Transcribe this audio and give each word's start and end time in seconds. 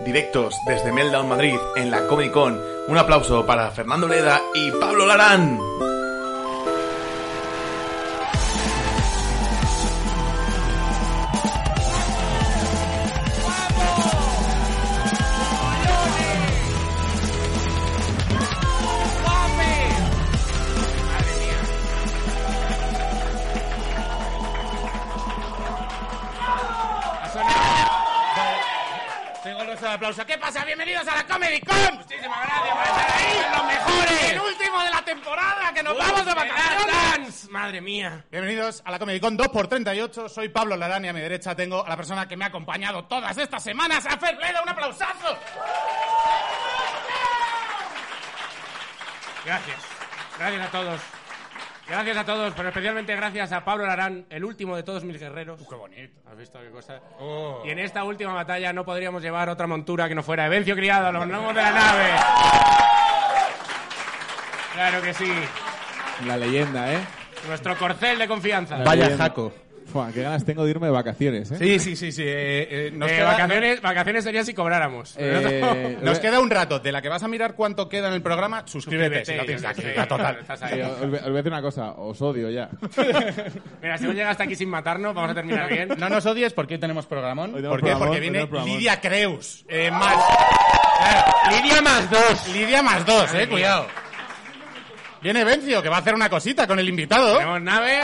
Directos 0.00 0.56
desde 0.66 0.92
Meltdown 0.92 1.28
Madrid 1.28 1.56
en 1.76 1.90
la 1.90 2.06
Comic 2.06 2.32
Con. 2.32 2.60
Un 2.88 2.98
aplauso 2.98 3.46
para 3.46 3.70
Fernando 3.70 4.08
Leda 4.08 4.40
y 4.54 4.70
Pablo 4.72 5.06
Larán. 5.06 5.58
A 39.40 39.42
la 39.42 39.48
Comedy 39.48 39.76
Con 39.76 39.78
2x38. 39.82 40.28
Soy 40.28 40.48
Pablo 40.48 40.76
Larán 40.76 41.04
y 41.04 41.08
a 41.08 41.12
mi 41.12 41.20
derecha 41.20 41.54
tengo 41.54 41.84
a 41.84 41.88
la 41.88 41.96
persona 41.96 42.26
que 42.26 42.36
me 42.36 42.44
ha 42.44 42.48
acompañado 42.48 43.04
todas 43.04 43.36
estas 43.36 43.62
semanas, 43.62 44.06
a 44.06 44.16
Fer 44.18 44.36
Bleda. 44.36 44.62
¡Un 44.62 44.68
aplausazo! 44.68 45.36
Gracias. 49.44 49.78
Gracias 50.38 50.66
a 50.66 50.70
todos. 50.70 51.00
Gracias 51.86 52.16
a 52.16 52.24
todos, 52.24 52.54
pero 52.56 52.68
especialmente 52.70 53.14
gracias 53.14 53.52
a 53.52 53.62
Pablo 53.62 53.86
Larán, 53.86 54.24
el 54.30 54.42
último 54.42 54.74
de 54.74 54.82
todos 54.82 55.04
mis 55.04 55.20
guerreros. 55.20 55.60
¡Qué 55.68 55.74
bonito! 55.74 56.18
¿Has 56.30 56.38
visto 56.38 56.58
qué 56.58 56.70
cosa? 56.70 56.98
Oh. 57.20 57.62
Y 57.62 57.70
en 57.70 57.78
esta 57.78 58.04
última 58.04 58.32
batalla 58.32 58.72
no 58.72 58.86
podríamos 58.86 59.22
llevar 59.22 59.50
otra 59.50 59.66
montura 59.66 60.08
que 60.08 60.14
no 60.14 60.22
fuera 60.22 60.46
Evencio 60.46 60.74
Criado, 60.74 61.12
los 61.12 61.26
gnomos 61.26 61.54
de 61.54 61.62
la 61.62 61.70
nave. 61.72 62.10
Claro 64.74 65.00
que 65.02 65.14
sí. 65.14 65.32
La 66.26 66.36
leyenda, 66.36 66.92
¿eh? 66.92 66.98
Nuestro 67.48 67.76
corcel 67.76 68.18
de 68.18 68.28
confianza. 68.28 68.76
Vaya 68.84 69.16
jaco. 69.16 69.52
Fua, 69.92 70.10
qué 70.12 70.22
ganas 70.22 70.44
tengo 70.46 70.64
de 70.64 70.70
irme 70.70 70.86
de 70.86 70.92
vacaciones, 70.92 71.50
¿eh? 71.52 71.56
Sí, 71.58 71.78
sí, 71.78 71.94
sí, 71.94 72.10
sí. 72.10 72.22
eh, 72.24 72.66
eh, 72.86 72.90
nos, 72.94 73.08
Eh, 73.10 73.16
queda, 73.16 73.24
vacaciones, 73.32 73.82
vacaciones 73.82 74.24
serían 74.24 74.46
si 74.46 74.54
cobráramos. 74.54 75.14
Eh, 75.18 75.98
nos 76.02 76.18
queda 76.20 76.40
un 76.40 76.48
rato. 76.48 76.78
De 76.80 76.90
la 76.90 77.02
que 77.02 77.10
vas 77.10 77.22
a 77.22 77.28
mirar 77.28 77.54
cuánto 77.54 77.86
queda 77.86 78.08
en 78.08 78.14
el 78.14 78.22
programa, 78.22 78.62
suscríbete. 78.66 79.26
si 79.26 79.34
no 79.36 79.44
tienes 79.44 79.62
la 79.62 80.08
total. 80.08 80.38
estás 80.40 80.62
ahí. 80.62 80.80
os, 80.80 80.98
voy- 81.00 81.18
os 81.18 81.22
voy 81.24 81.32
a 81.32 81.36
decir 81.36 81.52
una 81.52 81.60
cosa, 81.62 81.92
os 81.92 82.20
odio 82.22 82.48
ya. 82.50 82.70
Mira, 83.82 83.98
si 83.98 84.04
no 84.04 84.12
llegas 84.14 84.30
hasta 84.32 84.44
aquí 84.44 84.56
sin 84.56 84.70
matarnos, 84.70 85.14
vamos 85.14 85.30
a 85.30 85.34
terminar 85.34 85.68
bien. 85.68 85.88
No 85.98 86.08
nos 86.08 86.24
odies 86.24 86.54
porque 86.54 86.74
hoy 86.74 86.80
tenemos 86.80 87.04
programón. 87.06 87.50
Hoy 87.50 87.56
tenemos 87.56 87.72
¿Por 87.78 87.80
qué? 87.80 87.90
programón, 87.94 88.08
Porque 88.08 88.20
viene. 88.20 88.74
Lidia 88.78 89.00
Creus. 89.00 89.66
eh, 89.68 89.90
más. 89.90 90.16
Claro, 90.98 91.32
Lidia 91.62 91.82
más 91.82 92.10
dos. 92.10 92.48
Lidia 92.54 92.82
más 92.82 93.04
dos, 93.04 93.34
eh, 93.34 93.38
mía. 93.40 93.48
cuidado. 93.50 93.86
Viene 95.24 95.42
Vencio, 95.42 95.82
que 95.82 95.88
va 95.88 95.96
a 95.96 96.00
hacer 96.00 96.14
una 96.14 96.28
cosita 96.28 96.66
con 96.66 96.78
el 96.78 96.86
invitado. 96.88 97.38
Tenemos 97.38 97.60
nave. 97.62 97.98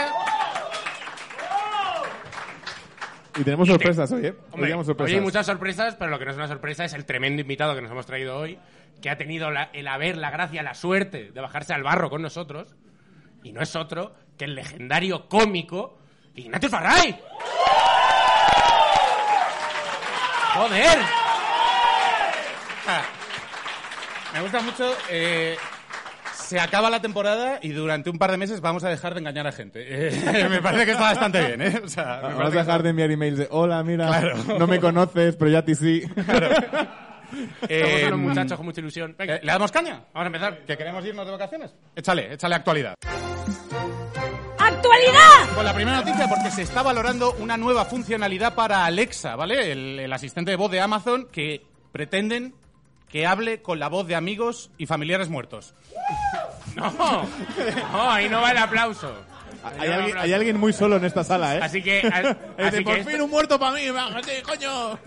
Y 3.37 3.45
tenemos 3.45 3.69
sorpresas 3.69 4.11
hoy, 4.13 4.27
¿eh? 4.27 4.31
Hoy 4.31 4.45
Hombre, 4.53 4.67
tenemos 4.69 4.87
hoy 4.87 4.91
sorpresas. 4.95 5.15
hay 5.15 5.21
muchas 5.21 5.47
sorpresas, 5.47 5.97
pero 5.97 6.11
lo 6.11 6.19
que 6.19 6.25
no 6.25 6.31
es 6.31 6.37
una 6.39 6.49
sorpresa 6.49 6.85
es 6.87 6.95
el 6.95 7.05
tremendo 7.05 7.43
invitado 7.43 7.75
que 7.75 7.83
nos 7.83 7.91
hemos 7.93 8.07
traído 8.07 8.37
hoy, 8.39 8.59
que 9.03 9.11
ha 9.11 9.17
tenido 9.19 9.51
la- 9.51 9.69
el 9.75 9.87
haber, 9.87 10.17
la 10.17 10.31
gracia, 10.31 10.63
la 10.63 10.73
suerte 10.75 11.31
de 11.31 11.41
bajarse 11.41 11.75
al 11.75 11.83
barro 11.83 12.09
con 12.11 12.23
nosotros. 12.23 12.75
Y 13.43 13.53
no 13.53 13.61
es 13.63 13.77
otro 13.77 14.15
que 14.39 14.47
el 14.47 14.55
legendario 14.55 15.29
cómico 15.29 15.99
Ignacio 16.35 16.71
Farray. 16.71 17.21
¡Joder! 20.55 20.99
Ah, 22.89 23.03
Me 24.33 24.41
gusta 24.41 24.61
mucho. 24.61 24.97
eh, 25.11 25.57
se 26.51 26.59
acaba 26.59 26.91
la 26.91 27.01
temporada 27.01 27.61
y 27.63 27.69
durante 27.69 28.11
un 28.11 28.19
par 28.19 28.33
de 28.33 28.37
meses 28.37 28.61
vamos 28.61 28.83
a 28.83 28.89
dejar 28.89 29.15
de 29.15 29.21
engañar 29.21 29.47
a 29.47 29.53
gente. 29.53 29.87
Eh, 30.11 30.49
me 30.51 30.61
parece 30.61 30.85
que 30.85 30.91
está 30.93 31.05
bastante 31.05 31.47
bien, 31.47 31.63
¿eh? 31.63 31.81
O 31.85 31.89
sea, 31.89 32.05
me 32.17 32.23
Vamos 32.23 32.33
a 32.35 32.37
parece 32.39 32.53
que 32.53 32.59
dejar 32.59 32.83
de 32.83 32.91
enviar 32.91 33.11
emails 33.13 33.39
de 33.39 33.47
hola, 33.53 33.81
mira, 33.85 34.09
Claro. 34.09 34.37
no 34.59 34.67
me 34.67 34.81
conoces, 34.81 35.37
pero 35.37 35.49
ya 35.49 35.59
a 35.59 35.65
ti 35.65 35.77
sí. 35.77 36.03
Eh, 37.69 37.85
Somos 37.85 38.03
unos 38.09 38.19
muchachos 38.19 38.57
con 38.57 38.67
mucha 38.67 38.81
ilusión. 38.81 39.15
Venga, 39.17 39.37
eh, 39.37 39.41
¿Le 39.45 39.53
damos 39.53 39.71
caña? 39.71 40.03
vamos 40.13 40.25
a 40.25 40.27
empezar. 40.27 40.59
¿Que 40.67 40.77
queremos 40.77 41.05
irnos 41.07 41.25
de 41.25 41.31
vacaciones? 41.31 41.73
Échale, 41.95 42.33
échale 42.35 42.57
actualidad. 42.57 42.95
¡Actualidad! 44.59 45.55
Con 45.55 45.65
la 45.65 45.73
primera 45.73 45.99
noticia, 45.99 46.27
porque 46.29 46.51
se 46.51 46.63
está 46.63 46.83
valorando 46.83 47.33
una 47.39 47.57
nueva 47.57 47.85
funcionalidad 47.85 48.57
para 48.57 48.85
Alexa, 48.85 49.37
¿vale? 49.37 49.71
El, 49.71 50.01
el 50.01 50.13
asistente 50.13 50.51
de 50.51 50.57
voz 50.57 50.73
de 50.73 50.81
Amazon 50.81 51.29
que 51.31 51.63
pretenden 51.93 52.53
que 53.09 53.27
hable 53.27 53.63
con 53.63 53.79
la 53.79 53.89
voz 53.89 54.07
de 54.09 54.15
amigos 54.17 54.71
y 54.79 54.87
familiares 54.87 55.29
muertos. 55.29 55.75
No, 56.77 57.27
no, 57.93 58.11
ahí 58.11 58.29
no 58.29 58.41
va 58.41 58.51
el 58.53 58.59
aplauso. 58.59 59.15
Hay, 59.79 59.91
alguien, 59.91 60.17
hay 60.19 60.33
alguien 60.33 60.59
muy 60.59 60.73
solo 60.73 60.97
en 60.97 61.05
esta 61.05 61.23
sala, 61.25 61.57
¿eh? 61.57 61.61
Así 61.63 61.83
que, 61.83 62.01
a- 62.01 62.21
Es 62.57 62.73
de, 62.73 62.79
así 62.79 62.85
por 62.85 62.95
que 62.97 63.05
fin 63.05 63.21
un 63.21 63.31
muerto 63.31 63.59
para 63.59 63.73
mí, 63.77 63.91
bájate, 63.91 64.43
coño. 64.43 64.99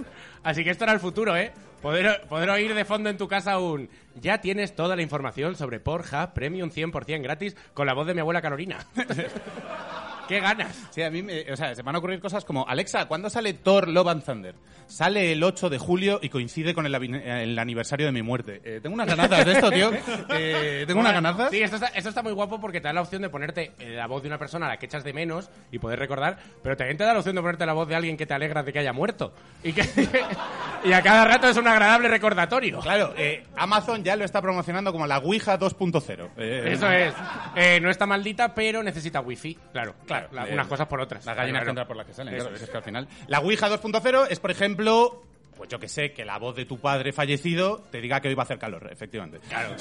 Así 0.44 0.64
que 0.64 0.70
esto 0.72 0.84
era 0.84 0.94
el 0.94 1.00
futuro, 1.00 1.36
¿eh? 1.36 1.52
Poder, 1.82 2.22
poder 2.30 2.50
oír 2.50 2.74
de 2.74 2.86
fondo 2.86 3.10
en 3.10 3.18
tu 3.18 3.28
casa 3.28 3.60
un... 3.60 3.90
Ya 4.16 4.40
tienes 4.40 4.76
toda 4.76 4.96
la 4.96 5.02
información 5.02 5.56
sobre 5.56 5.80
Porja 5.80 6.34
Premium 6.34 6.70
100% 6.70 7.22
gratis 7.24 7.56
con 7.74 7.88
la 7.88 7.94
voz 7.94 8.08
de 8.08 8.14
mi 8.14 8.20
abuela 8.22 8.42
Carolina. 8.42 8.78
¡Qué 10.34 10.40
ganas! 10.40 10.88
Sí, 10.90 11.04
a 11.04 11.12
mí 11.12 11.22
me, 11.22 11.52
o 11.52 11.56
sea, 11.56 11.76
se 11.76 11.84
van 11.84 11.94
a 11.94 12.00
ocurrir 12.00 12.20
cosas 12.20 12.44
como, 12.44 12.68
Alexa, 12.68 13.06
¿cuándo 13.06 13.30
sale 13.30 13.54
Thor 13.54 13.88
Love 13.88 14.08
and 14.08 14.26
Thunder? 14.26 14.56
Sale 14.88 15.32
el 15.32 15.44
8 15.44 15.70
de 15.70 15.78
julio 15.78 16.20
y 16.24 16.30
coincide 16.30 16.74
con 16.74 16.88
el, 16.88 16.96
el 16.96 17.60
aniversario 17.60 18.08
de 18.08 18.12
mi 18.12 18.24
muerte. 18.24 18.60
Eh, 18.64 18.80
tengo 18.82 18.96
unas 18.96 19.08
ganazas 19.08 19.46
de 19.46 19.52
esto, 19.52 19.70
tío. 19.72 19.92
Eh, 20.36 20.86
tengo 20.88 21.02
unas 21.02 21.14
ganazas. 21.14 21.52
Sí, 21.52 21.62
esto 21.62 21.76
está, 21.76 21.88
esto 21.90 22.10
está 22.10 22.24
muy 22.24 22.32
guapo 22.32 22.60
porque 22.60 22.82
te 22.82 22.88
da 22.88 22.94
la 22.94 23.02
opción 23.02 23.22
de 23.22 23.30
ponerte 23.30 23.74
eh, 23.78 23.92
la 23.92 24.08
voz 24.08 24.24
de 24.24 24.28
una 24.28 24.38
persona 24.40 24.66
a 24.66 24.70
la 24.70 24.78
que 24.78 24.88
echas 24.88 25.04
de 25.04 25.14
menos 25.14 25.50
y 25.72 25.78
poder 25.78 26.00
recordar, 26.00 26.38
pero 26.64 26.76
también 26.76 26.98
te 26.98 27.04
da 27.04 27.14
la 27.14 27.20
opción 27.20 27.36
de 27.36 27.42
ponerte 27.42 27.66
la 27.66 27.74
voz 27.74 27.88
de 27.88 27.96
alguien 27.96 28.18
que 28.18 28.26
te 28.26 28.34
alegra 28.34 28.64
de 28.64 28.74
que 28.74 28.80
haya 28.80 28.94
muerto. 28.94 29.34
Y, 29.64 29.74
que, 29.74 29.84
y 30.86 30.92
a 30.92 31.02
cada 31.02 31.26
rato 31.26 31.48
es 31.50 31.58
un 31.58 31.68
agradable 31.68 32.08
recordatorio. 32.08 32.80
Claro, 32.80 33.14
eh, 33.18 33.44
Amazon 33.56 34.04
ya 34.04 34.16
lo 34.16 34.26
está 34.26 34.42
promocionando 34.42 34.92
como 34.92 35.06
la 35.06 35.20
Ouija 35.20 35.60
2.0. 35.60 36.30
Eh, 36.38 36.70
Eso 36.74 36.90
es. 36.90 37.14
Eh, 37.56 37.80
no 37.82 37.90
está 37.90 38.06
maldita, 38.06 38.54
pero 38.54 38.82
necesita 38.82 39.22
wifi. 39.22 39.56
Claro, 39.72 39.94
Claro, 40.06 40.23
la- 40.32 40.48
eh, 40.48 40.54
unas 40.54 40.68
cosas 40.68 40.88
por 40.88 41.02
otras. 41.02 41.26
Las 41.26 41.36
gallinas 41.36 41.60
Claro. 41.62 41.72
entran 41.72 41.88
por 41.88 41.98
las 41.98 42.06
que 42.06 42.14
salen, 42.14 42.36
claro, 42.36 42.56
es. 42.56 42.70
que 42.70 42.78
al 42.78 42.84
final. 42.84 43.08
La 43.28 43.40
Ouija 43.40 43.70
2.0 43.70 44.28
es, 44.30 44.40
por 44.40 44.52
ejemplo, 44.52 45.24
pues 45.58 45.70
yo 45.70 45.80
que 45.80 45.88
sé, 45.88 46.14
que 46.14 46.26
la 46.26 46.38
voz 46.40 46.56
de 46.56 46.66
tu 46.66 46.80
padre 46.80 47.14
fallecido 47.14 47.84
te 47.92 48.02
diga 48.02 48.20
que 48.22 48.28
hoy 48.28 48.34
va 48.36 48.42
a 48.44 48.46
hacer 48.46 48.58
calor, 48.60 48.90
efectivamente. 48.92 49.40
Claro. 49.48 49.76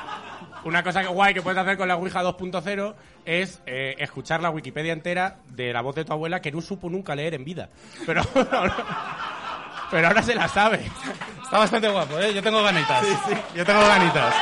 Una 0.64 0.82
cosa 0.82 1.02
que- 1.02 1.08
guay 1.08 1.34
que 1.34 1.42
puedes 1.42 1.58
hacer 1.58 1.76
con 1.76 1.88
la 1.88 1.96
Ouija 1.96 2.22
2.0 2.22 2.94
es 3.26 3.62
eh, 3.66 3.94
escuchar 3.98 4.40
la 4.42 4.50
Wikipedia 4.50 4.92
entera 4.92 5.38
de 5.48 5.72
la 5.72 5.80
voz 5.82 5.94
de 5.94 6.04
tu 6.04 6.12
abuela 6.12 6.40
que 6.40 6.50
no 6.52 6.60
supo 6.60 6.88
nunca 6.88 7.14
leer 7.14 7.34
en 7.34 7.44
vida. 7.44 7.68
Pero, 8.06 8.22
pero 9.90 10.06
ahora 10.08 10.22
se 10.22 10.34
la 10.34 10.48
sabe. 10.48 10.80
Está 11.42 11.58
bastante 11.58 11.88
guapo, 11.88 12.18
¿eh? 12.18 12.32
Yo 12.34 12.42
tengo 12.42 12.62
ganitas. 12.62 13.06
Yo 13.54 13.64
tengo 13.64 13.80
ganitas. 13.80 14.34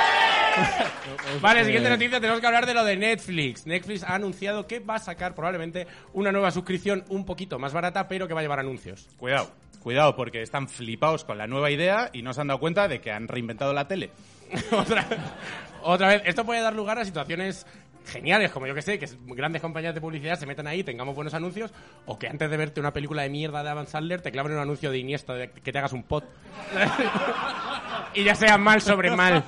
Vale, 1.41 1.65
siguiente 1.65 1.89
noticia, 1.89 2.21
tenemos 2.21 2.41
que 2.41 2.47
hablar 2.47 2.67
de 2.67 2.75
lo 2.75 2.85
de 2.85 2.97
Netflix. 2.97 3.67
Netflix 3.67 4.03
ha 4.03 4.15
anunciado 4.15 4.67
que 4.67 4.81
va 4.81 4.97
a 4.97 4.99
sacar 4.99 5.35
probablemente 5.35 5.87
una 6.13 6.33
nueva 6.33 6.51
suscripción 6.51 7.05
un 7.09 7.25
poquito 7.25 7.59
más 7.59 7.73
barata, 7.73 8.09
pero 8.09 8.29
que 8.29 8.35
va 8.35 8.41
a 8.41 8.43
llevar 8.43 8.61
anuncios. 8.61 9.09
Cuidado, 9.17 9.51
cuidado, 9.81 10.17
porque 10.17 10.43
están 10.43 10.69
flipados 10.69 11.25
con 11.25 11.39
la 11.39 11.47
nueva 11.47 11.71
idea 11.71 12.11
y 12.13 12.23
no 12.23 12.33
se 12.33 12.41
han 12.41 12.49
dado 12.49 12.61
cuenta 12.61 12.89
de 12.89 13.01
que 13.01 13.11
han 13.11 13.29
reinventado 13.29 13.73
la 13.73 13.89
tele. 13.89 14.11
otra, 14.73 15.07
otra 15.83 16.09
vez, 16.09 16.23
esto 16.27 16.45
puede 16.45 16.61
dar 16.61 16.75
lugar 16.75 16.99
a 16.99 17.05
situaciones 17.05 17.67
geniales, 18.07 18.51
como 18.51 18.67
yo 18.67 18.75
que 18.75 18.83
sé, 18.83 18.99
que 18.99 19.09
grandes 19.27 19.63
compañías 19.63 19.95
de 19.95 20.01
publicidad 20.01 20.39
se 20.39 20.47
metan 20.47 20.67
ahí, 20.67 20.85
tengamos 20.85 21.15
buenos 21.15 21.35
anuncios, 21.35 21.73
o 22.07 22.19
que 22.19 22.29
antes 22.29 22.51
de 22.51 22.57
verte 22.57 22.81
una 22.81 22.93
película 22.93 23.23
de 23.23 23.31
mierda 23.31 23.63
de 23.63 23.71
Adam 23.71 23.87
Sandler 23.87 24.21
te 24.21 24.33
claven 24.33 24.53
un 24.53 24.59
anuncio 24.59 24.91
de 24.91 24.99
Iniesta 24.99 25.35
de 25.35 25.51
que 25.51 25.73
te 25.73 25.79
hagas 25.79 25.93
un 25.93 26.03
pot. 26.03 26.25
y 28.15 28.25
ya 28.25 28.35
sea 28.35 28.59
mal 28.59 28.81
sobre 28.81 29.11
mal. 29.15 29.45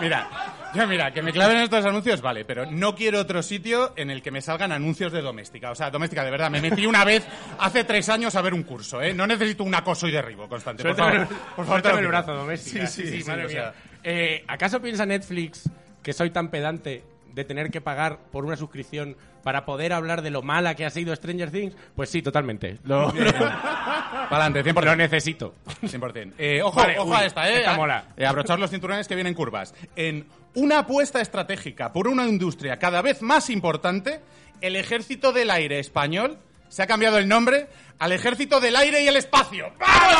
Mira, 0.00 0.28
yo 0.74 0.86
mira, 0.86 1.12
que 1.12 1.22
me 1.22 1.32
claven 1.32 1.58
estos 1.58 1.84
anuncios, 1.84 2.20
vale, 2.20 2.44
pero 2.44 2.66
no 2.66 2.94
quiero 2.94 3.20
otro 3.20 3.42
sitio 3.42 3.92
en 3.96 4.10
el 4.10 4.22
que 4.22 4.30
me 4.30 4.40
salgan 4.40 4.72
anuncios 4.72 5.12
de 5.12 5.20
doméstica. 5.20 5.70
O 5.70 5.74
sea, 5.74 5.90
doméstica, 5.90 6.24
de 6.24 6.30
verdad, 6.30 6.50
me 6.50 6.60
metí 6.60 6.86
una 6.86 7.04
vez 7.04 7.26
hace 7.58 7.84
tres 7.84 8.08
años 8.08 8.34
a 8.36 8.42
ver 8.42 8.54
un 8.54 8.62
curso, 8.62 9.02
¿eh? 9.02 9.12
No 9.12 9.26
necesito 9.26 9.64
un 9.64 9.74
acoso 9.74 10.08
y 10.08 10.12
derribo 10.12 10.48
constante. 10.48 10.82
Por 10.82 10.96
favor, 10.96 11.28
por 11.56 11.66
favor, 11.66 11.98
el 11.98 12.08
brazo 12.08 12.34
doméstica. 12.34 12.86
Sí, 12.86 13.02
sí, 13.02 13.22
sí, 13.22 13.28
madre 13.28 13.46
o 13.46 13.48
sea, 13.48 13.62
mía. 13.62 13.74
Eh, 14.04 14.44
¿Acaso 14.48 14.80
piensa 14.80 15.06
Netflix 15.06 15.68
que 16.02 16.12
soy 16.12 16.30
tan 16.30 16.50
pedante 16.50 17.04
de 17.34 17.44
tener 17.44 17.70
que 17.70 17.80
pagar 17.80 18.18
por 18.30 18.44
una 18.44 18.56
suscripción 18.56 19.16
para 19.42 19.64
poder 19.64 19.92
hablar 19.92 20.22
de 20.22 20.30
lo 20.30 20.42
mala 20.42 20.74
que 20.74 20.84
ha 20.84 20.90
sido 20.90 21.14
Stranger 21.16 21.50
Things? 21.50 21.74
Pues 21.96 22.10
sí, 22.10 22.22
totalmente. 22.22 22.78
Lo, 22.84 23.12
Para 23.12 24.44
adelante, 24.46 24.64
100%. 24.64 24.84
lo 24.84 24.96
necesito. 24.96 25.54
100%. 25.82 26.32
Eh, 26.38 26.62
ojo, 26.62 26.80
Vale, 26.80 26.98
ojo 26.98 27.10
uy, 27.10 27.16
a 27.16 27.24
esta, 27.24 27.48
¿eh? 27.50 27.58
esta 27.58 27.74
mola. 27.74 28.04
eh, 28.16 28.24
abrochaos 28.26 28.60
los 28.60 28.70
cinturones 28.70 29.08
que 29.08 29.14
vienen 29.14 29.34
curvas. 29.34 29.74
En 29.96 30.26
una 30.54 30.80
apuesta 30.80 31.20
estratégica 31.20 31.92
por 31.92 32.08
una 32.08 32.26
industria 32.26 32.78
cada 32.78 33.02
vez 33.02 33.22
más 33.22 33.50
importante, 33.50 34.20
el 34.60 34.76
Ejército 34.76 35.32
del 35.32 35.50
Aire 35.50 35.78
Español 35.78 36.38
se 36.68 36.82
ha 36.82 36.86
cambiado 36.86 37.18
el 37.18 37.28
nombre 37.28 37.66
al 37.98 38.12
Ejército 38.12 38.60
del 38.60 38.76
Aire 38.76 39.02
y 39.02 39.08
el 39.08 39.16
Espacio. 39.16 39.72
¡Vamos! 39.78 40.16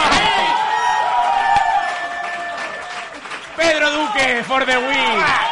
¡Tanque 4.13 4.43
for 4.45 4.65
the 4.65 4.77
win! 4.77 5.52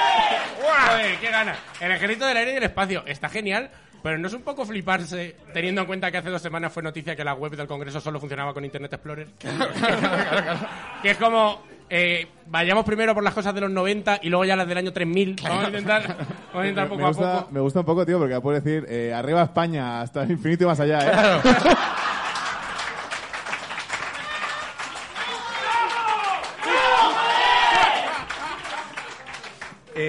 Joder, 0.86 1.18
qué 1.18 1.30
gana. 1.30 1.56
El 1.80 1.92
ejército 1.92 2.26
del 2.26 2.36
aire 2.36 2.50
y 2.52 2.54
del 2.54 2.64
espacio. 2.64 3.02
Está 3.06 3.28
genial, 3.28 3.70
pero 4.02 4.18
no 4.18 4.26
es 4.28 4.34
un 4.34 4.42
poco 4.42 4.64
fliparse 4.64 5.36
teniendo 5.52 5.82
en 5.82 5.86
cuenta 5.86 6.10
que 6.10 6.18
hace 6.18 6.30
dos 6.30 6.42
semanas 6.42 6.72
fue 6.72 6.82
noticia 6.82 7.14
que 7.14 7.24
la 7.24 7.34
web 7.34 7.56
del 7.56 7.66
Congreso 7.66 8.00
solo 8.00 8.18
funcionaba 8.20 8.54
con 8.54 8.64
Internet 8.64 8.92
Explorer. 8.92 9.28
que 11.02 11.10
es 11.10 11.16
como, 11.18 11.62
eh, 11.88 12.26
vayamos 12.46 12.84
primero 12.84 13.14
por 13.14 13.24
las 13.24 13.34
cosas 13.34 13.54
de 13.54 13.60
los 13.62 13.70
90 13.70 14.20
y 14.22 14.28
luego 14.28 14.44
ya 14.44 14.56
las 14.56 14.68
del 14.68 14.78
año 14.78 14.92
3000. 14.92 15.36
Vamos 15.42 15.64
a 15.64 15.68
intentar, 15.68 16.02
vamos 16.52 16.64
a 16.64 16.68
intentar 16.68 16.88
poco 16.88 17.00
me, 17.00 17.04
a 17.04 17.08
gusta, 17.08 17.38
poco. 17.40 17.48
me 17.52 17.60
gusta 17.60 17.80
un 17.80 17.86
poco, 17.86 18.06
tío, 18.06 18.18
porque 18.18 18.40
puedo 18.40 18.60
decir 18.60 18.86
eh, 18.88 19.12
arriba 19.14 19.42
España 19.42 20.00
hasta 20.00 20.22
el 20.22 20.30
infinito 20.30 20.64
y 20.64 20.66
más 20.66 20.80
allá, 20.80 20.98
¿eh? 21.00 21.40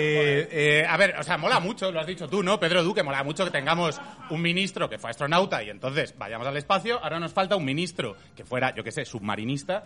Eh, 0.03 0.47
eh, 0.51 0.85
a 0.87 0.97
ver, 0.97 1.15
o 1.19 1.23
sea, 1.23 1.37
mola 1.37 1.59
mucho, 1.59 1.91
lo 1.91 1.99
has 1.99 2.07
dicho 2.07 2.27
tú, 2.27 2.41
¿no? 2.41 2.59
Pedro 2.59 2.83
Duque, 2.83 3.03
mola 3.03 3.23
mucho 3.23 3.45
que 3.45 3.51
tengamos 3.51 4.01
un 4.29 4.41
ministro 4.41 4.89
que 4.89 4.97
fue 4.97 5.11
astronauta 5.11 5.61
y 5.63 5.69
entonces 5.69 6.15
vayamos 6.17 6.47
al 6.47 6.57
espacio. 6.57 6.99
Ahora 7.03 7.19
nos 7.19 7.31
falta 7.33 7.55
un 7.55 7.63
ministro 7.65 8.15
que 8.35 8.43
fuera, 8.43 8.73
yo 8.73 8.83
qué 8.83 8.91
sé, 8.91 9.05
submarinista 9.05 9.83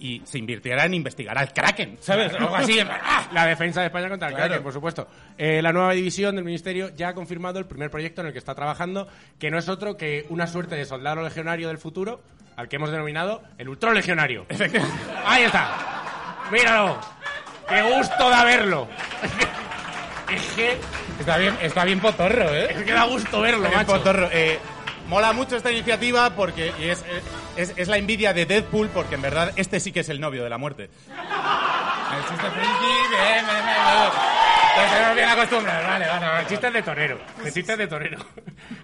y 0.00 0.22
se 0.24 0.38
invirtiera 0.38 0.84
en 0.86 0.94
investigar 0.94 1.36
al 1.36 1.52
Kraken, 1.52 1.98
¿sabes? 2.00 2.32
Algo 2.34 2.56
así. 2.56 2.78
¡ah! 2.80 3.28
La 3.32 3.46
defensa 3.46 3.80
de 3.80 3.86
España 3.86 4.08
contra 4.08 4.28
el 4.28 4.34
Claro. 4.34 4.48
Kraken, 4.48 4.62
por 4.64 4.72
supuesto. 4.72 5.08
Eh, 5.36 5.60
la 5.60 5.72
nueva 5.72 5.92
división 5.92 6.34
del 6.36 6.44
Ministerio 6.44 6.90
ya 6.94 7.08
ha 7.08 7.14
confirmado 7.14 7.58
el 7.58 7.66
primer 7.66 7.90
proyecto 7.90 8.20
en 8.22 8.28
el 8.28 8.32
que 8.32 8.38
está 8.38 8.54
trabajando, 8.54 9.08
que 9.38 9.50
no 9.50 9.58
es 9.58 9.68
otro 9.68 9.96
que 9.96 10.24
una 10.30 10.46
suerte 10.46 10.76
de 10.76 10.84
soldado 10.84 11.22
legionario 11.22 11.68
del 11.68 11.78
futuro, 11.78 12.22
al 12.56 12.68
que 12.68 12.76
hemos 12.76 12.90
denominado 12.90 13.42
el 13.58 13.68
Ultron 13.68 13.94
Legionario. 13.94 14.46
Ahí 15.24 15.44
está. 15.44 16.48
Míralo. 16.50 16.98
Qué 17.68 17.82
gusto 17.82 18.30
da 18.30 18.44
verlo. 18.44 18.88
Es 20.32 20.42
que, 20.54 20.78
Está 21.20 21.36
bien, 21.38 21.56
está 21.60 21.84
bien 21.84 22.00
potorro, 22.00 22.54
¿eh? 22.54 22.68
es 22.70 22.82
que 22.84 22.92
da 22.92 23.04
gusto 23.04 23.40
verlo, 23.40 23.64
Está 23.64 23.68
bien 23.68 23.86
macho. 23.86 23.98
potorro. 23.98 24.28
Eh, 24.32 24.58
mola 25.08 25.32
mucho 25.32 25.56
esta 25.56 25.70
iniciativa 25.72 26.30
porque 26.30 26.72
y 26.78 26.84
es, 26.88 27.04
es, 27.56 27.72
es 27.76 27.88
la 27.88 27.96
envidia 27.96 28.32
de 28.32 28.46
Deadpool 28.46 28.88
porque 28.88 29.14
en 29.16 29.22
verdad 29.22 29.52
este 29.56 29.80
sí 29.80 29.90
que 29.90 30.00
es 30.00 30.08
el 30.08 30.20
novio 30.20 30.44
de 30.44 30.50
la 30.50 30.58
muerte. 30.58 30.84
El 30.84 32.22
chiste 32.28 32.50
friki, 32.50 32.92
bien, 33.10 33.46
bien, 33.46 33.64
bien. 33.64 34.38
Entonces, 34.76 35.14
bien 35.16 35.28
acostumbrados, 35.28 35.86
vale, 35.88 36.06
vale, 36.06 36.26
vale. 36.26 36.46
Chistes 36.46 36.72
de 36.72 36.82
torero. 36.82 37.18
Chistes 37.52 37.78
de 37.78 37.86
torero. 37.88 38.18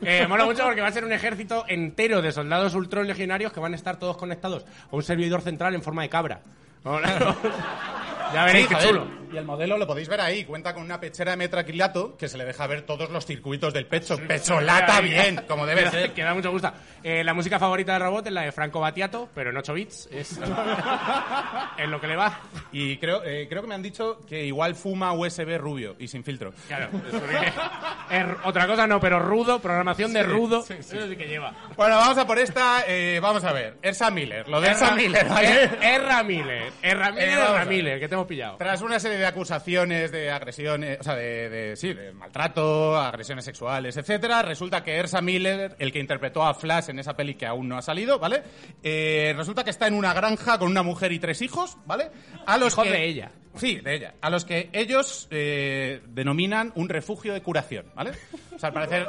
Eh, 0.03 0.27
mola 0.27 0.45
mucho 0.45 0.65
porque 0.65 0.81
va 0.81 0.89
a 0.89 0.93
ser 0.93 1.05
un 1.05 1.13
ejército 1.13 1.65
entero 1.69 2.21
de 2.21 2.33
soldados 2.33 2.75
ultron 2.75 3.07
legionarios 3.07 3.53
que 3.53 3.61
van 3.61 3.73
a 3.73 3.77
estar 3.77 3.97
todos 3.97 4.17
conectados 4.17 4.65
a 4.65 4.97
un 4.97 5.03
servidor 5.03 5.41
central 5.41 5.75
en 5.75 5.83
forma 5.83 6.03
de 6.03 6.09
cabra. 6.09 6.41
Mola. 6.85 7.09
ya 8.35 8.45
veréis 8.45 8.69
qué 8.69 8.77
chulo. 8.77 9.24
Y 9.35 9.39
el 9.39 9.45
modelo 9.45 9.77
lo 9.77 9.87
podéis 9.87 10.09
ver 10.09 10.21
ahí. 10.21 10.45
Cuenta 10.45 10.73
con 10.75 10.83
una 10.85 11.01
pechera 11.01 11.33
de 11.33 11.37
metraquilato 11.37 12.17
que 12.17 12.29
se 12.29 12.39
le 12.39 12.45
deja 12.45 12.67
ver 12.67 12.83
todos 12.83 13.11
los 13.11 13.27
circuitos 13.27 13.75
del 13.75 13.87
pecho. 13.87 14.17
Pecholata 14.17 15.01
bien, 15.01 15.41
como 15.49 15.67
debe 15.67 15.91
ser. 15.91 16.13
Que 16.13 16.23
da 16.23 16.35
mucho 16.35 16.51
gusto. 16.51 16.73
Eh, 17.03 17.23
la 17.25 17.35
música 17.35 17.59
favorita 17.59 17.93
de 17.95 17.99
Robot 17.99 18.27
es 18.29 18.33
la 18.33 18.43
de 18.43 18.53
Franco 18.53 18.81
Battiato, 18.81 19.29
pero 19.35 19.51
en 19.51 19.57
8 19.57 19.75
bits. 19.75 20.09
Es, 20.13 20.39
es 21.79 21.89
lo 21.89 22.01
que 22.01 22.07
le 22.07 22.17
va. 22.17 22.41
Y 22.73 22.97
creo, 22.99 23.23
eh, 23.25 23.47
creo 23.49 23.63
que 23.63 23.69
me 23.69 23.75
han 23.75 23.83
dicho 23.83 24.21
que 24.29 24.45
igual 24.45 24.75
fuma 24.75 25.13
USB 25.13 25.59
rubio 25.59 25.97
y 25.99 26.09
sin 26.09 26.25
filtro. 26.25 26.53
Claro. 26.69 26.89
es 27.09 27.53
es 28.11 28.25
otra 28.45 28.67
cosa 28.67 28.87
no, 28.87 29.01
pero 29.01 29.19
rudo, 29.19 29.61
programación 29.61 30.13
de 30.13 30.23
rudo. 30.23 30.65
Eso 30.69 31.09
sí 31.09 31.17
que 31.17 31.27
lleva. 31.27 31.53
Bueno, 31.77 31.97
vamos 31.97 32.19
a 32.19 32.27
por 32.27 32.39
esta. 32.39 32.85
eh, 32.87 33.19
vamos 33.21 33.45
a 33.45 33.53
ver. 33.53 33.77
Ersa 33.83 34.11
Miller. 34.11 34.49
Lo 34.49 34.61
de 34.61 34.69
Ersa 34.69 34.89
Erra- 34.89 34.95
Miller. 34.97 35.27
Er- 35.27 35.79
Erra 35.83 36.23
Miller. 36.23 36.73
Erra 36.83 37.11
Miller, 37.13 37.29
Erra. 37.29 37.65
Miller, 37.65 38.01
que 38.01 38.09
te 38.09 38.15
hemos 38.15 38.27
pillado. 38.27 38.57
Tras 38.57 38.83
una 38.83 38.99
serie 39.01 39.19
de 39.19 39.24
acusaciones 39.27 40.11
de 40.13 40.31
agresiones, 40.31 40.99
o 41.01 41.03
sea, 41.03 41.15
de, 41.15 41.49
de- 41.51 41.77
sí, 41.77 41.93
de 41.95 42.13
maltrato, 42.13 42.97
agresiones 42.97 43.45
sexuales, 43.45 43.97
etcétera, 43.97 44.43
resulta 44.43 44.83
que 44.83 44.97
Ersa 44.97 45.21
Miller, 45.21 45.77
el 45.79 45.93
que 45.93 45.99
interpretó 46.01 46.43
a 46.45 46.55
Flash 46.55 46.91
en 46.91 46.99
esa 46.99 47.15
peli 47.17 47.35
que 47.35 47.47
aún 47.47 47.69
no 47.69 47.77
ha 47.79 47.83
salido, 47.83 48.19
¿vale? 48.19 48.43
Eh, 48.83 49.33
resulta 49.37 49.65
que 49.65 49.71
está 49.71 49.87
en 49.87 49.95
una 49.95 50.13
granja 50.15 50.59
con 50.59 50.69
una 50.71 50.83
mujer 50.83 51.13
y 51.13 51.19
tres 51.19 51.43
hijos, 51.43 51.77
¿vale? 51.87 52.11
A 52.47 52.57
los 52.59 52.73
Hijos 52.75 52.85
que- 52.85 52.91
de 52.93 53.05
ella. 53.07 53.31
Sí, 53.57 53.77
de 53.77 53.95
ella. 53.95 54.15
A 54.21 54.31
los 54.31 54.45
que 54.45 54.69
ellos 54.73 55.29
eh, 55.31 56.03
denominan 56.09 56.73
un 56.75 56.89
refugio 56.89 57.33
de 57.33 57.41
curación, 57.41 57.87
¿vale? 57.95 58.11
O 58.55 58.59
sea, 58.59 58.69
al 58.71 58.73
parecer 58.75 59.07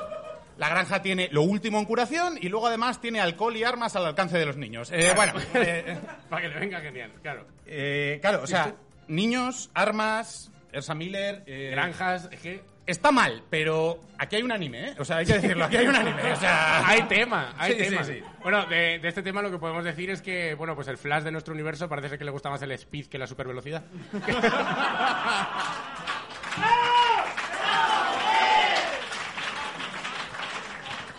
la 0.57 0.69
granja 0.69 1.01
tiene 1.01 1.27
lo 1.31 1.41
último 1.41 1.79
en 1.79 1.85
curación 1.85 2.37
y 2.39 2.47
luego 2.47 2.67
además 2.67 3.01
tiene 3.01 3.19
alcohol 3.19 3.57
y 3.57 3.63
armas 3.63 3.95
al 3.95 4.05
alcance 4.05 4.37
de 4.37 4.45
los 4.45 4.55
niños. 4.55 4.91
Eh, 4.91 5.11
bueno, 5.15 5.33
eh, 5.55 5.97
Para 6.29 6.43
que 6.43 6.47
le 6.49 6.59
venga 6.59 6.79
genial, 6.79 7.11
claro. 7.23 7.45
eh, 7.65 8.19
claro, 8.21 8.43
o 8.43 8.47
sea, 8.47 8.73
niños, 9.07 9.69
armas, 9.73 10.51
Ersa 10.71 10.95
Miller. 10.95 11.43
eh, 11.45 11.69
Granjas, 11.71 12.29
es 12.31 12.39
que 12.39 12.75
Está 12.87 13.11
mal, 13.11 13.41
pero 13.49 13.99
aquí 14.19 14.35
hay 14.35 14.43
un 14.43 14.51
anime, 14.51 14.89
¿eh? 14.89 14.95
O 14.99 15.05
sea, 15.05 15.17
hay 15.17 15.25
que 15.25 15.33
decirlo, 15.33 15.65
aquí 15.65 15.75
hay 15.75 15.87
un 15.87 15.95
anime. 15.95 16.33
O 16.33 16.35
sea, 16.35 16.87
hay 16.87 17.01
tema, 17.03 17.55
hay 17.57 17.73
Sí, 17.73 17.79
sí, 17.83 17.89
tema. 17.89 18.03
sí. 18.03 18.21
Bueno, 18.43 18.67
de, 18.67 18.99
de 18.99 19.07
este 19.07 19.23
tema 19.23 19.41
lo 19.41 19.49
que 19.49 19.57
podemos 19.57 19.83
decir 19.83 20.11
es 20.11 20.21
que, 20.21 20.53
bueno, 20.53 20.75
pues 20.75 20.87
el 20.89 20.99
flash 20.99 21.23
de 21.23 21.31
nuestro 21.31 21.55
universo 21.55 21.89
parece 21.89 22.09
ser 22.09 22.19
que 22.19 22.25
le 22.25 22.29
gusta 22.31 22.51
más 22.51 22.61
el 22.61 22.71
speed 22.73 23.07
que 23.07 23.17
la 23.17 23.25
supervelocidad. 23.25 23.81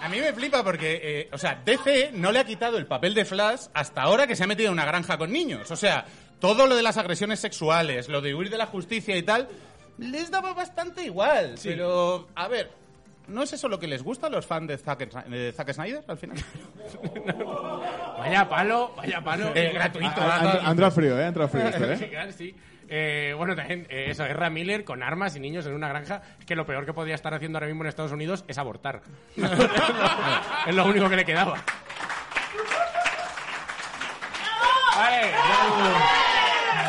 A 0.02 0.08
mí 0.08 0.20
me 0.20 0.32
flipa 0.32 0.62
porque, 0.62 1.00
eh, 1.02 1.28
o 1.32 1.38
sea, 1.38 1.60
DC 1.64 2.10
no 2.12 2.30
le 2.30 2.38
ha 2.38 2.44
quitado 2.44 2.78
el 2.78 2.86
papel 2.86 3.12
de 3.12 3.24
Flash 3.24 3.62
hasta 3.74 4.02
ahora 4.02 4.28
que 4.28 4.36
se 4.36 4.44
ha 4.44 4.46
metido 4.46 4.68
en 4.68 4.74
una 4.74 4.84
granja 4.84 5.18
con 5.18 5.32
niños. 5.32 5.68
O 5.72 5.76
sea, 5.76 6.04
todo 6.40 6.66
lo 6.66 6.76
de 6.76 6.82
las 6.82 6.96
agresiones 6.98 7.40
sexuales, 7.40 8.08
lo 8.08 8.20
de 8.20 8.34
huir 8.34 8.50
de 8.50 8.58
la 8.58 8.66
justicia 8.66 9.16
y 9.16 9.22
tal, 9.22 9.48
les 9.98 10.30
daba 10.30 10.52
bastante 10.54 11.04
igual. 11.04 11.54
Pero, 11.62 12.28
a 12.34 12.48
ver, 12.48 12.70
¿no 13.28 13.42
es 13.42 13.52
eso 13.52 13.68
lo 13.68 13.78
que 13.78 13.86
les 13.86 14.02
gusta 14.02 14.26
a 14.26 14.30
los 14.30 14.46
fans 14.46 14.68
de 14.68 14.76
Zack, 14.78 15.10
de 15.26 15.52
Zack 15.52 15.72
Snyder 15.72 16.04
al 16.06 16.18
final? 16.18 16.36
Vaya 18.18 18.48
palo, 18.48 18.92
vaya 18.96 19.20
palo. 19.22 19.52
Eh, 19.54 19.70
gratuito. 19.72 20.20
Ha, 20.20 20.36
ha- 20.36 20.68
ha 20.68 20.70
entrado 20.70 20.90
frío, 20.92 21.18
¿eh? 21.20 21.26
Entrado 21.26 21.48
frío 21.48 21.68
esto, 21.68 21.84
Sí, 21.96 22.04
¿eh? 22.04 22.08
claro, 22.10 22.32
sí. 22.32 22.56
Eh, 22.88 23.34
bueno, 23.36 23.54
también 23.56 23.86
eh, 23.90 24.06
eso, 24.10 24.22
Guerra 24.24 24.48
Miller 24.48 24.84
con 24.84 25.02
armas 25.02 25.34
y 25.36 25.40
niños 25.40 25.66
en 25.66 25.74
una 25.74 25.88
granja. 25.88 26.22
Es 26.38 26.46
que 26.46 26.54
lo 26.56 26.64
peor 26.66 26.86
que 26.86 26.92
podía 26.92 27.14
estar 27.16 27.34
haciendo 27.34 27.58
ahora 27.58 27.66
mismo 27.66 27.82
en 27.82 27.88
Estados 27.88 28.12
Unidos 28.12 28.44
es 28.48 28.58
abortar. 28.58 29.02
es 30.66 30.74
lo 30.74 30.84
único 30.86 31.08
que 31.08 31.16
le 31.16 31.24
quedaba. 31.24 31.62
Vale. 34.96 35.32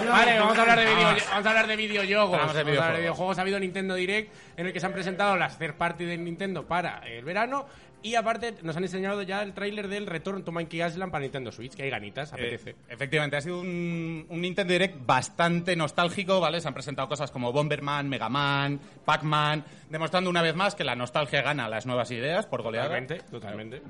Vale, 0.10 0.40
vamos 0.40 0.58
a 0.58 0.62
hablar 0.62 0.80
de 0.80 0.86
video, 0.86 1.06
vamos 1.06 1.46
a 1.46 1.50
hablar 1.50 1.68
de 1.68 1.76
videojuegos. 1.76 2.32
Vamos 2.32 2.56
a 2.56 2.60
hablar 2.60 2.66
de 2.66 2.72
videojuegos. 2.72 3.00
videojuegos. 3.00 3.38
Ha 3.38 3.42
habido 3.42 3.60
Nintendo 3.60 3.96
Direct 3.96 4.34
en 4.58 4.68
el 4.68 4.74
que 4.74 4.80
se 4.80 4.86
han 4.86 4.94
presentado 4.94 5.36
las 5.38 5.58
third 5.58 5.76
party 5.76 6.06
de 6.06 6.18
Nintendo 6.18 6.66
para 6.68 7.00
el 7.08 7.24
verano 7.24 7.66
y 8.04 8.16
aparte 8.16 8.54
nos 8.62 8.78
han 8.78 8.84
enseñado 8.84 9.22
ya 9.24 9.42
el 9.42 9.54
tráiler 9.54 9.88
del 9.88 10.06
Return 10.06 10.44
to 10.44 10.52
Monkey 10.52 10.84
Island 10.84 11.12
para 11.12 11.24
Nintendo 11.24 11.52
Switch, 11.52 11.74
que 11.74 11.84
hay 11.84 11.90
ganitas, 11.90 12.32
apetece. 12.32 12.72
Eh, 12.72 12.76
efectivamente, 12.90 13.38
ha 13.38 13.42
sido 13.42 13.60
un, 13.60 14.26
un 14.30 14.42
Nintendo 14.42 14.72
Direct 14.72 15.06
bastante 15.06 15.76
nostálgico, 15.76 16.40
¿vale? 16.40 16.62
Se 16.62 16.68
han 16.68 16.74
presentado 16.74 17.08
cosas 17.08 17.32
como 17.32 17.52
Bomberman, 17.52 18.08
Mega 18.08 18.30
Man, 18.30 18.80
Pac-Man, 19.04 19.64
demostrando 19.90 20.30
una 20.30 20.42
vez 20.42 20.56
más 20.56 20.76
que 20.76 20.84
la 20.84 20.96
nostalgia 20.96 21.42
gana 21.42 21.68
las 21.68 21.86
nuevas 21.86 22.12
ideas 22.12 22.46
por 22.46 22.62
goleada. 22.62 22.88
Totalmente, 22.88 23.20
totalmente. 23.32 23.82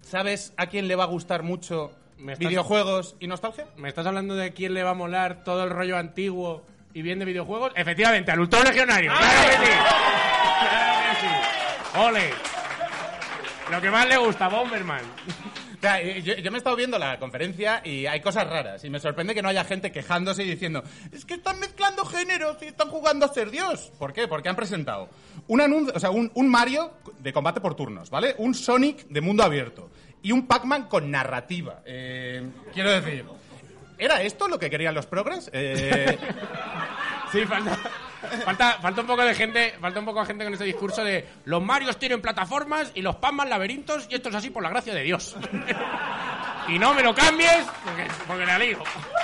¿Sabes 0.00 0.54
a 0.56 0.66
quién 0.68 0.88
le 0.88 0.96
va 0.96 1.04
a 1.04 1.08
gustar 1.08 1.42
mucho 1.42 1.92
Me 2.18 2.32
estás- 2.32 2.48
videojuegos 2.48 3.16
y 3.20 3.26
nostalgia? 3.26 3.66
¿Me 3.76 3.88
estás 3.88 4.06
hablando 4.06 4.34
de 4.34 4.52
quién 4.52 4.74
le 4.74 4.82
va 4.82 4.90
a 4.90 4.94
molar 4.94 5.44
todo 5.44 5.64
el 5.64 5.70
rollo 5.70 5.96
antiguo 5.96 6.64
y 6.94 7.02
bien 7.02 7.18
de 7.18 7.24
videojuegos? 7.24 7.72
Efectivamente, 7.76 8.30
al 8.32 8.40
Ultron 8.40 8.64
Legionario. 8.64 9.12
¡Claro 9.16 9.48
que 9.50 9.66
sí! 9.66 9.72
¡Claro 10.68 11.10
que 11.10 11.20
sí! 11.20 11.98
¡Ole! 11.98 12.30
Lo 13.70 13.80
que 13.80 13.90
más 13.90 14.08
le 14.08 14.16
gusta, 14.16 14.48
Bomberman. 14.48 15.02
O 15.76 15.80
sea, 15.80 16.00
eh, 16.00 16.22
yo, 16.22 16.34
yo 16.34 16.50
me 16.50 16.56
he 16.56 16.58
estado 16.58 16.74
viendo 16.74 16.98
la 16.98 17.18
conferencia 17.20 17.82
y 17.84 18.06
hay 18.06 18.20
cosas 18.20 18.48
raras. 18.48 18.82
Y 18.84 18.90
me 18.90 18.98
sorprende 18.98 19.32
que 19.34 19.42
no 19.42 19.48
haya 19.48 19.62
gente 19.62 19.92
quejándose 19.92 20.42
y 20.42 20.50
diciendo 20.50 20.82
es 21.12 21.24
que 21.24 21.34
están 21.34 21.60
mezclando 21.60 22.04
géneros 22.04 22.56
y 22.62 22.64
están 22.66 22.88
jugando 22.88 23.26
a 23.26 23.32
ser 23.32 23.50
Dios. 23.50 23.92
¿Por 23.98 24.12
qué? 24.12 24.26
Porque 24.26 24.48
han 24.48 24.56
presentado 24.56 25.08
un 25.46 25.60
anuncio, 25.60 25.92
o 25.94 26.00
sea, 26.00 26.10
un, 26.10 26.32
un 26.34 26.48
Mario 26.48 26.94
de 27.20 27.32
combate 27.32 27.60
por 27.60 27.76
turnos, 27.76 28.10
¿vale? 28.10 28.34
Un 28.38 28.54
Sonic 28.54 29.06
de 29.08 29.20
mundo 29.20 29.44
abierto 29.44 29.90
y 30.22 30.32
un 30.32 30.46
Pac-Man 30.46 30.84
con 30.84 31.10
narrativa. 31.10 31.80
Eh, 31.84 32.46
quiero 32.74 32.90
decir, 32.90 33.24
¿era 33.98 34.22
esto 34.22 34.48
lo 34.48 34.58
que 34.58 34.70
querían 34.70 34.94
los 34.94 35.06
progres? 35.06 35.50
Eh, 35.52 36.18
Sí, 37.32 37.44
falta, 37.44 37.78
falta, 38.44 38.78
falta 38.80 39.00
un 39.00 39.06
poco 39.06 39.24
de 39.24 39.34
gente, 39.34 39.74
falta 39.80 40.00
un 40.00 40.06
poco 40.06 40.20
de 40.20 40.26
gente 40.26 40.44
con 40.44 40.54
ese 40.54 40.64
discurso 40.64 41.04
de 41.04 41.26
los 41.44 41.62
Marios 41.62 41.98
tienen 41.98 42.20
plataformas 42.20 42.90
y 42.94 43.02
los 43.02 43.16
Pac-Man 43.16 43.48
laberintos 43.50 44.06
y 44.10 44.14
esto 44.14 44.28
es 44.28 44.34
así 44.34 44.50
por 44.50 44.62
la 44.62 44.70
gracia 44.70 44.94
de 44.94 45.02
Dios. 45.02 45.36
y 46.68 46.78
no 46.78 46.94
me 46.94 47.02
lo 47.02 47.14
cambies 47.14 47.64
porque, 47.84 48.06
porque 48.26 48.46
la 48.46 48.58
lío. 48.58 48.78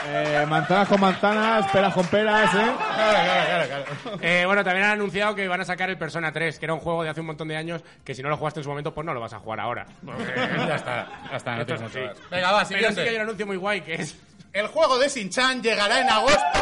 Eh, 0.07 0.45
manzanas 0.49 0.89
con 0.89 1.01
manzanas, 1.01 1.71
peras 1.71 1.95
con 1.95 2.07
peras, 2.07 2.55
¿eh? 2.55 2.59
claro, 2.59 3.19
claro, 3.25 3.67
claro, 3.67 3.85
claro. 3.85 4.19
Eh, 4.23 4.45
bueno, 4.47 4.65
también 4.65 4.87
han 4.87 4.93
anunciado 4.93 5.35
que 5.35 5.49
van 5.49 5.61
a 5.61 5.65
sacar 5.65 5.91
el 5.91 5.99
Persona 5.99 6.33
3, 6.33 6.59
que 6.59 6.67
era 6.67 6.75
un 6.75 6.81
juego 6.81 7.03
de 7.03 7.11
hace 7.11 7.21
un 7.21 7.27
montón 7.27 7.49
de 7.49 7.57
años 7.57 7.83
que 8.05 8.15
si 8.15 8.23
no 8.23 8.29
lo 8.29 8.37
jugaste 8.37 8.61
en 8.61 8.65
su 8.65 8.71
momento, 8.71 8.95
pues 8.95 9.05
no 9.05 9.15
lo 9.15 9.21
vas 9.21 9.33
a 9.33 9.39
jugar 9.39 9.61
ahora. 9.61 9.87
ya 10.69 10.75
está, 10.75 11.09
ya 11.31 11.37
está, 11.37 11.57
no. 11.57 11.65
Venga, 11.65 12.53
va, 12.53 12.65
Pero 12.65 12.65
sí 12.65 12.75
siguiente. 12.75 13.03
que 13.03 13.09
hay 13.11 13.17
un 13.17 13.23
anuncio 13.23 13.47
muy 13.47 13.57
guay 13.57 13.81
que 13.81 13.95
es... 13.95 14.17
El 14.53 14.69
juego 14.69 14.99
de 14.99 15.09
Shin-Chan 15.09 15.63
llegará 15.63 16.01
en 16.01 16.09
agosto. 16.09 16.54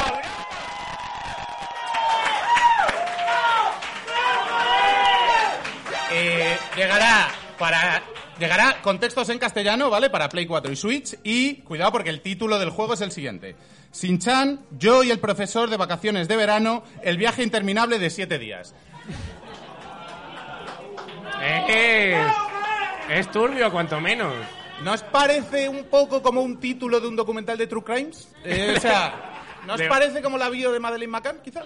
Llegará 6.76 7.28
para 7.58 8.02
llegará 8.38 8.80
con 8.82 8.98
textos 8.98 9.28
en 9.28 9.38
castellano, 9.38 9.88
¿vale? 9.90 10.10
Para 10.10 10.28
Play 10.28 10.46
4 10.46 10.72
y 10.72 10.76
Switch 10.76 11.16
y 11.22 11.56
cuidado 11.62 11.92
porque 11.92 12.10
el 12.10 12.20
título 12.22 12.58
del 12.58 12.70
juego 12.70 12.94
es 12.94 13.00
el 13.02 13.12
siguiente. 13.12 13.54
Sin-chan, 13.90 14.60
yo 14.78 15.02
y 15.02 15.10
el 15.10 15.18
profesor 15.20 15.68
de 15.70 15.76
vacaciones 15.76 16.26
de 16.28 16.36
verano, 16.36 16.82
el 17.02 17.18
viaje 17.18 17.42
interminable 17.42 17.98
de 17.98 18.08
siete 18.10 18.38
días. 18.38 18.74
Eh, 21.40 22.24
es 23.10 23.30
turbio, 23.30 23.70
cuanto 23.70 24.00
menos. 24.00 24.32
¿No 24.82 24.92
os 24.92 25.02
parece 25.02 25.68
un 25.68 25.84
poco 25.84 26.22
como 26.22 26.40
un 26.40 26.58
título 26.58 27.00
de 27.00 27.08
un 27.08 27.16
documental 27.16 27.58
de 27.58 27.66
True 27.66 27.84
Crimes? 27.84 28.28
Eh, 28.44 28.74
o 28.76 28.80
sea, 28.80 29.14
¿no 29.66 29.74
os 29.74 29.78
De- 29.80 29.88
parece 29.88 30.22
como 30.22 30.38
la 30.38 30.48
bio 30.48 30.72
de 30.72 30.80
Madeleine 30.80 31.10
McCann, 31.12 31.40
quizá? 31.42 31.62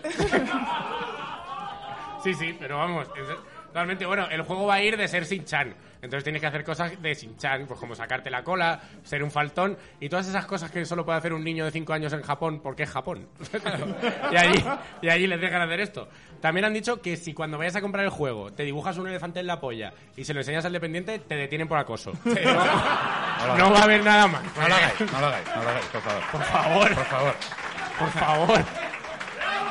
Sí, 2.22 2.34
sí, 2.34 2.56
pero 2.58 2.78
vamos. 2.78 3.06
es- 3.16 3.55
realmente, 3.76 4.06
bueno, 4.06 4.26
el 4.30 4.40
juego 4.40 4.66
va 4.66 4.76
a 4.76 4.82
ir 4.82 4.96
de 4.96 5.06
ser 5.06 5.26
Sin-Chan. 5.26 5.74
Entonces 6.00 6.24
tienes 6.24 6.40
que 6.40 6.46
hacer 6.46 6.64
cosas 6.64 7.00
de 7.02 7.14
Sin-Chan, 7.14 7.66
pues 7.66 7.78
como 7.78 7.94
sacarte 7.94 8.30
la 8.30 8.42
cola, 8.42 8.80
ser 9.02 9.22
un 9.22 9.30
faltón 9.30 9.76
y 10.00 10.08
todas 10.08 10.26
esas 10.28 10.46
cosas 10.46 10.70
que 10.70 10.82
solo 10.86 11.04
puede 11.04 11.18
hacer 11.18 11.34
un 11.34 11.44
niño 11.44 11.64
de 11.66 11.70
5 11.70 11.92
años 11.92 12.12
en 12.14 12.22
Japón 12.22 12.60
porque 12.62 12.84
es 12.84 12.90
Japón. 12.90 13.28
y, 14.32 14.36
allí, 14.36 14.64
y 15.02 15.08
allí 15.10 15.26
les 15.26 15.40
dejan 15.40 15.60
hacer 15.60 15.80
esto. 15.80 16.08
También 16.40 16.64
han 16.64 16.72
dicho 16.72 17.02
que 17.02 17.16
si 17.16 17.34
cuando 17.34 17.58
vayas 17.58 17.76
a 17.76 17.80
comprar 17.82 18.04
el 18.04 18.10
juego 18.10 18.50
te 18.52 18.62
dibujas 18.62 18.96
un 18.96 19.08
elefante 19.08 19.40
en 19.40 19.46
la 19.46 19.60
polla 19.60 19.92
y 20.16 20.24
se 20.24 20.32
lo 20.32 20.40
enseñas 20.40 20.64
al 20.64 20.72
dependiente, 20.72 21.18
te 21.18 21.34
detienen 21.34 21.68
por 21.68 21.78
acoso. 21.78 22.12
No, 23.46 23.56
no 23.58 23.70
va 23.70 23.80
a 23.80 23.82
haber 23.84 24.02
nada 24.02 24.26
más. 24.26 24.42
No 24.56 24.66
lo 24.66 24.74
hagáis, 24.74 25.00
no 25.12 25.20
lo 25.20 25.26
hagáis, 25.26 25.46
no 25.54 25.62
lo 25.62 25.68
hagáis, 25.68 25.86
por 25.86 26.00
favor. 26.00 26.22
Por 26.32 26.42
favor, 26.42 26.94
Por 26.94 27.04
favor. 27.04 27.34
por 27.98 28.10
favor. 28.10 28.95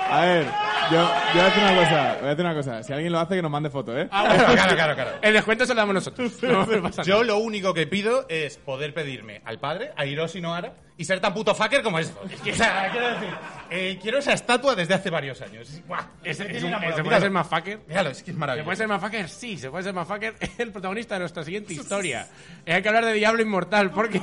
A 0.08 0.22
ver, 0.22 0.46
yo, 0.92 0.98
yo 0.98 1.08
voy 1.34 1.42
a 1.42 1.46
decir 1.46 1.64
una 1.64 1.76
cosa. 1.76 2.16
Voy 2.20 2.26
a 2.26 2.30
decir 2.30 2.46
una 2.46 2.54
cosa. 2.54 2.84
Si 2.84 2.94
alguien 2.94 3.12
lo 3.12 3.20
hace, 3.20 3.36
que 3.36 3.42
nos 3.42 3.50
mande 3.52 3.70
foto, 3.72 3.98
¿eh? 3.98 4.08
Ah, 4.12 4.24
bueno, 4.28 4.46
Claro, 4.54 4.76
claro, 4.76 4.96
claro. 4.96 5.12
El 5.22 5.34
descuento 5.34 5.66
se 5.66 5.74
lo 5.74 5.82
damos 5.82 5.96
nosotros. 5.96 6.32
No 6.44 6.66
pasa 6.84 7.02
Yo 7.04 7.16
nada. 7.16 7.26
lo 7.26 7.38
único 7.40 7.74
que 7.74 7.88
pido 7.88 8.26
es 8.30 8.58
poder 8.58 8.94
pedirme 8.94 9.42
al 9.46 9.60
padre, 9.60 9.92
a 9.98 10.06
Hiroshi 10.06 10.42
Nohara, 10.42 10.74
y 10.98 11.04
ser 11.06 11.20
tan 11.20 11.34
puto 11.34 11.56
fucker 11.56 11.82
como 11.82 11.98
esto. 12.00 12.22
O 12.24 12.54
sea, 12.56 12.90
quiero 12.92 13.08
decir, 13.10 13.30
eh, 13.72 14.00
quiero 14.02 14.20
esa 14.20 14.34
estatua 14.34 14.76
desde 14.76 14.94
hace 14.94 15.10
varios 15.10 15.42
años. 15.42 15.70
Buah, 15.88 16.02
Ese- 16.24 16.44
es 16.44 16.62
tiene. 16.62 16.70
¿Se 16.70 16.78
puede 16.88 17.04
Míralo. 17.04 17.22
ser 17.22 17.32
más 17.32 17.48
fucker? 17.48 17.80
Míralo, 17.88 18.10
es 18.12 18.22
que 18.24 18.30
es 18.32 18.36
¿Se 18.36 18.40
maravilloso. 18.40 18.66
puede 18.66 18.78
ser 18.78 18.88
más 18.88 19.02
fucker? 19.02 19.30
Sí, 19.30 19.58
se 19.58 19.70
puede 19.72 19.84
ser 19.84 19.94
más 19.94 20.08
fucker. 20.08 20.36
El 20.60 20.72
protagonista 20.72 21.16
de 21.16 21.20
nuestra 21.22 21.44
siguiente 21.44 21.74
historia. 21.74 22.28
Eh, 22.66 22.74
Hay 22.74 22.82
que 22.84 22.88
hablar 22.88 23.06
de 23.06 23.14
Diablo 23.14 23.42
Inmortal 23.42 23.90
porque 23.90 24.22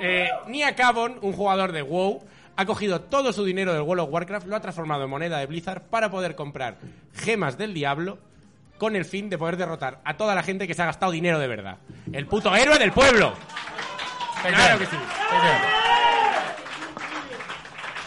eh, 0.00 0.28
Nia 0.46 0.74
Cabon, 0.76 1.18
un 1.20 1.32
jugador 1.32 1.72
de 1.72 1.82
WoW, 1.82 2.24
ha 2.56 2.66
cogido 2.66 3.02
todo 3.02 3.32
su 3.32 3.44
dinero 3.44 3.72
del 3.72 3.82
World 3.82 4.04
of 4.04 4.10
Warcraft, 4.10 4.46
lo 4.46 4.56
ha 4.56 4.60
transformado 4.60 5.04
en 5.04 5.10
moneda 5.10 5.38
de 5.38 5.46
Blizzard 5.46 5.82
para 5.82 6.10
poder 6.10 6.34
comprar 6.34 6.78
gemas 7.14 7.58
del 7.58 7.74
Diablo 7.74 8.18
con 8.78 8.96
el 8.96 9.04
fin 9.04 9.30
de 9.30 9.38
poder 9.38 9.56
derrotar 9.56 10.00
a 10.04 10.16
toda 10.16 10.34
la 10.34 10.42
gente 10.42 10.66
que 10.66 10.74
se 10.74 10.82
ha 10.82 10.86
gastado 10.86 11.12
dinero 11.12 11.38
de 11.38 11.48
verdad. 11.48 11.78
El 12.12 12.26
puto 12.26 12.54
héroe 12.54 12.78
del 12.78 12.92
pueblo. 12.92 13.34
Claro 14.42 14.78
que 14.78 14.86
sí. 14.86 14.96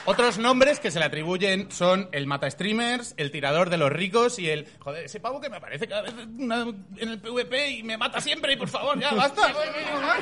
Otros 0.06 0.40
nombres 0.40 0.80
que 0.80 0.90
se 0.90 0.98
le 0.98 1.06
atribuyen 1.06 1.72
son 1.72 2.10
el 2.12 2.26
mata 2.26 2.50
streamers, 2.50 3.14
el 3.18 3.30
tirador 3.30 3.70
de 3.70 3.78
los 3.78 3.92
ricos 3.92 4.40
y 4.40 4.50
el 4.50 4.68
joder, 4.80 5.06
ese 5.06 5.20
pavo 5.20 5.40
que 5.40 5.50
me 5.50 5.58
aparece 5.58 5.88
cada 5.88 6.02
vez 6.02 6.14
en 6.18 7.10
el 7.10 7.20
PvP 7.20 7.70
y 7.72 7.84
me 7.84 7.96
mata 7.96 8.20
siempre 8.20 8.54
y 8.54 8.56
por 8.56 8.70
favor, 8.70 9.00
ya 9.00 9.14
basta. 9.14 9.50
no 9.54 9.60
hay 9.60 9.70
vídeo 9.70 10.02
más. 10.02 10.20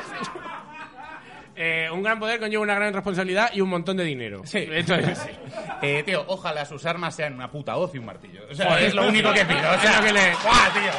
Eh, 1.60 1.90
un 1.92 2.04
gran 2.04 2.20
poder 2.20 2.40
conlleva 2.40 2.62
una 2.62 2.76
gran 2.76 2.94
responsabilidad 2.94 3.50
y 3.52 3.62
un 3.62 3.70
montón 3.70 3.98
de 3.98 4.04
dinero. 4.04 4.42
Sí. 4.46 4.68
Eso 4.72 4.94
es, 4.96 5.18
sí. 5.18 5.30
Eh, 5.82 6.02
tío, 6.04 6.24
ojalá 6.28 6.66
sus 6.66 6.86
armas 6.86 7.16
sean 7.16 7.34
una 7.34 7.50
puta 7.52 7.76
hoz 7.78 7.94
y 7.94 7.98
un 8.00 8.06
martillo. 8.06 8.42
O 8.50 8.56
sea, 8.56 8.68
Joder, 8.70 8.84
es 8.86 8.94
lo 8.96 9.08
único 9.08 9.32
que 9.34 9.46
pido. 9.46 9.60
O 9.70 9.74
es 9.74 9.82
sea, 9.82 10.00
lo 10.00 10.08
que 10.08 10.14
le- 10.14 10.32
¡buah, 10.44 10.70
tío! 10.74 10.92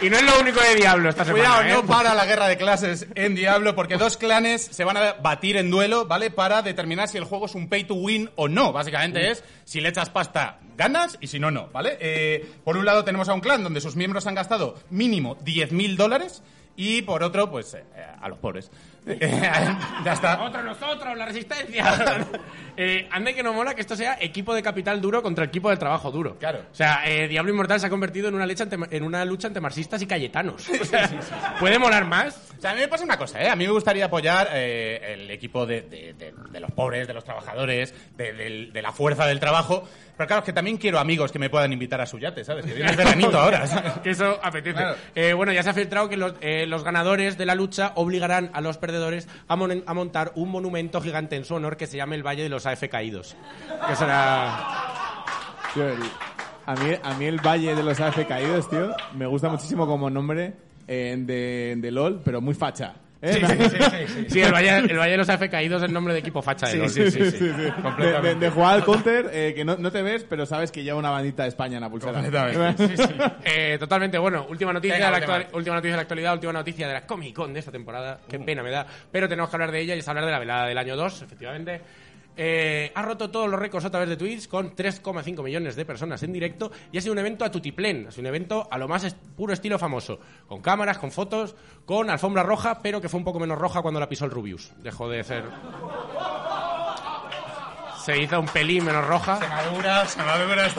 Y 0.00 0.10
no 0.10 0.16
es 0.16 0.22
lo 0.22 0.40
único 0.40 0.60
de 0.60 0.74
Diablo 0.74 1.08
esta 1.08 1.24
semana. 1.24 1.44
Cuidado, 1.44 1.62
¿eh? 1.62 1.72
no 1.72 1.86
para 1.86 2.14
la 2.14 2.26
guerra 2.26 2.48
de 2.48 2.56
clases 2.56 3.06
en 3.14 3.34
Diablo, 3.34 3.74
porque 3.74 3.96
dos 3.96 4.16
clanes 4.16 4.62
se 4.62 4.84
van 4.84 4.96
a 4.96 5.14
batir 5.14 5.56
en 5.56 5.70
duelo, 5.70 6.06
¿vale? 6.06 6.30
Para 6.30 6.62
determinar 6.62 7.08
si 7.08 7.16
el 7.16 7.24
juego 7.24 7.46
es 7.46 7.54
un 7.54 7.68
pay 7.68 7.84
to 7.84 7.94
win 7.94 8.30
o 8.34 8.48
no. 8.48 8.72
Básicamente 8.72 9.30
es, 9.30 9.44
si 9.64 9.80
le 9.80 9.88
echas 9.88 10.10
pasta, 10.10 10.58
ganas, 10.76 11.16
y 11.20 11.28
si 11.28 11.38
no, 11.38 11.50
no, 11.50 11.68
¿vale? 11.68 11.96
Eh, 12.00 12.50
por 12.64 12.76
un 12.76 12.84
lado 12.84 13.04
tenemos 13.04 13.28
a 13.28 13.34
un 13.34 13.40
clan 13.40 13.62
donde 13.62 13.80
sus 13.80 13.96
miembros 13.96 14.26
han 14.26 14.34
gastado 14.34 14.74
mínimo 14.90 15.36
10.000 15.38 15.96
dólares, 15.96 16.42
y 16.76 17.02
por 17.02 17.22
otro, 17.22 17.50
pues, 17.50 17.74
eh, 17.74 17.84
a 18.20 18.28
los 18.28 18.38
pobres. 18.38 18.70
ya 19.06 20.12
está. 20.12 20.42
Otro 20.42 20.62
nosotros, 20.62 21.16
la 21.16 21.26
resistencia. 21.26 21.84
eh, 22.76 23.06
anda 23.10 23.32
que 23.34 23.42
no 23.42 23.52
mola 23.52 23.74
que 23.74 23.82
esto 23.82 23.96
sea 23.96 24.16
equipo 24.18 24.54
de 24.54 24.62
capital 24.62 25.00
duro 25.00 25.22
contra 25.22 25.44
equipo 25.44 25.68
de 25.68 25.76
trabajo 25.76 26.10
duro. 26.10 26.38
Claro. 26.38 26.60
O 26.72 26.74
sea, 26.74 27.02
eh, 27.04 27.28
Diablo 27.28 27.50
Inmortal 27.52 27.80
se 27.80 27.86
ha 27.86 27.90
convertido 27.90 28.28
en 28.28 28.34
una, 28.34 28.46
lucha 28.46 28.64
ante, 28.64 28.78
en 28.96 29.02
una 29.04 29.24
lucha 29.26 29.46
entre 29.48 29.60
marxistas 29.60 30.00
y 30.00 30.06
cayetanos. 30.06 30.66
O 30.68 30.84
sea, 30.86 31.10
¿Puede 31.60 31.78
molar 31.78 32.06
más? 32.06 32.50
O 32.56 32.60
sea, 32.60 32.70
a 32.70 32.74
mí 32.74 32.80
me 32.80 32.88
pasa 32.88 33.04
una 33.04 33.18
cosa, 33.18 33.42
¿eh? 33.42 33.48
A 33.50 33.56
mí 33.56 33.66
me 33.66 33.72
gustaría 33.72 34.06
apoyar 34.06 34.48
eh, 34.52 35.14
el 35.14 35.30
equipo 35.30 35.66
de, 35.66 35.82
de- 35.82 36.14
de- 36.14 36.32
de 36.50 36.60
los 36.60 36.70
pobres, 36.72 37.06
de 37.06 37.12
los 37.12 37.24
trabajadores, 37.24 37.94
de, 38.16 38.70
la 38.82 38.92
fuerza 38.92 39.26
del 39.26 39.38
trabajo. 39.38 39.86
Pero 40.16 40.26
claro, 40.28 40.40
es 40.40 40.46
que 40.46 40.52
también 40.52 40.76
quiero 40.78 40.98
amigos 41.00 41.32
que 41.32 41.38
me 41.40 41.50
puedan 41.50 41.72
invitar 41.72 42.00
a 42.00 42.06
su 42.06 42.18
yate, 42.18 42.44
¿sabes? 42.44 42.64
Que 42.64 42.72
viene 42.72 42.90
el 42.90 42.96
veranito 42.96 43.38
ahora, 43.38 43.66
¿sabes? 43.66 43.92
Que 44.02 44.10
eso 44.10 44.38
apetece. 44.42 44.76
Claro. 44.76 44.96
Eh, 45.14 45.32
bueno, 45.32 45.52
ya 45.52 45.62
se 45.62 45.70
ha 45.70 45.74
filtrado 45.74 46.08
que 46.08 46.16
los, 46.16 46.34
eh, 46.64 46.66
los 46.66 46.82
ganadores 46.82 47.38
de 47.38 47.46
la 47.46 47.54
lucha 47.54 47.92
obligarán 47.94 48.50
a 48.52 48.60
los 48.60 48.78
perdedores 48.78 49.28
a, 49.46 49.54
mon- 49.56 49.84
a 49.86 49.94
montar 49.94 50.32
un 50.34 50.50
monumento 50.50 51.00
gigante 51.00 51.36
en 51.36 51.44
su 51.44 51.54
honor 51.54 51.76
que 51.76 51.86
se 51.86 51.96
llame 51.96 52.16
el 52.16 52.26
Valle 52.26 52.42
de 52.42 52.48
los 52.48 52.66
AF 52.66 52.82
Caídos. 52.90 53.36
Que 53.86 53.94
será... 53.94 54.58
A 56.66 57.14
mí 57.18 57.24
el 57.26 57.38
Valle 57.40 57.74
de 57.74 57.82
los 57.82 58.00
AF 58.00 58.26
Caídos, 58.26 58.68
tío, 58.70 58.94
me 59.14 59.26
gusta 59.26 59.48
muchísimo 59.48 59.86
como 59.86 60.08
nombre 60.08 60.54
eh, 60.88 61.14
de, 61.18 61.74
de 61.78 61.90
LOL, 61.90 62.22
pero 62.24 62.40
muy 62.40 62.54
facha. 62.54 62.94
¿Eh? 63.24 64.06
Sí, 64.28 64.40
el 64.40 64.52
Valle, 64.52 64.78
el 64.78 64.96
Valle 64.98 65.12
de 65.12 65.16
los 65.16 65.28
AF 65.28 65.48
Caídos 65.50 65.82
es 65.82 65.88
el 65.88 65.92
nombre 65.94 66.12
de 66.14 66.20
equipo 66.20 66.42
facha. 66.42 66.66
Sí, 66.66 66.88
sí, 66.88 67.10
sí. 67.10 67.18
De, 67.18 68.20
de- 68.22 68.34
de 68.34 68.50
jugar 68.50 68.74
al 68.74 68.84
counter, 68.84 69.30
eh, 69.32 69.52
que 69.54 69.64
no, 69.64 69.76
no 69.76 69.90
te 69.90 70.02
ves, 70.02 70.24
pero 70.28 70.46
sabes 70.46 70.70
que 70.70 70.82
lleva 70.82 70.98
una 70.98 71.10
bandita 71.10 71.42
de 71.44 71.48
España 71.48 71.76
en 71.76 71.82
la 71.82 71.90
pulsera. 71.90 72.22
Eh, 73.44 73.76
totalmente, 73.78 74.18
bueno, 74.18 74.46
última 74.48 74.72
noticia, 74.72 74.94
Venga, 74.96 75.06
de 75.06 75.12
la 75.12 75.18
última. 75.18 75.36
actual- 75.36 75.56
última 75.56 75.74
noticia 75.76 75.90
de 75.92 75.96
la 75.96 76.02
actualidad, 76.02 76.32
última 76.34 76.52
noticia 76.52 76.86
de 76.88 76.92
la 76.94 77.06
Comic 77.06 77.34
Con 77.34 77.52
de 77.52 77.58
esta 77.60 77.70
temporada. 77.72 78.20
Qué 78.28 78.38
pena 78.38 78.62
me 78.62 78.70
da, 78.70 78.86
pero 79.10 79.28
tenemos 79.28 79.50
que 79.50 79.56
hablar 79.56 79.70
de 79.72 79.80
ella 79.80 79.94
y 79.94 79.98
es 80.00 80.08
hablar 80.08 80.24
de 80.26 80.30
la 80.32 80.38
velada 80.38 80.66
del 80.66 80.78
año 80.78 80.96
2, 80.96 81.22
efectivamente. 81.22 81.80
Eh, 82.36 82.90
ha 82.94 83.02
roto 83.02 83.30
todos 83.30 83.48
los 83.48 83.60
récords 83.60 83.84
a 83.84 83.90
través 83.90 84.08
de 84.08 84.16
Twitch 84.16 84.48
con 84.48 84.74
3,5 84.74 85.42
millones 85.44 85.76
de 85.76 85.84
personas 85.84 86.22
en 86.24 86.32
directo 86.32 86.72
y 86.90 86.98
ha 86.98 87.00
sido 87.00 87.12
un 87.12 87.18
evento 87.20 87.44
a 87.44 87.50
tutiplén, 87.50 88.06
es 88.08 88.18
un 88.18 88.26
evento 88.26 88.66
a 88.70 88.78
lo 88.78 88.88
más 88.88 89.04
est- 89.04 89.16
puro 89.36 89.52
estilo 89.52 89.78
famoso, 89.78 90.18
con 90.48 90.60
cámaras, 90.60 90.98
con 90.98 91.12
fotos, 91.12 91.54
con 91.84 92.10
alfombra 92.10 92.42
roja, 92.42 92.80
pero 92.82 93.00
que 93.00 93.08
fue 93.08 93.18
un 93.18 93.24
poco 93.24 93.38
menos 93.38 93.56
roja 93.58 93.82
cuando 93.82 94.00
la 94.00 94.08
pisó 94.08 94.24
el 94.24 94.32
Rubius. 94.32 94.72
Dejó 94.78 95.08
de 95.08 95.22
ser... 95.22 95.44
Se 98.04 98.18
hizo 98.20 98.38
un 98.40 98.46
pelín 98.46 98.84
menos 98.84 99.06
roja. 99.06 99.36
Se 99.38 99.48
madura, 99.48 100.06
se 100.06 100.18
madura 100.22 100.62
vez. 100.64 100.74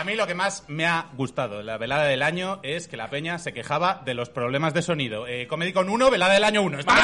A 0.00 0.04
mí 0.04 0.16
lo 0.16 0.26
que 0.26 0.34
más 0.34 0.64
me 0.66 0.86
ha 0.86 1.10
gustado 1.12 1.58
de 1.58 1.62
la 1.62 1.76
velada 1.76 2.04
del 2.04 2.22
año 2.22 2.58
es 2.62 2.88
que 2.88 2.96
la 2.96 3.10
peña 3.10 3.38
se 3.38 3.52
quejaba 3.52 4.00
de 4.02 4.14
los 4.14 4.30
problemas 4.30 4.72
de 4.72 4.80
sonido. 4.80 5.26
Eh, 5.26 5.46
Comedy 5.46 5.74
con 5.74 5.90
1, 5.90 6.10
velada 6.10 6.32
del 6.32 6.44
año 6.44 6.62
1. 6.62 6.78
¡Estamos. 6.78 7.02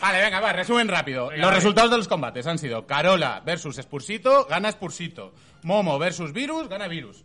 Vale, 0.00 0.20
venga, 0.22 0.40
va, 0.40 0.52
resumen 0.52 0.88
rápido. 0.88 1.28
Venga, 1.28 1.44
los 1.44 1.54
resultados 1.54 1.92
de 1.92 1.98
los 1.98 2.08
combates 2.08 2.48
han 2.48 2.58
sido 2.58 2.84
Carola 2.84 3.40
versus 3.46 3.76
Spursito, 3.76 4.46
gana 4.46 4.72
Spursito. 4.72 5.34
Momo 5.62 6.00
versus 6.00 6.32
Virus, 6.32 6.68
gana 6.68 6.88
Virus. 6.88 7.22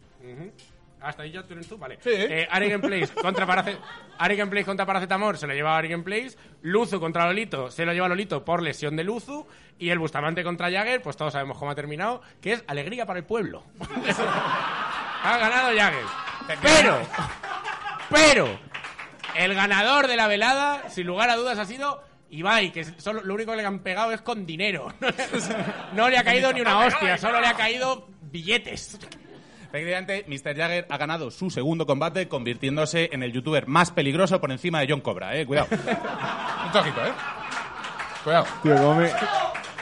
Hasta 1.01 1.23
ahí 1.23 1.31
ya 1.31 1.43
tú 1.43 1.55
tú, 1.61 1.77
vale. 1.77 1.97
Sí. 2.01 2.09
Eh, 2.11 2.47
Ari 2.49 2.69
Gameplays 2.69 3.11
contra 3.11 3.45
Parace... 3.45 3.77
Ari 4.17 4.35
Gameplays 4.35 4.65
contra 4.65 4.85
Paracetamor 4.85 5.37
se 5.37 5.47
lo 5.47 5.53
lleva 5.53 5.77
Ari 5.77 5.89
Gameplays. 5.89 6.37
Luzu 6.61 6.99
contra 6.99 7.25
Lolito 7.25 7.71
se 7.71 7.85
lo 7.85 7.93
lleva 7.93 8.09
Lolito 8.09 8.43
por 8.43 8.61
lesión 8.61 8.95
de 8.95 9.03
Luzu. 9.03 9.47
Y 9.77 9.89
el 9.89 9.99
Bustamante 9.99 10.43
contra 10.43 10.69
Jagger, 10.69 11.01
pues 11.01 11.15
todos 11.15 11.33
sabemos 11.33 11.57
cómo 11.57 11.71
ha 11.71 11.75
terminado, 11.75 12.21
que 12.41 12.53
es 12.53 12.63
alegría 12.67 13.05
para 13.05 13.19
el 13.19 13.25
pueblo. 13.25 13.63
ha 15.23 15.37
ganado 15.37 15.77
Jagger. 15.77 16.05
Pero, 16.61 16.99
pero, 18.09 18.59
el 19.35 19.53
ganador 19.53 20.07
de 20.07 20.17
la 20.17 20.27
velada, 20.27 20.89
sin 20.89 21.07
lugar 21.07 21.29
a 21.29 21.37
dudas, 21.37 21.57
ha 21.59 21.65
sido 21.65 22.03
Ibai, 22.31 22.71
que 22.71 22.83
solo, 22.83 23.21
lo 23.23 23.33
único 23.33 23.51
que 23.51 23.57
le 23.57 23.65
han 23.65 23.79
pegado 23.79 24.11
es 24.11 24.21
con 24.21 24.45
dinero. 24.45 24.93
No 25.93 26.09
le 26.09 26.17
ha 26.17 26.23
caído 26.23 26.53
ni 26.53 26.61
una 26.61 26.85
hostia, 26.85 27.17
solo 27.17 27.39
le 27.41 27.47
ha 27.47 27.53
caído 27.53 28.07
billetes. 28.21 28.99
Efectivamente, 29.71 30.25
Mr. 30.27 30.55
Jagger 30.55 30.87
ha 30.89 30.97
ganado 30.97 31.29
su 31.29 31.51
segundo 31.51 31.85
combate, 31.85 32.27
convirtiéndose 32.27 33.09
en 33.11 33.21
el 33.21 33.31
youtuber 33.31 33.67
más 33.67 33.91
peligroso 33.91 34.41
por 34.41 34.51
encima 34.51 34.79
de 34.79 34.87
John 34.89 35.01
Cobra, 35.01 35.37
eh. 35.37 35.45
Cuidado. 35.45 35.67
Un 35.71 35.77
eh. 35.77 37.13
Cuidado. 38.23 38.45
Tío, 38.63 38.75
¿cómo 38.75 38.95
me, 38.95 39.11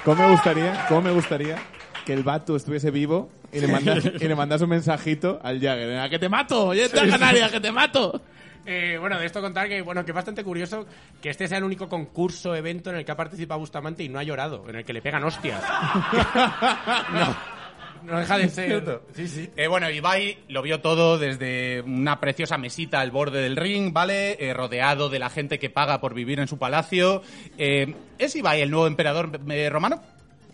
cómo 0.04 0.24
me 0.24 0.32
gustaría, 0.32 0.86
cómo 0.90 1.02
me 1.02 1.12
gustaría 1.12 1.58
que 2.06 2.14
el 2.14 2.24
vato 2.24 2.56
estuviese 2.56 2.92
vivo 2.92 3.30
y 3.52 3.62
le 3.62 3.68
mandas, 3.68 4.06
y 4.06 4.28
le 4.28 4.36
mandas 4.36 4.62
un 4.62 4.70
mensajito 4.70 5.40
al 5.42 5.60
Jagger. 5.62 6.00
"A 6.00 6.10
que 6.10 6.20
te 6.20 6.28
mato! 6.30 6.68
¡Oye, 6.68 6.84
esta 6.84 7.08
canaria, 7.08 7.50
que 7.50 7.60
te 7.60 7.72
mato! 7.72 8.22
Eh, 8.66 8.98
bueno, 9.00 9.18
de 9.18 9.26
esto 9.26 9.42
contar 9.42 9.70
que, 9.70 9.82
bueno, 9.82 10.04
que 10.04 10.12
es 10.12 10.16
bastante 10.16 10.44
curioso 10.44 10.86
que 11.22 11.30
este 11.30 11.48
sea 11.48 11.58
el 11.58 11.64
único 11.64 11.88
concurso, 11.88 12.54
evento 12.54 12.90
en 12.90 12.98
el 12.98 13.06
que 13.06 13.12
ha 13.14 13.16
participado 13.16 13.62
Bustamante 13.62 14.04
y 14.04 14.10
no 14.10 14.20
ha 14.20 14.24
llorado, 14.24 14.66
en 14.68 14.76
el 14.76 14.84
que 14.84 14.92
le 14.92 15.02
pegan 15.02 15.24
hostias. 15.24 15.62
no, 17.14 17.57
no 18.04 18.20
deja 18.20 18.38
de 18.38 18.50
ser. 18.50 18.68
cierto. 18.68 19.02
Sí, 19.16 19.28
sí. 19.28 19.50
Eh, 19.56 19.68
bueno, 19.68 19.90
Ibai 19.90 20.40
lo 20.50 20.62
vio 20.62 20.80
todo 20.82 21.18
desde 21.18 21.82
una 21.82 22.20
preciosa 22.20 22.58
mesita 22.58 23.00
al 23.00 23.12
borde 23.12 23.42
del 23.42 23.56
ring, 23.56 23.94
¿vale? 23.94 24.38
Eh, 24.40 24.54
rodeado 24.54 25.10
de 25.10 25.20
la 25.20 25.30
gente 25.30 25.60
que 25.60 25.70
paga 25.70 26.00
por 26.02 26.14
vivir 26.14 26.40
en 26.40 26.48
su 26.48 26.58
palacio. 26.58 27.22
Eh, 27.58 27.94
¿Es 28.18 28.36
Ibai 28.36 28.62
el 28.62 28.72
nuevo 28.72 28.88
emperador 28.88 29.40
eh, 29.50 29.70
romano? 29.70 30.02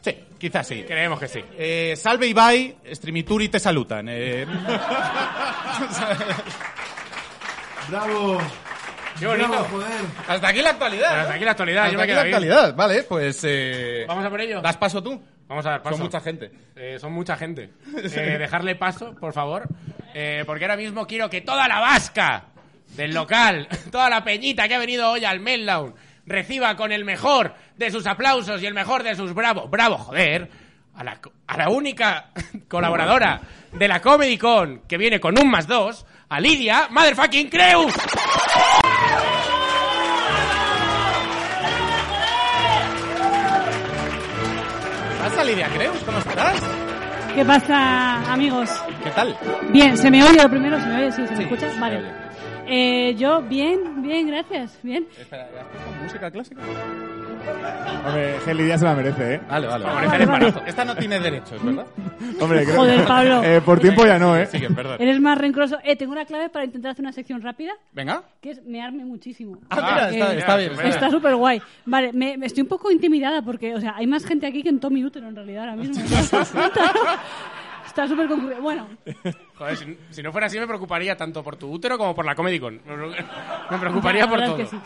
Sí, 0.02 0.18
quizás 0.38 0.68
sí. 0.68 0.84
Creemos 0.84 1.18
que 1.20 1.28
sí. 1.30 1.42
Eh, 1.58 1.94
salve 1.96 2.28
Ibai, 2.28 2.76
Streamituri 2.92 3.48
te 3.50 3.60
salutan. 3.60 4.08
Eh, 4.10 4.46
¡Bravo! 7.90 8.40
Qué 9.20 9.28
bonito. 9.28 9.48
¡Bravo, 9.50 9.66
joder! 9.66 9.92
hasta 10.28 10.48
aquí 10.48 10.62
la 10.62 10.72
actualidad. 10.72 11.20
Hasta 11.22 11.34
aquí 11.36 11.46
la 11.46 11.52
actualidad, 11.52 11.84
Hasta 11.84 11.92
yo 11.94 11.98
me 11.98 12.04
aquí 12.04 12.10
quedo 12.12 12.20
la 12.20 12.24
actualidad, 12.26 12.76
vale, 12.76 13.04
pues... 13.04 13.42
Eh, 13.44 14.06
¿Vamos 14.08 14.26
a 14.26 14.30
por 14.30 14.42
ello? 14.42 14.62
¿Das 14.62 14.78
paso 14.78 15.04
tú? 15.04 15.22
Vamos 15.48 15.66
a 15.66 15.72
dar 15.72 15.82
paso. 15.82 15.98
Son 15.98 16.06
mucha 16.06 16.22
gente. 16.22 16.52
Eh, 16.76 16.98
son 17.00 17.14
mucha 17.14 17.36
gente. 17.36 17.70
Eh, 17.96 18.38
dejarle 18.38 18.76
paso, 18.76 19.14
por 19.16 19.34
favor. 19.34 19.68
Eh, 20.14 20.44
porque 20.46 20.66
ahora 20.66 20.78
mismo 20.78 21.06
quiero 21.08 21.30
que 21.30 21.42
toda 21.42 21.68
la 21.68 21.80
vasca 21.80 22.46
del 22.96 23.14
local, 23.14 23.68
toda 23.92 24.10
la 24.10 24.24
peñita 24.24 24.68
que 24.68 24.76
ha 24.76 24.80
venido 24.80 25.10
hoy 25.10 25.26
al 25.26 25.40
Meltdown, 25.40 25.96
reciba 26.26 26.76
con 26.76 26.92
el 26.92 27.06
mejor 27.06 27.54
de 27.78 27.92
sus 27.92 28.06
aplausos 28.08 28.62
y 28.62 28.66
el 28.66 28.74
mejor 28.74 29.04
de 29.04 29.16
sus 29.16 29.34
bravo, 29.34 29.68
bravo, 29.68 29.98
joder, 29.98 30.50
a 30.96 31.04
la, 31.04 31.20
a 31.48 31.58
la 31.58 31.70
única 31.70 32.30
colaboradora 32.68 33.42
de 33.72 33.88
la 33.88 34.02
Comedy 34.02 34.38
Con 34.38 34.82
que 34.88 34.98
viene 34.98 35.20
con 35.20 35.38
un 35.38 35.50
más 35.50 35.68
dos, 35.68 36.06
a 36.30 36.40
Lidia 36.40 36.88
Motherfucking 36.90 37.50
Creus. 37.50 37.94
¿Pasa, 45.44 45.52
Lidia 45.52 45.68
Creus? 45.76 45.98
¿Cómo 46.06 46.18
estás? 46.20 46.62
¿Qué 47.36 47.44
pasa, 47.44 48.32
amigos? 48.32 48.70
¿Qué 49.04 49.10
tal? 49.10 49.36
Bien, 49.74 49.98
¿se 49.98 50.10
me 50.10 50.24
oye 50.24 50.42
lo 50.42 50.50
primero? 50.50 50.80
¿Se 50.80 50.86
me 50.88 50.96
oye? 50.96 51.12
Sí, 51.12 51.26
¿se 51.28 51.32
me 51.32 51.38
Sí, 51.38 51.44
escucha? 51.44 51.70
se 51.70 51.80
vale. 51.82 51.98
oye. 51.98 52.23
Eh, 52.68 53.16
yo, 53.18 53.42
bien, 53.42 54.02
bien, 54.02 54.28
gracias, 54.28 54.80
bien. 54.84 55.08
Espera, 55.20 55.44
¿has 55.44 55.66
puesto 55.68 56.04
música 56.04 56.32
clásica? 56.32 56.62
Hombre, 58.06 58.40
Geli 58.46 58.68
ya 58.70 58.78
se 58.78 58.86
la 58.86 58.96
merece, 58.96 59.34
¿eh? 59.36 59.42
Vale, 59.50 59.68
vale. 59.68 59.84
Favorece 59.86 60.16
el 60.16 60.22
embarazo. 60.22 60.62
Esta 60.66 60.86
no 60.86 60.96
tiene 60.96 61.20
derechos, 61.20 61.62
¿verdad? 61.64 61.86
Hombre, 62.40 62.64
creo 62.64 62.76
Joder, 62.78 63.06
Pablo. 63.06 63.44
Eh, 63.44 63.62
por 63.62 63.80
tiempo 63.82 64.06
ya 64.06 64.18
no, 64.18 64.38
¿eh? 64.38 64.46
Sigue, 64.46 64.70
perdón. 64.70 64.96
Eres 65.02 65.20
más 65.20 65.38
rencoroso. 65.38 65.78
Eh, 65.84 65.98
tengo 65.98 66.14
una 66.14 66.24
clave 66.26 66.48
para 66.50 66.64
intentar 66.64 66.92
hacer 66.92 67.04
una 67.04 67.12
sección 67.12 67.42
rápida, 67.42 67.74
Venga. 67.92 68.24
que 68.42 68.52
es 68.52 68.64
mearme 68.66 69.04
muchísimo. 69.04 69.58
Ah, 69.70 69.76
mira, 69.76 70.10
Eh, 70.10 70.14
está, 70.14 70.34
está 70.36 70.58
bien. 70.58 70.70
súper. 70.72 70.86
Está 70.88 71.10
súper 71.12 71.36
guay. 71.36 71.62
Vale, 71.86 72.14
me, 72.14 72.38
me 72.38 72.46
estoy 72.46 72.62
un 72.64 72.70
poco 72.70 72.92
intimidada 72.92 73.42
porque, 73.42 73.76
o 73.76 73.82
sea, 73.82 73.94
hay 73.98 74.08
más 74.08 74.26
gente 74.26 74.48
aquí 74.48 74.64
que 74.64 74.70
en 74.70 74.80
Tommy 74.80 75.04
Útero 75.04 75.28
en 75.28 75.36
realidad 75.36 75.64
ahora 75.70 75.76
mismo. 75.76 76.02
Está 77.94 78.08
súper 78.08 78.28
concurrido. 78.28 78.60
Bueno, 78.60 78.88
Joder, 79.56 79.78
si, 79.78 79.98
si 80.10 80.24
no 80.24 80.32
fuera 80.32 80.48
así 80.48 80.58
me 80.60 80.66
preocuparía 80.66 81.16
tanto 81.16 81.44
por 81.44 81.56
tu 81.58 81.70
útero 81.72 81.96
como 81.96 82.16
por 82.16 82.26
la 82.26 82.34
Comedy 82.34 82.60
Con. 82.60 82.82
Me 83.72 83.78
preocuparía 83.80 84.28
por 84.28 84.44
todo. 84.44 84.58
es 84.58 84.70
que 84.70 84.76
sí. 84.78 84.82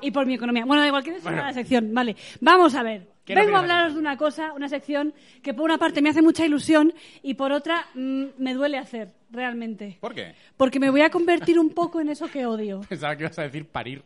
Y 0.00 0.10
por 0.10 0.24
mi 0.26 0.34
economía. 0.34 0.64
Bueno, 0.64 0.80
da 0.82 0.88
igual, 0.88 1.02
¿quieres 1.02 1.22
Bueno. 1.22 1.42
la 1.42 1.52
sección? 1.52 1.92
Vale, 1.92 2.16
vamos 2.40 2.74
a 2.74 2.82
ver. 2.82 3.08
¿Qué 3.26 3.32
es 3.34 3.38
lo 3.38 3.44
Vengo 3.44 3.56
a 3.56 3.60
que 3.60 3.64
hablaros 3.64 3.94
de 3.94 4.00
una 4.00 4.16
cosa, 4.16 4.52
una 4.54 4.68
sección 4.68 5.12
que 5.42 5.52
por 5.52 5.64
una 5.64 5.78
parte 5.78 6.00
me 6.00 6.10
hace 6.10 6.22
mucha 6.22 6.46
ilusión 6.46 6.94
y 7.22 7.34
por 7.34 7.50
otra 7.52 7.86
mm, 7.94 8.24
me 8.38 8.54
duele 8.54 8.78
hacer, 8.78 9.12
realmente. 9.30 9.98
¿Por 10.00 10.14
qué? 10.14 10.34
Porque 10.56 10.78
me 10.80 10.88
voy 10.90 11.00
a 11.02 11.10
convertir 11.10 11.58
un 11.58 11.70
poco 11.74 12.00
en 12.00 12.08
eso 12.08 12.28
que 12.30 12.46
odio. 12.46 12.80
Pensaba 12.88 13.16
que 13.16 13.24
ibas 13.24 13.38
a 13.38 13.42
decir 13.42 13.66
parir. 13.66 14.02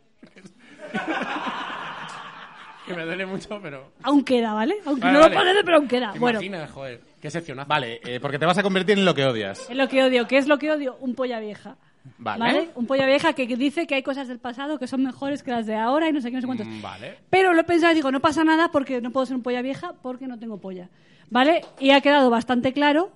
que 2.85 2.93
me 2.95 3.05
duele 3.05 3.25
mucho, 3.25 3.59
pero... 3.61 3.91
Aún 4.03 4.23
queda, 4.23 4.53
¿vale? 4.53 4.75
Aunque 4.85 5.01
Vale, 5.01 5.13
no 5.13 5.19
vale. 5.21 5.35
lo 5.35 5.41
parece, 5.41 5.63
pero 5.63 5.77
aún 5.77 5.87
queda. 5.87 6.11
¿Te 6.13 6.19
Bueno, 6.19 6.39
imaginas, 6.41 6.71
joder? 6.71 7.01
Qué 7.21 7.29
seccionazo. 7.29 7.67
Vale, 7.69 8.01
eh, 8.03 8.19
porque 8.19 8.39
te 8.39 8.45
vas 8.45 8.57
a 8.57 8.63
convertir 8.63 8.97
en 8.97 9.05
lo 9.05 9.13
que 9.13 9.25
odias. 9.25 9.69
es 9.69 9.75
lo 9.77 9.87
que 9.87 10.03
odio. 10.03 10.27
¿Qué 10.27 10.37
es 10.37 10.47
lo 10.47 10.57
que 10.57 10.71
odio? 10.71 10.97
Un 10.99 11.13
polla 11.15 11.39
vieja. 11.39 11.77
Vale. 12.17 12.69
Un 12.75 12.87
polla 12.87 13.05
vieja 13.05 13.33
que 13.33 13.47
que 13.47 13.55
dice 13.55 13.85
que 13.85 13.93
hay 13.93 14.01
cosas 14.01 14.27
del 14.27 14.39
pasado 14.39 14.79
que 14.79 14.87
son 14.87 15.03
mejores 15.03 15.43
que 15.43 15.51
las 15.51 15.67
de 15.67 15.75
ahora 15.75 16.09
y 16.09 16.13
no 16.13 16.19
sé 16.19 16.29
qué, 16.29 16.35
no 16.37 16.41
sé 16.41 16.47
cuántos. 16.47 16.65
Mm, 16.67 16.81
Vale. 16.81 17.17
Pero 17.29 17.53
lo 17.53 17.61
he 17.61 17.63
pensado 17.63 17.91
y 17.91 17.95
digo, 17.95 18.11
no 18.11 18.19
pasa 18.19 18.43
nada 18.43 18.71
porque 18.71 19.01
no 19.01 19.11
puedo 19.11 19.25
ser 19.27 19.35
un 19.35 19.43
polla 19.43 19.61
vieja 19.61 19.93
porque 20.01 20.27
no 20.27 20.39
tengo 20.39 20.57
polla. 20.57 20.89
¿Vale? 21.29 21.61
Y 21.79 21.91
ha 21.91 22.01
quedado 22.01 22.29
bastante 22.29 22.73
claro 22.73 23.11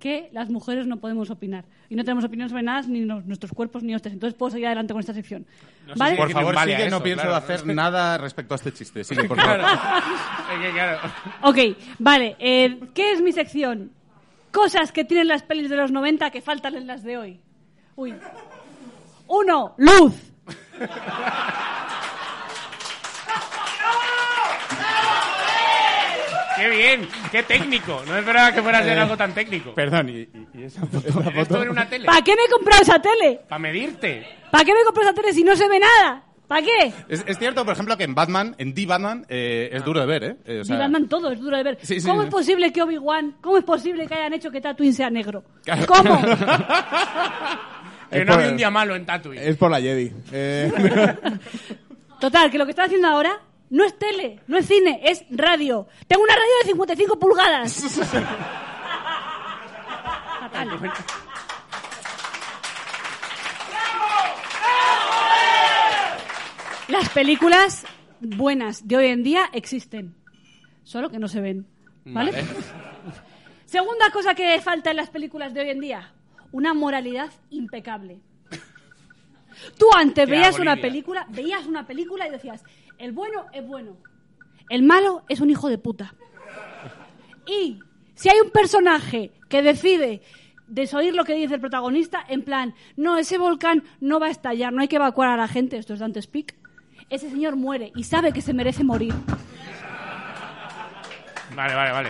que 0.00 0.28
las 0.32 0.50
mujeres 0.50 0.86
no 0.88 0.96
podemos 0.96 1.30
opinar. 1.30 1.64
Y 1.88 1.94
no 1.94 2.02
tenemos 2.04 2.24
opinión 2.24 2.48
sobre 2.48 2.62
nada, 2.64 2.82
ni 2.88 3.00
nos- 3.00 3.24
nuestros 3.26 3.52
cuerpos, 3.52 3.82
ni 3.84 3.94
hostias. 3.94 4.14
Entonces 4.14 4.36
puedo 4.36 4.50
seguir 4.50 4.66
adelante 4.66 4.92
con 4.92 5.00
esta 5.00 5.14
sección. 5.14 5.46
No 5.86 5.94
¿Vale? 5.96 6.16
Por 6.16 6.30
favor, 6.32 6.58
sigue, 6.58 6.86
eso, 6.86 6.90
no 6.98 7.02
pienso 7.02 7.22
claro, 7.22 7.36
hacer 7.36 7.64
¿no? 7.66 7.74
nada 7.74 8.18
respecto 8.18 8.54
a 8.54 8.56
este 8.56 8.72
chiste. 8.72 9.04
Sigue, 9.04 9.24
por 9.24 9.40
favor. 9.40 9.60
Ok, 11.42 11.58
vale. 11.98 12.36
eh, 12.38 12.80
¿Qué 12.94 13.12
es 13.12 13.20
mi 13.22 13.30
sección? 13.32 13.92
Cosas 14.52 14.90
que 14.90 15.04
tienen 15.04 15.28
las 15.28 15.42
pelis 15.44 15.70
de 15.70 15.76
los 15.76 15.92
90 15.92 16.30
que 16.30 16.40
faltan 16.40 16.74
en 16.74 16.86
las 16.88 17.04
de 17.04 17.16
hoy. 17.16 17.40
Uy. 17.94 18.14
Uno, 19.28 19.74
luz. 19.78 20.14
¡Qué 26.60 26.68
bien! 26.68 27.08
¡Qué 27.32 27.42
técnico! 27.42 28.02
No 28.06 28.16
esperaba 28.16 28.52
que 28.52 28.62
fuera 28.62 28.78
a 28.78 28.82
ser 28.82 28.98
algo 28.98 29.16
tan 29.16 29.32
técnico. 29.34 29.74
Perdón, 29.74 30.08
¿y, 30.10 30.12
y- 30.20 30.48
y 30.54 30.62
esa 30.64 30.84
foto? 30.86 31.30
Esto 31.34 31.62
en 31.62 31.70
una 31.70 31.88
tele. 31.88 32.04
¿Para 32.06 32.22
qué 32.22 32.36
me 32.36 32.42
he 32.44 32.48
comprado 32.50 32.82
esa 32.82 33.00
tele? 33.00 33.40
Para 33.48 33.58
medirte. 33.58 34.26
¿Para 34.50 34.64
qué 34.64 34.72
me 34.74 34.80
he 34.80 34.84
comprado 34.84 35.10
esa 35.10 35.20
tele 35.20 35.32
si 35.32 35.42
no 35.44 35.56
se 35.56 35.68
ve 35.68 35.78
nada? 35.80 36.24
¿Para 36.46 36.62
qué? 36.62 36.92
Es, 37.08 37.24
es 37.28 37.38
cierto, 37.38 37.64
por 37.64 37.74
ejemplo, 37.74 37.96
que 37.96 38.02
en 38.02 38.12
Batman, 38.14 38.56
en 38.58 38.74
The 38.74 38.84
Batman, 38.86 39.24
eh, 39.28 39.70
es 39.72 39.84
duro 39.84 40.00
de 40.00 40.06
ver, 40.06 40.24
¿eh? 40.24 40.36
Eh, 40.44 40.60
o 40.62 40.64
sea, 40.64 40.74
Y 40.74 40.78
Batman 40.80 41.08
todo, 41.08 41.30
es 41.30 41.38
duro 41.40 41.56
de 41.56 41.62
ver. 41.62 41.78
Sí, 41.80 42.00
sí, 42.00 42.06
¿Cómo 42.08 42.22
sí. 42.22 42.26
es 42.26 42.32
posible 42.34 42.72
que 42.72 42.82
Obi-Wan, 42.82 43.36
cómo 43.40 43.56
es 43.58 43.62
posible 43.64 44.08
que 44.08 44.14
hayan 44.14 44.32
hecho 44.32 44.50
que 44.50 44.60
Tatooine 44.60 44.92
sea 44.92 45.10
negro? 45.10 45.44
Claro. 45.64 45.86
¿Cómo? 45.86 46.20
Que 48.10 48.24
no 48.24 48.34
había 48.34 48.48
un 48.48 48.56
día 48.56 48.70
malo 48.72 48.96
en 48.96 49.06
Tatooine. 49.06 49.40
Es 49.40 49.56
por 49.56 49.70
la 49.70 49.80
Jedi. 49.80 50.12
Eh, 50.32 50.72
Total, 52.20 52.50
que 52.50 52.58
lo 52.58 52.64
que 52.64 52.70
está 52.70 52.82
haciendo 52.84 53.06
ahora 53.06 53.38
no 53.70 53.84
es 53.84 53.98
tele, 53.98 54.40
no 54.48 54.58
es 54.58 54.66
cine, 54.66 55.00
es 55.04 55.24
radio. 55.30 55.86
Tengo 56.06 56.22
una 56.22 56.34
radio 56.34 56.52
de 56.62 56.68
55 56.68 57.18
pulgadas. 57.18 57.72
Fatal. 60.40 60.92
Las 66.88 67.08
películas 67.10 67.86
buenas 68.20 68.86
de 68.86 68.96
hoy 68.96 69.06
en 69.06 69.22
día 69.22 69.48
existen, 69.52 70.16
solo 70.82 71.08
que 71.08 71.20
no 71.20 71.28
se 71.28 71.40
ven. 71.40 71.66
¿Vale? 72.04 72.32
Vale. 72.32 72.44
Segunda 73.64 74.10
cosa 74.10 74.34
que 74.34 74.60
falta 74.60 74.90
en 74.90 74.96
las 74.96 75.10
películas 75.10 75.54
de 75.54 75.60
hoy 75.60 75.70
en 75.70 75.78
día, 75.78 76.12
una 76.50 76.74
moralidad 76.74 77.30
impecable. 77.50 78.18
Tú 79.78 79.86
antes 79.96 80.26
Qué 80.26 80.32
veías 80.32 80.58
una 80.58 80.74
película, 80.74 81.24
veías 81.28 81.66
una 81.66 81.86
película 81.86 82.26
y 82.26 82.30
decías, 82.32 82.64
el 83.00 83.12
bueno 83.12 83.46
es 83.52 83.66
bueno, 83.66 83.96
el 84.68 84.82
malo 84.82 85.24
es 85.28 85.40
un 85.40 85.50
hijo 85.50 85.68
de 85.68 85.78
puta. 85.78 86.14
Y 87.46 87.80
si 88.14 88.28
hay 88.28 88.38
un 88.40 88.50
personaje 88.50 89.32
que 89.48 89.62
decide 89.62 90.22
desoír 90.68 91.14
lo 91.14 91.24
que 91.24 91.34
dice 91.34 91.54
el 91.54 91.60
protagonista, 91.60 92.24
en 92.28 92.42
plan, 92.42 92.74
no, 92.96 93.16
ese 93.16 93.38
volcán 93.38 93.82
no 94.00 94.20
va 94.20 94.26
a 94.26 94.30
estallar, 94.30 94.72
no 94.72 94.82
hay 94.82 94.88
que 94.88 94.96
evacuar 94.96 95.30
a 95.30 95.36
la 95.36 95.48
gente, 95.48 95.78
esto 95.78 95.94
es 95.94 96.00
Dante 96.00 96.20
Speak, 96.22 96.54
ese 97.08 97.30
señor 97.30 97.56
muere 97.56 97.90
y 97.96 98.04
sabe 98.04 98.32
que 98.32 98.42
se 98.42 98.52
merece 98.54 98.84
morir. 98.84 99.14
Vale, 101.56 101.74
vale, 101.74 101.90
vale. 101.92 102.08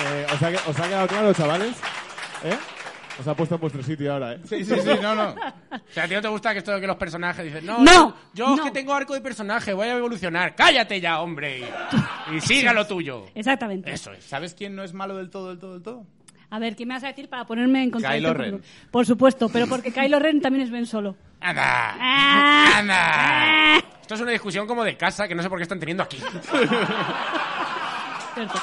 eh, 0.00 0.26
¿os, 0.34 0.42
ha, 0.42 0.48
¿Os 0.68 0.80
ha 0.80 0.88
quedado 0.88 1.06
claro, 1.06 1.32
chavales? 1.34 1.76
¿Eh? 2.44 2.58
Os 3.18 3.26
ha 3.26 3.34
puesto 3.34 3.56
en 3.56 3.60
vuestro 3.60 3.82
sitio 3.82 4.12
ahora, 4.12 4.34
¿eh? 4.34 4.40
Sí, 4.44 4.64
sí, 4.64 4.74
sí, 4.80 4.90
no, 5.02 5.14
no. 5.14 5.30
O 5.30 5.78
sea, 5.90 6.04
¿a 6.04 6.08
ti 6.08 6.14
no 6.14 6.22
te 6.22 6.28
gusta 6.28 6.52
que 6.52 6.58
esto 6.58 6.72
de 6.72 6.80
que 6.80 6.86
los 6.86 6.96
personajes 6.96 7.44
dicen, 7.44 7.66
no, 7.66 7.82
No, 7.82 8.14
yo 8.32 8.52
es 8.52 8.58
no. 8.58 8.64
que 8.64 8.70
tengo 8.70 8.94
arco 8.94 9.14
de 9.14 9.20
personaje, 9.20 9.72
voy 9.72 9.88
a 9.88 9.96
evolucionar. 9.96 10.54
Cállate 10.54 11.00
ya, 11.00 11.20
hombre. 11.20 11.64
Y, 12.30 12.36
y 12.36 12.40
siga 12.40 12.72
lo 12.72 12.86
tuyo. 12.86 13.26
Exactamente. 13.34 13.90
Eso 13.92 14.12
es. 14.12 14.24
¿Sabes 14.24 14.54
quién 14.54 14.76
no 14.76 14.84
es 14.84 14.92
malo 14.94 15.16
del 15.16 15.30
todo, 15.30 15.48
del 15.48 15.58
todo, 15.58 15.72
del 15.74 15.82
todo? 15.82 16.06
A 16.50 16.58
ver, 16.58 16.76
¿qué 16.76 16.86
me 16.86 16.94
vas 16.94 17.04
a 17.04 17.08
decir 17.08 17.28
para 17.28 17.44
ponerme 17.44 17.82
en 17.82 17.90
contacto? 17.90 18.16
Kylo 18.16 18.34
Ren. 18.34 18.62
Por 18.90 19.04
supuesto, 19.04 19.48
pero 19.48 19.66
porque 19.66 19.92
Kylo 19.92 20.18
Ren 20.18 20.40
también 20.40 20.64
es 20.64 20.70
Ben 20.70 20.86
Solo. 20.86 21.16
¡Anda! 21.40 21.94
Ah. 22.00 22.72
¡Anda! 22.78 23.78
Esto 24.00 24.14
es 24.14 24.20
una 24.20 24.30
discusión 24.30 24.66
como 24.66 24.82
de 24.84 24.96
casa 24.96 25.28
que 25.28 25.34
no 25.34 25.42
sé 25.42 25.48
por 25.50 25.58
qué 25.58 25.64
están 25.64 25.78
teniendo 25.80 26.02
aquí. 26.04 26.16
Cierto. 28.34 28.58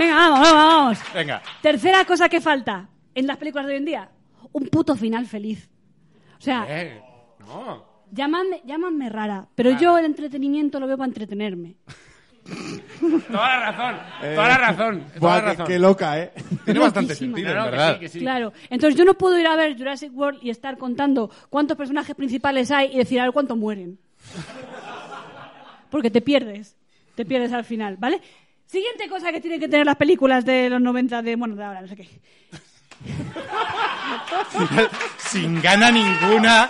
Venga, 0.00 0.14
vamos, 0.14 0.40
vamos, 0.40 0.54
vamos. 0.54 0.98
Venga. 1.14 1.42
Tercera 1.60 2.04
cosa 2.06 2.28
que 2.28 2.40
falta 2.40 2.88
en 3.14 3.26
las 3.26 3.36
películas 3.36 3.66
de 3.66 3.72
hoy 3.74 3.78
en 3.78 3.84
día. 3.84 4.08
Un 4.52 4.66
puto 4.68 4.96
final 4.96 5.26
feliz. 5.26 5.68
O 6.38 6.40
sea, 6.40 6.64
Eh, 6.68 7.02
no. 7.40 7.84
llámame, 8.10 8.62
llámame 8.64 9.08
rara, 9.10 9.46
pero 9.54 9.70
yo 9.78 9.98
el 9.98 10.06
entretenimiento 10.06 10.80
lo 10.80 10.86
veo 10.86 10.96
para 10.96 11.08
entretenerme. 11.08 11.76
Toda 13.30 13.58
la 13.58 13.70
razón, 13.70 13.96
Eh, 14.22 14.34
toda 14.34 14.48
la 14.48 14.58
razón, 14.58 15.04
toda 15.20 15.34
la 15.36 15.40
qué- 15.42 15.46
razón. 15.48 15.66
qué 15.66 15.78
loca, 15.78 16.18
¿eh? 16.18 16.32
Tiene 16.64 16.80
bastante 16.80 17.14
sentido, 17.14 17.48
No, 17.50 17.54
no, 17.54 17.60
en 17.60 17.64
que 17.66 17.70
verdad. 17.76 17.94
sí, 17.94 18.00
que 18.00 18.08
sí. 18.08 18.18
Claro. 18.20 18.52
Entonces 18.70 18.98
yo 18.98 19.04
no 19.04 19.14
puedo 19.14 19.38
ir 19.38 19.46
a 19.46 19.54
ver 19.56 19.76
Jurassic 19.76 20.10
World 20.16 20.40
y 20.42 20.50
estar 20.50 20.76
contando 20.78 21.30
cuántos 21.50 21.76
personajes 21.76 22.16
principales 22.16 22.70
hay 22.70 22.92
y 22.94 22.96
decir 22.98 23.20
a 23.20 23.24
ver 23.24 23.32
cuánto 23.32 23.54
mueren. 23.56 23.98
Porque 25.90 26.10
te 26.10 26.20
pierdes. 26.20 26.76
Te 27.14 27.24
pierdes 27.26 27.52
al 27.52 27.64
final, 27.64 27.96
¿vale? 27.98 28.20
Siguiente 28.70 29.08
cosa 29.08 29.32
que 29.32 29.40
tienen 29.40 29.58
que 29.58 29.66
tener 29.68 29.84
las 29.84 29.96
películas 29.96 30.44
de 30.44 30.70
los 30.70 30.80
90 30.80 31.22
de, 31.22 31.34
bueno, 31.34 31.56
de 31.56 31.64
ahora, 31.64 31.80
no 31.80 31.88
sé 31.88 31.96
qué. 31.96 32.08
Sin 35.18 35.60
gana 35.60 35.90
ninguna. 35.90 36.68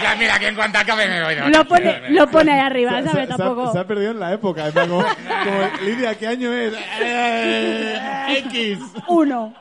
Ya, 0.00 0.14
mira, 0.16 0.38
que 0.38 0.46
en 0.48 0.54
cuanto 0.54 0.78
acabe 0.78 1.08
me 1.08 1.24
voy. 1.24 1.34
Lo 1.52 1.64
pone, 1.66 2.10
lo 2.10 2.30
pone 2.30 2.52
ahí 2.52 2.60
arriba, 2.60 2.90
¿sabes? 3.02 3.10
se- 3.10 3.26
se 3.26 3.32
ha, 3.32 3.36
Tampoco. 3.36 3.72
se 3.72 3.78
ha 3.80 3.86
perdido 3.86 4.12
en 4.12 4.20
la 4.20 4.32
época. 4.32 4.70
Como, 4.72 5.02
como, 5.44 5.68
Lidia, 5.82 6.14
¿qué 6.16 6.28
año 6.28 6.52
es? 6.52 6.72
Eh, 7.00 8.44
X. 8.46 8.78
Uno. 9.08 9.52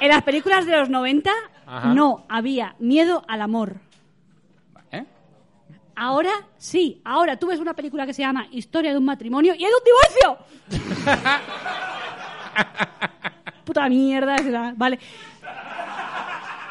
En 0.00 0.08
las 0.08 0.22
películas 0.22 0.66
de 0.66 0.76
los 0.76 0.90
90 0.90 1.30
Ajá. 1.66 1.94
no 1.94 2.26
había 2.28 2.74
miedo 2.80 3.24
al 3.28 3.40
amor. 3.40 3.76
Ahora 5.98 6.46
sí, 6.58 7.00
ahora 7.06 7.38
tú 7.38 7.46
ves 7.46 7.58
una 7.58 7.72
película 7.72 8.04
que 8.04 8.12
se 8.12 8.20
llama 8.20 8.46
Historia 8.50 8.92
de 8.92 8.98
un 8.98 9.06
matrimonio 9.06 9.54
y 9.54 9.64
es 9.64 9.70
un 9.70 9.82
divorcio. 9.82 10.36
Puta 13.64 13.88
mierda, 13.88 14.36
será. 14.36 14.74
Vale. 14.76 14.98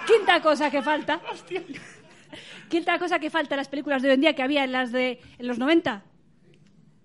Quinta 0.05 0.39
cosa 0.41 0.69
que 0.69 0.83
falta. 0.83 1.19
Quinta 2.69 2.99
cosa 2.99 3.17
que 3.17 3.31
falta 3.31 3.55
en 3.55 3.57
las 3.57 3.67
películas 3.67 4.03
de 4.03 4.09
hoy 4.09 4.13
en 4.13 4.21
día 4.21 4.35
que 4.35 4.43
había 4.43 4.63
en 4.63 4.71
las 4.71 4.91
de 4.91 5.19
en 5.39 5.47
los 5.47 5.57
90. 5.57 6.03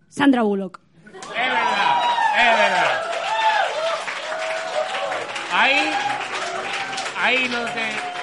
Sandra 0.09 0.43
Bullock. 0.43 0.79
Es 1.07 1.13
verdad, 1.29 2.03
es 2.37 2.59
verdad. 2.59 3.03
Ahí, 5.53 5.91
ahí 7.17 7.49
no 7.49 7.65
te... 7.65 8.20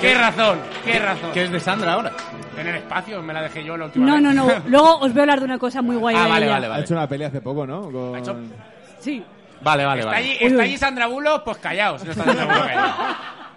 Qué 0.00 0.14
razón, 0.14 0.58
qué 0.84 0.98
razón. 0.98 1.30
¿Qué 1.32 1.44
es 1.44 1.50
de 1.50 1.60
Sandra 1.60 1.94
ahora? 1.94 2.12
En 2.58 2.66
el 2.66 2.76
espacio 2.76 3.22
me 3.22 3.32
la 3.32 3.42
dejé 3.42 3.64
yo 3.64 3.76
la 3.76 3.86
última 3.86 4.06
No, 4.06 4.14
vez. 4.14 4.22
no, 4.22 4.32
no. 4.32 4.52
Luego 4.68 4.98
os 4.98 5.10
voy 5.12 5.18
a 5.20 5.22
hablar 5.22 5.38
de 5.40 5.44
una 5.46 5.58
cosa 5.58 5.82
muy 5.82 5.96
guay. 5.96 6.14
Ah, 6.18 6.24
de 6.24 6.30
vale, 6.30 6.46
ella. 6.46 6.54
vale, 6.54 6.66
Ha 6.66 6.70
vale. 6.70 6.82
hecho 6.84 6.94
una 6.94 7.08
peli 7.08 7.24
hace 7.24 7.40
poco, 7.40 7.66
¿no? 7.66 7.90
Con- 7.90 8.14
Ha 8.14 8.18
hecho- 8.18 8.36
Sí. 9.00 9.22
Vale, 9.62 9.84
vale, 9.84 10.00
Está 10.00 10.12
vale. 10.12 10.24
allí, 10.26 10.36
está 10.40 10.62
allí 10.62 10.76
Sandra 10.76 11.06
Bullock, 11.06 11.44
pues 11.44 11.56
callaos. 11.58 12.04
No 12.04 12.10
está 12.10 12.24
Sandra 12.24 12.64
ahí. 12.64 13.14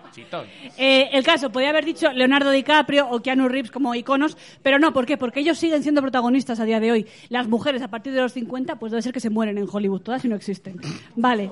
Chitón. 0.16 0.46
Eh, 0.78 1.10
el 1.14 1.24
caso, 1.24 1.52
podía 1.52 1.70
haber 1.70 1.86
dicho 1.86 2.12
Leonardo 2.12 2.50
DiCaprio 2.52 3.08
o 3.10 3.22
Keanu 3.22 3.48
Reeves 3.48 3.70
como 3.70 3.94
iconos, 3.94 4.38
pero 4.64 4.80
no, 4.80 4.92
¿por 4.92 5.06
qué? 5.06 5.18
Porque 5.18 5.40
ellos 5.42 5.58
siguen 5.60 5.84
siendo 5.84 6.02
protagonistas 6.02 6.60
a 6.60 6.66
día 6.66 6.80
de 6.80 6.92
hoy. 6.92 7.08
Las 7.30 7.48
mujeres 7.48 7.82
a 7.84 7.90
partir 7.90 8.14
de 8.14 8.22
los 8.22 8.34
50, 8.34 8.78
pues 8.78 8.92
debe 8.92 9.02
ser 9.04 9.14
que 9.14 9.20
se 9.20 9.30
mueren 9.30 9.58
en 9.60 9.68
Hollywood, 9.72 10.02
todas 10.02 10.26
y 10.26 10.28
no 10.28 10.36
existen. 10.36 10.80
Vale. 11.16 11.52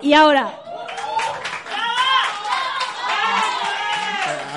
Y 0.00 0.14
ahora, 0.14 0.50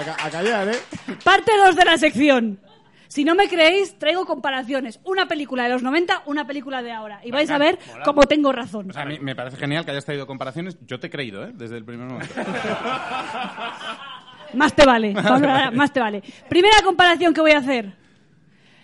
A, 0.01 0.05
ca- 0.05 0.25
a 0.25 0.29
callar, 0.29 0.67
¿eh? 0.69 0.79
parte 1.23 1.51
2 1.57 1.75
de 1.75 1.85
la 1.85 1.97
sección. 1.97 2.59
Si 3.07 3.25
no 3.25 3.35
me 3.35 3.49
creéis, 3.49 3.99
traigo 3.99 4.25
comparaciones. 4.25 4.99
Una 5.03 5.27
película 5.27 5.63
de 5.63 5.69
los 5.69 5.83
90, 5.83 6.23
una 6.27 6.47
película 6.47 6.81
de 6.81 6.93
ahora. 6.93 7.19
Y 7.25 7.31
vais 7.31 7.49
a 7.51 7.57
ver 7.57 7.77
mola. 7.87 8.03
cómo 8.05 8.23
tengo 8.23 8.53
razón. 8.53 8.89
O 8.89 8.93
sea, 8.93 9.01
a 9.01 9.05
mí 9.05 9.19
me 9.19 9.35
parece 9.35 9.57
genial 9.57 9.83
que 9.83 9.91
hayas 9.91 10.05
traído 10.05 10.25
comparaciones. 10.25 10.77
Yo 10.87 10.97
te 10.99 11.07
he 11.07 11.09
creído, 11.09 11.43
¿eh? 11.43 11.51
Desde 11.53 11.75
el 11.75 11.83
primer 11.83 12.07
momento. 12.07 12.33
Más 14.53 14.73
te 14.73 14.85
vale. 14.85 15.13
Más 15.73 15.91
te 15.91 15.99
vale. 15.99 16.23
Primera 16.49 16.81
comparación 16.83 17.33
que 17.33 17.41
voy 17.41 17.51
a 17.51 17.57
hacer. 17.57 17.91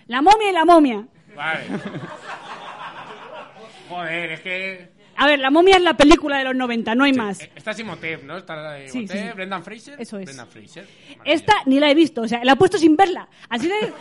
La 0.07 0.21
momia 0.21 0.49
y 0.49 0.53
la 0.53 0.65
momia. 0.65 1.05
Vale. 1.35 1.63
Joder, 3.89 4.31
es 4.31 4.39
que... 4.41 4.96
A 5.19 5.25
ver, 5.25 5.39
la 5.39 5.49
momia 5.49 5.77
es 5.77 5.81
la 5.81 5.95
película 5.95 6.37
de 6.37 6.43
los 6.43 6.55
90, 6.55 6.93
no 6.95 7.03
hay 7.03 7.13
más. 7.13 7.41
eh, 7.41 7.51
Está 7.55 7.73
Simotep, 7.73 8.23
¿no? 8.23 8.37
Está 8.37 8.77
Sí, 8.87 8.99
Imhotep, 8.99 9.17
sí. 9.29 9.33
Brendan 9.35 9.63
Fraser. 9.63 9.99
Eso 9.99 10.19
es. 10.19 10.25
Brendan 10.25 10.47
Fraser. 10.47 10.87
Esta 11.25 11.53
ni 11.65 11.79
la 11.79 11.89
he 11.89 11.95
visto, 11.95 12.21
o 12.21 12.27
sea, 12.27 12.43
la 12.43 12.51
he 12.51 12.55
puesto 12.55 12.77
sin 12.77 12.95
verla. 12.95 13.27
Así 13.49 13.67
de 13.67 13.91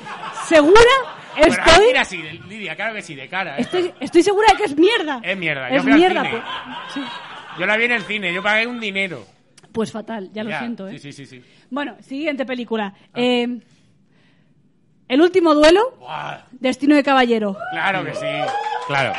segura 0.46 0.80
estoy. 1.36 1.86
mira, 1.88 2.04
sí, 2.04 2.22
Lidia, 2.48 2.76
claro 2.76 2.94
que 2.94 3.02
sí, 3.02 3.14
de 3.14 3.28
cara. 3.28 3.56
¿eh? 3.56 3.62
Estoy, 3.62 3.92
estoy 3.98 4.22
segura 4.22 4.48
de 4.52 4.58
que 4.58 4.64
es 4.64 4.76
mierda. 4.76 5.20
Es 5.22 5.36
mierda, 5.38 5.70
yo 5.70 5.76
Es 5.76 5.86
al 5.86 5.94
mierda. 5.94 6.22
cine. 6.24 6.30
Pues, 6.30 6.94
sí. 6.94 7.00
Yo 7.58 7.66
la 7.66 7.76
vi 7.78 7.84
en 7.84 7.92
el 7.92 8.02
cine, 8.02 8.34
yo 8.34 8.42
pagué 8.42 8.66
un 8.66 8.78
dinero. 8.78 9.26
Pues 9.72 9.90
fatal, 9.92 10.30
ya 10.32 10.44
lo 10.44 10.56
siento, 10.58 10.86
¿eh? 10.88 10.98
Sí, 10.98 11.12
sí, 11.12 11.24
sí. 11.24 11.26
sí. 11.40 11.44
Bueno, 11.70 11.96
siguiente 12.00 12.44
película. 12.46 12.92
Eh, 13.14 13.58
el 15.08 15.20
último 15.22 15.54
duelo, 15.54 15.96
Buah, 15.98 16.40
Destino 16.50 16.94
de 16.96 17.02
Caballero. 17.02 17.56
claro 17.72 18.04
que 18.04 18.14
sí. 18.14 18.26
Claro. 18.86 19.12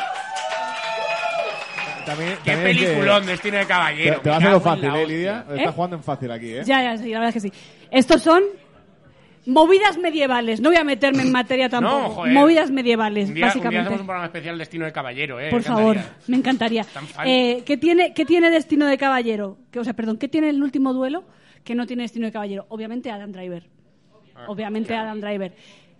También, 2.08 2.30
Qué 2.44 2.50
también 2.52 2.76
que 2.76 2.84
peliculón, 2.84 3.26
Destino 3.26 3.56
de 3.56 3.62
Te, 3.62 3.68
Caballero. 3.68 4.20
te 4.20 4.28
va 4.30 4.34
a 4.34 4.38
hacerlo 4.38 4.60
fácil, 4.60 4.84
¿eh, 4.94 5.06
Lidia? 5.06 5.38
hostia. 5.40 5.54
Estás 5.56 5.70
¿Eh? 5.72 5.74
jugando 5.74 5.96
en 5.96 6.02
fácil 6.02 6.30
aquí, 6.30 6.50
¿eh? 6.54 6.62
Ya, 6.64 6.82
ya, 6.82 6.96
sí, 6.98 7.10
la 7.10 7.20
verdad 7.20 7.36
es 7.36 7.42
que 7.42 7.48
sí. 7.50 7.52
Estos 7.90 8.22
son 8.22 8.42
movidas 9.46 9.96
medievales. 9.98 10.60
No 10.60 10.68
voy 10.70 10.78
a 10.78 10.84
meterme 10.84 11.22
en 11.22 11.32
materia 11.32 11.68
tampoco. 11.68 11.98
No, 12.00 12.08
joder. 12.10 12.32
movidas 12.34 12.70
medievales, 12.70 13.28
Un 13.28 13.34
día, 13.34 13.34
un 13.34 13.34
día 13.34 13.46
básicamente. 13.46 13.80
hacemos 13.80 14.00
un 14.00 14.06
programa 14.06 14.26
especial 14.26 14.58
Destino 14.58 14.84
de 14.84 14.92
Caballero, 14.92 15.40
¿eh? 15.40 15.48
Por 15.50 15.60
Me 15.60 15.64
favor, 15.64 15.96
me 16.26 16.36
encantaría. 16.36 16.84
Eh, 17.24 17.62
¿qué, 17.64 17.76
tiene, 17.76 18.12
¿Qué 18.14 18.24
tiene 18.24 18.50
Destino 18.50 18.86
de 18.86 18.98
Caballero? 18.98 19.58
Que, 19.70 19.78
o 19.80 19.84
sea, 19.84 19.94
perdón, 19.94 20.18
¿qué 20.18 20.28
tiene 20.28 20.50
el 20.50 20.62
último 20.62 20.92
duelo 20.92 21.24
que 21.64 21.74
no 21.74 21.86
tiene 21.86 22.02
Destino 22.02 22.26
de 22.26 22.32
Caballero? 22.32 22.66
Obviamente 22.68 23.10
Adam 23.10 23.32
Driver. 23.32 23.64
Ah, 24.34 24.44
Obviamente 24.48 24.94
Adam 24.94 25.20
Driver. 25.20 25.54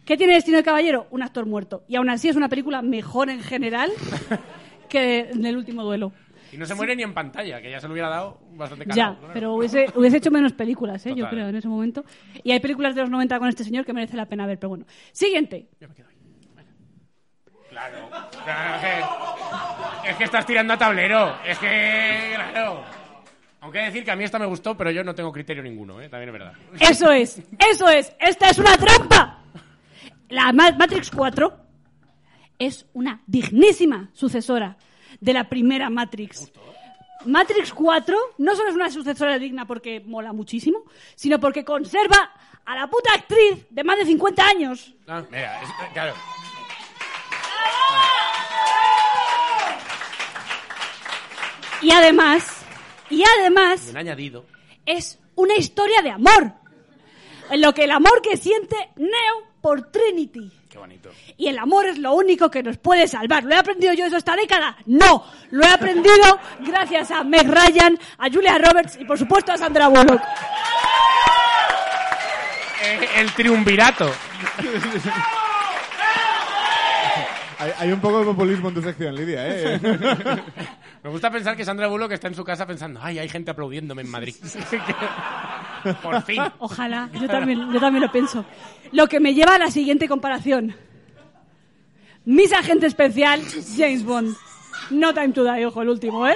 ¿Qué 0.04 0.16
tiene 0.16 0.34
Destino 0.34 0.56
de 0.58 0.62
Caballero? 0.64 1.06
Un 1.10 1.22
actor 1.22 1.44
muerto. 1.46 1.84
Y 1.88 1.96
aún 1.96 2.08
así 2.10 2.28
es 2.28 2.36
una 2.36 2.48
película 2.48 2.80
mejor 2.82 3.28
en 3.30 3.40
general 3.42 3.90
que 4.88 5.30
en 5.30 5.44
el 5.46 5.56
último 5.56 5.82
duelo. 5.84 6.12
Y 6.50 6.56
no 6.56 6.64
se 6.64 6.74
muere 6.74 6.96
ni 6.96 7.02
en 7.02 7.12
pantalla, 7.12 7.60
que 7.60 7.70
ya 7.70 7.78
se 7.78 7.86
lo 7.86 7.92
hubiera 7.92 8.08
dado 8.08 8.40
bastante 8.52 8.86
caro. 8.86 8.96
ya, 8.96 9.16
claro. 9.18 9.34
pero 9.34 9.54
hubiese, 9.54 9.86
hubiese 9.94 10.16
hecho 10.16 10.30
menos 10.30 10.54
películas, 10.54 11.04
¿eh? 11.04 11.14
yo 11.14 11.28
creo, 11.28 11.46
en 11.48 11.56
ese 11.56 11.68
momento. 11.68 12.04
Y 12.42 12.52
hay 12.52 12.60
películas 12.60 12.94
de 12.94 13.02
los 13.02 13.10
90 13.10 13.38
con 13.38 13.48
este 13.48 13.64
señor 13.64 13.84
que 13.84 13.92
merece 13.92 14.16
la 14.16 14.24
pena 14.26 14.46
ver, 14.46 14.58
pero 14.58 14.70
bueno. 14.70 14.86
Siguiente. 15.12 15.68
Yo 15.78 15.88
me 15.88 15.94
quedo 15.94 16.08
ahí. 16.08 16.16
Bueno. 16.54 16.70
Claro. 17.68 18.08
Claro, 18.44 18.74
es, 18.76 18.80
que, 18.82 20.10
es 20.10 20.16
que 20.16 20.24
estás 20.24 20.46
tirando 20.46 20.72
a 20.72 20.78
tablero. 20.78 21.36
Es 21.44 21.58
que, 21.58 22.32
claro. 22.34 22.82
Aunque 23.60 23.78
he 23.78 23.80
de 23.82 23.86
decir 23.88 24.04
que 24.04 24.10
a 24.12 24.16
mí 24.16 24.24
esta 24.24 24.38
me 24.38 24.46
gustó, 24.46 24.74
pero 24.76 24.90
yo 24.90 25.04
no 25.04 25.14
tengo 25.14 25.30
criterio 25.30 25.62
ninguno, 25.62 26.00
¿eh? 26.00 26.08
También 26.08 26.28
es 26.30 26.32
verdad. 26.32 26.52
Eso 26.80 27.10
es, 27.10 27.42
eso 27.58 27.88
es. 27.90 28.14
Esta 28.20 28.48
es 28.48 28.58
una 28.58 28.76
trampa. 28.78 29.42
La 30.30 30.52
Ma- 30.52 30.72
Matrix 30.78 31.10
4 31.10 31.67
es 32.58 32.86
una 32.92 33.22
dignísima 33.26 34.10
sucesora 34.12 34.76
de 35.20 35.32
la 35.32 35.48
primera 35.48 35.90
Matrix. 35.90 36.50
Matrix 37.24 37.72
4 37.72 38.16
no 38.38 38.54
solo 38.54 38.68
es 38.70 38.74
una 38.76 38.90
sucesora 38.90 39.38
digna 39.38 39.66
porque 39.66 40.00
mola 40.00 40.32
muchísimo, 40.32 40.84
sino 41.16 41.40
porque 41.40 41.64
conserva 41.64 42.30
a 42.64 42.74
la 42.76 42.86
puta 42.88 43.12
actriz 43.14 43.66
de 43.70 43.82
más 43.84 43.98
de 43.98 44.04
50 44.06 44.46
años. 44.46 44.94
Ah, 45.08 45.22
mira, 45.30 45.60
es- 45.62 45.92
claro. 45.92 46.14
Y 51.80 51.90
además, 51.92 52.62
y 53.08 53.22
además, 53.38 53.88
Un 53.90 53.96
añadido. 53.96 54.44
es 54.84 55.18
una 55.36 55.54
historia 55.56 56.02
de 56.02 56.10
amor. 56.10 56.52
En 57.50 57.60
lo 57.62 57.72
que 57.72 57.84
el 57.84 57.92
amor 57.92 58.20
que 58.20 58.36
siente 58.36 58.76
Neo 58.96 59.46
por 59.60 59.90
Trinity. 59.90 60.52
Qué 60.68 60.76
bonito. 60.76 61.10
Y 61.36 61.48
el 61.48 61.58
amor 61.58 61.86
es 61.86 61.98
lo 61.98 62.12
único 62.12 62.50
que 62.50 62.62
nos 62.62 62.76
puede 62.76 63.08
salvar. 63.08 63.44
¿Lo 63.44 63.54
he 63.54 63.58
aprendido 63.58 63.92
yo 63.94 64.04
eso 64.04 64.16
esta 64.16 64.36
década? 64.36 64.76
No. 64.86 65.24
Lo 65.50 65.64
he 65.64 65.68
aprendido 65.68 66.38
gracias 66.60 67.10
a 67.10 67.24
Meg 67.24 67.48
Ryan, 67.48 67.98
a 68.18 68.30
Julia 68.30 68.58
Roberts 68.58 68.98
y 69.00 69.04
por 69.04 69.18
supuesto 69.18 69.52
a 69.52 69.56
Sandra 69.56 69.88
Bullock. 69.88 70.20
Eh, 72.82 73.08
el 73.16 73.32
triunvirato. 73.32 74.10
Hay, 77.58 77.72
hay 77.78 77.92
un 77.92 78.00
poco 78.00 78.20
de 78.20 78.24
populismo 78.26 78.68
en 78.68 78.74
tu 78.74 78.82
sección, 78.82 79.14
Lidia, 79.14 79.48
¿eh? 79.48 79.80
Me 81.02 81.10
gusta 81.10 81.30
pensar 81.30 81.56
que 81.56 81.64
Sandra 81.64 81.86
Bullock 81.86 82.12
está 82.12 82.28
en 82.28 82.34
su 82.34 82.44
casa 82.44 82.66
pensando, 82.66 83.00
ay, 83.02 83.18
hay 83.18 83.28
gente 83.28 83.50
aplaudiéndome 83.50 84.02
en 84.02 84.10
Madrid. 84.10 84.34
Por 86.02 86.22
fin. 86.22 86.42
Ojalá, 86.58 87.08
yo 87.20 87.28
también, 87.28 87.72
yo 87.72 87.80
también 87.80 88.02
lo 88.04 88.10
pienso. 88.12 88.44
Lo 88.92 89.06
que 89.06 89.20
me 89.20 89.32
lleva 89.34 89.54
a 89.54 89.58
la 89.58 89.70
siguiente 89.70 90.08
comparación. 90.08 90.74
Mis 92.24 92.52
agente 92.52 92.86
especial, 92.86 93.40
James 93.76 94.04
Bond. 94.04 94.34
No 94.90 95.14
Time 95.14 95.30
to 95.30 95.44
Die, 95.44 95.66
ojo, 95.66 95.82
el 95.82 95.88
último, 95.88 96.26
¿eh? 96.26 96.34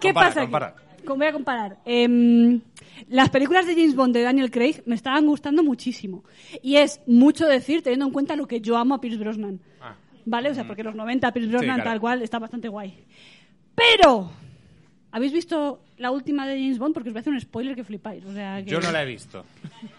¿Qué 0.00 0.08
Compara, 0.08 0.28
pasa 0.28 0.40
aquí? 0.42 0.46
compara. 0.50 0.74
Com- 1.06 1.18
Voy 1.18 1.26
a 1.26 1.32
comparar. 1.32 1.78
Em, 1.84 2.60
las 3.08 3.28
películas 3.30 3.66
de 3.66 3.74
James 3.74 3.94
Bond 3.96 4.14
de 4.14 4.22
Daniel 4.22 4.50
Craig 4.50 4.82
me 4.86 4.94
estaban 4.94 5.26
gustando 5.26 5.62
muchísimo. 5.64 6.22
Y 6.62 6.76
es 6.76 7.00
mucho 7.06 7.46
decir, 7.46 7.82
teniendo 7.82 8.06
en 8.06 8.12
cuenta 8.12 8.36
lo 8.36 8.46
que 8.46 8.60
yo 8.60 8.76
amo 8.76 8.94
a 8.94 9.00
Pierce 9.00 9.18
Brosnan. 9.18 9.60
¿Vale? 10.24 10.50
O 10.50 10.54
sea, 10.54 10.66
porque 10.66 10.82
los 10.82 10.94
90 10.94 11.32
Pierce 11.32 11.50
Brosnan 11.50 11.76
claro. 11.76 11.90
tal 11.90 12.00
cual 12.00 12.22
está 12.22 12.38
bastante 12.38 12.68
guay. 12.68 13.04
Pero 13.74 14.30
¿Habéis 15.14 15.34
visto 15.34 15.84
la 15.98 16.10
última 16.10 16.46
de 16.46 16.54
James 16.54 16.78
Bond? 16.78 16.94
Porque 16.94 17.10
os 17.10 17.12
voy 17.12 17.18
a 17.18 17.20
hacer 17.20 17.34
un 17.34 17.40
spoiler 17.40 17.76
que 17.76 17.84
flipáis. 17.84 18.24
O 18.24 18.32
sea, 18.32 18.62
que... 18.64 18.70
Yo 18.70 18.80
no 18.80 18.90
la 18.90 19.02
he 19.02 19.04
visto. 19.04 19.44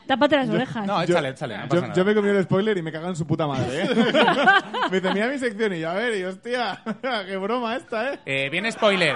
Tápate 0.07 0.35
las 0.37 0.49
orejas. 0.49 0.87
No, 0.87 0.99
échale, 1.03 1.29
échale, 1.29 1.55
no 1.55 1.67
pasa 1.67 1.75
Yo, 1.75 1.81
nada. 1.81 1.93
yo 1.93 2.05
me 2.05 2.11
he 2.11 2.15
comido 2.15 2.37
el 2.39 2.43
spoiler 2.43 2.77
y 2.79 2.81
me 2.81 2.91
cago 2.91 3.09
en 3.09 3.15
su 3.15 3.27
puta 3.27 3.45
madre, 3.45 3.83
¿eh? 3.83 3.89
me 4.91 4.99
dice, 4.99 5.13
mira 5.13 5.27
mi 5.27 5.37
sección 5.37 5.71
y 5.75 5.81
yo, 5.81 5.91
a 5.91 5.93
ver, 5.93 6.17
y 6.17 6.23
hostia, 6.23 6.81
qué 7.27 7.37
broma 7.37 7.75
esta, 7.75 8.13
¿eh? 8.13 8.19
Eh, 8.25 8.49
viene 8.49 8.71
spoiler. 8.71 9.15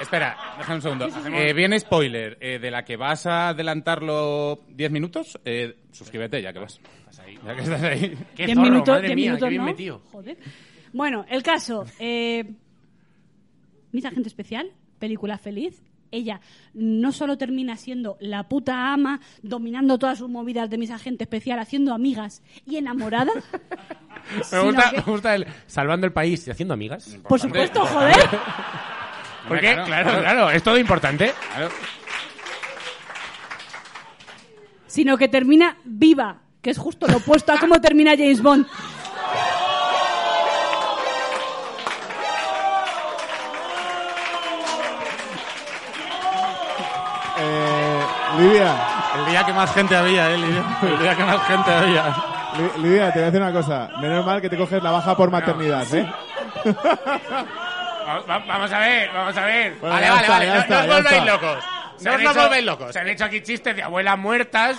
Espera, 0.00 0.36
déjame 0.58 0.76
un 0.76 0.82
segundo. 0.82 1.08
Eh, 1.32 1.52
viene 1.52 1.78
spoiler 1.78 2.36
eh, 2.40 2.58
de 2.58 2.70
la 2.70 2.84
que 2.84 2.96
vas 2.96 3.26
a 3.26 3.50
adelantarlo 3.50 4.60
10 4.68 4.90
minutos. 4.90 5.38
Eh, 5.44 5.76
suscríbete 5.92 6.42
ya 6.42 6.52
que 6.52 6.58
vas. 6.58 6.80
Ya 7.44 7.54
que 7.56 7.62
estás 7.62 7.82
ahí. 7.82 8.16
Qué 8.36 8.44
Diez 8.46 8.56
zorro, 8.56 8.70
minutos, 8.70 8.88
madre 8.94 9.06
diez 9.08 9.16
mía, 9.16 9.24
minutos, 9.26 9.46
qué 9.46 9.50
bien 9.50 9.60
¿no? 9.62 9.66
metido. 9.66 10.02
Joder. 10.12 10.38
Bueno, 10.92 11.24
el 11.28 11.42
caso. 11.42 11.84
Eh, 11.98 12.52
Miss 13.92 14.04
Agente 14.04 14.28
Especial, 14.28 14.70
película 14.98 15.38
feliz. 15.38 15.82
Ella 16.12 16.40
no 16.74 17.12
solo 17.12 17.38
termina 17.38 17.76
siendo 17.76 18.16
la 18.20 18.48
puta 18.48 18.92
ama, 18.92 19.20
dominando 19.42 19.96
todas 19.96 20.18
sus 20.18 20.28
movidas 20.28 20.68
de 20.68 20.76
Miss 20.78 20.90
Agente 20.90 21.22
Especial, 21.24 21.58
haciendo 21.60 21.94
amigas 21.94 22.42
y 22.66 22.76
enamorada. 22.78 23.30
Me 24.52 24.60
gusta, 24.60 24.90
que- 24.90 24.96
me 24.98 25.02
gusta 25.02 25.34
el 25.34 25.46
salvando 25.66 26.06
el 26.06 26.12
país 26.12 26.46
y 26.46 26.50
haciendo 26.50 26.74
amigas. 26.74 27.16
por 27.28 27.40
supuesto, 27.40 27.80
joder. 27.86 28.14
Porque, 29.48 29.60
Claro, 29.72 29.84
claro, 29.86 30.04
claro. 30.10 30.22
claro, 30.22 30.50
es 30.50 30.62
todo 30.62 30.78
importante. 30.78 31.32
Claro. 31.54 31.68
Sino 34.86 35.16
que 35.16 35.28
termina 35.28 35.76
viva, 35.84 36.40
que 36.62 36.70
es 36.70 36.78
justo 36.78 37.06
lo 37.08 37.18
opuesto 37.18 37.52
a 37.52 37.58
cómo 37.58 37.80
termina 37.80 38.12
James 38.16 38.42
Bond. 38.42 38.66
Eh, 47.38 48.00
Lidia, 48.38 48.74
El 49.18 49.26
día 49.26 49.44
que 49.46 49.52
más 49.52 49.72
gente 49.72 49.96
había, 49.96 50.30
eh, 50.30 50.36
Lidia. 50.38 50.64
El 50.82 50.98
día 50.98 51.16
que 51.16 51.24
más 51.24 51.42
gente 51.46 51.70
había. 51.72 52.04
Li- 52.58 52.82
Lidia, 52.82 53.12
te 53.12 53.18
voy 53.20 53.22
a 53.22 53.30
decir 53.30 53.40
una 53.42 53.52
cosa. 53.52 53.88
Menos 54.00 54.26
mal 54.26 54.40
que 54.40 54.48
te 54.50 54.56
coges 54.56 54.82
la 54.82 54.90
baja 54.90 55.16
por 55.16 55.30
maternidad, 55.30 55.86
¿eh? 55.94 56.06
Va- 56.66 58.20
va- 58.28 58.38
Vamos 58.46 58.72
a 58.72 58.78
ver, 58.80 59.10
vamos 59.14 59.36
a 59.36 59.44
ver. 59.44 59.76
Bueno, 59.80 59.94
vale, 59.94 60.08
vale, 60.10 60.20
está, 60.20 60.32
vale. 60.32 60.46
No, 60.48 60.58
está, 60.58 60.74
no 60.74 60.80
os 60.80 61.02
volváis 61.02 61.24
locos. 61.24 61.64
No 62.04 62.14
os 62.14 62.20
hecho- 62.22 62.42
volvéis 62.42 62.64
locos. 62.64 62.92
Se 62.92 62.98
han 63.00 63.08
hecho 63.08 63.24
aquí 63.24 63.40
chistes 63.42 63.76
de 63.76 63.82
abuelas 63.82 64.18
muertas 64.18 64.78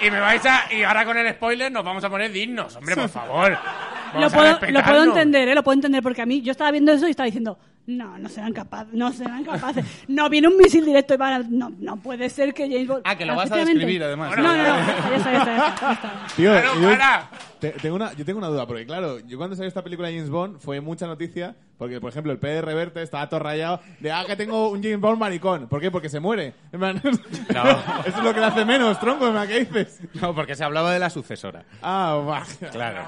y 0.00 0.10
me 0.10 0.20
vais 0.20 0.44
a... 0.46 0.72
Y 0.72 0.82
ahora 0.82 1.04
con 1.04 1.16
el 1.16 1.32
spoiler 1.34 1.70
nos 1.70 1.84
vamos 1.84 2.02
a 2.04 2.10
poner 2.10 2.30
dignos. 2.32 2.76
Hombre, 2.76 2.94
por 2.96 3.08
favor. 3.08 3.56
Lo 4.14 4.26
a 4.26 4.30
puedo, 4.30 4.58
lo 4.70 4.82
puedo 4.82 5.04
entender, 5.04 5.48
¿eh? 5.48 5.54
Lo 5.54 5.62
puedo 5.62 5.74
entender 5.74 6.02
porque 6.02 6.22
a 6.22 6.26
mí 6.26 6.40
yo 6.42 6.52
estaba 6.52 6.70
viendo 6.70 6.92
eso 6.92 7.06
y 7.06 7.10
estaba 7.10 7.26
diciendo, 7.26 7.58
no, 7.86 8.18
no 8.18 8.28
serán 8.28 8.52
capaces, 8.52 8.92
no 8.94 9.12
serán 9.12 9.44
capaces. 9.44 9.84
No, 10.08 10.28
viene 10.28 10.48
un 10.48 10.56
misil 10.56 10.84
directo 10.84 11.14
y 11.14 11.16
van 11.16 11.32
a- 11.32 11.46
no, 11.48 11.70
no 11.78 11.96
puede 11.96 12.28
ser 12.28 12.52
que 12.52 12.64
James 12.68 12.88
Bond... 12.88 13.02
Ah, 13.04 13.16
que 13.16 13.24
lo 13.24 13.36
vas 13.36 13.50
a 13.50 13.56
describir, 13.56 14.02
además. 14.02 14.36
No, 14.36 14.42
no, 14.42 14.56
no, 14.56 14.62
ya 14.64 14.78
está, 14.80 15.10
ya 15.10 15.16
está, 15.16 15.32
ya 15.32 15.38
está, 15.38 15.54
ya 15.54 15.68
está, 15.68 15.86
ya 15.86 15.92
está. 15.92 16.26
Tío, 16.36 16.50
Claro, 16.50 16.80
yo, 16.80 16.88
para. 16.90 17.30
te- 17.60 17.70
tengo 17.72 17.96
una, 17.96 18.12
yo 18.14 18.24
tengo 18.24 18.38
una 18.38 18.48
duda, 18.48 18.66
porque 18.66 18.84
claro, 18.86 19.20
yo 19.20 19.38
cuando 19.38 19.54
salió 19.56 19.68
esta 19.68 19.82
película 19.84 20.08
de 20.08 20.14
James 20.16 20.30
Bond 20.30 20.58
fue 20.58 20.80
mucha 20.80 21.06
noticia, 21.06 21.54
porque 21.78 22.00
por 22.00 22.10
ejemplo 22.10 22.32
el 22.32 22.38
P 22.38 22.48
de 22.48 22.62
Reverte 22.62 23.02
estaba 23.02 23.28
todo 23.28 23.40
rayado 23.40 23.80
de, 24.00 24.10
ah, 24.10 24.24
que 24.26 24.34
tengo 24.36 24.70
un 24.70 24.82
James 24.82 25.00
Bond 25.00 25.18
maricón. 25.18 25.68
¿Por 25.68 25.80
qué? 25.80 25.90
Porque 25.90 26.08
se 26.08 26.18
muere. 26.20 26.54
Plan, 26.70 27.00
Eso 27.04 28.18
es 28.18 28.22
lo 28.24 28.34
que 28.34 28.40
le 28.40 28.46
hace 28.46 28.64
menos, 28.64 28.98
tronco, 28.98 29.32
¿qué 29.46 29.60
dices? 29.64 30.00
No, 30.20 30.34
porque 30.34 30.54
se 30.56 30.64
hablaba 30.64 30.92
de 30.92 30.98
la 30.98 31.10
sucesora. 31.10 31.64
Ah, 31.82 32.14
va. 32.26 32.42
Claro. 32.72 33.02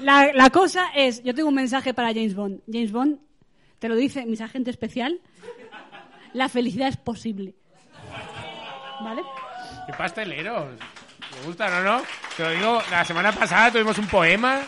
La, 0.00 0.32
la 0.32 0.50
cosa 0.50 0.86
es, 0.94 1.22
yo 1.22 1.34
tengo 1.34 1.48
un 1.48 1.54
mensaje 1.54 1.94
para 1.94 2.08
James 2.08 2.34
Bond. 2.34 2.60
James 2.70 2.92
Bond, 2.92 3.18
te 3.86 3.90
lo 3.90 3.94
dice 3.94 4.26
mi 4.26 4.36
agente 4.36 4.68
especial, 4.68 5.20
la 6.32 6.48
felicidad 6.48 6.88
es 6.88 6.96
posible. 6.96 7.54
¿Vale? 9.00 9.22
Qué 9.86 9.92
pasteleros. 9.92 10.74
Me 10.74 11.46
gusta, 11.46 11.70
¿no? 11.70 11.98
no? 11.98 12.02
Te 12.36 12.42
lo 12.42 12.50
digo, 12.50 12.82
la 12.90 13.04
semana 13.04 13.30
pasada 13.30 13.70
tuvimos 13.70 13.96
un 13.98 14.08
poema. 14.08 14.62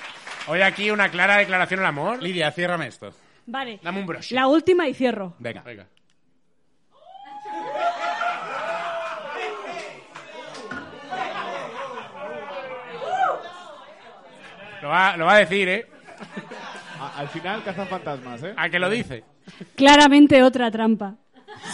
Hoy 0.47 0.61
aquí 0.63 0.93
una 0.93 1.09
clara 1.09 1.39
declaración 1.39 1.81
al 1.81 1.87
amor. 1.87 2.23
Lidia, 2.23 2.53
ciérrame 2.53 2.87
esto. 2.87 3.13
Vale. 3.47 3.81
Dame 3.83 3.99
un 3.99 4.07
broche. 4.07 4.37
La 4.37 4.47
última 4.47 4.87
y 4.87 4.95
cierro. 4.95 5.35
Venga. 5.41 5.63
Venga. 5.63 5.89
Lo 14.81 14.89
va, 14.91 15.17
lo 15.17 15.25
va 15.25 15.35
a 15.35 15.39
decir, 15.39 15.69
¿eh? 15.69 15.87
Al 17.19 17.29
final 17.29 17.65
cazan 17.65 17.89
fantasmas, 17.89 18.41
¿eh? 18.45 18.55
¿A 18.57 18.71
que 18.71 18.79
lo 18.79 18.89
dice? 18.89 19.25
Claramente 19.75 20.41
otra 20.45 20.71
trampa. 20.71 21.17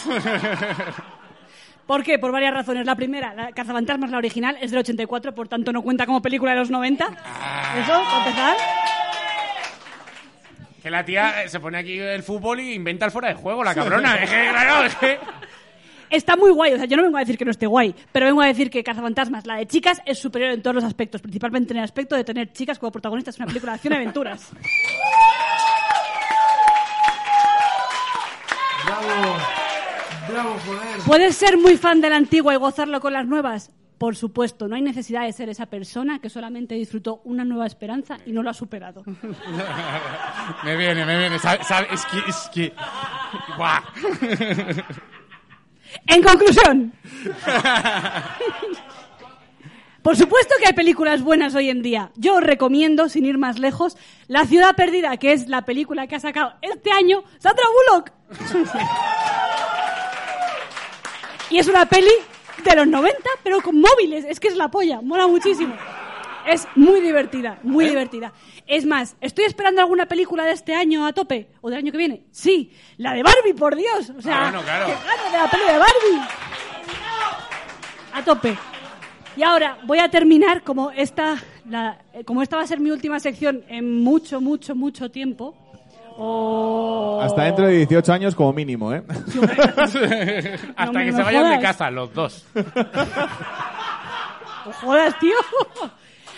¿Por 1.86 2.02
qué? 2.02 2.18
Por 2.18 2.32
varias 2.32 2.54
razones. 2.54 2.86
La 2.86 2.96
primera, 2.96 3.34
la 3.34 3.52
Cazafantasmas, 3.52 4.10
la 4.10 4.16
original, 4.16 4.56
es 4.58 4.70
del 4.70 4.80
84, 4.80 5.34
por 5.34 5.46
tanto 5.46 5.70
no 5.70 5.82
cuenta 5.82 6.06
como 6.06 6.22
película 6.22 6.52
de 6.52 6.60
los 6.60 6.70
90. 6.70 7.04
Eso, 7.04 7.92
para 7.92 8.18
empezar. 8.24 8.56
Que 10.82 10.88
la 10.90 11.04
tía 11.04 11.42
eh, 11.42 11.48
se 11.50 11.60
pone 11.60 11.76
aquí 11.76 11.98
el 11.98 12.22
fútbol 12.22 12.60
y 12.60 12.72
inventa 12.72 13.04
el 13.04 13.12
fuera 13.12 13.28
de 13.28 13.34
juego, 13.34 13.62
la 13.62 13.74
cabrona. 13.74 14.16
es 14.16 14.30
que, 14.30 14.48
claro, 14.48 14.86
es 14.86 14.94
que... 14.94 15.18
Está 16.14 16.36
muy 16.36 16.50
guay, 16.52 16.72
o 16.72 16.76
sea, 16.76 16.86
yo 16.86 16.96
no 16.96 17.02
vengo 17.02 17.16
a 17.16 17.20
decir 17.20 17.36
que 17.36 17.44
no 17.44 17.50
esté 17.50 17.66
guay, 17.66 17.94
pero 18.12 18.26
vengo 18.26 18.40
a 18.40 18.46
decir 18.46 18.70
que 18.70 18.82
Cazafantasmas, 18.84 19.46
la 19.46 19.56
de 19.56 19.66
chicas, 19.66 20.00
es 20.06 20.18
superior 20.18 20.52
en 20.52 20.62
todos 20.62 20.74
los 20.74 20.84
aspectos, 20.84 21.20
principalmente 21.20 21.72
en 21.72 21.78
el 21.78 21.84
aspecto 21.84 22.14
de 22.16 22.22
tener 22.24 22.52
chicas 22.52 22.78
como 22.78 22.92
protagonistas 22.92 23.36
en 23.36 23.42
una 23.42 23.46
película 23.48 23.72
de 23.72 23.76
acción 23.76 23.92
y 23.94 23.96
aventuras. 23.96 24.50
Bravo. 28.86 29.36
Bravo, 30.28 30.56
joder. 30.66 30.98
¿Puedes 31.06 31.36
ser 31.36 31.56
muy 31.58 31.76
fan 31.76 32.00
de 32.00 32.10
la 32.10 32.16
antigua 32.16 32.54
y 32.54 32.56
gozarlo 32.56 33.00
con 33.00 33.12
las 33.12 33.26
nuevas? 33.26 33.70
Por 33.98 34.16
supuesto, 34.16 34.66
no 34.68 34.74
hay 34.76 34.82
necesidad 34.82 35.22
de 35.24 35.32
ser 35.32 35.48
esa 35.48 35.66
persona 35.66 36.18
que 36.18 36.28
solamente 36.28 36.74
disfrutó 36.74 37.20
una 37.24 37.44
nueva 37.44 37.66
esperanza 37.66 38.18
y 38.26 38.32
no 38.32 38.42
lo 38.42 38.50
ha 38.50 38.54
superado. 38.54 39.04
Me 40.64 40.76
viene, 40.76 41.04
me 41.06 41.18
viene. 41.18 41.38
Sabe- 41.38 41.62
sabe- 41.64 41.86
es 41.92 42.04
que, 42.06 42.18
es 42.28 42.50
que... 42.52 42.72
En 46.06 46.22
conclusión. 46.22 46.92
Por 50.02 50.16
supuesto 50.16 50.54
que 50.58 50.66
hay 50.66 50.74
películas 50.74 51.22
buenas 51.22 51.54
hoy 51.54 51.70
en 51.70 51.80
día. 51.80 52.10
Yo 52.16 52.34
os 52.34 52.42
recomiendo, 52.42 53.08
sin 53.08 53.24
ir 53.24 53.38
más 53.38 53.58
lejos, 53.58 53.96
La 54.28 54.44
ciudad 54.44 54.76
perdida, 54.76 55.16
que 55.16 55.32
es 55.32 55.48
la 55.48 55.62
película 55.64 56.06
que 56.06 56.16
ha 56.16 56.20
sacado 56.20 56.52
este 56.60 56.90
año 56.92 57.24
Sandra 57.38 57.64
Bullock. 57.88 58.12
y 61.50 61.58
es 61.58 61.68
una 61.68 61.86
peli 61.86 62.12
de 62.64 62.76
los 62.76 62.86
90, 62.86 63.18
pero 63.42 63.62
con 63.62 63.80
móviles. 63.80 64.26
Es 64.28 64.40
que 64.40 64.48
es 64.48 64.56
la 64.56 64.70
polla, 64.70 65.00
mola 65.00 65.26
muchísimo. 65.26 65.74
Es 66.46 66.68
muy 66.76 67.00
divertida, 67.00 67.58
muy 67.62 67.86
divertida. 67.88 68.32
Es 68.66 68.84
más, 68.84 69.16
¿estoy 69.20 69.44
esperando 69.46 69.80
alguna 69.80 70.06
película 70.06 70.44
de 70.44 70.52
este 70.52 70.74
año 70.74 71.06
a 71.06 71.12
tope? 71.12 71.48
¿O 71.62 71.70
del 71.70 71.78
año 71.78 71.90
que 71.92 71.98
viene? 71.98 72.24
Sí, 72.30 72.72
la 72.98 73.14
de 73.14 73.22
Barbie, 73.22 73.54
por 73.54 73.74
Dios. 73.76 74.10
O 74.16 74.20
sea, 74.20 74.38
Ah, 74.38 74.42
bueno, 74.50 74.62
claro. 74.62 74.86
qué 74.86 74.92
ganas 74.92 75.32
de 75.32 75.38
la 75.38 75.50
peli 75.50 75.62
de 75.64 75.78
Barbie. 75.78 76.20
A 78.12 78.22
tope. 78.24 78.56
Y 79.36 79.42
ahora 79.42 79.78
voy 79.84 79.98
a 79.98 80.08
terminar 80.10 80.62
como 80.62 80.90
esta, 80.92 81.36
la- 81.68 81.98
eh, 82.12 82.24
como 82.24 82.42
esta 82.42 82.56
va 82.56 82.62
a 82.62 82.66
ser 82.66 82.78
mi 82.78 82.90
última 82.90 83.18
sección 83.20 83.64
en 83.68 84.02
mucho, 84.04 84.40
mucho, 84.40 84.74
mucho 84.76 85.10
tiempo. 85.10 85.56
Hasta 87.20 87.42
dentro 87.44 87.66
de 87.66 87.78
18 87.78 88.12
años 88.12 88.34
como 88.36 88.52
mínimo, 88.52 88.92
¿eh? 88.94 89.02
Hasta 90.76 90.92
me- 90.92 91.06
que 91.06 91.12
se 91.12 91.22
vayan 91.22 91.50
de 91.56 91.60
casa, 91.60 91.90
los 91.90 92.12
dos. 92.14 92.44
¡No 92.54 92.62
jodas, 94.80 95.18
tío! 95.18 95.34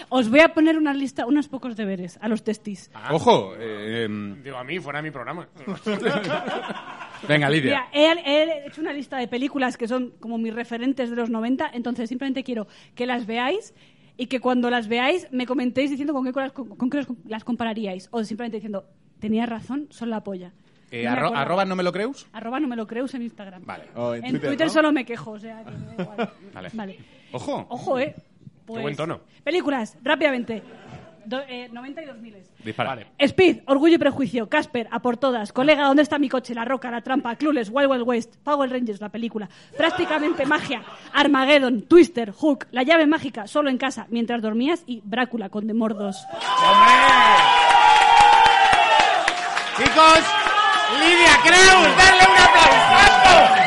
Os 0.09 0.31
voy 0.31 0.41
a 0.41 0.55
poner 0.55 0.77
una 0.79 0.95
lista, 0.95 1.27
unos 1.27 1.49
pocos 1.49 1.77
deberes 1.77 2.19
a 2.23 2.29
los 2.29 2.45
testis. 2.45 2.91
Ojo. 3.11 3.55
eh, 3.59 4.05
em, 4.05 4.43
Digo, 4.43 4.57
a 4.57 4.65
mí, 4.65 4.79
fuera 4.79 5.03
mi 5.03 5.11
programa. 5.11 5.49
venga, 7.29 7.49
Lidia. 7.51 7.87
Mira, 7.93 8.15
he, 8.25 8.43
he 8.43 8.67
hecho 8.67 8.81
una 8.81 8.93
lista 8.93 9.17
de 9.19 9.29
películas 9.29 9.77
que 9.77 9.89
son 9.89 10.13
como 10.21 10.39
mis 10.39 10.55
referentes 10.55 11.11
de 11.11 11.17
los 11.17 11.31
90, 11.31 11.71
entonces 11.75 12.09
simplemente 12.09 12.45
quiero 12.45 12.67
que 12.95 13.07
las 13.07 13.27
veáis 13.27 13.75
y 14.17 14.27
que 14.27 14.41
cuando 14.41 14.71
las 14.71 14.89
veáis 14.89 15.29
me 15.33 15.47
comentéis 15.47 15.91
diciendo 15.91 16.13
con 16.15 16.25
qué, 16.25 16.33
con 16.33 16.43
las- 16.45 16.53
con 16.53 16.91
qué 16.91 17.05
las- 17.27 17.45
compararíais. 17.45 18.09
O 18.13 18.23
simplemente 18.25 18.57
diciendo, 18.59 18.85
tenías 19.19 19.49
razón, 19.49 19.89
son 19.91 20.11
la 20.11 20.23
polla. 20.23 20.53
Eh, 20.91 21.03
No 21.05 21.11
arro- 21.11 21.33
arroba 21.37 21.65
no 21.65 21.75
me 21.75 21.83
lo 21.83 21.91
creus. 21.93 22.27
Arroba 22.33 22.61
no 22.61 22.69
me 22.69 22.77
lo 22.77 22.87
creus 22.87 23.13
en 23.15 23.23
Instagram. 23.23 23.65
Vale. 23.67 23.85
O 23.97 24.15
en 24.15 24.25
En 24.25 24.31
Twitter, 24.31 24.51
Twitter, 24.51 24.67
¿no? 24.69 24.73
solo 24.73 24.93
me 24.93 25.05
quejo, 25.05 25.33
o 25.33 25.39
sea 25.39 25.65
que 25.65 25.71
me 25.73 25.87
da 25.97 26.03
igual. 26.03 26.31
Vale. 26.75 26.99
Ojo. 27.33 27.67
Ojo. 27.69 27.99
eh. 27.99 28.15
Pues, 28.67 28.83
buen 28.83 28.97
tono. 28.97 29.21
Películas, 29.45 29.97
rápidamente. 30.03 30.63
Do- 31.25 31.41
eh, 31.49 31.69
90 31.73 32.03
y 32.03 32.07
2000. 32.07 32.37
Dispara. 32.65 32.91
Vale. 32.91 33.07
Speed, 33.19 33.63
Orgullo 33.67 33.97
y 33.97 33.99
Prejuicio, 33.99 34.49
Casper, 34.49 34.87
A 34.93 35.01
por 35.01 35.17
todas, 35.17 35.53
Colega, 35.53 35.85
¿dónde 35.87 36.03
está 36.05 36.19
mi 36.21 36.29
coche? 36.29 36.55
La 36.55 36.65
Roca, 36.65 36.89
La 36.89 37.01
Trampa, 37.01 37.35
Clueless, 37.35 37.69
Wild 37.73 37.91
Wild 37.91 38.03
West, 38.07 38.37
Power 38.45 38.71
Rangers, 38.71 39.01
la 39.01 39.09
película, 39.09 39.49
Prácticamente 39.77 40.47
Magia, 40.47 40.83
Armageddon, 41.13 41.83
Twister, 41.83 42.31
Hook, 42.31 42.67
La 42.71 42.85
llave 42.85 43.07
mágica, 43.07 43.49
Solo 43.49 43.71
en 43.71 43.79
casa, 43.79 44.07
Mientras 44.09 44.41
dormías 44.41 44.85
y 44.87 45.01
Brácula 45.05 45.49
con 45.49 45.67
Demordos. 45.67 46.25
¡Hombre! 46.33 46.93
Chicos, 49.79 50.21
Lidia 51.01 51.37
Kraus, 51.45 51.97
darle 51.99 52.23
un 52.23 52.39
aplausazo. 52.39 53.66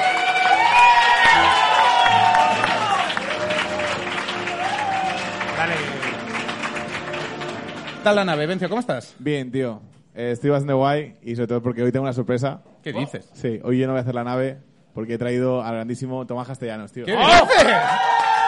Tal 8.03 8.15
la 8.15 8.25
nave? 8.25 8.45
Vencio, 8.45 8.69
¿cómo 8.69 8.79
estás? 8.79 9.15
Bien, 9.19 9.51
tío. 9.51 9.81
Eh, 10.15 10.31
estoy 10.31 10.49
bastante 10.49 10.73
guay 10.73 11.17
y 11.21 11.35
sobre 11.35 11.47
todo 11.47 11.61
porque 11.61 11.83
hoy 11.83 11.91
tengo 11.91 12.03
una 12.03 12.13
sorpresa. 12.13 12.61
¿Qué 12.83 12.91
dices? 12.93 13.29
Sí, 13.33 13.59
hoy 13.63 13.79
yo 13.79 13.87
no 13.87 13.93
voy 13.93 13.99
a 13.99 14.01
hacer 14.01 14.15
la 14.15 14.23
nave 14.23 14.57
porque 14.93 15.13
he 15.15 15.17
traído 15.17 15.61
al 15.63 15.75
grandísimo 15.75 16.25
Tomás 16.25 16.47
Castellanos, 16.47 16.91
tío. 16.91 17.05
¿Qué 17.05 17.11
dices? 17.11 17.27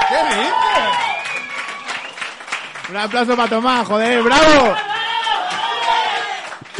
¿Qué 0.10 0.16
dices? 0.16 0.54
Un 2.90 2.98
aplauso 2.98 3.36
para 3.36 3.50
Tomás, 3.50 3.88
joder, 3.88 4.22
bravo. 4.24 4.76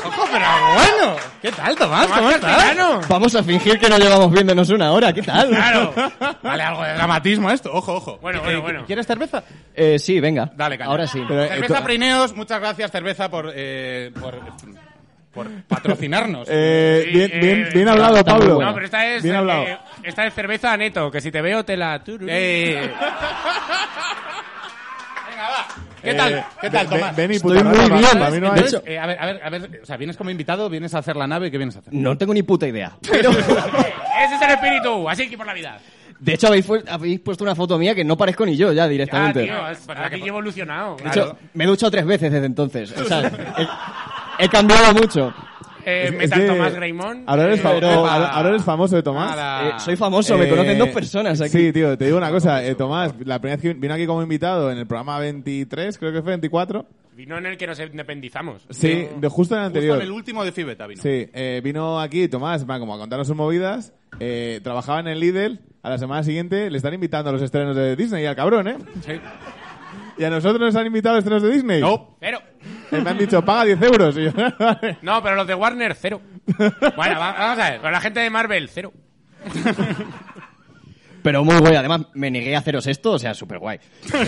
Ojo, 0.04 0.28
pero 0.32 0.46
bueno. 0.74 1.31
¿Qué 1.42 1.52
tal, 1.52 1.76
Tomás? 1.76 2.06
¿Cómo 2.08 2.30
estás? 2.30 3.08
Vamos 3.10 3.34
a 3.36 3.42
fingir 3.44 3.80
que 3.80 3.90
no 3.90 3.98
llevamos 3.98 4.32
viéndonos 4.32 4.70
una 4.70 4.92
hora, 4.92 5.12
¿qué 5.12 5.24
tal? 5.24 5.50
Claro. 5.50 5.94
Vale, 6.44 6.64
algo 6.64 6.84
de 6.84 6.94
dramatismo 6.94 7.50
a 7.50 7.54
esto. 7.54 7.72
Ojo, 7.74 7.94
ojo. 7.96 8.20
Bueno, 8.22 8.40
Eh, 8.40 8.44
bueno, 8.44 8.62
bueno. 8.62 8.84
¿Quieres 8.86 9.08
cerveza? 9.08 9.44
Eh, 9.74 9.98
sí, 9.98 10.20
venga. 10.20 10.52
Dale, 10.56 10.78
caña. 10.78 10.90
Ahora 10.92 11.08
sí. 11.08 11.24
Pero, 11.28 11.44
eh, 11.44 11.48
Cerveza 11.50 11.84
Prineos, 11.84 12.36
muchas 12.36 12.60
gracias, 12.60 12.92
cerveza, 12.92 13.30
por, 13.30 13.52
eh, 13.56 14.12
por, 14.20 14.40
por 15.34 15.48
patrocinarnos. 15.68 16.48
eh, 16.52 17.02
Sí, 17.06 17.12
bien, 17.12 17.32
eh, 17.34 17.40
bien, 17.40 17.70
bien 17.74 17.90
hablado, 17.90 18.18
está 18.18 18.34
muy 18.36 18.42
Pablo. 18.42 18.62
No, 18.62 18.74
pero 18.76 18.86
esta 18.86 19.08
es, 19.08 19.24
Bien 19.24 19.36
hablado. 19.36 19.64
eh, 19.64 19.78
esta 20.04 20.26
es 20.28 20.34
cerveza 20.36 20.78
neto, 20.78 21.10
que 21.10 21.22
si 21.22 21.32
te 21.32 21.42
veo 21.42 21.66
te 21.66 21.76
la... 21.76 22.02
Eh. 22.28 22.92
¿Qué 26.04 26.14
tal? 26.14 26.34
Eh, 26.34 26.44
¿Qué 26.62 26.70
tal, 26.70 26.90
Tomás? 26.90 27.16
Ven 27.16 27.32
y 27.32 27.36
Estoy 27.36 27.64
muy 27.64 27.78
bien. 27.78 27.90
para 28.14 28.30
mí 28.32 28.40
no 28.40 28.52
De 28.54 28.60
hay- 28.60 28.66
hecho- 28.68 28.84
Eh, 28.86 28.98
a 29.00 29.06
ver, 29.06 29.18
a 29.20 29.26
ver, 29.26 29.42
a 29.44 29.50
ver, 29.50 29.80
o 29.84 29.86
sea, 29.86 29.98
vienes 29.98 30.18
como 30.18 30.30
invitado, 30.30 30.70
vienes 30.70 30.94
a 30.96 31.00
hacer 31.00 31.16
la 31.16 31.28
nave, 31.28 31.52
¿qué 31.52 31.58
vienes 31.58 31.76
a 31.76 31.80
hacer? 31.80 31.94
No 31.94 32.18
tengo 32.18 32.34
ni 32.34 32.44
puta 32.44 32.68
idea. 32.68 32.94
Pero, 33.10 33.30
Ese 33.32 34.36
es 34.36 34.42
el 34.42 34.50
espíritu, 34.52 35.10
así 35.10 35.30
que 35.30 35.38
por 35.38 35.46
la 35.46 35.54
vida. 35.54 35.78
de 36.20 36.34
hecho, 36.34 36.48
habéis, 36.48 36.66
habéis 36.90 37.20
puesto 37.20 37.44
una 37.44 37.56
foto 37.56 37.78
mía 37.78 37.94
que 37.96 38.04
no 38.04 38.18
parezco 38.18 38.46
ni 38.46 38.56
yo 38.58 38.72
ya 38.72 38.88
directamente. 38.88 39.44
tío, 39.44 39.70
es- 39.70 39.88
aquí 39.90 40.20
yo 40.20 40.26
he 40.26 40.30
evolucionado. 40.30 40.96
de 40.98 41.08
hecho, 41.10 41.38
me 41.54 41.64
he 41.64 41.68
duchado 41.68 41.92
tres 41.92 42.06
veces 42.06 42.32
desde 42.32 42.46
entonces. 42.46 42.92
O 42.98 43.04
sea, 43.06 43.22
he, 44.40 44.46
he 44.46 44.50
cambiado 44.50 44.94
mucho. 44.94 45.34
Eh, 45.86 46.06
Es- 46.06 46.12
Metal 46.14 46.40
es 46.42 46.46
que 46.48 46.52
Tomás 46.54 46.76
Greymon. 46.76 47.24
Ahora 47.28 47.44
eres, 47.44 47.62
fa- 47.62 47.72
Pero- 47.74 47.88
ahora, 47.90 48.28
ahora 48.30 48.50
eres 48.50 48.64
famoso 48.64 48.96
de 48.96 49.04
Tomás. 49.04 49.32
Nada. 49.36 49.70
Eh, 49.70 49.74
soy 49.80 49.96
famoso, 49.96 50.38
me 50.38 50.46
Eh, 50.46 50.50
conocen 50.50 50.78
dos 50.78 50.90
personas 50.90 51.42
aquí. 51.42 51.50
Sí, 51.50 51.72
tío, 51.74 51.98
te 51.98 52.06
digo 52.06 52.18
una 52.18 52.30
cosa. 52.32 52.64
eh, 52.66 52.76
Tomás, 52.76 53.14
la 53.26 53.40
primera 53.40 53.58
vez 53.58 53.62
que 53.62 53.74
vino 53.80 53.94
aquí 53.94 54.06
como 54.06 54.22
invitado 54.22 54.72
en 54.72 54.78
el 54.78 54.88
programa 54.88 55.18
23, 55.20 55.98
creo 55.98 56.12
que 56.12 56.22
fue 56.22 56.32
24. 56.32 56.86
Vino 57.16 57.38
en 57.38 57.46
el 57.46 57.58
que 57.58 57.68
nos 57.68 57.80
independizamos. 57.80 58.66
Sí, 58.70 58.88
de 58.90 58.98
justo 58.98 59.14
en 59.20 59.22
el 59.22 59.30
Justo 59.30 59.56
anterior. 59.58 59.98
en 59.98 60.04
el 60.04 60.12
último 60.12 60.44
de 60.46 60.52
Fibeta 60.52 60.88
vino. 60.88 61.02
Sí, 61.02 61.28
eh, 61.34 61.62
vino 61.64 62.00
aquí 62.00 62.28
Tomás, 62.28 62.68
va 62.68 62.80
como 62.80 62.96
a 62.96 62.98
contarnos 62.98 63.28
sus 63.28 63.36
movidas. 63.36 63.94
Eh, 64.20 64.60
trabajaba 64.64 65.00
en 65.02 65.08
el 65.08 65.20
Lidl. 65.20 65.60
A 65.84 65.90
la 65.90 65.98
semana 65.98 66.24
siguiente 66.24 66.70
le 66.70 66.78
están 66.78 66.94
invitando 66.94 67.30
a 67.32 67.34
los 67.34 67.42
estrenos 67.42 67.76
de 67.76 67.96
Disney, 67.96 68.26
al 68.28 68.36
cabrón, 68.36 68.68
¿eh? 68.68 68.76
Sí. 69.06 69.14
Y 70.20 70.24
a 70.24 70.30
nosotros 70.30 70.60
nos 70.62 70.76
han 70.76 70.86
invitado 70.86 71.16
a 71.16 71.18
los 71.18 71.24
estrenos 71.24 71.42
de 71.44 71.52
Disney. 71.52 71.82
No. 71.82 72.16
Cero. 72.20 72.40
Eh, 72.92 73.02
me 73.04 73.10
han 73.10 73.18
dicho, 73.18 73.44
paga 73.44 73.66
10 73.66 73.82
euros. 73.82 74.18
Y 74.18 74.26
yo, 74.26 74.32
vale. 74.60 74.98
No, 75.02 75.22
pero 75.24 75.36
los 75.36 75.48
de 75.48 75.56
Warner, 75.56 75.96
cero. 75.96 76.22
Bueno, 76.96 77.20
va- 77.20 77.34
vamos 77.34 77.60
a 77.60 77.70
ver. 77.72 77.80
Pero 77.82 77.92
la 77.92 78.02
gente 78.02 78.20
de 78.20 78.30
Marvel, 78.30 78.70
cero. 78.70 78.92
Pero 81.24 81.44
muy 81.44 81.58
guay. 81.60 81.76
Además, 81.76 82.02
me 82.14 82.32
negué 82.32 82.56
a 82.56 82.60
haceros 82.60 82.88
esto, 82.88 83.12
o 83.12 83.20
sea, 83.20 83.34
súper 83.34 83.60
guay. 83.60 83.80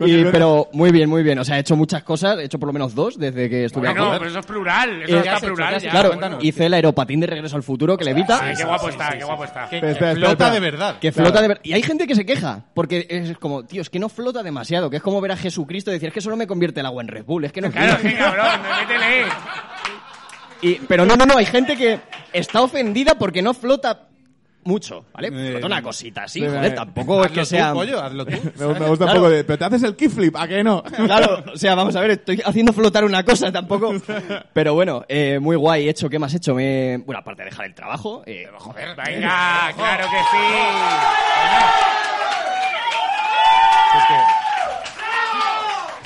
Y- 0.00 0.24
pero 0.24 0.68
muy 0.72 0.90
bien, 0.90 1.08
muy 1.08 1.22
bien. 1.22 1.38
O 1.38 1.44
sea, 1.44 1.56
he 1.56 1.60
hecho 1.60 1.76
muchas 1.76 2.02
cosas. 2.02 2.38
He 2.38 2.44
hecho 2.44 2.58
por 2.58 2.66
lo 2.68 2.72
menos 2.72 2.94
dos 2.94 3.18
desde 3.18 3.48
que 3.48 3.64
estuve 3.66 3.88
Bueno, 3.88 4.06
aquí. 4.06 4.18
pero 4.18 4.30
eso 4.30 4.38
es 4.40 4.46
plural. 4.46 5.02
Eso 5.02 5.16
Eh, 5.16 5.18
está 5.20 5.38
plural 5.40 5.68
¿Qué 5.70 5.76
has 5.76 5.82
ya. 5.82 5.90
Claro, 5.90 6.08
cuéntanos. 6.08 6.44
hice 6.44 6.66
el 6.66 6.74
aeropatín 6.74 7.20
de 7.20 7.26
regreso 7.28 7.56
al 7.56 7.62
futuro 7.62 7.96
que 7.96 8.04
levita. 8.04 8.40
Ay, 8.42 8.54
qué 8.56 8.64
guapo 8.64 8.88
está, 8.88 9.10
qué 9.18 9.24
guapo 9.24 9.44
está. 9.44 9.68
Que, 9.68 9.80
flota 10.14 10.50
de 10.50 10.60
verdad. 10.60 10.98
Que 10.98 11.12
Claro. 11.12 11.30
flota 11.30 11.48
de 11.48 11.60
Y 11.62 11.72
hay 11.72 11.82
gente 11.82 12.06
que 12.06 12.14
se 12.14 12.26
queja, 12.26 12.64
porque 12.74 13.06
es 13.08 13.36
como, 13.38 13.64
tío, 13.64 13.82
es 13.82 13.90
que 13.90 13.98
no 13.98 14.08
flota 14.08 14.42
demasiado, 14.42 14.90
que 14.90 14.96
es 14.96 15.02
como 15.02 15.20
ver 15.20 15.32
a 15.32 15.36
Jesucristo 15.36 15.90
y 15.90 15.94
decir, 15.94 16.08
es 16.08 16.14
que 16.14 16.20
solo 16.20 16.36
me 16.36 16.46
convierte 16.46 16.80
el 16.80 16.86
agua 16.86 17.02
en 17.02 17.08
Red 17.08 17.24
Bull, 17.24 17.44
es 17.44 17.52
que 17.52 17.60
no 17.60 17.70
Claro, 17.70 17.96
flota". 17.98 18.08
sí, 18.08 18.14
cabrón, 18.16 18.46
métele. 18.80 19.24
Y- 20.62 20.74
pero 20.88 21.04
no, 21.04 21.16
no, 21.16 21.26
no, 21.26 21.36
hay 21.36 21.46
gente 21.46 21.76
que 21.76 22.00
está 22.32 22.62
ofendida 22.62 23.16
porque 23.16 23.42
no 23.42 23.52
flota 23.54 24.08
mucho, 24.64 25.04
¿vale? 25.12 25.28
Eh, 25.28 25.50
Flota 25.52 25.66
una 25.66 25.82
cosita 25.82 26.24
así, 26.24 26.40
sí, 26.40 26.46
joder, 26.46 26.64
eh, 26.64 26.70
tampoco 26.70 27.24
es 27.24 27.30
que 27.32 27.40
tú, 27.40 27.46
sea... 27.46 27.72
pollo, 27.72 28.02
hazlo 28.02 28.24
tú. 28.24 28.32
Me, 28.58 28.66
me 28.66 28.86
gusta 28.88 29.04
Claro. 29.04 29.12
un 29.12 29.16
poco 29.24 29.30
de... 29.30 29.44
Pero 29.44 29.58
te 29.58 29.64
haces 29.64 29.82
el 29.82 29.96
kickflip, 29.96 30.36
¿a 30.36 30.48
qué 30.48 30.64
no? 30.64 30.82
Claro, 31.06 31.44
o 31.52 31.56
sea, 31.56 31.74
vamos 31.74 31.94
a 31.96 32.00
ver, 32.00 32.12
estoy 32.12 32.40
haciendo 32.44 32.72
flotar 32.72 33.04
una 33.04 33.22
cosa 33.24 33.50
tampoco. 33.52 33.94
Pero 34.52 34.74
bueno, 34.74 35.04
eh, 35.08 35.38
muy 35.40 35.56
guay, 35.56 35.88
hecho, 35.88 36.08
¿qué 36.08 36.18
más 36.18 36.32
he 36.34 36.38
hecho? 36.38 36.54
Me... 36.54 36.98
Bueno, 37.04 37.20
aparte 37.20 37.42
de 37.42 37.50
dejar 37.50 37.66
el 37.66 37.74
trabajo, 37.74 38.22
eh, 38.26 38.48
Joder, 38.56 38.96
venga, 38.96 39.72
claro 39.76 40.04
que 40.10 40.18
sí. 40.30 40.38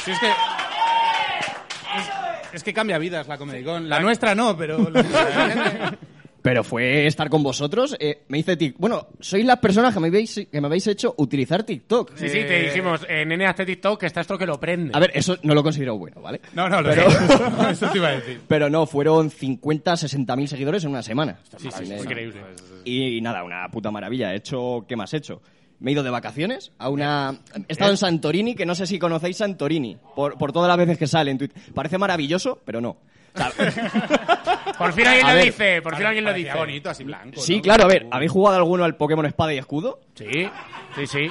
Si 0.04 0.10
es 0.12 0.18
que... 0.20 0.28
Es, 0.28 2.10
es 2.54 2.62
que 2.62 2.72
cambia 2.72 2.98
vidas 2.98 3.28
la 3.28 3.36
Comedy 3.38 3.62
Con. 3.64 3.88
La 3.88 4.00
nuestra 4.00 4.34
no, 4.34 4.56
pero... 4.56 4.78
Pero 6.48 6.64
fue 6.64 7.06
estar 7.06 7.28
con 7.28 7.42
vosotros. 7.42 7.94
eh, 8.00 8.22
me 8.28 8.38
hice 8.38 8.56
tic. 8.56 8.74
Bueno, 8.78 9.08
sois 9.20 9.44
las 9.44 9.58
personas 9.58 9.92
que 9.92 10.00
me 10.00 10.08
habéis, 10.08 10.46
que 10.50 10.60
me 10.62 10.66
habéis 10.66 10.86
hecho 10.86 11.14
utilizar 11.18 11.62
TikTok. 11.62 12.12
Sí, 12.16 12.26
sí, 12.30 12.38
te 12.38 12.62
dijimos, 12.62 13.04
eh, 13.06 13.26
nene, 13.26 13.44
hazte 13.46 13.66
TikTok, 13.66 14.00
que 14.00 14.06
está 14.06 14.22
esto 14.22 14.38
que 14.38 14.46
lo 14.46 14.58
prende. 14.58 14.92
A 14.94 14.98
ver, 14.98 15.10
eso 15.14 15.36
no 15.42 15.54
lo 15.54 15.62
considero 15.62 15.98
bueno, 15.98 16.22
¿vale? 16.22 16.40
No, 16.54 16.66
no, 16.66 16.80
lo 16.80 16.88
Pero- 16.88 17.10
sé. 17.10 17.18
Eso 17.72 17.90
te 17.90 17.98
iba 17.98 18.08
a 18.08 18.12
decir. 18.12 18.40
Pero 18.48 18.70
no, 18.70 18.86
fueron 18.86 19.30
50, 19.30 19.96
60 19.96 20.36
mil 20.36 20.48
seguidores 20.48 20.84
en 20.84 20.90
una 20.90 21.02
semana. 21.02 21.38
Sí, 21.58 21.68
sí, 21.70 21.92
es 21.92 22.02
increíble. 22.02 22.40
Y 22.86 23.20
nada, 23.20 23.44
una 23.44 23.68
puta 23.70 23.90
maravilla. 23.90 24.32
He 24.32 24.36
hecho, 24.36 24.86
¿qué 24.88 24.96
más 24.96 25.12
he 25.12 25.18
hecho? 25.18 25.42
Me 25.80 25.90
he 25.90 25.92
ido 25.92 26.02
de 26.02 26.10
vacaciones 26.10 26.72
a 26.78 26.88
una... 26.88 27.38
He 27.68 27.72
estado 27.72 27.90
en 27.90 27.98
Santorini, 27.98 28.54
que 28.54 28.64
no 28.66 28.74
sé 28.74 28.86
si 28.86 28.98
conocéis 28.98 29.36
Santorini, 29.36 29.98
por, 30.16 30.38
por 30.38 30.50
todas 30.52 30.68
las 30.68 30.78
veces 30.78 30.96
que 30.98 31.06
sale 31.06 31.30
en 31.30 31.36
Twitter. 31.38 31.60
Parece 31.74 31.98
maravilloso, 31.98 32.58
pero 32.64 32.80
no. 32.80 32.96
Por 34.78 34.92
fin 34.92 35.06
alguien 35.06 35.26
A 35.26 35.30
lo 35.30 35.36
ver, 35.36 35.44
dice, 35.46 35.82
por 35.82 35.96
fin 35.96 36.06
alguien 36.06 36.24
lo 36.24 36.32
dice. 36.32 36.52
bonito, 36.54 36.90
así 36.90 37.04
blanco. 37.04 37.40
sí, 37.40 37.56
¿no? 37.56 37.62
claro, 37.62 37.84
a 37.84 37.88
ver, 37.88 38.06
¿habéis 38.10 38.30
jugado 38.30 38.56
alguno 38.56 38.84
al 38.84 38.96
Pokémon 38.96 39.26
Espada 39.26 39.52
y 39.54 39.58
Escudo? 39.58 40.00
Sí, 40.14 40.48
sí, 40.96 41.06
sí. 41.06 41.30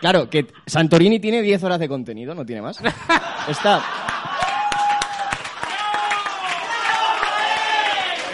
Claro, 0.00 0.28
que 0.30 0.46
Santorini 0.66 1.20
tiene 1.20 1.42
10 1.42 1.62
horas 1.64 1.78
de 1.78 1.88
contenido, 1.88 2.34
no 2.34 2.44
tiene 2.46 2.62
más. 2.62 2.78
Está... 3.48 3.82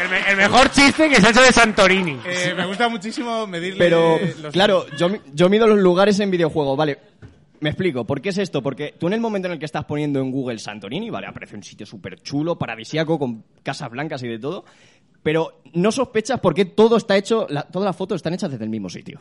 El, 0.03 0.09
me- 0.11 0.31
el 0.31 0.37
mejor 0.37 0.71
chiste 0.71 1.09
que 1.09 1.17
se 1.21 1.27
ha 1.27 1.31
hecho 1.31 1.43
de 1.43 1.53
Santorini. 1.53 2.19
Eh, 2.25 2.55
me 2.57 2.67
gusta 2.67 2.89
muchísimo 2.89 3.47
medirle 3.47 3.79
Pero, 3.79 4.19
los- 4.43 4.53
claro, 4.53 4.87
yo, 4.97 5.09
yo 5.33 5.49
mido 5.49 5.67
los 5.67 5.79
lugares 5.79 6.21
en 6.21 6.31
videojuegos, 6.31 6.77
vale. 6.77 6.99
Me 7.61 7.71
explico, 7.71 8.05
¿por 8.05 8.21
qué 8.21 8.29
es 8.31 8.39
esto? 8.39 8.63
Porque 8.63 8.95
tú 8.99 9.07
en 9.07 9.15
el 9.15 9.21
momento 9.21 9.47
en 9.49 9.53
el 9.53 9.59
que 9.59 9.65
estás 9.65 9.85
poniendo 9.85 10.21
en 10.21 10.31
Google 10.31 10.59
Santorini, 10.59 11.09
vale, 11.11 11.27
aparece 11.27 11.57
un 11.57 11.63
sitio 11.63 11.87
súper 11.87 12.21
chulo, 12.21 12.59
paradisíaco, 12.59 13.19
con 13.19 13.45
casas 13.63 13.91
blancas 13.91 14.23
y 14.23 14.29
de 14.29 14.39
todo, 14.39 14.65
pero 15.23 15.61
no 15.73 15.91
sospechas 15.91 16.39
por 16.41 16.55
qué 16.55 16.65
todo 16.67 16.97
está 16.97 17.17
hecho, 17.17 17.47
la- 17.49 17.63
todas 17.63 17.87
las 17.87 17.97
fotos 17.97 18.17
están 18.17 18.35
hechas 18.35 18.51
desde 18.51 18.65
el 18.65 18.71
mismo 18.71 18.89
sitio. 18.89 19.21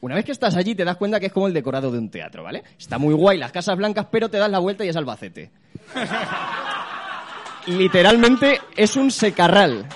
Una 0.00 0.14
vez 0.14 0.24
que 0.24 0.32
estás 0.32 0.54
allí 0.56 0.74
te 0.74 0.84
das 0.84 0.96
cuenta 0.96 1.18
que 1.18 1.26
es 1.26 1.32
como 1.32 1.46
el 1.48 1.54
decorado 1.54 1.90
de 1.90 1.98
un 1.98 2.10
teatro, 2.10 2.42
¿vale? 2.44 2.62
Está 2.78 2.98
muy 2.98 3.14
guay 3.14 3.38
las 3.38 3.50
casas 3.52 3.76
blancas, 3.76 4.06
pero 4.10 4.28
te 4.28 4.38
das 4.38 4.50
la 4.50 4.58
vuelta 4.58 4.84
y 4.84 4.88
es 4.88 4.96
Albacete. 4.96 5.50
Literalmente 7.66 8.60
es 8.76 8.96
un 8.96 9.10
secarral. 9.10 9.86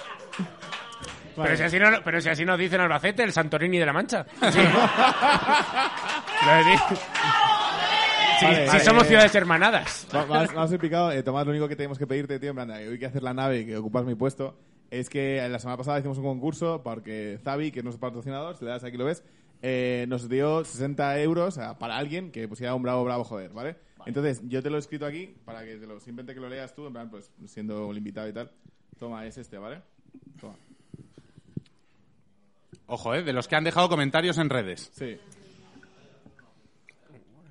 Pero, 1.43 1.57
si 1.57 1.63
así 1.63 1.79
no, 1.79 1.87
pero 2.05 2.21
si 2.21 2.29
así 2.29 2.45
nos 2.45 2.59
dicen 2.59 2.81
Albacete, 2.81 3.23
el 3.23 3.33
Santorini 3.33 3.79
de 3.79 3.87
la 3.87 3.93
Mancha. 3.93 4.27
Sí. 4.51 4.59
Sí, 8.41 8.47
Vale, 8.47 8.61
sí 8.63 8.67
vale, 8.69 8.85
somos 8.85 9.03
eh, 9.03 9.07
ciudades 9.09 9.35
hermanadas. 9.35 10.07
A 10.15 10.67
ser 10.69 10.79
picado. 10.81 11.13
Eh, 11.13 11.23
Tomás, 11.23 11.45
lo 11.45 11.51
único 11.51 11.69
que 11.69 11.77
tenemos 11.77 11.99
que 11.99 12.07
pedirte, 12.07 12.39
tío, 12.39 12.51
en 12.51 12.57
plan, 12.57 12.71
hoy 12.71 12.99
que 12.99 13.05
hacer 13.05 13.23
la 13.23 13.35
nave 13.35 13.61
y 13.61 13.67
que 13.67 13.77
ocupas 13.77 14.07
mi 14.07 14.15
puesto, 14.15 14.57
es 14.91 15.11
que 15.11 15.47
la 15.47 15.59
semana 15.59 15.77
pasada 15.77 15.99
hicimos 15.99 16.17
un 16.17 16.25
concurso 16.25 16.81
porque 16.83 17.39
Zavi, 17.45 17.71
que 17.71 17.81
es 17.81 17.85
nuestro 17.85 18.01
patrocinador, 18.01 18.57
si 18.57 18.65
le 18.65 18.71
das 18.71 18.83
aquí 18.83 18.97
lo 18.97 19.05
ves, 19.05 19.23
eh, 19.61 20.07
nos 20.09 20.27
dio 20.31 20.65
60 20.65 21.21
euros 21.21 21.59
a- 21.59 21.79
para 21.79 21.99
alguien 21.99 22.33
que 22.33 22.49
pusiera 22.49 22.75
un 22.75 22.83
bravo, 22.83 23.05
bravo, 23.05 23.25
joder, 23.25 23.51
¿vale? 23.53 23.77
Entonces, 24.07 24.41
yo 24.49 24.63
te 24.63 24.71
lo 24.71 24.77
he 24.77 24.81
escrito 24.81 25.05
aquí 25.05 25.35
para 25.45 25.63
que 25.63 25.77
te 25.77 25.87
lo, 25.87 26.01
simplemente 26.01 26.33
que 26.33 26.41
lo 26.41 26.49
leas 26.49 26.75
tú, 26.75 26.87
en 26.87 26.95
plan, 26.95 27.11
pues 27.11 27.31
siendo 27.45 27.91
el 27.91 27.99
invitado 27.99 28.27
y 28.27 28.33
tal. 28.33 28.51
Toma, 28.99 29.27
es 29.27 29.37
este, 29.37 29.59
¿vale? 29.59 29.83
Toma. 30.41 30.55
Ojo, 32.93 33.15
eh, 33.15 33.23
de 33.23 33.33
los 33.33 33.47
que 33.47 33.55
han 33.55 33.63
dejado 33.63 33.89
comentarios 33.89 34.37
en 34.39 34.51
redes. 34.51 34.91
Sí. 34.99 35.17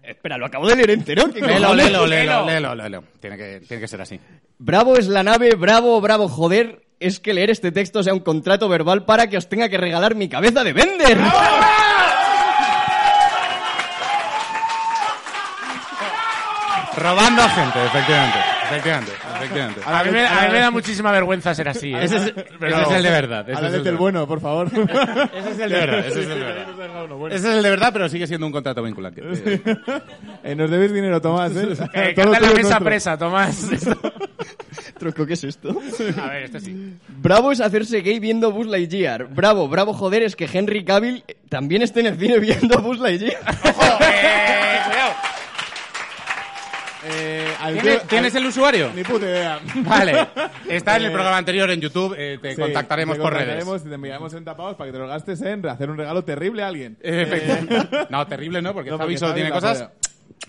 Espera, 0.03 0.37
lo 0.37 0.45
acabo 0.45 0.67
de 0.67 0.75
leer 0.75 0.89
entero. 0.91 1.31
¿qué 1.33 1.39
Léelo, 1.39 1.67
cojones? 1.67 1.85
léelo, 1.85 2.05
léelo, 2.07 2.45
léelo, 2.45 2.75
léelo. 2.75 3.03
Tiene 3.21 3.37
que, 3.37 3.61
tiene 3.65 3.79
que 3.79 3.87
ser 3.87 4.01
así. 4.01 4.19
Bravo 4.57 4.97
es 4.97 5.07
la 5.07 5.23
nave, 5.23 5.55
bravo, 5.55 6.01
bravo, 6.01 6.27
joder. 6.27 6.81
Es 6.99 7.21
que 7.21 7.33
leer 7.33 7.49
este 7.51 7.71
texto 7.71 8.03
sea 8.03 8.13
un 8.13 8.19
contrato 8.19 8.67
verbal 8.67 9.05
para 9.05 9.27
que 9.27 9.37
os 9.37 9.47
tenga 9.47 9.69
que 9.69 9.77
regalar 9.77 10.13
mi 10.15 10.27
cabeza 10.27 10.61
de 10.65 10.73
vender. 10.73 11.17
Robando 16.97 17.41
a 17.43 17.49
gente, 17.49 17.85
efectivamente. 17.85 18.39
Efectivamente, 18.69 19.11
efectivamente. 19.35 19.81
A 19.85 20.03
mí, 20.03 20.11
me, 20.11 20.25
a 20.27 20.41
mí 20.47 20.47
me 20.53 20.59
da 20.59 20.71
muchísima 20.71 21.11
vergüenza 21.11 21.53
ser 21.55 21.69
así. 21.69 21.93
¿eh? 21.93 22.03
Ese 22.03 22.17
es, 22.17 22.33
Pero- 22.59 22.67
ese 22.81 22.89
es 22.91 22.95
el 22.97 23.03
de 23.03 23.09
verdad. 23.09 23.49
Ese 23.49 23.67
es 23.77 23.85
el 23.85 23.97
bueno, 23.97 24.27
por 24.27 24.39
favor. 24.41 24.67
Ese 24.67 25.49
es 25.51 25.59
el 25.59 25.69
de 25.69 25.75
verdad. 25.79 25.99
Ese 25.99 26.21
es 26.21 26.27
el 26.27 26.29
de 26.29 26.45
verdad. 26.45 27.27
Ese 27.31 27.49
es 27.49 27.55
el 27.55 27.63
de 27.63 27.69
verdad, 27.69 27.89
pero 27.93 28.09
sigue 28.09 28.27
siendo 28.27 28.45
un 28.45 28.51
contrato 28.51 28.81
vinculante. 28.83 29.21
Eh, 30.41 30.55
nos 30.55 30.69
debes 30.71 30.93
dinero, 30.93 31.21
Tomás. 31.21 31.51
¿eh? 31.55 31.67
Eh, 31.93 32.13
Todo 32.15 32.31
la 32.31 32.39
mesa 32.39 32.53
nuestro. 32.61 32.85
presa, 32.85 33.17
Tomás. 33.17 33.67
Tronco, 34.97 35.25
¿qué 35.25 35.33
es 35.33 35.43
esto? 35.43 35.69
A 36.21 36.27
ver, 36.27 36.43
este 36.43 36.59
sí. 36.61 36.93
Bravo 37.07 37.51
es 37.51 37.59
hacerse 37.59 38.01
gay 38.01 38.19
viendo 38.19 38.51
Buzz 38.51 38.67
Lightyear. 38.67 39.27
Bravo, 39.27 39.67
bravo, 39.67 39.93
joder, 39.93 40.23
es 40.23 40.35
que 40.35 40.47
Henry 40.51 40.83
Cavill 40.85 41.23
también 41.49 41.81
esté 41.81 41.99
en 42.01 42.05
el 42.07 42.19
cine 42.19 42.39
viendo 42.39 42.77
Buzz 42.81 42.99
Lightyear. 42.99 43.33
Eh, 43.33 44.79
cuidado. 44.87 45.11
Eh, 47.05 47.38
¿Tienes, 47.73 48.03
tienes 48.07 48.35
el 48.35 48.45
usuario? 48.45 48.91
Ni 48.95 49.03
puta 49.03 49.25
idea. 49.25 49.59
Vale. 49.75 50.27
Está 50.69 50.95
en 50.97 51.03
el 51.03 51.09
Eh, 51.09 51.13
programa 51.13 51.37
anterior 51.37 51.69
en 51.71 51.81
YouTube. 51.81 52.15
eh, 52.17 52.37
te 52.41 52.55
Sí, 52.55 52.61
contactaremos 52.61 53.17
te 53.17 53.21
por 53.21 53.33
redes. 53.33 53.83
te 53.83 53.93
enviaremos 53.93 54.33
en 54.33 54.45
tapados 54.45 54.75
para 54.75 54.87
que 54.89 54.93
te 54.93 54.99
lo 54.99 55.07
gastes 55.07 55.41
en 55.41 55.65
hacer 55.67 55.89
un 55.89 55.97
regalo 55.97 56.23
terrible 56.23 56.63
a 56.63 56.67
alguien. 56.67 56.97
Eh, 57.01 57.23
efectivamente. 57.27 57.89
No, 58.09 58.25
terrible 58.27 58.61
no, 58.61 58.73
porque 58.73 58.89
No, 58.91 58.97
Javi 58.97 59.17
solo 59.17 59.33
tiene 59.33 59.51
cosas... 59.51 59.89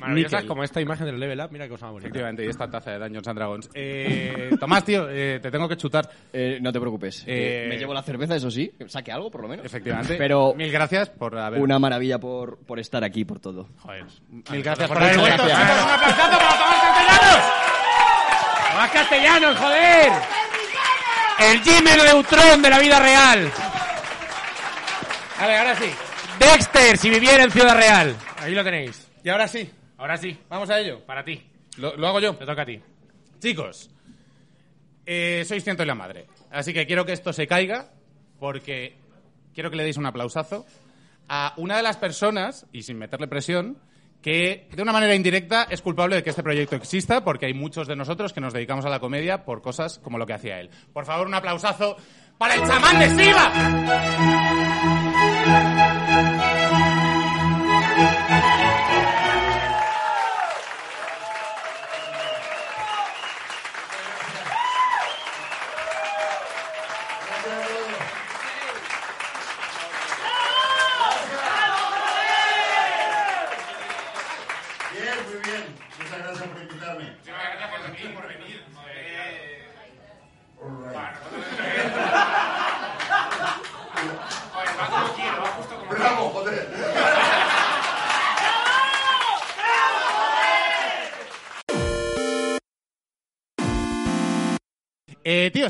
Maravillosas 0.00 0.44
como 0.44 0.64
esta 0.64 0.80
imagen 0.80 1.06
del 1.06 1.20
level 1.20 1.40
up. 1.40 1.48
Mira 1.52 1.66
qué 1.66 1.70
cosa 1.70 1.86
más 1.86 1.92
bonita. 1.92 2.08
Efectivamente, 2.08 2.44
y 2.44 2.48
esta 2.48 2.70
taza 2.70 2.90
de 2.92 2.98
Dungeons 2.98 3.28
and 3.28 3.38
Dragons. 3.38 3.70
Eh, 3.74 4.50
Tomás, 4.58 4.84
tío, 4.84 5.08
eh, 5.10 5.38
te 5.40 5.50
tengo 5.50 5.68
que 5.68 5.76
chutar. 5.76 6.08
Eh, 6.32 6.58
no 6.60 6.72
te 6.72 6.80
preocupes. 6.80 7.22
Eh, 7.26 7.66
Me 7.68 7.78
llevo 7.78 7.94
la 7.94 8.02
cerveza, 8.02 8.34
eso 8.36 8.50
sí. 8.50 8.72
que 8.78 8.88
Saque 8.88 9.12
algo, 9.12 9.30
por 9.30 9.42
lo 9.42 9.48
menos. 9.48 9.64
Efectivamente. 9.66 10.16
Pero 10.16 10.54
Mil 10.56 10.72
gracias 10.72 11.10
por 11.10 11.36
haber... 11.38 11.60
una 11.60 11.78
maravilla 11.78 12.18
por, 12.18 12.58
por 12.58 12.78
estar 12.80 13.04
aquí, 13.04 13.24
por 13.24 13.38
todo. 13.40 13.68
Joder. 13.78 14.04
Mil 14.50 14.62
gracias 14.62 14.88
por 14.88 14.96
haber 15.02 15.18
vuelto. 15.18 15.44
Un 15.44 15.50
aplausazo 15.50 16.38
para 16.38 16.58
Tomás 16.58 16.80
Castellanos. 16.82 17.44
¡Más 18.76 18.90
castellanos, 18.92 19.56
joder! 19.58 20.12
El 21.40 21.60
Jimmy 21.62 21.90
Neutron 22.02 22.62
de 22.62 22.70
la 22.70 22.78
vida 22.78 22.98
real. 22.98 23.50
Vale, 25.38 25.56
ahora 25.58 25.74
sí. 25.74 25.90
Dexter, 26.38 26.96
si 26.96 27.10
viviera 27.10 27.44
en 27.44 27.50
Ciudad 27.50 27.76
Real. 27.76 28.14
Ahí 28.42 28.54
lo 28.54 28.62
tenéis. 28.64 29.06
Y 29.22 29.28
ahora 29.28 29.48
sí. 29.48 29.70
Ahora 30.00 30.16
sí, 30.16 30.36
Vamos 30.48 30.70
a 30.70 30.80
ello. 30.80 31.04
para 31.04 31.22
ti. 31.22 31.42
Lo, 31.76 31.94
lo 31.94 32.08
hago 32.08 32.20
yo. 32.20 32.34
Te 32.34 32.46
toca 32.46 32.62
a 32.62 32.66
ti. 32.66 32.80
Chicos, 33.38 33.90
eh, 35.04 35.44
sois 35.46 35.62
ciento 35.62 35.82
y 35.82 35.86
la 35.86 35.94
madre. 35.94 36.26
Así 36.50 36.72
que 36.72 36.86
quiero 36.86 37.04
que 37.04 37.12
esto 37.12 37.34
se 37.34 37.46
caiga 37.46 37.90
porque 38.38 38.96
quiero 39.52 39.70
que 39.70 39.76
le 39.76 39.84
deis 39.84 39.98
un 39.98 40.06
aplausazo 40.06 40.64
a 41.28 41.52
una 41.58 41.76
de 41.76 41.82
las 41.82 41.98
personas, 41.98 42.66
y 42.72 42.82
sin 42.82 42.98
meterle 42.98 43.28
presión, 43.28 43.76
que 44.22 44.68
de 44.72 44.82
una 44.82 44.92
manera 44.92 45.14
indirecta 45.14 45.66
es 45.68 45.82
culpable 45.82 46.16
de 46.16 46.22
que 46.22 46.30
este 46.30 46.42
proyecto 46.42 46.76
exista 46.76 47.22
porque 47.22 47.46
hay 47.46 47.54
muchos 47.54 47.86
de 47.86 47.94
nosotros 47.94 48.32
que 48.32 48.40
nos 48.40 48.54
dedicamos 48.54 48.86
a 48.86 48.88
la 48.88 49.00
comedia 49.00 49.44
por 49.44 49.60
cosas 49.60 49.98
como 49.98 50.16
lo 50.16 50.26
que 50.26 50.32
hacía 50.32 50.60
él. 50.60 50.70
Por 50.94 51.04
favor, 51.04 51.26
un 51.26 51.34
aplausazo 51.34 51.96
para 52.38 52.54
el 52.54 52.62
chamán 52.62 52.98
de 52.98 53.10
Siva. 53.10 53.52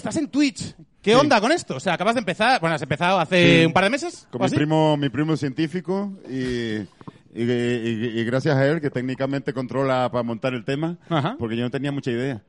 Estás 0.01 0.17
en 0.17 0.29
Twitch. 0.29 0.75
¿Qué 1.03 1.15
onda 1.17 1.41
con 1.41 1.51
esto? 1.53 1.77
O 1.77 1.81
sea, 1.81 1.95
acabas 1.95 2.15
de 2.15 2.19
empezar. 2.21 2.61
Bueno, 2.61 2.77
has 2.77 2.83
empezado 2.83 3.19
hace 3.21 3.61
Sí. 3.61 3.67
un 3.67 3.73
par 3.73 3.85
de 3.85 3.91
meses. 3.91 4.27
Con 4.31 4.41
¿o 4.41 4.45
mi 4.45 4.47
así? 4.47 4.57
primo, 4.57 4.97
mi 4.97 5.09
primo 5.09 5.37
científico 5.37 6.13
y, 6.29 6.77
y, 7.35 7.43
y- 7.43 8.21
y 8.21 8.25
gracias 8.25 8.57
a 8.57 8.67
él 8.67 8.81
que 8.81 8.91
técnicamente 8.91 9.53
controla 9.55 10.11
para 10.13 10.23
montar 10.23 10.53
el 10.55 10.65
tema, 10.65 10.99
Ajá. 11.09 11.37
porque 11.39 11.57
yo 11.57 11.63
no 11.65 11.71
tenía 11.71 11.93
mucha 11.93 12.11
idea. 12.11 12.43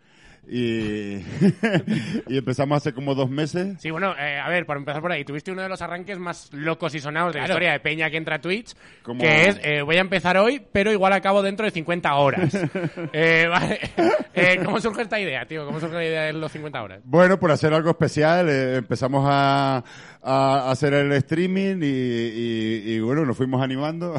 Y, 0.48 1.18
y 2.28 2.38
empezamos 2.38 2.78
hace 2.78 2.94
como 2.94 3.16
dos 3.16 3.30
meses. 3.30 3.76
Sí, 3.80 3.90
bueno, 3.92 4.14
eh, 4.20 4.40
a 4.40 4.50
ver, 4.50 4.66
para 4.66 4.80
empezar 4.80 5.02
por 5.02 5.12
ahí, 5.12 5.24
tuviste 5.24 5.52
uno 5.52 5.62
de 5.62 5.70
los 5.70 5.82
arranques 5.82 6.18
más 6.20 6.50
locos 6.52 6.94
y 6.96 7.00
sonados 7.00 7.34
de 7.34 7.40
la 7.40 7.46
Claro. 7.46 7.54
historia 7.60 7.72
de 7.74 7.80
Peña 7.80 8.10
que 8.10 8.18
entra 8.18 8.36
a 8.36 8.42
Twitch, 8.42 8.74
Como- 9.04 9.22
que 9.22 9.50
es, 9.50 9.60
eh, 9.64 9.82
voy 9.84 9.98
a 9.98 10.02
empezar 10.02 10.38
hoy, 10.38 10.62
pero 10.72 10.92
igual 10.92 11.14
acabo 11.14 11.42
dentro 11.42 11.66
de 11.66 11.72
50 11.72 12.14
horas. 12.16 12.52
Eh, 13.14 13.48
vale. 13.50 13.80
Eh, 14.34 14.62
¿Cómo 14.64 14.80
surge 14.80 15.02
esta 15.02 15.20
idea, 15.20 15.46
tío? 15.46 15.66
¿Cómo 15.66 15.80
surge 15.82 15.94
la 15.96 16.06
idea 16.06 16.22
de 16.24 16.34
los 16.34 16.50
50 16.54 16.82
horas? 16.82 17.02
Bueno, 17.04 17.38
por 17.38 17.52
hacer 17.52 17.74
algo 17.74 17.90
especial, 17.92 18.48
eh, 18.50 18.78
empezamos 18.78 19.26
a, 19.30 19.84
a 20.24 20.72
hacer 20.72 20.94
el 20.94 21.12
streaming 21.12 21.82
y, 21.82 21.86
y- 21.86 22.84
y, 22.94 23.00
bueno, 23.02 23.26
nos 23.26 23.36
fuimos 23.36 23.62
animando. 23.62 24.16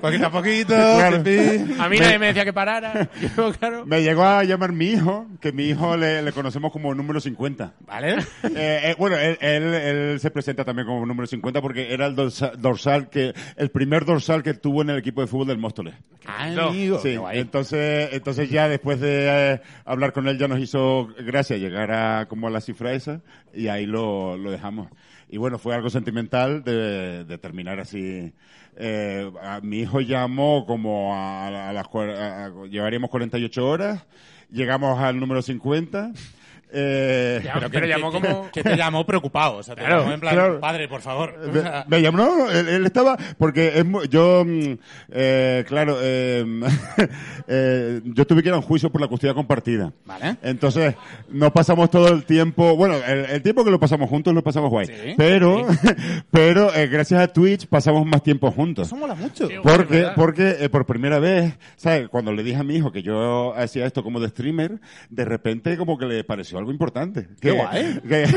Poquito 0.00 0.26
a 0.26 0.30
poquito. 0.30 0.74
Claro. 0.74 1.16
A 1.80 1.88
mí 1.88 1.98
nadie 1.98 2.18
me 2.18 2.26
decía 2.28 2.44
que 2.44 2.52
parara. 2.52 3.08
Yo, 3.36 3.52
claro. 3.52 3.73
Me 3.86 4.02
llegó 4.02 4.24
a 4.24 4.44
llamar 4.44 4.72
mi 4.72 4.86
hijo, 4.86 5.26
que 5.40 5.52
mi 5.52 5.64
hijo 5.64 5.96
le, 5.96 6.22
le 6.22 6.32
conocemos 6.32 6.72
como 6.72 6.94
número 6.94 7.20
50. 7.20 7.74
¿Vale? 7.86 8.16
Eh, 8.44 8.80
eh, 8.90 8.94
bueno, 8.98 9.16
él, 9.18 9.36
él, 9.40 9.62
él 9.74 10.20
se 10.20 10.30
presenta 10.30 10.64
también 10.64 10.86
como 10.86 11.04
número 11.06 11.26
50 11.26 11.60
porque 11.62 11.92
era 11.92 12.06
el 12.06 12.14
dorsa- 12.16 12.52
dorsal 12.56 13.08
que, 13.10 13.32
el 13.56 13.70
primer 13.70 14.04
dorsal 14.04 14.42
que 14.42 14.54
tuvo 14.54 14.82
en 14.82 14.90
el 14.90 14.98
equipo 14.98 15.20
de 15.20 15.26
fútbol 15.26 15.48
del 15.48 15.58
Móstoles. 15.58 15.94
Amigo. 16.68 16.98
Sí, 17.00 17.18
entonces, 17.32 18.08
entonces 18.12 18.48
ya 18.50 18.68
después 18.68 19.00
de 19.00 19.52
eh, 19.54 19.60
hablar 19.84 20.12
con 20.12 20.26
él 20.28 20.38
ya 20.38 20.48
nos 20.48 20.58
hizo 20.60 21.08
gracia 21.18 21.56
llegar 21.56 21.90
a 21.92 22.26
como 22.26 22.46
a 22.46 22.50
la 22.50 22.60
cifra 22.60 22.92
esa 22.92 23.20
y 23.52 23.68
ahí 23.68 23.86
lo, 23.86 24.36
lo 24.36 24.50
dejamos. 24.50 24.88
Y 25.28 25.36
bueno, 25.38 25.58
fue 25.58 25.74
algo 25.74 25.90
sentimental 25.90 26.62
de, 26.64 27.24
de 27.24 27.38
terminar 27.38 27.80
así. 27.80 28.32
Eh, 28.76 29.30
mi 29.62 29.80
hijo 29.80 30.00
llamó 30.00 30.66
como 30.66 31.14
a, 31.14 31.68
a 31.68 31.72
las 31.72 31.86
a- 31.94 32.50
llevaríamos 32.70 33.10
48 33.10 33.66
horas, 33.68 34.04
llegamos 34.50 34.98
al 35.00 35.18
número 35.18 35.42
50. 35.42 36.12
Eh, 36.74 37.40
Ya, 37.44 37.68
pero 37.70 37.86
llamó 37.86 38.10
como... 38.12 38.50
Que 38.52 38.62
te 38.62 38.76
llamó 38.76 39.06
preocupado. 39.06 39.56
O 39.58 39.62
sea, 39.62 39.74
te 39.74 39.80
Claro, 39.82 40.00
llamó 40.00 40.12
en 40.12 40.20
plan, 40.20 40.34
claro. 40.34 40.60
padre, 40.60 40.88
por 40.88 41.00
favor. 41.00 41.34
Me, 41.88 42.02
llamó, 42.02 42.18
no, 42.18 42.36
no, 42.38 42.50
él, 42.50 42.68
él 42.68 42.86
estaba, 42.86 43.16
porque 43.38 43.68
es 43.78 43.84
yo, 44.10 44.44
mm, 44.44 44.72
eh, 45.12 45.64
claro, 45.68 45.98
eh, 46.02 46.44
eh, 47.48 48.00
yo 48.04 48.26
tuve 48.26 48.42
que 48.42 48.48
ir 48.48 48.54
a 48.54 48.58
un 48.58 48.62
juicio 48.62 48.90
por 48.90 49.00
la 49.00 49.06
custodia 49.08 49.34
compartida. 49.34 49.92
Vale. 50.04 50.36
Entonces, 50.42 50.94
no 51.28 51.52
pasamos 51.52 51.90
todo 51.90 52.08
el 52.08 52.24
tiempo, 52.24 52.76
bueno, 52.76 52.96
el, 53.06 53.24
el 53.26 53.42
tiempo 53.42 53.64
que 53.64 53.70
lo 53.70 53.78
pasamos 53.80 54.08
juntos 54.08 54.34
lo 54.34 54.42
pasamos 54.42 54.70
guay. 54.70 54.86
Sí, 54.86 55.14
pero, 55.16 55.66
pero, 56.30 56.74
eh, 56.74 56.86
gracias 56.88 57.20
a 57.20 57.28
Twitch 57.28 57.66
pasamos 57.66 58.04
más 58.06 58.22
tiempo 58.22 58.50
juntos. 58.50 58.86
Eso 58.88 58.96
mola 58.96 59.14
mucho. 59.14 59.46
Sí, 59.48 59.54
Porque, 59.62 60.08
porque 60.16 60.56
eh, 60.60 60.68
por 60.68 60.86
primera 60.86 61.18
vez, 61.18 61.54
¿sabes? 61.76 62.08
Cuando 62.08 62.32
le 62.32 62.42
dije 62.42 62.58
a 62.58 62.64
mi 62.64 62.76
hijo 62.76 62.90
que 62.92 63.02
yo 63.02 63.54
hacía 63.56 63.86
esto 63.86 64.02
como 64.02 64.20
de 64.20 64.28
streamer, 64.28 64.80
de 65.10 65.24
repente 65.24 65.76
como 65.76 65.98
que 65.98 66.06
le 66.06 66.24
pareció 66.24 66.58
algo 66.64 66.72
importante. 66.72 67.28
Qué 67.40 67.50
Que- 67.50 67.52
guay. 67.52 68.00
que- 68.08 68.24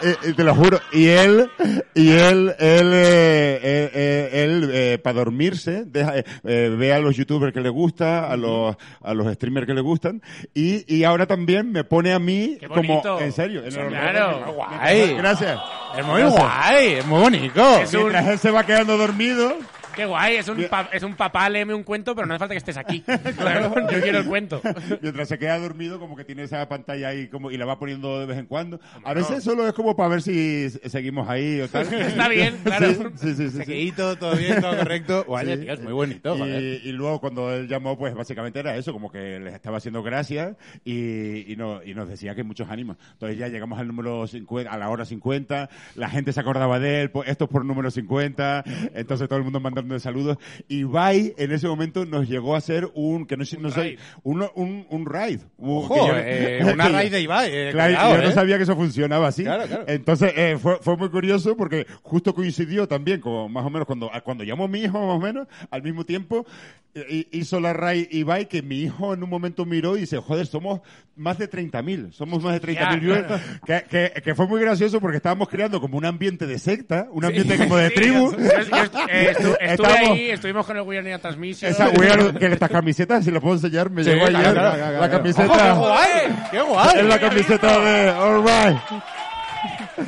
Eh, 0.00 0.14
eh, 0.26 0.32
te 0.36 0.44
lo 0.44 0.54
juro. 0.54 0.78
Y 0.92 1.08
él, 1.08 1.50
y 1.92 2.10
él, 2.12 2.54
él, 2.60 2.92
eh, 2.94 3.58
eh, 3.60 3.90
eh, 3.92 4.30
él, 4.44 4.70
eh, 4.72 4.98
para 5.02 5.14
dormirse, 5.14 5.82
deja, 5.86 6.12
ve 6.44 6.92
a 6.92 7.00
los 7.00 7.16
youtubers 7.16 7.52
que 7.52 7.60
le 7.60 7.68
gusta, 7.68 8.30
a 8.30 8.36
los, 8.36 8.76
a 9.02 9.12
los 9.14 9.32
streamers 9.34 9.66
que 9.66 9.74
le 9.74 9.80
gustan, 9.80 10.22
y, 10.54 10.84
y 10.94 11.02
ahora 11.02 11.26
también 11.26 11.72
me 11.72 11.82
pone 11.82 12.12
a 12.12 12.20
mí 12.20 12.58
como, 12.72 13.02
en 13.18 13.32
serio, 13.32 13.64
en 13.64 13.72
Sí, 13.72 13.80
el- 13.80 13.88
claro. 13.88 14.52
Guay. 14.54 15.14
Gracias. 15.16 15.58
Es 15.98 16.06
muy 16.06 16.22
guay, 16.22 16.86
es 16.98 17.06
muy 17.06 17.20
bonito. 17.20 17.78
Es 17.80 17.92
un- 17.94 18.02
Mientras 18.02 18.28
él 18.28 18.38
se 18.38 18.50
va 18.52 18.64
quedando 18.64 18.96
dormido, 18.96 19.52
Qué 19.98 20.06
guay, 20.06 20.36
es 20.36 20.46
un, 20.48 20.62
pa- 20.70 20.88
es 20.92 21.02
un 21.02 21.14
papá, 21.16 21.48
léeme 21.50 21.74
un 21.74 21.82
cuento, 21.82 22.14
pero 22.14 22.26
no 22.26 22.34
hace 22.34 22.38
falta 22.38 22.54
que 22.54 22.58
estés 22.58 22.76
aquí. 22.76 23.02
Claro, 23.36 23.74
yo 23.90 24.00
quiero 24.00 24.18
el 24.18 24.26
cuento. 24.26 24.60
Mientras 25.02 25.28
se 25.28 25.38
queda 25.38 25.58
dormido, 25.58 25.98
como 25.98 26.14
que 26.16 26.24
tiene 26.24 26.44
esa 26.44 26.68
pantalla 26.68 27.08
ahí 27.08 27.28
como, 27.28 27.50
y 27.50 27.56
la 27.56 27.64
va 27.66 27.78
poniendo 27.78 28.20
de 28.20 28.26
vez 28.26 28.38
en 28.38 28.46
cuando. 28.46 28.80
A 29.04 29.12
veces 29.12 29.42
solo 29.42 29.66
es 29.66 29.72
como 29.74 29.96
para 29.96 30.08
ver 30.10 30.22
si 30.22 30.70
seguimos 30.70 31.28
ahí 31.28 31.60
o 31.60 31.68
tal. 31.68 31.86
Está 31.92 32.28
bien, 32.28 32.56
claro. 32.62 32.86
Sí, 33.16 33.34
sí, 33.34 33.50
sí. 33.50 33.64
sí, 33.64 33.92
todo 33.96 34.36
bien, 34.36 34.60
todo 34.60 34.76
correcto. 34.76 35.24
Guay, 35.26 35.46
Sí. 35.48 35.56
tío, 35.64 35.72
es 35.72 35.82
muy 35.82 35.92
bonito. 35.92 36.36
Y, 36.46 36.80
y 36.84 36.92
luego 36.92 37.20
cuando 37.20 37.52
él 37.52 37.66
llamó, 37.68 37.98
pues 37.98 38.14
básicamente 38.14 38.60
era 38.60 38.76
eso, 38.76 38.92
como 38.92 39.10
que 39.10 39.40
les 39.40 39.54
estaba 39.54 39.78
haciendo 39.78 40.02
gracia 40.02 40.56
y, 40.84 41.52
y, 41.52 41.56
no, 41.56 41.82
y 41.82 41.94
nos 41.94 42.08
decía 42.08 42.34
que 42.34 42.42
muchos 42.44 42.68
ánimos. 42.70 42.96
Entonces 43.14 43.38
ya 43.38 43.48
llegamos 43.48 43.78
al 43.78 43.86
número 43.88 44.26
50, 44.26 44.70
a 44.70 44.76
la 44.78 44.88
hora 44.90 45.04
50, 45.04 45.68
la 45.96 46.08
gente 46.10 46.32
se 46.32 46.40
acordaba 46.40 46.78
de 46.78 47.02
él, 47.02 47.10
pues 47.10 47.28
esto 47.28 47.44
es 47.46 47.50
por 47.50 47.64
número 47.64 47.90
50, 47.90 48.64
entonces 48.94 49.28
todo 49.28 49.38
el 49.38 49.44
mundo 49.44 49.60
mandando 49.60 49.87
mandando 49.88 50.00
saludos. 50.00 50.38
Y 50.68 50.78
Ibai 50.80 51.34
en 51.36 51.52
ese 51.52 51.66
momento 51.68 52.04
nos 52.04 52.28
llegó 52.28 52.54
a 52.54 52.58
hacer 52.58 52.88
un, 52.94 53.26
que 53.26 53.36
no, 53.36 53.44
sé- 53.44 53.58
no 53.58 53.70
sé, 53.70 53.80
raid. 53.80 53.98
un, 54.22 54.46
un, 54.54 54.86
un 54.90 55.06
raid. 55.06 55.40
Ojo, 55.58 56.08
yo- 56.08 56.12
eh, 56.16 56.60
una 56.72 56.86
que- 56.86 56.92
raid 56.92 57.10
de 57.12 57.20
Ibai. 57.22 57.50
eh, 57.52 57.68
Claro, 57.72 57.94
cuidado, 57.94 58.16
yo 58.16 58.22
no 58.22 58.28
eh. 58.28 58.32
sabía 58.32 58.56
que 58.56 58.62
eso 58.64 58.76
funcionaba 58.76 59.28
así. 59.28 59.42
Claro, 59.44 59.64
claro. 59.66 59.84
Entonces, 59.88 60.32
eh, 60.36 60.58
fue, 60.60 60.78
fue 60.80 60.96
muy 60.96 61.08
curioso 61.10 61.56
porque 61.56 61.86
justo 62.02 62.34
coincidió 62.34 62.86
también, 62.88 63.20
como 63.20 63.48
más 63.48 63.64
o 63.64 63.70
menos 63.70 63.86
cuando, 63.86 64.12
a- 64.14 64.20
cuando 64.20 64.44
llamó 64.44 64.68
mi 64.68 64.80
hijo, 64.80 64.98
más 65.06 65.16
o 65.16 65.20
menos, 65.20 65.48
al 65.70 65.82
mismo 65.82 66.04
tiempo, 66.04 66.46
eh, 66.94 67.04
hi- 67.08 67.28
hizo 67.38 67.60
la 67.60 67.72
RAI 67.72 68.08
Ibai 68.10 68.46
que 68.48 68.62
mi 68.62 68.80
hijo 68.80 69.14
en 69.14 69.22
un 69.22 69.30
momento 69.30 69.64
miró 69.66 69.96
y 69.96 70.00
dice, 70.00 70.18
joder, 70.18 70.46
somos 70.46 70.80
más 71.16 71.36
de 71.38 71.50
30.000, 71.50 72.12
somos 72.12 72.42
más 72.42 72.54
de 72.60 72.60
30.000 72.60 73.00
viewers", 73.00 73.26
que, 73.66 73.84
que, 73.90 74.22
que 74.22 74.34
fue 74.34 74.46
muy 74.46 74.60
gracioso 74.60 75.00
porque 75.00 75.16
estábamos 75.16 75.48
creando 75.48 75.80
como 75.80 75.98
un 75.98 76.04
ambiente 76.04 76.46
de 76.46 76.58
secta, 76.58 77.08
un 77.10 77.24
ambiente 77.24 77.56
como 77.56 77.76
de 77.76 77.88
Sí, 77.88 77.94
tribu. 77.94 78.32
yo- 78.32 78.38
yo 78.38 78.46
estu- 78.46 79.06
eh, 79.10 79.34
estu- 79.36 79.56
estuve 79.60 79.77
Estábamos- 79.86 80.10
ahí, 80.18 80.30
estuvimos 80.30 80.66
con 80.66 80.76
el 80.76 80.82
We 80.82 80.96
Are 80.98 81.04
Near 81.04 81.20
Transmission. 81.20 81.70
Esa 81.70 81.88
weird, 81.90 82.38
que 82.38 82.46
estas 82.46 82.70
camisetas, 82.70 83.24
si 83.24 83.30
las 83.30 83.40
puedo 83.42 83.54
enseñar, 83.54 83.90
me 83.90 84.02
Sí, 84.04 84.10
llegó 84.10 84.26
claro, 84.26 84.38
ayer 84.38 84.52
claro, 84.52 84.68
la 84.70 84.76
claro, 84.76 84.96
claro. 84.98 85.12
camiseta. 85.12 85.72
¡Ojo, 85.74 85.82
¡Qué 85.82 85.88
guay! 85.88 86.36
¡Qué 86.50 86.60
guay! 86.60 86.98
Es 86.98 87.04
la 87.04 87.18
camiseta 87.20 87.78
de 87.80 88.10
All 88.10 88.42
Right. 88.42 88.78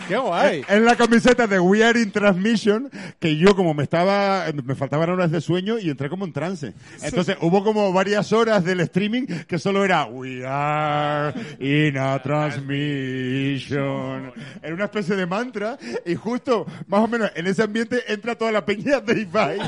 ¡Qué 0.08 0.16
guay! 0.16 0.62
En 0.68 0.84
la 0.84 0.96
camiseta 0.96 1.46
de 1.46 1.58
We 1.60 1.84
Are 1.84 2.00
in 2.00 2.10
Transmission, 2.12 2.90
que 3.18 3.36
yo 3.36 3.54
como 3.56 3.74
me 3.74 3.82
estaba, 3.82 4.44
me 4.64 4.74
faltaban 4.74 5.10
horas 5.10 5.30
de 5.30 5.40
sueño 5.40 5.78
y 5.78 5.90
entré 5.90 6.08
como 6.08 6.24
en 6.24 6.32
trance. 6.32 6.72
Entonces 7.02 7.36
hubo 7.40 7.64
como 7.64 7.92
varias 7.92 8.32
horas 8.32 8.64
del 8.64 8.80
streaming 8.80 9.26
que 9.46 9.58
solo 9.58 9.84
era 9.84 10.04
We 10.06 10.44
Are 10.46 11.34
in 11.58 11.98
a 11.98 12.20
Transmission. 12.22 14.32
Era 14.62 14.74
una 14.74 14.84
especie 14.84 15.16
de 15.16 15.26
mantra 15.26 15.78
y 16.04 16.14
justo, 16.14 16.66
más 16.88 17.00
o 17.00 17.08
menos, 17.08 17.30
en 17.34 17.46
ese 17.46 17.62
ambiente 17.62 18.02
entra 18.12 18.36
toda 18.36 18.52
la 18.52 18.64
peña 18.64 19.00
de 19.00 19.20
Ibai. 19.22 19.58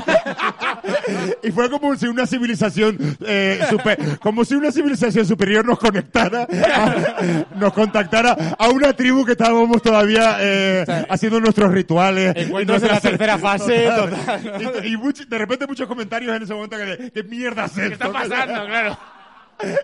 y 1.43 1.51
fue 1.51 1.69
como 1.69 1.95
si 1.95 2.07
una 2.07 2.25
civilización, 2.27 2.97
eh, 3.25 3.59
super- 3.69 4.19
como 4.19 4.45
si 4.45 4.55
una 4.55 4.71
civilización 4.71 5.25
superior 5.25 5.65
nos 5.65 5.79
conectara, 5.79 6.47
a- 6.75 7.45
nos 7.57 7.73
contactara 7.73 8.55
a 8.57 8.69
una 8.69 8.93
tribu 8.93 9.25
que 9.25 9.31
estábamos 9.33 9.81
todavía 9.81 10.12
eh, 10.39 10.85
haciendo 11.09 11.39
nuestros 11.39 11.71
rituales. 11.71 12.33
Encuentros 12.35 12.81
de 12.81 12.87
la 12.87 12.99
tercera 12.99 13.37
fase, 13.37 13.87
total, 13.87 14.81
Y, 14.83 14.93
y 14.93 14.97
much- 14.97 15.27
de 15.27 15.37
repente 15.37 15.67
muchos 15.67 15.87
comentarios 15.87 16.35
en 16.35 16.43
ese 16.43 16.53
momento 16.53 16.77
que 16.77 16.85
de, 16.85 17.11
¿qué 17.11 17.23
mierda 17.23 17.65
es 17.65 17.71
¿Qué 17.73 17.81
esto? 17.87 17.93
está 17.93 18.11
pasando? 18.11 18.65
Claro. 18.67 18.97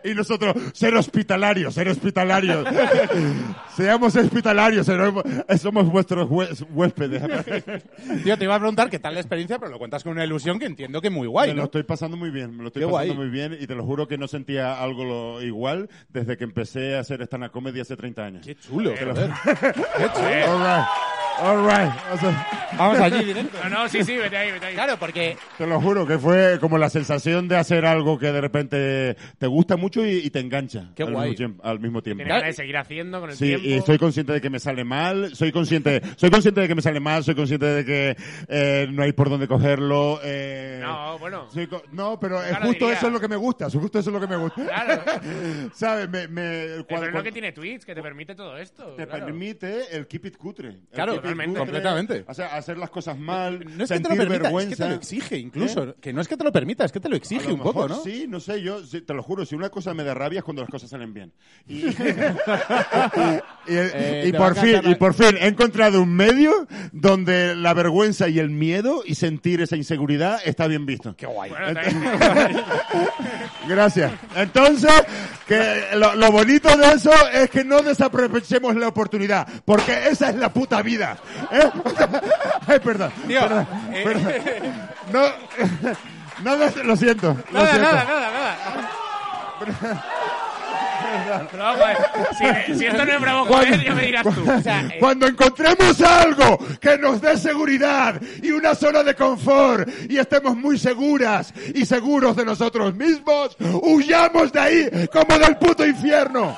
Y 0.04 0.14
nosotros, 0.14 0.56
ser 0.74 0.96
hospitalarios, 0.96 1.74
ser 1.74 1.88
hospitalarios. 1.90 2.66
Seamos 3.76 4.16
hospitalarios, 4.16 4.88
somos 5.62 5.88
vuestros 5.92 6.28
huéspedes. 6.72 7.22
Tío, 8.24 8.38
te 8.38 8.44
iba 8.44 8.56
a 8.56 8.60
preguntar 8.60 8.90
qué 8.90 9.00
tal 9.00 9.14
la 9.14 9.20
experiencia, 9.22 9.58
pero 9.60 9.72
lo 9.72 9.78
cuentas 9.80 10.04
con 10.04 10.14
una 10.14 10.26
ilusión 10.26 10.60
que 10.60 10.66
entiendo 10.66 11.02
que 11.02 11.10
muy 11.10 11.28
guay, 11.28 11.50
Me 11.50 11.56
lo 11.56 11.62
¿no? 11.62 11.66
estoy 11.66 11.84
pasando 11.84 12.18
muy 12.18 12.30
bien, 12.30 12.56
me 12.56 12.64
lo 12.64 12.68
estoy 12.68 12.82
Qué 12.84 12.92
pasando 12.92 13.14
guay. 13.16 13.28
muy 13.28 13.30
bien 13.30 13.58
y 13.60 13.68
te 13.68 13.76
lo 13.76 13.84
juro 13.86 14.08
que 14.08 14.18
no 14.18 14.28
sentía 14.28 14.82
algo 14.82 15.04
lo- 15.04 15.42
igual 15.42 15.90
desde 16.10 16.38
que 16.38 16.44
empecé 16.44 16.96
a 16.96 17.00
hacer 17.02 17.22
stand-up 17.24 17.52
comedy 17.52 17.80
hace 17.80 17.96
30 17.96 18.26
años. 18.26 18.46
Qué 18.46 18.56
chulo, 18.56 18.94
lo. 18.96 19.12
All 19.12 19.18
right, 19.18 20.86
all 21.42 21.66
right. 21.66 21.92
O 22.14 22.18
sea, 22.18 22.48
Vamos 22.78 23.00
allí 23.00 23.26
directo. 23.26 23.58
No, 23.64 23.70
no, 23.70 23.90
sí, 23.90 24.04
sí, 24.04 24.16
vete 24.18 24.38
ahí, 24.38 24.52
vete 24.52 24.68
ahí. 24.68 24.74
Claro, 24.76 24.98
porque 24.98 25.38
te 25.58 25.66
lo 25.68 25.82
juro 25.82 26.06
que 26.06 26.18
fue 26.18 26.58
como 26.60 26.78
la 26.78 26.90
sensación 26.90 27.48
de 27.48 27.58
hacer 27.58 27.86
algo 27.86 28.18
que 28.18 28.32
de 28.32 28.42
repente 28.42 29.18
te 29.38 29.48
gusta 29.48 29.76
mucho 29.76 30.06
y, 30.06 30.18
y 30.18 30.30
te 30.30 30.40
engancha 30.40 30.92
Qué 30.96 31.04
al, 31.04 31.12
guay. 31.12 31.30
Mismo 31.32 31.38
tiempo, 31.38 31.64
al 31.68 31.80
mismo 31.80 32.02
tiempo. 32.02 32.18
Tienes 32.20 32.34
ganas 32.34 32.48
de 32.48 32.54
seguir 32.54 32.78
haciendo 32.78 33.20
con 33.20 33.30
el 33.32 33.36
Sí, 33.36 33.46
tiempo. 33.48 33.68
y 33.68 33.82
soy 33.82 33.98
consciente 33.98 34.34
de 34.34 34.42
que 34.42 34.50
me 34.50 34.60
sale 34.60 34.84
mal, 34.84 35.36
soy 35.36 35.52
consciente, 35.52 36.02
soy 36.16 36.30
consciente 36.30 36.62
de 36.62 36.68
que 36.68 36.76
me 36.76 36.82
sale 36.82 37.00
mal, 37.00 37.24
soy 37.24 37.36
consciente 37.36 37.66
de 37.66 37.86
que 37.86 38.18
eh, 38.48 38.88
no 38.92 39.04
hay 39.04 39.12
por 39.14 39.30
dónde 39.30 39.48
cogerlo. 39.48 40.20
Eh, 40.24 40.80
No, 40.82 41.18
bueno. 41.20 41.48
soy 41.52 41.68
no, 41.92 42.20
pero 42.20 42.38
Claro, 42.40 42.66
justo 42.68 42.86
diría. 42.86 42.98
eso 42.98 43.08
es 43.08 43.14
lo 43.14 43.20
que 43.20 43.28
me 43.28 43.36
gusta, 43.36 43.70
justo 43.70 44.00
eso 44.00 44.10
es 44.10 44.14
lo 44.14 44.20
que 44.22 44.28
me 44.28 44.38
gusta. 44.38 44.64
Claro. 44.64 45.02
¿Sabes? 45.74 46.10
Me, 46.10 46.28
me, 46.28 46.68
cuando- 46.86 46.86
Pero 46.88 47.06
es 47.08 47.14
lo 47.14 47.24
que 47.24 47.32
tiene 47.32 47.52
Twitch, 47.52 47.84
que 47.84 47.94
te 47.96 48.02
permite 48.02 48.36
todo 48.36 48.58
esto. 48.58 48.94
te 48.96 49.06
claro. 49.08 49.26
permite 49.26 49.96
el 49.96 50.08
keep 50.08 50.26
it 50.26 50.38
cutre. 50.38 50.70
El 50.70 50.80
Claro, 50.94 51.22
totalmente. 51.30 51.60
Completamente. 51.60 52.26
O 52.28 52.34
sea, 52.34 52.56
hacer 52.56 52.78
las 52.78 52.90
cosas 52.90 53.18
mal, 53.18 53.60
no 53.78 53.84
es 53.84 53.90
que 53.90 54.00
te 54.00 54.10
lo 54.10 54.16
permita, 54.16 54.44
vergüenza. 54.44 54.72
es 54.72 54.78
que 54.78 54.84
te 54.84 54.90
lo 54.90 54.96
exige 54.96 55.38
incluso. 55.38 55.96
Que 56.00 56.14
no 56.14 56.22
es 56.22 56.28
que 56.28 56.38
te 56.38 56.44
lo 56.44 56.52
permita, 56.52 56.86
es 56.86 56.92
que 56.92 57.00
te 57.00 57.10
lo 57.10 57.16
A 57.16 57.18
exige 57.18 57.48
lo 57.48 57.56
un 57.56 57.62
poco, 57.62 57.88
¿no? 57.88 58.02
Sí, 58.04 58.26
no 58.28 58.40
sé, 58.40 58.62
yo 58.62 58.84
sí, 58.86 59.02
te 59.02 59.14
lo 59.14 59.24
juro, 59.24 59.46
si 59.46 59.56
una 59.56 59.70
cosa 59.70 59.94
me 59.94 60.04
da 60.04 60.14
rabia 60.14 60.40
es 60.40 60.44
cuando 60.44 60.62
las 60.62 60.70
cosas 60.70 60.90
salen 60.90 61.14
bien. 61.14 61.32
Y, 61.68 61.86
y, 61.88 61.94
Eh, 63.72 64.26
y 64.28 64.34
por 64.34 64.56
fin, 64.56 64.82
y 64.84 64.96
por 64.96 65.14
fin 65.14 65.38
he 65.40 65.48
encontrado 65.48 66.02
un 66.02 66.14
medio 66.14 66.68
donde 66.92 67.56
la 67.56 67.74
vergüenza 67.74 68.28
y 68.28 68.40
el 68.40 68.50
miedo 68.50 69.04
y 69.06 69.16
sentir 69.16 69.62
esa 69.62 69.76
inseguridad 69.76 70.40
está 70.44 70.68
bien 70.68 70.86
visto. 70.86 71.16
Qué 71.16 71.26
guay. 71.26 71.52
Bueno, 71.52 71.80
Gracias. 73.68 74.12
Entonces, 74.36 74.92
que 75.48 75.88
lo, 75.96 76.16
lo 76.16 76.32
bonito 76.32 76.76
de 76.76 76.94
eso 76.94 77.12
es 77.32 77.50
que 77.50 77.64
no 77.64 77.82
desaprovechemos 77.82 78.76
la 78.76 78.88
oportunidad, 78.88 79.48
porque 79.66 80.08
esa 80.10 80.30
es 80.30 80.36
la 80.36 80.52
puta 80.52 80.82
vida. 80.82 81.09
¿Eh? 81.52 81.70
Ay, 82.68 82.80
perdón. 82.80 83.12
Tío, 83.28 83.42
perdón, 83.42 83.68
eh, 83.94 84.02
perdón. 84.04 84.34
No, 86.44 86.56
no, 86.56 86.66
lo 86.84 86.96
siento. 86.96 87.36
lo 87.52 87.60
Nada, 87.60 87.72
siento. 87.72 87.92
nada, 87.92 88.04
nada, 88.06 88.32
nada. 88.32 88.58
Pero 91.52 91.64
vamos 91.64 91.82
a 91.82 91.88
ver, 91.88 91.98
si, 92.68 92.76
si 92.80 92.86
esto 92.86 93.06
no 93.06 93.12
es 93.14 93.22
bravo 93.22 93.46
joder, 93.46 93.84
ya 93.84 93.94
me 93.94 94.04
dirás 94.06 94.24
tú. 94.24 94.44
O 94.50 94.62
sea, 94.62 94.82
eh, 94.82 94.98
Cuando 95.00 95.28
encontremos 95.28 96.00
algo 96.02 96.60
que 96.80 96.98
nos 96.98 97.20
dé 97.22 97.38
seguridad 97.38 98.22
y 98.42 98.52
una 98.52 98.76
zona 98.76 99.04
de 99.04 99.16
confort 99.16 99.90
y 100.10 100.18
estemos 100.18 100.56
muy 100.56 100.78
seguras 100.78 101.54
y 101.74 101.86
seguros 101.86 102.36
de 102.36 102.46
nosotros 102.46 102.94
mismos, 102.96 103.58
huyamos 103.60 104.52
de 104.52 104.60
ahí 104.60 105.10
como 105.12 105.38
del 105.40 105.58
puto 105.58 105.86
infierno. 105.86 106.58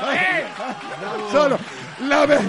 All 0.00 0.08
right. 0.10 1.32
Solo. 1.32 1.58
La, 2.00 2.26
ver- 2.26 2.40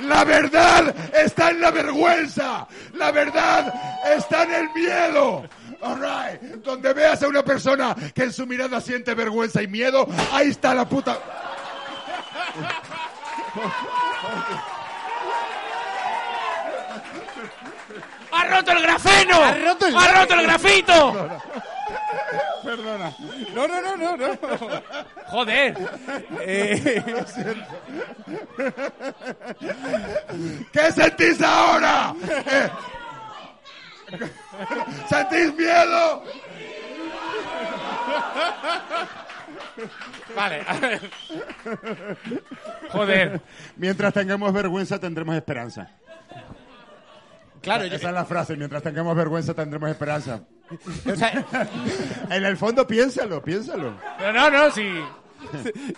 la 0.00 0.24
verdad 0.24 0.94
está 1.14 1.50
en 1.50 1.60
la 1.60 1.70
vergüenza. 1.70 2.66
La 2.94 3.10
verdad 3.10 3.72
está 4.16 4.44
en 4.44 4.52
el 4.54 4.70
miedo. 4.74 5.44
All 5.82 5.98
right. 6.00 6.40
Donde 6.62 6.92
veas 6.92 7.22
a 7.22 7.28
una 7.28 7.42
persona 7.42 7.94
que 8.14 8.24
en 8.24 8.32
su 8.32 8.46
mirada 8.46 8.80
siente 8.80 9.14
vergüenza 9.14 9.62
y 9.62 9.66
miedo, 9.68 10.06
ahí 10.32 10.48
está 10.50 10.74
la 10.74 10.88
puta. 10.88 11.18
¡Ha 18.32 18.44
roto 18.44 18.72
el 18.72 18.82
grafeno! 18.82 19.42
¡Ha 19.44 19.54
roto 19.54 19.86
el- 19.86 19.96
¡Ha 19.96 20.08
roto 20.20 20.34
el 20.34 20.42
grafito! 20.44 21.28
Perdona. 22.62 23.14
No, 23.54 23.66
no, 23.66 23.80
no, 23.80 23.96
no, 23.96 24.16
no. 24.16 24.38
Joder. 25.26 25.76
Eh, 26.40 27.02
¿Qué 30.72 30.92
sentís 30.92 31.42
ahora? 31.42 32.14
Eh. 32.28 32.70
¿Sentís 35.08 35.54
miedo? 35.54 36.24
vale, 40.36 40.64
a 40.66 40.74
ver. 40.78 41.00
Joder. 42.90 43.40
Mientras 43.76 44.12
tengamos 44.12 44.52
vergüenza 44.52 44.98
tendremos 44.98 45.36
esperanza. 45.36 45.90
Claro, 47.62 47.84
yo, 47.84 47.96
Esa 47.96 48.08
es 48.08 48.14
la 48.14 48.24
frase. 48.24 48.56
Mientras 48.56 48.82
tengamos 48.82 49.14
vergüenza 49.16 49.54
tendremos 49.54 49.90
esperanza. 49.90 50.42
O 51.06 51.16
sea, 51.16 51.68
En 52.30 52.44
el 52.44 52.56
fondo 52.56 52.86
piénsalo, 52.86 53.42
piénsalo. 53.42 53.94
Pero 54.18 54.32
no, 54.32 54.50
no, 54.50 54.70
sí. 54.70 54.88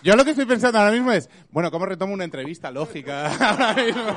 yo 0.02 0.16
lo 0.16 0.24
que 0.24 0.30
estoy 0.30 0.46
pensando 0.46 0.78
ahora 0.78 0.92
mismo 0.92 1.12
es, 1.12 1.28
bueno, 1.50 1.70
¿cómo 1.70 1.86
retomo 1.86 2.14
una 2.14 2.24
entrevista 2.24 2.70
lógica 2.70 3.26
ahora 3.50 3.74
mismo? 3.74 4.14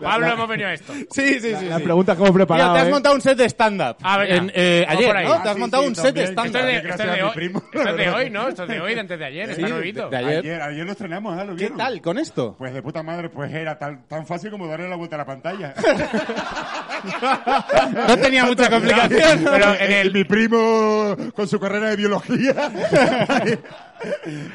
Pablo, 0.00 0.26
hemos 0.26 0.48
venido 0.48 0.68
a 0.68 0.74
esto. 0.74 0.92
Sí, 0.92 1.04
sí, 1.40 1.54
sí. 1.54 1.66
La 1.66 1.78
sí. 1.78 1.84
pregunta 1.84 2.14
como 2.14 2.26
Tío, 2.26 2.34
preparado, 2.34 2.74
te 2.74 2.80
has 2.80 2.88
¿eh? 2.88 2.90
montado 2.90 3.14
un 3.14 3.20
set 3.20 3.38
de 3.38 3.44
stand-up. 3.48 3.96
Ah, 4.02 4.18
venga. 4.18 4.34
En, 4.36 4.52
eh, 4.54 4.84
ayer, 4.88 5.06
por 5.06 5.16
ahí. 5.16 5.26
¿no? 5.26 5.32
Ah, 5.34 5.42
Te 5.42 5.48
has 5.48 5.54
sí, 5.54 5.60
montado 5.60 5.82
sí, 5.82 5.88
un 5.88 5.94
set 5.96 6.14
de 6.14 6.28
también. 6.34 6.56
Esto 6.56 6.58
es 6.58 6.66
de, 6.66 6.72
stand-up. 6.74 6.90
Esto 6.90 7.02
es 7.04 7.16
de 7.16 7.22
hoy, 7.22 7.34
primo, 7.34 7.62
esto 7.72 7.88
es 7.88 7.96
de 7.96 8.10
hoy, 8.10 8.30
¿no? 8.30 8.48
Esto 8.48 8.62
es 8.62 8.68
de 8.68 8.80
hoy, 8.80 8.94
de 8.94 9.00
antes 9.00 9.18
de 9.18 9.24
ayer, 9.24 9.46
Sí, 9.46 9.52
está 9.52 9.68
nuevito. 9.68 10.08
de 10.10 10.16
ayer. 10.16 10.38
Ayer, 10.38 10.62
ayer 10.62 10.86
lo 10.86 10.92
estrenamos, 10.92 11.38
¿ah? 11.38 11.44
¿Lo 11.44 11.56
¿Qué 11.56 11.70
tal 11.70 12.00
con 12.00 12.18
esto? 12.18 12.54
Pues 12.58 12.74
de 12.74 12.82
puta 12.82 13.02
madre, 13.02 13.28
pues 13.28 13.52
era 13.52 13.78
tan, 13.78 14.06
tan 14.08 14.26
fácil 14.26 14.50
como 14.50 14.66
darle 14.66 14.88
la 14.88 14.96
vuelta 14.96 15.16
a 15.16 15.18
la 15.18 15.26
pantalla. 15.26 15.74
No 18.08 18.16
tenía 18.18 18.44
mucha 18.46 18.70
complicación. 18.70 19.44
Pero 19.44 19.74
en 19.74 19.92
el... 19.92 20.12
Mi 20.12 20.24
primo 20.24 21.16
con 21.34 21.46
su 21.48 21.58
carrera 21.58 21.90
de 21.90 21.96
biología. 21.96 22.54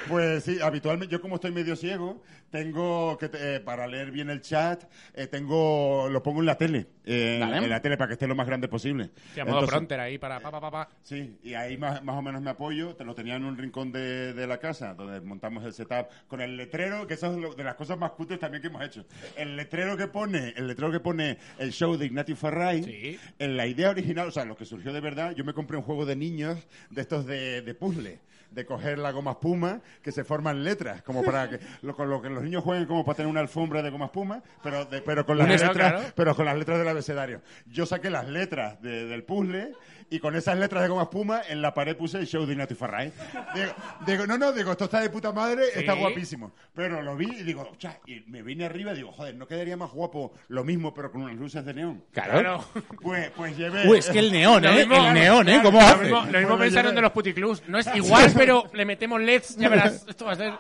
Pues 0.08 0.44
sí, 0.44 0.60
habitualmente, 0.62 1.12
yo 1.12 1.22
como 1.22 1.36
estoy 1.36 1.52
medio 1.52 1.76
ciego, 1.76 2.22
tengo 2.50 3.18
que, 3.18 3.30
eh, 3.34 3.60
para 3.60 3.88
leer 3.88 4.12
bien 4.12 4.30
el 4.30 4.42
chat, 4.42 4.84
eh, 5.14 5.28
tengo, 5.28 6.08
lo 6.10 6.24
pongo 6.24 6.40
en 6.40 6.46
la 6.48 6.56
tele. 6.58 6.88
eh, 7.06 7.40
en, 7.42 7.70
la 7.70 7.82
tele 7.82 7.98
para 7.98 8.08
que 8.10 8.14
esté 8.14 8.28
lo 8.28 8.36
más 8.36 8.46
grande 8.48 8.68
posible. 8.68 9.10
Sí, 9.34 9.40
a 9.40 9.46
modo 9.46 9.56
Entonces- 9.56 9.70
pronter 9.76 10.00
ahí 10.00 10.18
para 10.20 10.40
pa, 10.40 10.52
pa, 10.52 10.62
pa, 10.62 10.72
pa. 10.72 10.90
Sí, 11.02 11.38
y 11.44 11.54
ahí 11.56 11.76
más, 11.78 12.04
más 12.04 12.16
o 12.16 12.22
menos 12.22 12.42
me 12.42 12.52
apoyo. 12.52 12.96
Te 12.96 13.04
lo 13.04 13.16
tenía 13.16 13.36
en 13.36 13.46
un 13.46 13.58
rincón 13.58 13.92
de, 13.92 14.34
de 14.34 14.48
la 14.48 14.60
casa, 14.60 14.94
donde 14.94 15.20
montamos 15.22 15.64
el 15.66 15.74
setup 15.74 16.08
con 16.28 16.42
el 16.42 16.56
letrero, 16.58 17.08
que 17.08 17.16
eso 17.16 17.32
es 17.34 17.38
lo- 17.40 17.54
de 17.56 17.64
las 17.64 17.76
cosas 17.76 17.98
más 17.98 18.12
cutres 18.12 18.40
también 18.40 18.62
que 18.62 18.68
hemos 18.68 18.84
hecho. 18.84 19.06
El 19.36 19.56
letrero 19.56 19.98
que 19.98 20.08
pone, 20.08 20.54
el 20.56 20.68
letrero 20.68 20.92
que 20.92 21.00
pone 21.00 21.38
el 21.58 21.72
show 21.72 21.98
de 21.98 22.06
Ignatius 22.06 22.38
Farray, 22.40 22.84
Sí. 22.84 23.20
en 23.40 23.58
la 23.58 23.66
idea 23.68 23.90
original, 23.90 24.28
o 24.28 24.32
sea, 24.32 24.46
lo 24.46 24.56
que 24.56 24.66
surgió 24.66 24.94
de 24.94 25.00
verdad, 25.02 25.34
yo 25.36 25.44
me 25.44 25.54
compré 25.54 25.78
un 25.78 25.84
juego 25.84 26.06
de 26.06 26.16
niños 26.16 26.68
de 26.92 27.02
estos 27.02 27.26
de, 27.26 27.62
de 27.64 27.74
puzzle. 27.76 28.20
De 28.52 28.66
coger 28.66 28.98
la 28.98 29.12
goma 29.12 29.32
espuma, 29.32 29.80
que 30.02 30.12
se 30.12 30.24
forman 30.24 30.64
letras, 30.64 31.02
como 31.04 31.24
para 31.24 31.50
que 31.50 31.60
lo, 31.84 31.96
con 31.96 32.10
lo 32.10 32.22
que 32.22 32.30
los 32.30 32.44
niños 32.44 32.64
jueguen 32.64 32.86
como 32.88 33.06
para 33.06 33.18
tener 33.18 33.30
una 33.30 33.42
alfombra 33.42 33.82
de 33.84 33.90
goma 33.92 34.06
espuma, 34.06 34.42
pero, 34.64 34.86
de- 34.86 35.02
pero 35.02 35.26
con 35.26 35.38
las 35.38 35.48
letras, 35.48 35.72
claro. 35.72 36.02
pero 36.16 36.36
con 36.36 36.46
las 36.46 36.58
letras 36.58 36.80
del 36.80 36.88
abecedario. 36.88 37.42
Yo 37.68 37.86
saqué 37.86 38.10
las 38.10 38.28
letras 38.28 38.82
de- 38.82 39.06
del 39.06 39.24
puzzle 39.24 39.74
y 40.10 40.20
con 40.20 40.36
esas 40.36 40.58
letras 40.58 40.82
de 40.82 40.90
goma 40.90 41.04
espuma 41.04 41.42
en 41.48 41.62
la 41.62 41.74
pared 41.76 41.96
puse 41.96 42.18
el 42.18 42.26
show 42.26 42.46
de 42.46 42.54
Ignatius 42.54 42.80
Farray. 42.80 43.14
Digo, 43.54 43.72
digo, 44.08 44.26
no, 44.28 44.38
no, 44.38 44.52
digo, 44.52 44.72
esto 44.72 44.86
está 44.86 45.00
de 45.02 45.10
puta 45.12 45.32
madre, 45.32 45.66
está 45.76 45.94
Sí. 45.94 46.00
guapísimo. 46.00 46.52
Pero 46.74 47.04
lo 47.04 47.16
vi 47.16 47.28
y 47.28 47.44
digo, 47.44 47.72
"Cha", 47.78 48.00
y 48.08 48.22
me 48.28 48.42
vine 48.42 48.66
arriba 48.66 48.94
y 48.94 48.96
digo, 48.96 49.12
joder, 49.12 49.36
¿no 49.36 49.46
quedaría 49.48 49.78
más 49.78 49.92
guapo 49.92 50.34
lo 50.48 50.64
mismo 50.64 50.94
pero 50.94 51.12
con 51.12 51.22
unas 51.22 51.36
luces 51.36 51.64
de 51.64 51.74
neón? 51.76 52.04
Claro. 52.12 52.66
Pues, 53.02 53.30
pues 53.32 53.56
llevé... 53.56 53.88
Uy, 53.88 54.00
es 54.00 54.10
que 54.10 54.20
el 54.20 54.32
neón, 54.32 54.66
¿eh? 54.66 54.86
mismo- 54.86 55.08
el 55.08 55.14
neón, 55.14 55.48
¿eh? 55.50 55.60
¿Cómo 55.64 55.80
lo 55.80 55.86
hace? 55.86 55.96
Lo 55.98 56.04
mismo, 56.04 56.20
lo 56.20 56.26
mismo 56.26 56.48
Bueno, 56.50 56.58
pensaron 56.64 56.96
de 56.96 57.02
los 57.02 57.12
puticlubs. 57.12 57.64
No 57.68 57.78
es 57.78 57.88
igual, 57.96 58.32
pero 58.40 58.64
le 58.74 58.86
metemos 58.86 59.22
LEDs, 59.22 59.58
ya 59.58 59.70
verás. 59.70 60.06
Esto 60.08 60.26
va 60.26 60.32
a 60.32 60.36
ser... 60.36 60.54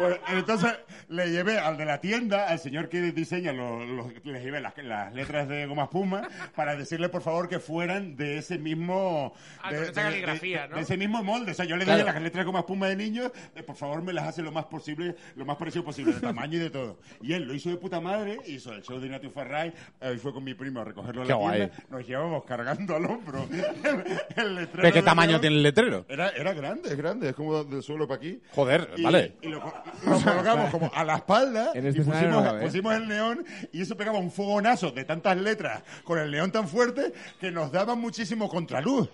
Pues, 0.00 0.20
entonces 0.28 0.72
le 1.08 1.30
llevé 1.30 1.58
al 1.58 1.76
de 1.76 1.84
la 1.84 2.00
tienda, 2.00 2.48
al 2.48 2.58
señor 2.58 2.88
que 2.88 3.00
diseña, 3.12 3.52
los, 3.52 3.86
los- 3.86 4.24
le 4.24 4.40
llevé 4.42 4.60
las, 4.60 4.74
las 4.78 5.12
letras 5.14 5.48
de 5.48 5.66
goma 5.66 5.84
espuma 5.84 6.28
para 6.54 6.76
decirle 6.76 7.08
por 7.08 7.22
favor 7.22 7.48
que 7.48 7.58
fueran 7.60 8.16
de 8.16 8.38
ese 8.38 8.58
mismo 8.58 9.34
Ah, 9.62 9.72
de, 9.72 9.80
de- 9.86 9.92
caligrafía, 9.92 10.62
de- 10.62 10.68
¿no? 10.68 10.76
de 10.76 10.82
ese 10.82 10.96
mismo 10.96 11.22
molde. 11.22 11.52
O 11.52 11.54
sea, 11.54 11.64
yo 11.66 11.76
le 11.76 11.84
dije 11.84 12.04
las 12.04 12.14
letras 12.22 12.42
de 12.42 12.46
goma 12.46 12.60
espuma 12.60 12.86
de 12.88 12.96
niños, 12.96 13.30
eh, 13.54 13.62
por 13.62 13.76
favor 13.76 14.02
me 14.02 14.12
las 14.12 14.26
hace 14.26 14.42
lo 14.42 14.52
más 14.52 14.64
posible, 14.66 15.16
lo 15.36 15.44
más 15.44 15.56
parecido 15.56 15.84
posible, 15.84 16.14
de 16.14 16.20
tamaño 16.20 16.56
y 16.56 16.60
de 16.60 16.70
todo. 16.70 16.98
Y 17.20 17.32
él 17.34 17.44
lo 17.44 17.54
hizo 17.54 17.68
de 17.70 17.76
puta 17.76 18.00
madre, 18.00 18.38
hizo 18.46 18.72
el 18.72 18.82
show 18.82 18.98
de 18.98 19.06
Ignatius 19.06 19.32
Farray, 19.32 19.72
ahí 20.00 20.16
fue 20.18 20.32
con 20.32 20.42
mi 20.44 20.54
primo 20.54 20.80
a 20.80 20.84
recogerlo 20.84 21.22
a 21.22 21.24
Qué 21.24 21.30
la 21.32 21.36
guay. 21.36 21.56
tienda, 21.58 21.76
nos 21.90 22.06
llevamos 22.06 22.44
cargando 22.44 22.96
al 22.96 23.04
hombro 23.04 23.46
el, 23.84 24.42
el 24.44 24.54
letrero 24.54 24.86
¿De 24.86 24.92
qué 24.92 25.02
tamaño 25.02 25.40
tiene 25.40 25.56
el 25.56 25.62
letrero? 25.62 26.06
Era, 26.08 26.30
era 26.30 26.52
grande, 26.54 26.88
es 26.90 26.96
grande, 26.96 27.28
es 27.30 27.34
como 27.34 27.64
del 27.64 27.82
suelo 27.82 28.06
para 28.08 28.18
aquí. 28.18 28.40
Joder, 28.54 28.90
Y- 28.96 29.02
vale. 29.02 29.32
Y 29.42 29.48
lo, 29.48 29.60
lo 30.04 30.20
colocamos 30.20 30.70
como 30.70 30.90
a 30.94 31.04
la 31.04 31.16
espalda 31.16 31.72
En 31.74 31.86
este 31.86 31.98
y 31.98 32.02
escenario 32.02 32.28
pusimos, 32.28 32.44
no 32.44 32.50
cabe, 32.50 32.66
pusimos 32.66 32.94
el 32.94 33.08
neón 33.08 33.44
y 33.72 33.82
eso 33.82 33.96
pegaba 33.96 34.18
un 34.18 34.30
fogonazo 34.30 34.90
de 34.90 35.04
tantas 35.04 35.36
letras 35.36 35.82
con 36.04 36.18
el 36.18 36.30
neón 36.30 36.50
tan 36.52 36.68
fuerte 36.68 37.12
que 37.40 37.50
nos 37.50 37.70
daba 37.72 37.94
muchísimo 37.94 38.48
contraluz. 38.48 39.08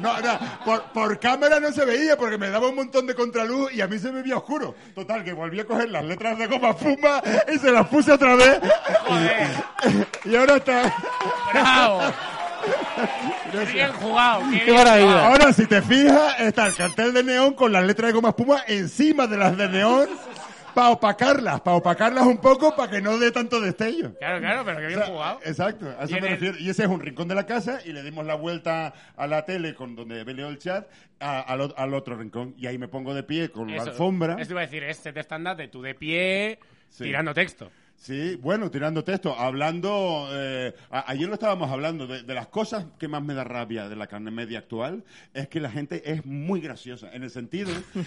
No, 0.00 0.20
no, 0.20 0.38
por, 0.64 0.82
por 0.92 1.20
cámara 1.20 1.60
no 1.60 1.70
se 1.70 1.84
veía 1.84 2.16
porque 2.16 2.38
me 2.38 2.50
daba 2.50 2.68
un 2.68 2.74
montón 2.74 3.06
de 3.06 3.14
contraluz 3.14 3.72
y 3.72 3.80
a 3.80 3.86
mí 3.86 3.98
se 3.98 4.10
me 4.10 4.22
veía 4.22 4.36
oscuro. 4.36 4.74
Total, 4.94 5.22
que 5.22 5.32
volví 5.32 5.60
a 5.60 5.64
coger 5.64 5.90
las 5.90 6.04
letras 6.04 6.38
de 6.38 6.46
goma 6.46 6.74
fuma 6.74 7.22
y 7.52 7.58
se 7.58 7.70
las 7.70 7.86
puse 7.86 8.12
otra 8.12 8.34
vez. 8.34 8.60
Y 10.24 10.34
ahora 10.34 10.56
está... 10.56 10.94
¡Bravo! 11.52 12.00
Qué 13.52 13.72
bien 13.72 13.92
jugado. 13.92 14.42
Qué, 14.50 14.58
¡Qué 14.58 14.64
bien 14.64 14.76
maravilla! 14.76 15.06
jugado. 15.06 15.24
Ahora, 15.26 15.52
si 15.52 15.66
te 15.66 15.82
fijas, 15.82 16.40
está 16.40 16.66
el 16.66 16.74
cartel 16.74 17.12
de 17.14 17.22
neón 17.24 17.54
con 17.54 17.72
las 17.72 17.84
letras 17.84 18.08
de 18.08 18.12
goma 18.14 18.30
espuma 18.30 18.62
encima 18.66 19.26
de 19.26 19.36
las 19.36 19.56
de 19.56 19.68
neón 19.68 20.08
para 20.74 20.90
opacarlas, 20.90 21.60
para 21.60 21.76
opacarlas 21.76 22.26
un 22.26 22.38
poco 22.38 22.74
para 22.74 22.90
que 22.90 23.00
no 23.00 23.16
dé 23.18 23.30
tanto 23.30 23.60
destello. 23.60 24.14
Claro, 24.18 24.40
claro, 24.40 24.62
pero 24.64 24.78
qué 24.80 24.86
bien 24.88 24.98
O 24.98 25.04
sea, 25.04 25.12
jugado. 25.14 25.40
Exacto, 25.44 25.86
a 25.98 26.04
eso 26.04 26.12
me 26.14 26.18
el- 26.18 26.28
refiero. 26.30 26.58
Y 26.58 26.68
ese 26.70 26.82
es 26.82 26.88
un 26.88 27.00
rincón 27.00 27.28
de 27.28 27.36
la 27.36 27.46
casa 27.46 27.78
y 27.84 27.92
le 27.92 28.02
dimos 28.02 28.26
la 28.26 28.34
vuelta 28.34 28.92
a 29.16 29.26
la 29.28 29.44
tele 29.44 29.74
con 29.74 29.94
donde 29.94 30.24
veo 30.24 30.48
el 30.48 30.58
chat 30.58 30.88
a- 31.20 31.40
al, 31.42 31.60
o- 31.60 31.74
al 31.78 31.94
otro 31.94 32.16
rincón. 32.16 32.54
Y 32.58 32.66
ahí 32.66 32.76
me 32.78 32.88
pongo 32.88 33.14
de 33.14 33.22
pie 33.22 33.50
con 33.50 33.68
la 33.70 33.76
Eso, 33.76 33.90
alfombra. 33.90 34.36
Esto 34.40 34.54
iba 34.54 34.62
a 34.62 34.64
decir, 34.66 34.82
es 34.82 34.96
set 34.98 35.16
estándar 35.16 35.56
de 35.56 35.68
tú 35.68 35.80
de 35.80 35.94
pie, 35.94 36.58
Sí. 36.88 37.04
tirando 37.04 37.32
texto. 37.34 37.70
Sí, 38.04 38.36
bueno, 38.36 38.70
tirando 38.70 39.02
texto, 39.02 39.34
hablando, 39.34 40.28
eh, 40.30 40.74
a- 40.90 41.10
ayer 41.10 41.26
lo 41.26 41.32
estábamos 41.32 41.70
hablando, 41.70 42.06
de, 42.06 42.22
de 42.22 42.34
las 42.34 42.48
cosas 42.48 42.84
que 42.98 43.08
más 43.08 43.22
me 43.22 43.32
da 43.32 43.44
rabia 43.44 43.88
de 43.88 43.96
la 43.96 44.06
carne 44.08 44.30
media 44.30 44.58
actual, 44.58 45.04
es 45.32 45.48
que 45.48 45.58
la 45.58 45.70
gente 45.70 46.02
es 46.12 46.26
muy 46.26 46.60
graciosa, 46.60 47.10
en 47.14 47.22
el 47.22 47.30
sentido... 47.30 47.70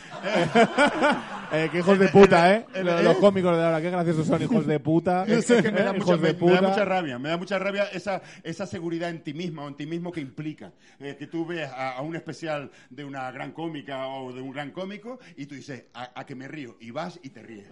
Eh, 1.49 1.69
qué 1.71 1.79
hijos 1.79 1.97
de 1.97 2.09
puta, 2.09 2.53
¿eh? 2.53 2.65
Los, 2.83 3.15
cómicos 3.17 3.55
de 3.55 3.63
ahora, 3.63 3.81
qué 3.81 3.89
graciosos 3.89 4.27
son, 4.27 4.41
hijos 4.41 4.67
de 4.67 4.79
puta. 4.81 5.23
Es 5.27 5.45
que 5.45 5.71
me 5.71 5.81
da, 5.81 5.93
mucha, 5.97 6.17
me- 6.17 6.33
me 6.33 6.51
da 6.51 6.61
mucha 6.61 6.83
rabia, 6.85 7.17
me 7.17 7.29
da 7.29 7.37
mucha 7.37 7.57
rabia 7.57 7.85
esa, 7.93 8.21
esa 8.43 8.67
seguridad 8.67 9.09
en 9.09 9.23
ti 9.23 9.33
misma 9.33 9.63
o 9.63 9.69
en 9.69 9.75
ti 9.75 9.85
mismo 9.87 10.11
que 10.11 10.19
implica. 10.19 10.73
Eh, 10.99 11.15
que 11.17 11.25
tú 11.27 11.45
ves 11.45 11.69
a, 11.71 11.93
a 11.93 12.01
un 12.01 12.15
especial 12.17 12.69
de 12.89 13.05
una 13.05 13.31
gran 13.31 13.53
cómica 13.53 14.07
o 14.07 14.33
de 14.33 14.41
un 14.41 14.51
gran 14.51 14.71
cómico 14.71 15.19
y 15.37 15.45
tú 15.45 15.55
dices, 15.55 15.85
a, 15.93 16.11
a 16.19 16.25
que 16.25 16.35
me 16.35 16.49
río, 16.49 16.75
y 16.81 16.91
vas 16.91 17.17
y 17.23 17.29
te 17.29 17.41
ríes. 17.41 17.67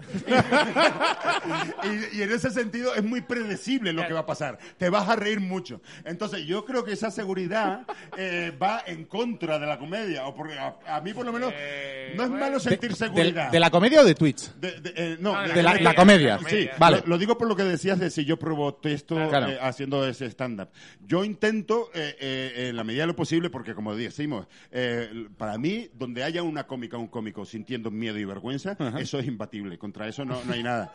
y, 1.83 2.14
y 2.14 2.14
en 2.21 2.31
ese 2.31 2.49
sentido 2.51 2.93
es 2.95 3.03
muy 3.03 3.21
predecible 3.21 3.93
lo 3.93 4.05
que 4.07 4.13
va 4.13 4.21
a 4.21 4.25
pasar. 4.25 4.57
Te 4.77 4.89
vas 4.89 5.07
a 5.09 5.15
reír 5.15 5.39
mucho. 5.39 5.81
Entonces 6.03 6.45
yo 6.45 6.65
creo 6.65 6.83
que 6.83 6.93
esa 6.93 7.11
seguridad 7.11 7.81
eh, 8.17 8.51
va 8.61 8.83
en 8.85 9.05
contra 9.05 9.59
de 9.59 9.65
la 9.67 9.77
comedia. 9.79 10.25
O 10.27 10.35
porque 10.35 10.57
a, 10.59 10.75
a 10.87 11.01
mí 11.01 11.13
por 11.13 11.25
lo 11.25 11.31
menos 11.33 11.53
Eh, 11.55 12.13
no 12.15 12.23
es 12.23 12.29
bueno. 12.29 12.45
malo 12.45 12.59
sentir 12.59 12.89
De, 12.91 12.95
seguridad. 12.95 13.51
de 13.51 13.59
la 13.59 13.69
comedia 13.69 14.01
o 14.01 14.03
de 14.03 14.15
Twitch? 14.15 14.53
De- 14.55 14.79
de- 14.81 14.93
eh, 14.95 15.17
no, 15.19 15.33
No, 15.33 15.41
de- 15.47 15.53
De 15.53 15.63
la, 15.63 15.71
comedia, 15.71 15.83
la 15.89 15.95
comedia. 15.95 16.31
la 16.33 16.37
comedia. 16.39 16.63
Sí, 16.73 16.79
Vale. 16.79 16.97
Lo, 17.01 17.07
lo 17.07 17.17
digo 17.17 17.37
por 17.37 17.47
lo 17.47 17.55
que 17.55 17.63
decías 17.63 17.99
de 17.99 18.09
si 18.09 18.25
yo 18.25 18.37
pruebo 18.37 18.73
texto 18.75 19.15
Claro. 19.29 19.47
eh, 19.49 19.57
haciendo 19.61 20.07
ese 20.07 20.25
stand-up. 20.27 20.69
Yo 21.05 21.23
intento, 21.23 21.89
eh, 21.93 22.15
eh, 22.19 22.67
en 22.69 22.75
la 22.75 22.83
medida 22.83 23.03
de 23.03 23.07
lo 23.07 23.15
posible, 23.15 23.49
porque 23.49 23.73
como 23.75 23.95
decimos, 23.95 24.47
eh, 24.71 25.27
para 25.37 25.57
mí, 25.57 25.89
donde 25.93 26.23
haya 26.23 26.43
una 26.43 26.65
cómica 26.67 26.97
o 26.97 26.99
un 26.99 27.07
cómico 27.07 27.45
sintiendo 27.45 27.91
miedo 27.91 28.17
y 28.19 28.25
vergüenza, 28.25 28.77
eso 28.99 29.19
es 29.19 29.25
imbatible. 29.27 29.77
Contra 29.77 30.07
eso 30.07 30.25
no, 30.25 30.43
no 30.43 30.53
hay 30.53 30.63
nada. 30.63 30.93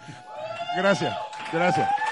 Gracias, 0.76 0.99
gracias. 1.52 2.09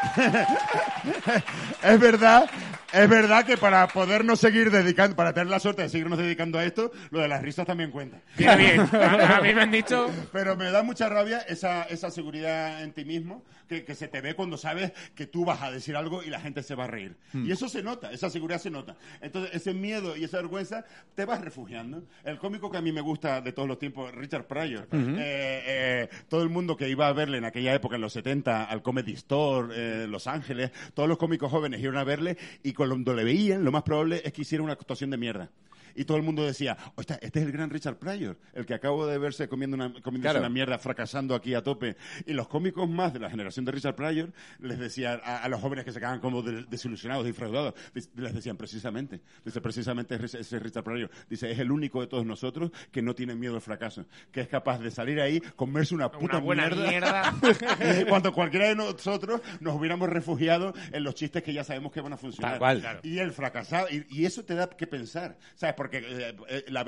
es 1.82 2.00
verdad, 2.00 2.50
es 2.92 3.08
verdad 3.08 3.44
que 3.44 3.56
para 3.56 3.86
podernos 3.88 4.40
seguir 4.40 4.70
dedicando, 4.70 5.16
para 5.16 5.32
tener 5.32 5.48
la 5.48 5.60
suerte 5.60 5.82
de 5.82 5.88
seguirnos 5.88 6.18
dedicando 6.18 6.58
a 6.58 6.64
esto, 6.64 6.90
lo 7.10 7.20
de 7.20 7.28
las 7.28 7.42
risas 7.42 7.66
también 7.66 7.90
cuenta. 7.90 8.20
Bien, 8.36 8.58
bien. 8.58 8.80
A, 8.80 9.36
a 9.36 9.40
mí 9.40 9.54
me 9.54 9.62
han 9.62 9.70
dicho... 9.70 10.10
Pero 10.32 10.56
me 10.56 10.70
da 10.70 10.82
mucha 10.82 11.08
rabia 11.08 11.38
esa, 11.40 11.84
esa 11.84 12.10
seguridad 12.10 12.82
en 12.82 12.92
ti 12.92 13.04
mismo 13.04 13.44
que, 13.68 13.84
que 13.84 13.94
se 13.94 14.08
te 14.08 14.20
ve 14.20 14.34
cuando 14.34 14.56
sabes 14.56 14.92
que 15.14 15.26
tú 15.26 15.44
vas 15.44 15.62
a 15.62 15.70
decir 15.70 15.96
algo 15.96 16.22
y 16.22 16.30
la 16.30 16.40
gente 16.40 16.62
se 16.62 16.74
va 16.74 16.84
a 16.84 16.86
reír. 16.88 17.16
Y 17.32 17.52
eso 17.52 17.68
se 17.68 17.82
nota, 17.82 18.10
esa 18.10 18.28
seguridad 18.28 18.58
se 18.60 18.70
nota. 18.70 18.96
Entonces, 19.20 19.54
ese 19.54 19.74
miedo 19.74 20.16
y 20.16 20.24
esa 20.24 20.38
vergüenza 20.38 20.84
te 21.14 21.24
vas 21.24 21.40
refugiando. 21.40 22.02
El 22.24 22.38
cómico 22.38 22.70
que 22.70 22.78
a 22.78 22.80
mí 22.80 22.90
me 22.90 23.00
gusta 23.00 23.40
de 23.40 23.52
todos 23.52 23.68
los 23.68 23.78
tiempos, 23.78 24.12
Richard 24.12 24.46
Pryor, 24.46 24.88
eh, 24.92 25.62
eh, 25.66 26.08
todo 26.28 26.42
el 26.42 26.48
mundo 26.48 26.76
que 26.76 26.88
iba 26.88 27.06
a 27.06 27.12
verle 27.12 27.38
en 27.38 27.44
aquella 27.44 27.74
época, 27.74 27.94
en 27.94 28.02
los 28.02 28.12
70, 28.12 28.64
al 28.64 28.82
Comedy 28.82 29.12
Store, 29.12 29.68
eh, 29.76 29.89
Los 30.08 30.26
Ángeles, 30.26 30.70
todos 30.94 31.08
los 31.08 31.18
cómicos 31.18 31.50
jóvenes 31.50 31.80
iban 31.80 31.96
a 31.96 32.04
verle 32.04 32.36
y 32.62 32.72
cuando 32.72 33.14
le 33.14 33.24
veían, 33.24 33.64
lo 33.64 33.72
más 33.72 33.82
probable 33.82 34.22
es 34.24 34.32
que 34.32 34.42
hiciera 34.42 34.62
una 34.62 34.72
actuación 34.72 35.10
de 35.10 35.16
mierda. 35.16 35.50
Y 35.94 36.04
todo 36.04 36.16
el 36.16 36.22
mundo 36.22 36.44
decía, 36.44 36.76
"Hostia, 36.94 37.18
este 37.22 37.40
es 37.40 37.46
el 37.46 37.52
gran 37.52 37.70
Richard 37.70 37.96
Pryor, 37.98 38.38
el 38.52 38.66
que 38.66 38.74
acabo 38.74 39.06
de 39.06 39.18
verse 39.18 39.48
comiendo 39.48 39.76
una, 39.76 39.92
comiéndose 40.02 40.20
Claro. 40.20 40.38
una 40.40 40.48
mierda, 40.48 40.78
fracasando 40.78 41.34
aquí 41.34 41.54
a 41.54 41.62
tope. 41.62 41.96
Y 42.26 42.32
los 42.32 42.48
cómicos 42.48 42.88
más 42.88 43.12
de 43.12 43.18
la 43.20 43.30
generación 43.30 43.64
de 43.64 43.72
Richard 43.72 43.94
Pryor 43.94 44.32
les 44.60 44.78
decían 44.78 45.20
a, 45.24 45.38
a 45.38 45.48
los 45.48 45.60
jóvenes 45.60 45.84
que 45.84 45.92
se 45.92 45.98
quedaban 45.98 46.20
como 46.20 46.42
de- 46.42 46.64
desilusionados, 46.64 47.24
defraudados, 47.24 47.74
les 48.14 48.34
decían 48.34 48.56
precisamente, 48.56 49.20
dice 49.44 49.60
precisamente 49.60 50.18
ese 50.22 50.58
Richard 50.58 50.84
Pryor, 50.84 51.10
dice, 51.28 51.50
es 51.50 51.58
el 51.58 51.70
único 51.70 52.00
de 52.00 52.06
todos 52.06 52.24
nosotros 52.26 52.70
que 52.90 53.02
no 53.02 53.14
tiene 53.14 53.34
miedo 53.34 53.54
al 53.54 53.60
fracaso, 53.60 54.06
que 54.32 54.40
es 54.42 54.48
capaz 54.48 54.78
de 54.80 54.90
salir 54.90 55.20
ahí, 55.20 55.40
comerse 55.56 55.94
una 55.94 56.10
puta 56.10 56.36
Una 56.36 56.38
buena 56.44 56.68
mierda, 56.68 57.32
mierda. 57.32 57.34
cuando 58.08 58.32
cualquiera 58.32 58.68
de 58.68 58.76
nosotros 58.76 59.40
nos 59.60 59.74
hubiéramos 59.74 60.08
refugiado 60.08 60.72
en 60.92 61.04
los 61.04 61.14
chistes 61.14 61.42
que 61.42 61.52
ya 61.52 61.64
sabemos 61.64 61.92
que 61.92 62.00
van 62.00 62.12
a 62.12 62.16
funcionar. 62.16 62.52
Tal 62.52 62.58
cual. 62.58 63.00
Y 63.02 63.18
el 63.18 63.32
fracasado, 63.32 63.88
y, 63.90 64.06
y 64.10 64.24
eso 64.26 64.44
te 64.44 64.54
da 64.54 64.68
que 64.68 64.86
pensar, 64.86 65.38
¿sabes? 65.54 65.74
Porque 65.80 65.96
eh, 66.06 66.36
eh, 66.50 66.64
la 66.68 66.84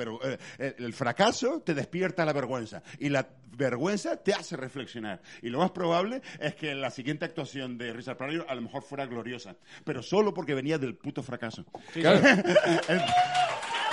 eh, 0.58 0.74
el 0.76 0.92
fracaso 0.92 1.62
te 1.64 1.72
despierta 1.72 2.26
la 2.26 2.34
vergüenza 2.34 2.82
y 2.98 3.08
la 3.08 3.26
vergüenza 3.56 4.18
te 4.22 4.34
hace 4.34 4.54
reflexionar. 4.54 5.22
Y 5.40 5.48
lo 5.48 5.60
más 5.60 5.70
probable 5.70 6.20
es 6.38 6.54
que 6.56 6.74
la 6.74 6.90
siguiente 6.90 7.24
actuación 7.24 7.78
de 7.78 7.90
Richard 7.94 8.18
Pryor 8.18 8.44
a 8.50 8.54
lo 8.54 8.60
mejor 8.60 8.82
fuera 8.82 9.06
gloriosa, 9.06 9.56
pero 9.82 10.02
solo 10.02 10.34
porque 10.34 10.52
venía 10.52 10.76
del 10.76 10.94
puto 10.94 11.22
fracaso. 11.22 11.64
El- 11.94 13.00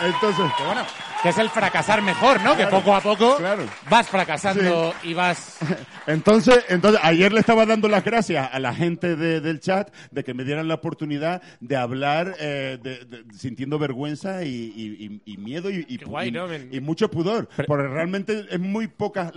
Entonces, 0.02 0.46
Que 0.58 0.64
bueno, 0.64 0.86
que 1.22 1.30
es 1.30 1.38
el 1.38 1.50
fracasar 1.50 2.02
mejor, 2.02 2.42
¿no? 2.42 2.56
que 2.56 2.68
poco 2.68 2.96
a 2.96 3.02
poco 3.02 3.38
claro. 3.38 3.66
vas 3.90 4.08
fracasando 4.08 4.94
y 5.04 5.14
vas... 5.14 5.58
Entonces, 6.08 6.66
entonces, 6.70 7.00
ayer 7.04 7.32
le 7.32 7.40
estaba 7.40 7.66
dando 7.68 7.88
las 7.88 8.04
gracias 8.04 8.50
a 8.52 8.58
la 8.60 8.74
gente 8.74 9.16
de- 9.16 9.42
del 9.42 9.60
chat 9.60 9.94
de 10.10 10.24
que 10.24 10.34
me 10.34 10.44
dieran 10.44 10.68
la 10.68 10.76
oportunidad 10.76 11.42
de 11.60 11.76
hablar 11.76 12.36
eh, 12.40 12.80
de- 12.82 13.06
de- 13.06 13.26
sintiendo 13.38 13.78
vergüenza 13.78 14.44
y, 14.44 14.48
y- 14.76 15.22
y- 15.26 15.34
y 15.34 15.38
miedo 15.38 15.70
y, 15.70 15.86
y- 15.88 16.80
mucho 16.80 17.12
pudor. 17.12 17.48
porque 17.68 17.88
realmente 17.88 18.46
es 18.50 18.60
muy 18.60 18.88
pocas, 18.88 19.32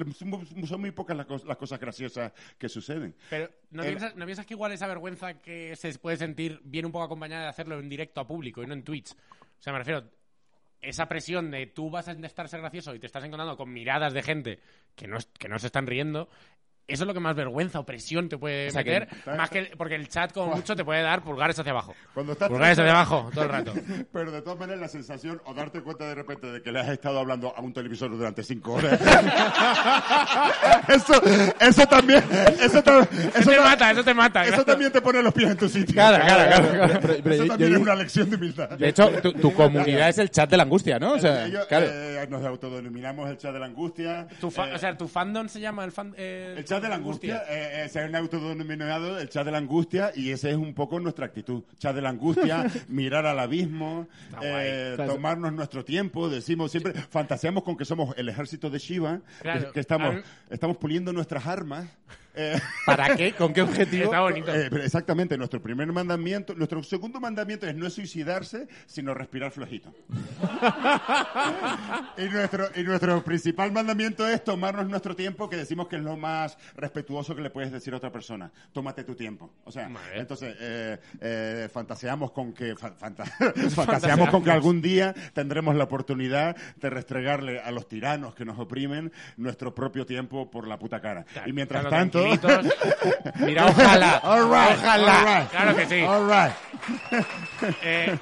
son 0.66 0.80
muy 0.80 0.92
pocas 0.92 1.14
las, 1.16 1.26
cos- 1.26 1.44
las 1.44 1.56
cosas 1.58 1.78
graciosas 1.78 2.32
que 2.56 2.68
suceden. 2.70 3.14
Pero 3.28 3.50
¿no, 3.70 3.82
Eh, 3.82 3.88
piensas, 3.88 4.16
¿no 4.16 4.24
piensas 4.24 4.46
que 4.46 4.54
igual 4.54 4.72
esa 4.72 4.86
vergüenza 4.86 5.34
que 5.34 5.76
se 5.76 5.92
puede 5.98 6.16
sentir 6.16 6.60
viene 6.64 6.86
un 6.86 6.92
poco 6.92 7.04
acompañada 7.04 7.42
de 7.42 7.48
hacerlo 7.50 7.78
en 7.78 7.88
directo 7.88 8.20
a 8.20 8.26
público 8.26 8.62
y 8.62 8.66
no 8.66 8.72
en 8.72 8.82
Twitch? 8.82 9.12
O 9.12 9.62
sea, 9.62 9.72
me 9.74 9.78
refiero, 9.80 10.04
esa 10.82 11.08
presión 11.08 11.50
de 11.50 11.66
tú 11.66 11.88
vas 11.90 12.08
a 12.08 12.12
intentar 12.12 12.48
ser 12.48 12.60
gracioso 12.60 12.94
y 12.94 12.98
te 12.98 13.06
estás 13.06 13.24
encontrando 13.24 13.56
con 13.56 13.72
miradas 13.72 14.12
de 14.12 14.22
gente 14.22 14.58
que 14.96 15.06
no, 15.06 15.16
es- 15.16 15.26
que 15.38 15.48
no 15.48 15.58
se 15.58 15.66
están 15.68 15.86
riendo. 15.86 16.28
Eso 16.92 17.04
es 17.04 17.06
lo 17.08 17.14
que 17.14 17.20
más 17.20 17.34
vergüenza 17.34 17.80
o 17.80 17.84
presión 17.84 18.28
te 18.28 18.38
puede 18.38 18.70
sea, 18.70 18.84
que- 18.84 19.00
meter, 19.00 19.08
más 19.36 19.50
que 19.50 19.58
el- 19.60 19.70
porque 19.76 19.94
el 19.94 20.08
chat 20.08 20.32
como 20.32 20.54
mucho 20.56 20.76
te 20.76 20.84
puede 20.84 21.02
dar 21.02 21.22
pulgares 21.22 21.58
hacia 21.58 21.72
abajo. 21.72 21.94
Cuando 22.14 22.32
estás 22.32 22.48
Pulgares 22.48 22.78
hacia 22.78 22.90
abajo 22.92 23.30
todo 23.32 23.44
el 23.44 23.50
rato. 23.50 23.72
Pero 24.12 24.30
de 24.30 24.42
todas 24.42 24.58
maneras 24.58 24.80
la 24.80 24.88
sensación, 24.88 25.40
o 25.44 25.54
darte 25.54 25.80
cuenta 25.82 26.06
de 26.06 26.14
repente 26.14 26.46
de 26.50 26.62
que 26.62 26.70
le 26.72 26.80
has 26.80 26.88
estado 26.88 27.18
hablando 27.18 27.54
a 27.56 27.60
un 27.60 27.72
televisor 27.72 28.10
durante 28.10 28.42
cinco 28.42 28.74
horas. 28.74 29.00
eso, 30.88 31.14
eso 31.60 31.86
también, 31.86 32.22
eso, 32.60 32.82
ta- 32.82 33.00
Eso 33.00 33.38
eso 33.38 33.50
te 33.50 33.56
ta- 33.56 33.62
mata, 33.62 33.90
eso 33.90 34.04
te 34.04 34.14
mata. 34.14 34.42
eso 34.42 34.48
claro. 34.50 34.64
también 34.64 34.92
te 34.92 35.00
pone 35.00 35.22
los 35.22 35.32
pies 35.32 35.50
en 35.50 35.56
tu 35.56 35.68
sitio. 35.68 35.94
Claro, 35.94 36.22
claro, 36.24 36.44
claro, 36.50 36.68
claro. 36.74 36.98
Pero- 37.02 37.14
pero 37.22 37.34
eso 37.34 37.44
yo- 37.44 37.48
también 37.50 37.70
yo- 37.70 37.76
es 37.76 37.82
una 37.82 37.94
lección 37.94 38.30
de 38.30 38.36
humildad. 38.36 38.68
De 38.70 38.88
hecho, 38.88 39.08
tu, 39.22 39.32
tu 39.32 39.52
comunidad 39.54 40.08
es 40.08 40.18
el 40.18 40.30
chat 40.30 40.50
de 40.50 40.56
la 40.56 40.62
angustia, 40.64 40.98
¿no? 40.98 41.12
O 41.14 41.18
sea, 41.18 41.46
Ellos, 41.46 41.66
claro. 41.66 41.86
eh, 41.88 42.26
nos 42.28 42.44
autodenominamos 42.44 43.28
el 43.30 43.36
chat 43.38 43.52
de 43.52 43.58
la 43.60 43.66
angustia. 43.66 44.26
Tu 44.40 44.50
fa- 44.50 44.68
Eh, 44.70 44.74
o 44.74 44.78
sea, 44.78 44.96
tu 44.96 45.08
fandom 45.08 45.48
se 45.48 45.60
llama 45.60 45.84
el 45.84 45.92
fan... 45.92 46.14
eh, 46.16 46.54
El 46.58 46.64
chat 46.64 46.81
de 46.82 46.88
la 46.88 46.96
angustia, 46.96 47.44
eh, 47.48 47.84
eh, 47.84 47.88
se 47.88 48.00
han 48.00 48.14
autodenominado 48.14 49.18
el 49.18 49.28
chat 49.28 49.44
de 49.44 49.50
la 49.52 49.58
angustia 49.58 50.12
y 50.14 50.30
ese 50.30 50.50
es 50.50 50.56
un 50.56 50.74
poco 50.74 51.00
nuestra 51.00 51.26
actitud. 51.26 51.62
Chat 51.78 51.94
de 51.94 52.02
la 52.02 52.10
angustia, 52.10 52.66
mirar 52.88 53.24
al 53.26 53.38
abismo, 53.38 54.08
eh, 54.42 54.92
Claro. 54.96 55.14
tomarnos 55.14 55.52
nuestro 55.52 55.84
tiempo, 55.84 56.28
decimos 56.28 56.70
siempre, 56.70 56.92
fantaseamos 56.94 57.62
con 57.62 57.76
que 57.76 57.84
somos 57.84 58.14
el 58.18 58.28
ejército 58.28 58.68
de 58.70 58.78
Shiva, 58.78 59.20
Claro. 59.40 59.66
que, 59.68 59.72
que 59.72 59.80
estamos, 59.80 60.16
estamos 60.50 60.76
puliendo 60.76 61.12
nuestras 61.12 61.46
armas. 61.46 61.88
Eh, 62.34 62.58
¿Para 62.86 63.16
qué? 63.16 63.32
¿Con 63.38 63.52
qué 63.52 63.62
objetivo? 63.62 64.04
Está 64.04 64.20
bonito. 64.20 64.54
eh, 64.54 64.68
pero 64.70 64.82
exactamente, 64.84 65.36
nuestro 65.36 65.60
primer 65.62 65.90
mandamiento, 65.92 66.54
nuestro 66.54 66.82
segundo 66.82 67.20
mandamiento 67.20 67.66
es 67.66 67.74
no 67.76 67.88
suicidarse, 67.90 68.68
sino 68.86 69.14
respirar 69.14 69.50
flojito. 69.50 69.92
y, 72.18 72.24
nuestro, 72.28 72.68
y 72.74 72.82
nuestro 72.82 73.22
principal 73.24 73.72
mandamiento 73.72 74.26
es 74.28 74.42
tomarnos 74.44 74.88
nuestro 74.88 75.16
tiempo, 75.16 75.48
que 75.48 75.56
decimos 75.56 75.88
que 75.88 75.96
es 75.96 76.02
lo 76.02 76.16
más 76.16 76.56
respetuoso 76.76 77.34
que 77.34 77.42
le 77.42 77.50
puedes 77.50 77.72
decir 77.72 77.94
a 77.94 77.96
otra 77.98 78.12
persona. 78.12 78.50
Tómate 78.72 79.04
tu 79.04 79.14
tiempo. 79.14 79.52
O 79.64 79.72
sea, 79.72 79.90
entonces, 80.14 80.56
eh, 80.60 80.98
eh, 81.20 81.68
fantaseamos 81.72 82.32
con 82.32 82.52
que, 82.52 82.74
fa- 82.76 82.94
fanta- 82.96 83.24
fantaseamos 83.74 84.28
con 84.30 84.44
que 84.44 84.50
algún 84.50 84.80
día 84.82 85.14
tendremos 85.32 85.74
la 85.74 85.84
oportunidad 85.84 86.56
de 86.76 86.90
restregarle 86.90 87.60
a 87.60 87.70
los 87.70 87.88
tiranos 87.88 88.34
que 88.34 88.44
nos 88.44 88.58
oprimen 88.58 89.12
nuestro 89.36 89.74
propio 89.74 90.06
tiempo 90.06 90.50
por 90.50 90.66
la 90.66 90.78
puta 90.78 91.00
cara. 91.00 91.24
y 91.46 91.52
mientras 91.52 91.82
Claro, 91.82 91.96
tanto... 91.96 92.21
Mira, 93.40 93.66
ojalá. 93.66 94.18
All 94.24 94.42
right, 94.44 94.78
Ojalá. 94.78 95.18
all 95.18 95.26
right. 95.40 95.50
Claro 95.50 95.76
que 95.76 95.86
sí. 95.86 96.00
All 96.02 96.26
right. 96.28 96.52
Eh, 97.84 98.18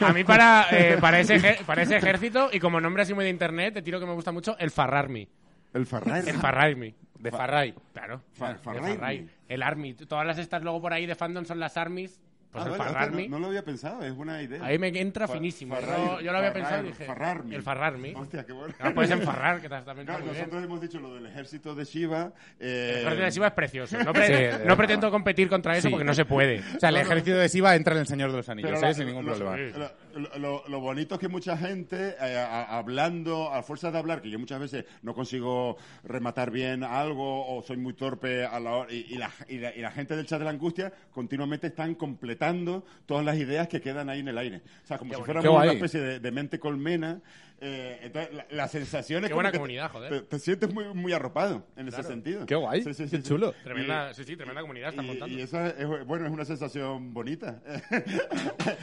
a 0.00 0.12
mí 0.12 0.24
para, 0.24 0.66
eh, 0.70 0.98
para, 1.00 1.20
ese 1.20 1.58
para 1.64 1.82
ese 1.82 1.96
ejército, 1.96 2.50
y 2.52 2.60
como 2.60 2.82
nombre 2.82 3.02
así 3.02 3.14
muy 3.14 3.24
de 3.24 3.30
internet, 3.30 3.72
te 3.74 3.82
tiro 3.82 3.98
que 3.98 4.04
me 4.04 4.12
gusta 4.12 4.30
mucho, 4.30 4.56
el 4.58 4.70
Farrarmy. 4.70 5.26
El 5.72 5.86
Farray. 5.86 6.28
El 6.28 6.34
Farrarmy. 6.36 6.94
De 7.18 7.30
Farray. 7.30 7.74
Claro. 7.94 8.20
Fa- 8.34 8.50
el 8.50 8.58
Farrarmy. 8.58 8.94
Farray. 8.96 9.28
El 9.48 9.62
Army. 9.62 9.94
Todas 9.94 10.26
las 10.26 10.36
estas 10.38 10.62
luego 10.62 10.82
por 10.82 10.92
ahí 10.92 11.06
de 11.06 11.14
fandom 11.14 11.46
son 11.46 11.58
las 11.60 11.78
Armies. 11.78 12.20
Pues 12.64 12.80
Ah, 12.80 12.88
el 13.04 13.10
vale, 13.10 13.28
no, 13.28 13.36
no 13.36 13.38
lo 13.40 13.46
había 13.48 13.64
pensado, 13.64 14.02
es 14.04 14.14
buena 14.14 14.42
idea. 14.42 14.64
Ahí 14.64 14.78
me 14.78 14.88
entra 14.88 15.26
Fa- 15.26 15.34
finísimo. 15.34 15.74
Farray, 15.74 15.96
Yo, 16.06 16.20
yo 16.20 16.32
lo 16.32 16.38
había 16.38 16.52
pensado 16.52 16.84
y 16.84 16.88
dije... 16.88 17.04
Farrarmy. 17.04 17.54
El 17.54 17.62
Farrarmy. 17.62 18.14
Hostia, 18.14 18.44
qué 18.44 18.52
bueno. 18.52 18.74
Ah, 18.78 18.90
puedes 18.94 19.10
enfarrar, 19.10 19.60
que 19.60 19.68
también 19.68 20.06
Claro, 20.06 20.20
muy 20.24 20.30
bien. 20.30 20.38
nosotros 20.42 20.64
hemos 20.64 20.80
dicho 20.80 21.00
lo 21.00 21.14
del 21.14 21.26
ejército 21.26 21.74
de 21.74 21.84
Shiva. 21.84 22.32
Eh, 22.60 22.90
El 22.96 22.98
ejército 23.02 23.24
de 23.24 23.30
Shiva 23.30 23.46
es 23.48 23.52
precioso. 23.52 23.98
No, 24.04 24.12
pre- 24.12 24.26
Sí, 24.52 24.58
no 24.66 24.76
pretendo 24.76 25.10
competir 25.10 25.48
contra 25.48 25.72
eso 25.76 25.88
Sí. 25.88 25.90
porque 25.90 26.04
no 26.04 26.14
se 26.14 26.24
puede. 26.24 26.60
O 26.76 26.80
sea, 26.80 26.88
el 26.90 26.96
ejército 26.96 27.36
de 27.36 27.48
Siva 27.48 27.74
entra 27.76 27.94
en 27.94 28.00
el 28.00 28.06
Señor 28.06 28.30
de 28.30 28.36
los 28.38 28.48
Anillos, 28.48 28.82
¿eh? 28.82 28.94
sin 28.94 29.06
ningún 29.06 29.26
lo- 29.26 29.34
problema. 29.34 29.56
Lo, 29.78 29.90
lo- 30.18 30.64
lo- 30.68 30.80
bonito 30.80 31.14
es 31.14 31.20
que 31.20 31.28
mucha 31.28 31.56
gente, 31.56 32.16
eh, 32.20 32.36
a- 32.36 32.78
hablando, 32.78 33.52
a 33.52 33.62
fuerza 33.62 33.90
de 33.90 33.98
hablar, 33.98 34.20
que 34.22 34.30
yo 34.30 34.38
muchas 34.38 34.60
veces 34.60 34.84
no 35.02 35.14
consigo 35.14 35.76
rematar 36.04 36.50
bien 36.50 36.84
algo 36.84 37.46
o 37.46 37.62
soy 37.62 37.76
muy 37.76 37.94
torpe 37.94 38.44
a 38.44 38.58
la 38.60 38.72
hora, 38.76 38.92
y, 38.92 39.06
y 39.10 39.16
la, 39.16 39.30
y 39.48 39.58
la- 39.58 39.74
y 39.74 39.80
la 39.80 39.90
gente 39.90 40.16
del 40.16 40.26
chat 40.26 40.38
de 40.38 40.44
la 40.44 40.50
angustia 40.50 40.92
continuamente 41.12 41.68
están 41.68 41.94
completando 41.94 42.84
todas 43.06 43.24
las 43.24 43.36
ideas 43.36 43.68
que 43.68 43.80
quedan 43.80 44.08
ahí 44.08 44.20
en 44.20 44.28
el 44.28 44.38
aire. 44.38 44.62
O 44.84 44.86
sea, 44.86 44.98
como 44.98 45.14
si 45.14 45.22
fuéramos 45.22 45.44
Qué 45.44 45.48
una 45.48 45.72
especie 45.72 46.00
de, 46.00 46.20
de 46.20 46.30
mente 46.32 46.58
colmena. 46.58 47.20
eh, 47.60 47.98
entonces, 48.02 48.32
la, 48.34 48.46
la 48.50 48.68
sensación 48.68 49.24
es 49.24 49.28
Qué 49.28 49.34
buena 49.34 49.48
que 49.50 49.54
te- 49.54 49.58
comunidad, 49.58 49.90
joder. 49.90 50.10
Te, 50.10 50.20
te 50.22 50.38
sientes 50.38 50.72
muy, 50.72 50.84
muy 50.94 51.12
arropado 51.12 51.66
en 51.76 51.88
ese 51.88 52.02
sentido. 52.04 52.46
Qué 52.46 52.54
guay, 52.54 52.82
Sí, 52.82 52.94
sí, 52.94 53.04
qué 53.10 53.16
sí, 53.16 53.22
chulo. 53.22 53.52
Tremenda, 53.64 54.14
sí, 54.14 54.22
sí, 54.24 54.36
tremenda 54.36 54.60
comunidad 54.60 54.90
están 54.90 55.04
Y, 55.04 55.08
montando. 55.08 55.36
y 55.36 55.40
esa 55.42 55.68
es, 55.70 55.86
bueno, 56.06 56.26
es 56.26 56.32
una 56.32 56.44
sensación 56.44 57.12
bonita. 57.12 57.60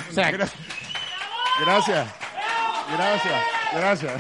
O 0.09 0.11
sea, 0.13 0.29
Gracias. 1.59 2.07
Gracias. 2.93 3.33
Gracias. 3.73 4.13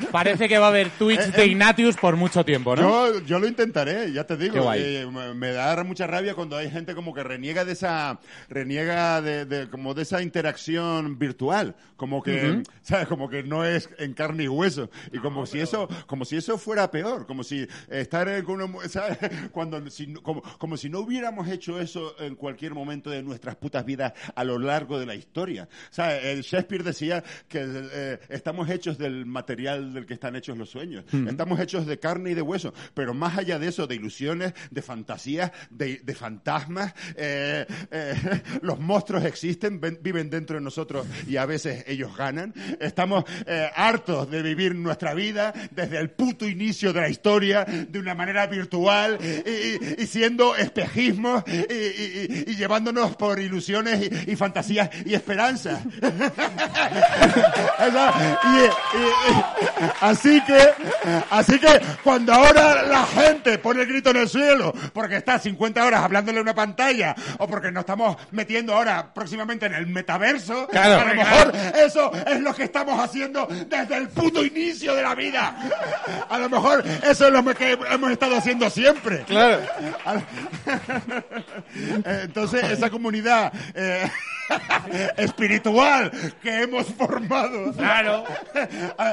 parece 0.12 0.48
que 0.48 0.58
va 0.58 0.66
a 0.66 0.68
haber 0.70 0.88
tweets 0.90 1.32
de 1.32 1.46
Ignatius 1.46 1.96
por 1.96 2.16
mucho 2.16 2.44
tiempo, 2.44 2.74
¿no? 2.76 2.82
Yo, 3.12 3.20
yo 3.24 3.38
lo 3.38 3.46
intentaré, 3.46 4.12
ya 4.12 4.24
te 4.24 4.36
digo. 4.36 4.54
Qué 4.54 4.60
guay. 4.60 4.82
Eh, 4.82 5.06
me- 5.34 5.52
da 5.52 5.82
mucha 5.84 6.06
rabia 6.06 6.34
cuando 6.34 6.56
hay 6.56 6.70
gente 6.70 6.94
como 6.94 7.12
que 7.12 7.22
reniega 7.22 7.64
de 7.64 7.72
esa, 7.72 8.18
reniega 8.48 9.20
de, 9.20 9.44
de- 9.44 9.68
como 9.68 9.94
de 9.94 10.02
esa 10.02 10.22
interacción 10.22 11.18
virtual, 11.18 11.74
como 11.96 12.22
que, 12.22 12.62
¿sabes? 12.82 13.08
Como 13.08 13.28
que 13.28 13.42
no 13.42 13.64
es 13.64 13.90
en 13.98 14.14
carne 14.14 14.44
y 14.44 14.48
hueso 14.48 14.90
y 15.12 15.18
como 15.18 15.44
si 15.46 15.60
eso, 15.60 15.88
como 16.06 16.24
si 16.24 16.36
eso 16.36 16.56
fuera 16.56 16.90
peor, 16.90 17.26
como 17.26 17.42
si 17.42 17.66
estar 17.90 18.28
en, 18.28 18.44
con 18.44 18.60
una 18.62 18.88
¿sabes? 18.88 19.18
Cuando, 19.50 19.88
si 19.90 20.14
como, 20.14 20.42
como 20.58 20.76
si 20.76 20.88
no 20.88 21.00
hubiéramos 21.00 21.48
hecho 21.48 21.80
eso 21.80 22.14
en 22.20 22.36
cualquier 22.36 22.74
momento 22.74 23.10
de 23.10 23.22
nuestras 23.22 23.56
putas 23.56 23.84
vidas 23.84 24.12
a 24.34 24.44
lo 24.44 24.58
largo 24.58 24.98
de 24.98 25.06
la 25.06 25.14
historia. 25.14 25.68
¿Sabes? 25.90 26.24
El 26.24 26.42
Shakespeare 26.42 26.84
decía 26.84 27.22
que 27.48 27.87
eh, 27.92 28.18
estamos 28.28 28.68
hechos 28.70 28.98
del 28.98 29.26
material 29.26 29.92
del 29.92 30.06
que 30.06 30.14
están 30.14 30.36
hechos 30.36 30.56
los 30.58 30.70
sueños. 30.70 31.04
Estamos 31.28 31.60
hechos 31.60 31.86
de 31.86 31.98
carne 31.98 32.30
y 32.30 32.34
de 32.34 32.42
hueso. 32.42 32.72
Pero 32.94 33.14
más 33.14 33.38
allá 33.38 33.58
de 33.58 33.68
eso, 33.68 33.86
de 33.86 33.94
ilusiones, 33.94 34.52
de 34.70 34.82
fantasías, 34.82 35.52
de, 35.70 35.98
de 36.04 36.14
fantasmas, 36.14 36.94
eh, 37.16 37.66
eh, 37.90 38.14
los 38.62 38.78
monstruos 38.80 39.24
existen, 39.24 39.80
ven- 39.80 39.98
viven 40.02 40.30
dentro 40.30 40.56
de 40.56 40.62
nosotros 40.62 41.06
y 41.26 41.36
a 41.36 41.46
veces 41.46 41.84
ellos 41.86 42.16
ganan. 42.16 42.52
Estamos 42.80 43.24
eh, 43.46 43.68
hartos 43.74 44.30
de 44.30 44.42
vivir 44.42 44.74
nuestra 44.74 45.14
vida 45.14 45.52
desde 45.70 45.98
el 45.98 46.10
puto 46.10 46.48
inicio 46.48 46.92
de 46.92 47.00
la 47.00 47.08
historia 47.08 47.64
de 47.64 47.98
una 47.98 48.14
manera 48.14 48.46
virtual 48.46 49.18
y, 49.20 49.26
y- 49.48 50.02
y 50.02 50.06
siendo 50.06 50.54
espejismos 50.56 51.44
y, 51.46 52.50
y- 52.50 52.56
llevándonos 52.56 53.16
por 53.16 53.38
ilusiones 53.40 54.10
y 54.26 54.36
fantasías 54.36 54.90
y 55.04 55.14
esperanzas. 55.14 55.80
Eso, 57.78 58.10
y- 58.20 58.56
y- 58.56 59.02
y- 59.02 59.90
así 60.00 60.40
que, 60.44 60.68
así 61.30 61.58
que 61.58 61.80
cuando 62.02 62.32
ahora 62.32 62.82
la 62.82 63.04
gente 63.06 63.58
pone 63.58 63.82
el 63.82 63.88
grito 63.88 64.10
en 64.10 64.16
el 64.16 64.28
cielo 64.28 64.72
porque 64.92 65.16
está 65.16 65.38
50 65.38 65.84
horas 65.84 66.02
hablándole 66.02 66.38
a 66.38 66.42
una 66.42 66.54
pantalla 66.54 67.14
o 67.38 67.46
porque 67.46 67.70
nos 67.70 67.82
estamos 67.82 68.16
metiendo 68.32 68.74
ahora 68.74 69.12
próximamente 69.14 69.66
en 69.66 69.74
el 69.74 69.86
metaverso, 69.86 70.66
Claro. 70.68 71.00
a 71.00 71.04
lo 71.04 71.14
mejor 71.14 71.52
eso 71.84 72.12
es 72.26 72.40
lo 72.40 72.54
que 72.54 72.64
estamos 72.64 72.98
haciendo 73.02 73.46
desde 73.46 73.96
el 73.96 74.08
puto 74.08 74.44
inicio 74.44 74.94
de 74.94 75.02
la 75.02 75.14
vida. 75.14 75.54
A 76.28 76.38
lo 76.38 76.48
mejor 76.48 76.84
eso 77.02 77.26
es 77.26 77.32
lo 77.32 77.44
que 77.54 77.78
hemos 77.90 78.10
estado 78.10 78.36
haciendo 78.36 78.68
siempre. 78.70 79.24
Claro. 79.24 79.60
Entonces, 82.04 82.64
esa 82.70 82.90
comunidad 82.90 83.52
eh, 83.74 84.10
espiritual 85.16 86.10
que 86.42 86.62
hemos 86.62 86.86
formado, 86.86 87.72
Claro. 87.72 88.24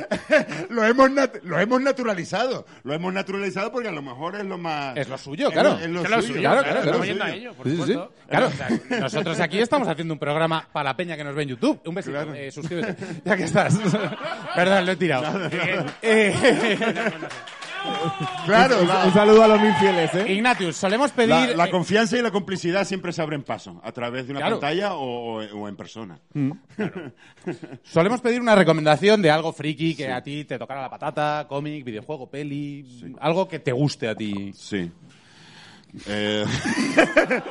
lo 0.70 0.84
hemos, 0.84 1.10
lo 1.42 1.58
hemos 1.58 1.80
naturalizado. 1.82 2.66
Lo 2.84 2.94
hemos 2.94 3.12
naturalizado 3.12 3.72
porque 3.72 3.88
a 3.88 3.92
lo 3.92 4.02
mejor 4.02 4.36
es 4.36 4.44
lo 4.44 4.58
más... 4.58 4.96
Es 4.96 5.08
lo 5.08 5.18
suyo, 5.18 5.48
es 5.48 5.52
claro. 5.52 5.70
lo- 5.70 5.78
es 5.80 5.88
lo 5.90 6.00
suyo, 6.04 6.22
suyo, 6.22 6.40
claro, 6.40 6.62
claro, 6.62 6.80
claro, 6.82 7.24
a 7.24 7.30
ello, 7.30 7.54
por 7.54 7.66
Sí, 7.68 7.82
sí. 7.86 7.98
Claro, 8.28 8.46
O 8.46 8.50
sea, 8.50 8.68
nosotros 9.00 9.40
aquí 9.40 9.58
estamos 9.58 9.88
haciendo 9.88 10.14
un 10.14 10.20
programa 10.20 10.66
para 10.72 10.90
la 10.90 10.96
peña 10.96 11.16
que 11.16 11.24
nos 11.24 11.34
ve 11.34 11.42
en 11.42 11.48
YouTube. 11.50 11.80
Un 11.84 11.94
besito, 11.94 12.14
Claro. 12.16 12.34
eh, 12.34 12.50
suscríbete. 12.50 12.96
Ya 13.24 13.36
que 13.36 13.44
estás. 13.44 13.76
Perdón, 14.54 14.86
lo 14.86 14.92
he 14.92 14.96
tirado. 14.96 15.50
Eh, 16.02 16.78
Claro, 18.46 18.80
Un, 18.82 18.88
la, 18.88 19.04
un 19.06 19.12
saludo 19.12 19.42
a 19.44 19.48
los 19.48 19.60
mil 19.60 19.72
fieles, 19.74 20.14
¿eh? 20.14 20.32
Ignatius, 20.32 20.76
solemos 20.76 21.10
pedir... 21.12 21.56
la 21.56 21.66
eh, 21.66 21.70
confianza 21.70 22.16
y 22.18 22.22
la 22.22 22.30
complicidad 22.30 22.84
siempre 22.84 23.12
se 23.12 23.22
abren 23.22 23.42
paso, 23.42 23.80
a 23.84 23.92
través 23.92 24.26
de 24.26 24.32
una 24.32 24.40
Claro. 24.40 24.60
pantalla 24.60 24.94
o, 24.94 25.40
o- 25.40 25.58
o 25.60 25.68
en 25.68 25.76
persona. 25.76 26.18
Solemos 27.82 28.20
pedir 28.20 28.40
una 28.40 28.54
recomendación 28.54 29.22
de 29.22 29.30
algo 29.30 29.52
friki 29.52 29.94
que 29.94 30.10
a 30.12 30.22
ti 30.22 30.44
te 30.44 30.58
tocara 30.58 30.82
la 30.82 30.90
patata, 30.90 31.46
cómic, 31.48 31.84
videojuego, 31.84 32.28
peli, 32.30 33.14
algo 33.20 33.46
que 33.48 33.58
te 33.58 33.72
guste 33.72 34.08
a 34.08 34.14
ti. 34.14 34.52
Sí. 34.54 34.90
Eh, 36.06 36.44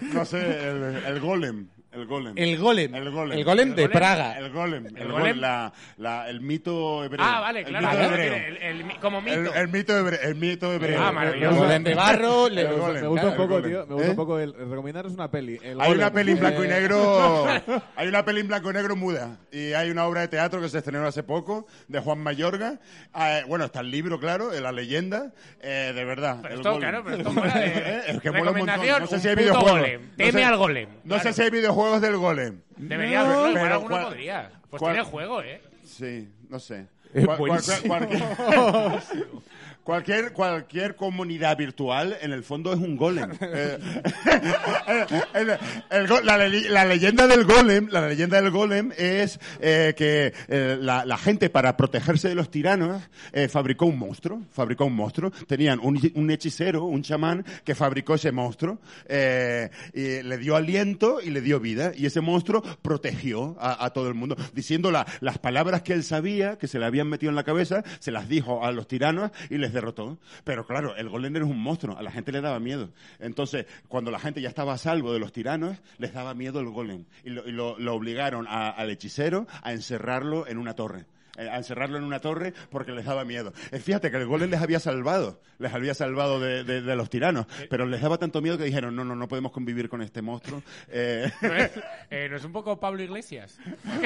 no 0.12 0.24
sé, 0.24 0.68
el, 0.68 0.96
el 1.06 1.20
golem. 1.20 1.68
El 1.96 2.06
golem. 2.06 2.32
El 2.36 2.58
golem. 2.58 2.94
El 2.94 3.10
golem. 3.10 3.38
El 3.38 3.44
golem 3.44 3.68
de 3.74 3.82
golem. 3.82 3.90
Praga. 3.98 4.38
El 4.38 4.50
golem. 4.50 4.86
El, 4.86 4.96
¿El 4.98 5.12
golem. 5.12 5.38
La, 5.38 5.72
la- 5.96 6.28
el 6.28 6.40
mito 6.40 7.02
hebreo. 7.04 7.24
Ah, 7.24 7.40
vale, 7.40 7.60
El 7.60 7.66
claro. 7.66 7.88
mito 7.88 8.02
hebreo. 8.04 8.34
el- 8.34 8.56
el- 8.90 9.00
como 9.00 9.20
mito. 9.22 9.36
El, 9.40 9.46
el 9.56 9.68
mito 9.68 9.96
hebreo. 9.98 10.20
El 10.22 10.34
mito 10.34 10.72
hebreo. 10.72 11.00
Ah, 11.02 11.08
El 11.08 11.14
maravilloso. 11.14 11.56
golem 11.56 11.84
de 11.84 11.94
barro. 11.94 12.48
le- 12.48 12.64
golem. 12.64 13.02
Me 13.02 13.08
gusta 13.08 13.26
un 13.28 13.32
Claro, 13.34 13.36
poco, 13.36 13.56
el 13.56 13.62
golem. 13.62 13.70
tío. 13.70 13.86
Me 13.86 13.94
gusta 13.94 14.06
¿Eh? 14.06 14.10
un 14.10 14.16
poco 14.16 14.38
el, 14.38 14.54
el 14.58 14.70
recomendaros 14.70 15.12
una 15.14 15.30
peli. 15.30 15.54
el 15.62 15.80
Hay 15.80 15.88
Golem. 15.88 15.98
una 15.98 16.12
peli 16.12 16.32
en 16.32 16.38
blanco 16.40 16.62
y 16.62 16.66
Eh, 16.66 16.70
negro. 16.70 17.46
Hay 17.96 18.08
una 18.08 18.24
peli 18.24 18.40
en 18.40 18.48
blanco 18.48 18.70
y 18.70 18.74
negro 18.74 18.96
muda. 18.96 19.38
Y 19.50 19.72
hay 19.72 19.90
una 19.90 20.04
obra 20.06 20.20
de 20.20 20.28
teatro 20.28 20.60
que 20.60 20.68
se 20.68 20.78
estrenó 20.78 21.06
hace 21.06 21.22
poco 21.22 21.66
de 21.88 21.98
Juan 22.00 22.18
Mayorga. 22.18 22.78
Eh, 23.18 23.42
bueno, 23.48 23.64
está 23.64 23.80
el 23.80 23.90
libro, 23.90 24.20
claro, 24.20 24.48
de 24.50 24.60
la 24.60 24.72
leyenda. 24.72 25.32
Eh, 25.62 25.92
de 25.94 26.04
verdad. 26.04 26.40
Pero 26.42 26.54
el 26.54 26.60
esto, 26.60 26.72
golem. 26.72 26.88
claro, 26.90 27.04
pero 27.04 27.16
esto 27.16 27.32
mola 27.32 27.54
de- 27.54 27.66
Eh, 27.66 28.02
es 28.08 28.20
que 28.20 28.30
mola 28.30 28.50
un 28.50 28.58
montón. 28.58 28.80
recomendación, 28.80 29.00
No 29.00 29.06
sé 29.06 29.14
un 29.16 29.20
si 29.22 29.28
hay 29.28 29.34
videojuegos. 29.36 29.88
Teme 30.16 30.44
al 30.44 30.56
golem. 30.56 30.88
No 31.04 31.18
sé 31.20 31.32
si 31.32 31.42
hay 31.42 31.50
videojuegos 31.50 31.85
del 32.00 32.16
golem. 32.16 32.60
Debería 32.76 33.22
No, 33.24 33.30
haberlo, 33.30 33.54
pero 33.60 33.74
alguno 33.74 34.02
podría. 34.02 34.50
Pues 34.70 34.80
cuál- 34.80 34.94
tiene 34.94 35.08
juego, 35.08 35.42
¿eh? 35.42 35.62
Sí, 35.84 36.28
no 36.48 36.58
sé. 36.58 36.86
Es 37.14 37.24
Cual- 37.24 37.38
cual- 37.38 37.60
cualquier, 37.86 38.22
cualquier, 39.86 40.32
cualquier 40.32 40.96
comunidad 40.96 41.56
virtual, 41.56 42.16
en 42.20 42.32
el 42.32 42.42
fondo, 42.42 42.72
es 42.72 42.78
un 42.78 42.96
golem. 42.96 43.30
Eh, 43.40 43.78
el- 45.34 45.56
el 45.90 46.06
go- 46.08 46.20
la, 46.20 46.36
le- 46.36 46.68
la 46.68 46.84
leyenda 46.84 47.26
del 47.26 47.44
golem, 47.44 47.88
la 47.90 48.06
leyenda 48.08 48.40
del 48.42 48.50
golem 48.50 48.92
es 48.96 49.38
eh, 49.60 49.94
que 49.96 50.32
eh, 50.48 50.76
la, 50.80 51.04
la 51.04 51.16
gente, 51.16 51.48
para 51.48 51.76
protegerse 51.76 52.28
de 52.28 52.34
los 52.34 52.50
tiranos, 52.50 53.02
fabricó 53.48 53.86
un 53.86 53.98
monstruo. 53.98 54.42
Fabricó 54.52 54.84
un 54.86 54.94
monstruo. 54.94 55.30
Tenían 55.46 55.78
un, 55.82 55.98
un 56.14 56.30
hechicero, 56.30 56.84
un 56.84 57.02
chamán, 57.02 57.44
que 57.64 57.74
fabricó 57.74 58.14
ese 58.14 58.32
monstruo. 58.32 58.78
y 59.08 60.22
le 60.22 60.38
dio 60.38 60.56
aliento 60.56 61.20
y 61.22 61.30
le 61.30 61.40
dio 61.40 61.60
vida. 61.60 61.92
Y 61.96 62.06
ese 62.06 62.20
monstruo 62.20 62.62
protegió 62.82 63.56
a, 63.60 63.84
a 63.84 63.90
todo 63.90 64.08
el 64.08 64.14
mundo, 64.14 64.36
diciendo 64.52 64.90
la- 64.90 65.06
las 65.20 65.38
palabras 65.38 65.82
que 65.82 65.92
él 65.92 66.02
sabía, 66.02 66.58
que 66.58 66.66
se 66.68 66.78
le 66.78 66.86
habían 66.86 67.08
metido 67.08 67.30
en 67.30 67.36
la 67.36 67.44
cabeza, 67.44 67.84
se 68.00 68.10
las 68.10 68.28
dijo 68.28 68.64
a 68.64 68.72
los 68.72 68.88
tiranos 68.88 69.30
y 69.50 69.58
les 69.58 69.72
derrotó. 69.76 70.18
Pero 70.44 70.66
claro, 70.66 70.96
el 70.96 71.08
golem 71.08 71.36
era 71.36 71.44
un 71.44 71.58
monstruo, 71.60 71.96
a 71.96 72.02
la 72.02 72.10
gente 72.10 72.32
le 72.32 72.40
daba 72.40 72.58
miedo. 72.58 72.90
Entonces, 73.20 73.66
cuando 73.88 74.10
la 74.10 74.18
gente 74.18 74.40
ya 74.40 74.48
estaba 74.48 74.72
a 74.74 74.78
salvo 74.78 75.12
de 75.12 75.20
los 75.20 75.32
tiranos, 75.32 75.76
les 75.98 76.12
daba 76.12 76.34
miedo 76.34 76.58
el 76.60 76.68
golem. 76.70 77.04
Y 77.24 77.30
lo, 77.30 77.46
y 77.48 77.52
lo- 77.52 77.78
lo 77.78 77.94
obligaron 77.94 78.46
a- 78.48 78.70
al 78.70 78.90
hechicero 78.90 79.46
a 79.62 79.72
encerrarlo 79.72 80.46
en 80.48 80.58
una 80.58 80.74
torre. 80.74 81.06
eh, 81.38 81.50
A 81.50 81.58
encerrarlo 81.58 81.98
en 81.98 82.04
una 82.04 82.18
torre 82.20 82.54
porque 82.70 82.92
les 82.92 83.04
daba 83.04 83.26
miedo. 83.26 83.52
Eh, 83.70 83.78
Fíjate 83.78 84.10
que 84.10 84.16
el 84.16 84.24
golem 84.26 84.48
les 84.50 84.62
había 84.62 84.80
salvado, 84.80 85.38
les 85.58 85.70
había 85.74 85.92
salvado 85.92 86.40
de, 86.40 86.64
de- 86.64 86.80
de 86.80 86.96
los 86.96 87.10
tiranos, 87.10 87.44
pero 87.68 87.84
les 87.84 88.00
daba 88.00 88.16
tanto 88.16 88.40
miedo 88.40 88.56
que 88.56 88.64
dijeron, 88.64 88.96
no, 88.96 89.04
no, 89.04 89.14
no 89.14 89.28
podemos 89.28 89.52
convivir 89.52 89.90
con 89.90 90.00
este 90.00 90.22
monstruo. 90.22 90.62
Eh, 90.88 91.30
¿No 91.42 91.54
es, 91.54 91.70
eh, 92.10 92.28
¿no 92.30 92.36
es 92.38 92.44
un 92.44 92.52
poco 92.52 92.80
Pablo 92.80 93.02
Iglesias? 93.02 93.58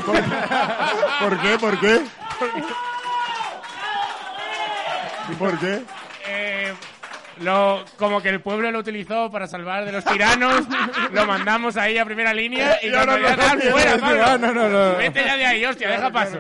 ¿Por 0.05 1.41
qué? 1.41 1.57
¿Por 1.61 1.79
qué? 1.81 2.01
¿Por 2.39 2.51
qué? 2.55 2.61
Eh, 6.27 6.73
lo, 7.41 7.85
como 7.97 8.21
que 8.21 8.29
el 8.29 8.41
pueblo 8.41 8.71
lo 8.71 8.79
utilizó 8.81 9.31
para 9.31 9.47
salvar 9.47 9.85
de 9.87 9.93
los 9.93 10.05
tiranos, 10.05 10.65
lo 11.13 11.27
mandamos 11.27 11.77
ahí 11.77 11.97
a 11.99 12.05
primera 12.05 12.35
línea 12.35 12.79
y, 12.83 12.89
Y 12.89 12.95
ahora 12.95 13.37
tal, 13.37 13.59
quiere 13.59 13.73
fuera, 13.73 13.99
Pablo. 13.99 14.23
ah, 14.27 14.39
no, 14.39 14.53
no, 14.53 14.69
no. 14.69 14.97
Vete 14.99 15.25
ya 15.25 15.37
de 15.37 15.47
ahí, 15.47 15.65
hostia, 15.65 15.91
deja 15.91 16.11
paso. 16.11 16.39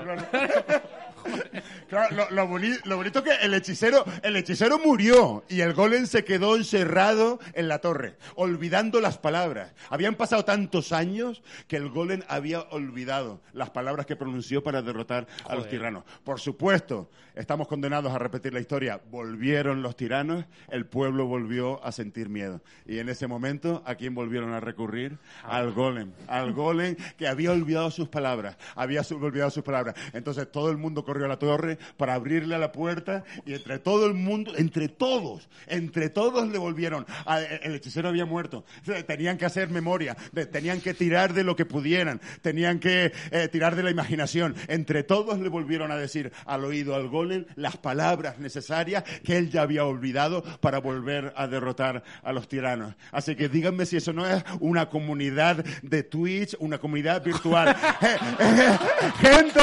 Claro, 1.88 2.14
lo, 2.16 2.30
lo 2.30 2.46
boni- 2.48 2.78
lo 2.84 2.96
bonito 2.96 3.18
es 3.18 3.24
que 3.24 3.44
el 3.44 3.52
hechicero, 3.52 4.04
el 4.22 4.36
hechicero 4.36 4.78
murió 4.78 5.44
y 5.48 5.60
el 5.60 5.74
golem 5.74 6.06
se 6.06 6.24
quedó 6.24 6.56
encerrado 6.56 7.40
en 7.52 7.68
la 7.68 7.80
torre, 7.80 8.16
olvidando 8.36 9.00
las 9.00 9.18
palabras. 9.18 9.74
Habían 9.90 10.14
pasado 10.14 10.44
tantos 10.44 10.92
años 10.92 11.42
que 11.68 11.76
el 11.76 11.90
golem 11.90 12.22
había 12.28 12.60
olvidado 12.70 13.40
las 13.52 13.70
palabras 13.70 14.06
que 14.06 14.16
pronunció 14.16 14.62
para 14.62 14.82
derrotar 14.82 15.26
a 15.48 15.54
los 15.56 15.68
tiranos. 15.68 16.04
Por 16.24 16.40
supuesto, 16.40 17.10
estamos 17.40 17.66
condenados 17.68 18.12
a 18.12 18.18
repetir 18.18 18.52
la 18.52 18.60
historia. 18.60 19.00
Volvieron 19.10 19.82
los 19.82 19.96
tiranos, 19.96 20.44
el 20.70 20.86
pueblo 20.86 21.26
volvió 21.26 21.82
a 21.84 21.90
sentir 21.92 22.28
miedo. 22.28 22.60
Y 22.86 22.98
en 22.98 23.08
ese 23.08 23.26
momento, 23.26 23.82
¿a 23.86 23.94
quién 23.94 24.14
volvieron 24.14 24.52
a 24.52 24.60
recurrir? 24.60 25.18
Al 25.42 25.72
golem. 25.72 26.12
Al 26.28 26.52
golem 26.52 26.96
que 27.16 27.26
había 27.28 27.52
olvidado 27.52 27.90
sus 27.90 28.08
palabras. 28.08 28.56
Había 28.76 29.00
olvidado 29.10 29.50
sus 29.50 29.64
palabras. 29.64 29.94
Entonces 30.12 30.50
todo 30.52 30.70
el 30.70 30.76
mundo 30.76 31.04
corrió 31.04 31.24
a 31.24 31.28
la 31.28 31.38
torre 31.38 31.78
para 31.96 32.14
abrirle 32.14 32.54
a 32.54 32.58
la 32.58 32.72
puerta 32.72 33.24
y 33.46 33.54
entre 33.54 33.78
todo 33.78 34.06
el 34.06 34.14
mundo, 34.14 34.52
entre 34.56 34.88
todos, 34.88 35.48
entre 35.66 36.10
todos 36.10 36.46
le 36.48 36.58
volvieron. 36.58 37.06
a- 37.26 37.40
el 37.40 37.74
hechicero 37.74 38.08
había 38.08 38.24
muerto. 38.26 38.64
Tenían 39.06 39.38
que 39.38 39.44
hacer 39.46 39.70
memoria, 39.70 40.16
tenían 40.52 40.80
que 40.80 40.94
tirar 40.94 41.32
de 41.32 41.44
lo 41.44 41.56
que 41.56 41.64
pudieran, 41.64 42.20
tenían 42.42 42.78
que 42.80 43.12
eh, 43.30 43.48
tirar 43.48 43.76
de 43.76 43.82
la 43.82 43.90
imaginación. 43.90 44.54
Entre 44.68 45.02
todos 45.02 45.38
le 45.40 45.48
volvieron 45.48 45.90
a 45.90 45.96
decir 45.96 46.32
al 46.46 46.64
oído 46.64 46.94
al 46.94 47.08
golem 47.08 47.29
las 47.56 47.76
palabras 47.76 48.38
necesarias 48.38 49.04
que 49.24 49.36
él 49.36 49.50
ya 49.50 49.62
había 49.62 49.84
olvidado 49.84 50.42
para 50.60 50.78
volver 50.78 51.32
a 51.36 51.46
derrotar 51.46 52.02
a 52.22 52.32
los 52.32 52.48
tiranos. 52.48 52.94
Así 53.12 53.36
que 53.36 53.48
díganme 53.48 53.86
si 53.86 53.96
eso 53.96 54.12
no 54.12 54.26
es 54.26 54.44
una 54.60 54.88
comunidad 54.88 55.64
de 55.82 56.02
Twitch, 56.02 56.56
una 56.58 56.78
comunidad 56.78 57.22
virtual. 57.22 57.76
Eh, 58.02 58.16
eh, 58.40 58.78
gente, 59.20 59.60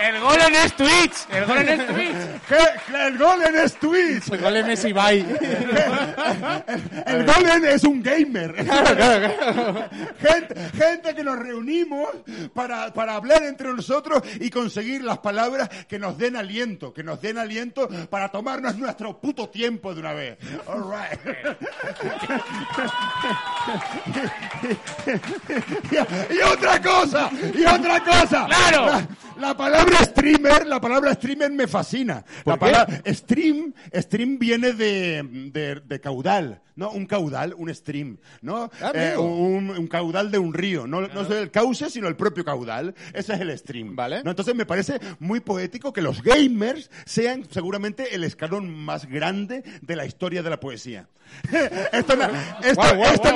El 0.00 0.18
golem 0.20 0.54
es 0.54 0.72
Twitch, 0.76 1.26
el 1.30 1.44
golem 1.44 1.68
es 1.68 1.86
Twitch. 1.86 2.16
el 2.94 3.18
golem 3.18 3.56
es 3.56 3.74
Twitch. 3.74 4.32
El 4.32 4.40
golem 4.40 4.70
es 4.70 4.84
Ibai. 4.84 5.26
El 7.06 7.26
golem 7.26 7.64
es 7.66 7.84
un 7.84 8.02
gamer. 8.02 8.54
Gente, 10.20 10.54
gente 10.76 11.14
que 11.14 11.22
nos 11.22 11.38
reunimos 11.38 12.08
para, 12.54 12.92
para 12.94 13.14
hablar 13.16 13.42
entre 13.42 13.68
nosotros 13.68 14.22
y 14.40 14.48
conseguir 14.48 15.04
las 15.04 15.18
palabras 15.18 15.68
que 15.86 15.98
nos 15.98 16.16
den 16.16 16.36
aliento, 16.36 16.94
que 16.94 17.02
nos 17.02 17.20
den 17.20 17.36
aliento 17.36 17.88
para 18.08 18.28
tomarnos 18.30 18.76
nuestro 18.76 19.20
puto 19.20 19.50
tiempo 19.50 19.92
de 19.94 20.00
una 20.00 20.14
vez. 20.14 20.38
All 20.66 20.84
right. 20.90 21.20
y, 25.90 26.34
y 26.34 26.40
otra 26.40 26.80
cosa, 26.80 27.30
y 27.54 27.64
otra 27.64 28.00
cosa. 28.02 28.46
¡Claro! 28.46 28.86
La, 28.86 29.06
la 29.40 29.56
palabra 29.56 30.04
streamer, 30.04 30.66
la 30.66 30.80
palabra 30.80 31.14
streamer 31.14 31.50
me 31.52 31.66
fascina. 31.66 32.24
La 32.44 32.56
palabra 32.56 33.00
stream, 33.06 33.72
stream 33.94 34.38
viene 34.38 34.72
de, 34.72 35.22
de, 35.52 35.80
de 35.84 36.00
caudal, 36.00 36.60
¿no? 36.76 36.90
Un 36.90 37.06
caudal, 37.06 37.54
un 37.56 37.74
stream, 37.74 38.18
¿no? 38.42 38.70
Ah, 38.80 38.92
Eh, 38.94 39.16
un, 39.16 39.70
un 39.70 39.86
caudal 39.86 40.30
de 40.30 40.38
un 40.38 40.52
río, 40.54 40.86
no, 40.86 41.00
no 41.02 41.22
es 41.22 41.30
el 41.30 41.50
cauce, 41.50 41.90
sino 41.90 42.08
el 42.08 42.16
propio 42.16 42.44
caudal. 42.44 42.94
Ese 43.12 43.34
es 43.34 43.40
el 43.40 43.56
stream. 43.58 43.96
Vale. 43.96 44.22
¿no? 44.24 44.30
Entonces 44.30 44.54
me 44.54 44.66
parece 44.66 45.00
muy 45.18 45.40
poético 45.40 45.92
que 45.92 46.02
los 46.02 46.22
gamers 46.22 46.90
sean 47.04 47.46
seguramente 47.50 48.14
el 48.14 48.24
escalón 48.24 48.70
más 48.74 49.06
grande 49.06 49.62
de 49.82 49.96
la 49.96 50.04
historia 50.06 50.42
de 50.42 50.50
la 50.50 50.60
poesía. 50.60 51.08
esto, 51.92 52.16
na- 52.16 52.28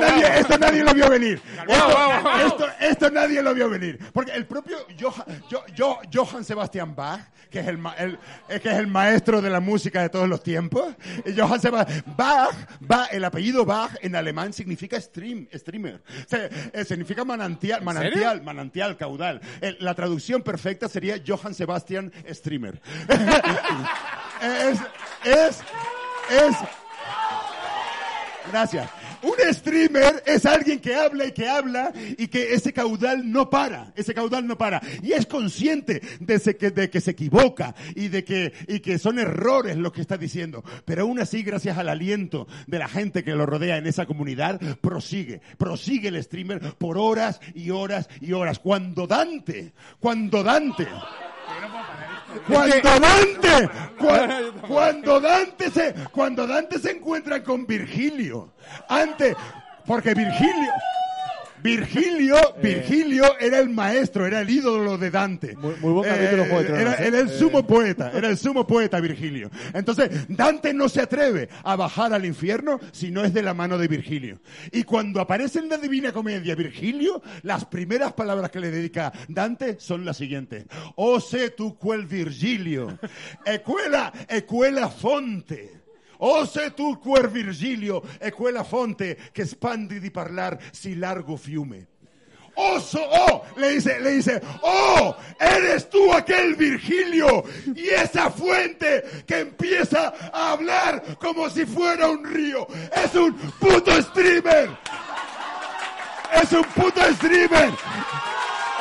nadie, 0.00 0.22
guau. 0.24 0.38
esto 0.40 0.59
nadie 0.59 0.82
lo 0.82 0.94
vio 0.94 1.09
venir. 1.09 1.40
Esto- 2.46 2.66
esto, 2.80 3.11
nadie 3.11 3.40
lo 3.42 3.55
vio 3.55 3.68
venir. 3.70 3.98
Porque 4.12 4.32
el 4.32 4.46
propio 4.46 4.78
Johann, 5.00 5.24
Jo- 5.50 5.64
Jo- 6.12 6.24
Johann 6.24 6.45
Sebastian 6.45 6.95
Bach, 6.95 7.20
que 7.51 7.61
es, 7.61 7.68
el, 7.68 7.78
eh, 8.49 8.61
que 8.61 8.68
es 8.68 8.74
el 8.78 8.86
maestro 8.86 9.40
de 9.40 9.49
la 9.51 9.61
música 9.61 10.03
de 10.03 10.09
todos 10.09 10.28
los 10.28 10.42
tiempos, 10.42 10.95
Johann 11.36 11.61
Sebastian 11.61 12.03
Bach, 12.16 12.55
Bach, 12.80 13.09
el 13.12 13.24
apellido 13.24 13.64
Bach 13.64 13.92
en 14.01 14.16
alemán 14.16 14.53
significa 14.53 15.01
stream, 15.01 15.47
streamer. 15.55 16.03
Eh, 16.30 16.84
significa 16.84 17.24
manantial, 17.24 17.82
manantial, 17.82 18.42
manantial, 18.42 18.97
caudal. 18.97 19.40
La 19.80 19.95
traducción 19.95 20.42
perfecta 20.42 20.88
sería 20.88 21.16
Johann 21.26 21.55
Sebastian 21.55 22.12
Streamer. 22.30 22.80
es, 24.42 24.78
es, 25.24 25.61
es, 26.30 26.57
Gracias. 28.51 28.90
Un 29.25 29.55
streamer 29.55 30.22
es 30.27 30.45
alguien 30.45 30.81
que 30.81 30.95
habla 30.95 31.25
y 31.25 31.33
que 31.33 31.49
habla 31.49 31.93
y 32.18 32.29
que 32.29 32.53
ese 32.53 32.75
caudal 32.75 33.31
no 33.33 33.49
para, 33.49 33.91
ese 33.97 34.12
caudal 34.12 34.47
no 34.47 34.59
para. 34.59 34.83
Y 35.03 35.12
es 35.12 35.25
consciente 35.25 36.03
de, 36.20 36.91
que 36.91 37.01
se 37.01 37.11
equivoca 37.12 37.75
y 37.95 38.09
de 38.09 38.22
que, 38.22 38.53
y 38.68 38.81
que 38.81 38.99
son 38.99 39.18
errores 39.18 39.79
lo 39.79 39.93
que 39.93 40.03
está 40.03 40.18
diciendo. 40.18 40.62
Pero 40.85 41.03
aún 41.03 41.20
así, 41.20 41.43
gracias 41.43 41.79
al 41.79 41.89
aliento 41.89 42.47
de 42.66 42.79
la 42.79 42.89
gente 42.89 43.25
que 43.25 43.35
lo 43.35 43.47
rodea 43.47 43.79
en 43.79 43.87
esa 43.87 44.05
comunidad, 44.05 44.61
prosigue, 44.83 45.41
prosigue 45.57 46.09
el 46.09 46.22
streamer 46.22 46.61
por 46.77 46.99
horas 46.99 47.41
y 47.55 47.70
horas 47.70 48.11
y 48.20 48.33
horas. 48.33 48.59
Cuando 48.59 49.07
Dante, 49.07 49.72
cuando 50.01 50.43
Dante, 50.43 50.87
Cuando 52.47 53.01
Dante, 53.01 53.68
cua- 53.99 54.53
cuando 54.66 55.20
Dante 55.20 55.70
se, 55.70 55.95
cuando 56.12 56.47
Dante 56.47 56.78
se 56.78 56.93
encuentra 56.93 57.43
con 57.43 57.66
Virgilio, 57.66 58.53
antes, 58.89 59.37
porque 59.87 60.14
Virgilio, 60.14 60.72
Virgilio, 61.65 62.37
Virgilio 62.62 63.39
era 63.41 63.59
el 63.59 63.71
maestro, 63.71 64.27
era 64.27 64.43
el 64.43 64.51
ídolo 64.51 64.99
de 64.99 65.11
Dante. 65.11 65.53
Eh, 65.53 65.57
Muy- 65.57 65.75
muy 65.81 65.93
buen 65.95 66.11
capítulo, 66.11 66.45
Juego 66.45 66.59
de 66.61 66.65
Tronos, 66.67 66.83
era, 66.83 66.93
¿eh? 67.03 67.09
era 67.09 67.19
el 67.21 67.31
sumo 67.31 67.67
poeta, 67.67 68.11
era 68.15 68.29
el 68.29 68.37
sumo 68.37 68.67
poeta 68.67 69.01
Virgilio. 69.01 69.51
Entonces, 69.73 70.11
Dante 70.29 70.75
no 70.75 70.91
se 70.91 71.01
atreve 71.01 71.49
a 71.62 71.75
bajar 71.75 72.12
al 72.12 72.27
infierno 72.27 72.79
si 72.93 73.11
no 73.11 73.25
es 73.25 73.33
de 73.33 73.43
la 73.43 73.55
mano 73.55 73.79
de 73.79 73.89
Virgilio. 73.89 74.41
Y 74.73 74.83
cuando 74.83 75.21
aparece 75.23 75.59
en 75.61 75.71
la 75.71 75.79
Divina 75.79 76.12
Comedia 76.12 76.55
Virgilio, 76.55 77.23
las 77.43 77.65
primeras 77.65 78.12
palabras 78.12 78.51
que 78.51 78.61
le 78.61 78.71
dedica 78.71 79.11
Dante 79.29 79.77
son 79.81 80.05
las 80.05 80.19
siguientes. 80.19 80.67
O 80.97 81.19
se 81.19 81.49
tu 81.49 81.79
quel 81.79 82.05
Virgilio, 82.05 82.99
equela, 83.47 84.12
equela 84.29 84.91
fonte. 84.91 85.84
O 86.27 86.47
se 86.47 86.70
tu 86.70 86.99
quel 87.01 87.29
Virgilio, 87.29 88.03
e 88.18 88.31
quella 88.33 88.64
fonte 88.64 89.16
che 89.31 89.45
spandi 89.45 90.01
di 90.01 90.11
parlar 90.11 90.57
si 90.72 90.97
largo 90.97 91.37
fiume. 91.37 91.89
Oh, 92.57 92.79
so- 92.81 93.01
oh, 93.03 93.45
le 93.57 93.72
dice, 93.75 93.99
le 94.01 94.12
dice, 94.12 94.41
oh, 94.61 95.14
eres 95.39 95.89
tú 95.91 96.12
aquel 96.12 96.55
Virgilio 96.55 97.43
y 97.75 97.89
esa 97.89 98.31
fuente 98.31 99.03
que 99.27 99.41
empieza 99.41 100.14
a 100.33 100.53
hablar 100.53 101.16
como 101.18 101.51
si 101.51 101.66
fuera 101.66 102.09
un 102.09 102.25
río. 102.25 102.66
Es 102.93 103.12
un 103.16 103.35
puto 103.59 103.91
streamer. 104.01 104.70
Es 106.41 106.53
un 106.53 106.64
puto 106.64 107.03
streamer. 107.14 107.68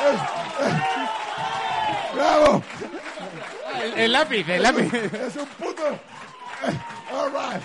Es- 0.06 0.66
es- 0.66 2.14
Bravo. 2.14 2.62
El, 3.82 3.92
el 3.98 4.12
lápiz, 4.12 4.48
el 4.48 4.62
lápiz. 4.62 4.94
Es 4.94 5.36
un 5.36 5.46
puto. 5.58 5.98
All 7.12 7.30
right. 7.30 7.62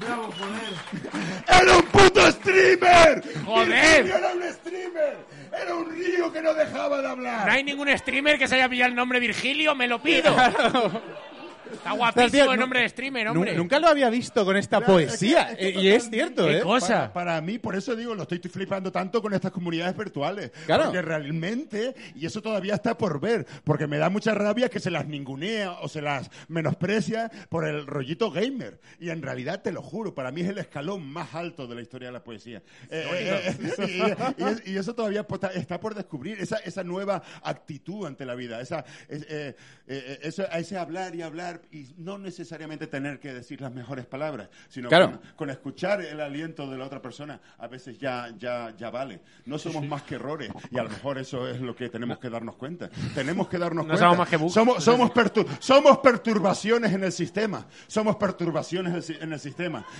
Bravo, 0.00 0.32
joder. 0.38 1.62
¡Era 1.62 1.76
un 1.76 1.82
puto 1.84 2.32
streamer! 2.32 3.22
¡Joder! 3.44 4.04
Virgilio 4.04 4.18
¡Era 4.18 4.32
un 4.32 4.42
streamer! 4.52 5.16
¡Era 5.62 5.74
un 5.74 5.90
río 5.90 6.32
que 6.32 6.42
no 6.42 6.54
dejaba 6.54 7.00
de 7.00 7.08
hablar! 7.08 7.46
No 7.46 7.52
hay 7.52 7.64
ningún 7.64 7.96
streamer 7.98 8.38
que 8.38 8.48
se 8.48 8.56
haya 8.56 8.68
pillado 8.68 8.90
el 8.90 8.96
nombre 8.96 9.20
Virgilio, 9.20 9.74
me 9.74 9.86
lo 9.86 10.00
pido. 10.00 10.34
Está 11.72 11.92
guapísimo 11.92 12.52
el 12.52 12.60
nombre 12.60 12.80
de 12.80 12.88
streamer, 12.88 13.28
hombre. 13.28 13.54
Nunca 13.56 13.78
lo 13.78 13.88
había 13.88 14.10
visto 14.10 14.44
con 14.44 14.56
esta 14.56 14.78
Claro, 14.78 14.92
poesía. 14.94 15.50
es 15.52 15.56
que- 15.58 15.68
es 15.68 15.72
que 15.74 15.78
Eh, 15.78 15.82
y 15.82 15.88
es 15.88 16.10
cierto, 16.10 16.46
¿Qué 16.46 16.58
¿eh? 16.58 16.60
cosa? 16.60 17.12
Para, 17.12 17.12
para 17.12 17.40
mí, 17.40 17.58
por 17.58 17.74
eso 17.74 17.96
digo, 17.96 18.14
lo 18.14 18.22
estoy 18.22 18.38
flipando 18.38 18.92
tanto 18.92 19.20
con 19.22 19.32
estas 19.34 19.50
comunidades 19.52 19.96
virtuales. 19.96 20.50
Claro. 20.66 20.84
Porque 20.84 21.02
realmente, 21.02 21.94
y 22.14 22.26
eso 22.26 22.42
todavía 22.42 22.74
está 22.74 22.96
por 22.96 23.20
ver, 23.20 23.46
porque 23.64 23.86
me 23.86 23.98
da 23.98 24.08
mucha 24.10 24.34
rabia 24.34 24.68
que 24.68 24.78
se 24.80 24.90
las 24.90 25.06
ningunea 25.06 25.72
o 25.80 25.88
se 25.88 26.02
las 26.02 26.30
menosprecia 26.48 27.30
por 27.48 27.66
el 27.66 27.86
rollito 27.86 28.30
gamer. 28.30 28.78
Y 29.00 29.10
en 29.10 29.22
realidad, 29.22 29.62
te 29.62 29.72
lo 29.72 29.82
juro, 29.82 30.14
para 30.14 30.30
mí 30.30 30.42
es 30.42 30.48
el 30.48 30.58
escalón 30.58 31.06
más 31.06 31.34
alto 31.34 31.66
de 31.66 31.74
la 31.74 31.82
historia 31.82 32.08
de 32.08 32.12
la 32.12 32.22
poesía. 32.24 32.62
Eh, 32.90 33.06
eh, 33.10 33.56
eh, 33.58 33.76
y, 33.78 33.82
y- 34.42 34.44
y 34.44 34.48
es- 34.50 34.66
y 34.68 34.76
eso 34.76 34.94
todavía 34.94 35.26
está- 35.54 35.80
por 35.80 35.94
descubrir, 35.94 36.40
esa, 36.40 36.56
esa 36.58 36.84
nueva 36.84 37.22
actitud 37.42 38.06
ante 38.06 38.24
la 38.24 38.34
vida, 38.34 38.60
esa, 38.60 38.84
es- 39.08 39.26
eh, 39.28 39.56
eh, 39.88 40.18
ese 40.22 40.76
hablar 40.78 41.14
y 41.14 41.22
hablar 41.22 41.60
y 41.72 41.94
no 41.98 42.18
necesariamente 42.18 42.86
tener 42.86 43.18
que 43.20 43.32
decir 43.32 43.60
las 43.60 43.72
mejores 43.72 44.06
palabras, 44.06 44.48
sino 44.68 44.88
Claro. 44.88 45.12
con, 45.12 45.20
con 45.36 45.50
escuchar 45.50 46.00
el 46.02 46.20
aliento 46.20 46.70
de 46.70 46.78
la 46.78 46.84
otra 46.86 47.00
persona, 47.02 47.40
a 47.58 47.66
veces 47.66 47.98
ya, 47.98 48.28
ya, 48.38 48.74
ya 48.76 48.90
vale. 48.90 49.20
No 49.46 49.58
somos 49.58 49.86
más 49.86 50.02
que 50.02 50.16
errores 50.16 50.50
y 50.70 50.78
a 50.78 50.82
lo 50.82 50.90
mejor 50.90 51.18
eso 51.18 51.48
es 51.48 51.60
lo 51.60 51.74
que 51.74 51.88
tenemos 51.88 52.18
que 52.18 52.28
darnos 52.30 52.56
cuenta. 52.56 52.90
Tenemos 53.14 53.48
que 53.48 53.58
darnos 53.58 53.84
No 53.86 53.90
cuenta. 53.94 54.04
somos 54.04 54.18
más 54.18 54.28
que. 54.28 54.48
Somos, 54.50 54.84
somos, 54.84 55.10
pertur- 55.12 55.46
somos 55.60 55.98
perturbaciones 55.98 56.92
en 56.92 57.04
el 57.04 57.12
sistema. 57.12 57.66
Somos 57.86 58.16
perturbaciones 58.16 58.90
en 58.92 58.96
el 58.96 59.02
si- 59.02 59.16
en 59.20 59.32
el 59.32 59.40
sistema. 59.40 59.84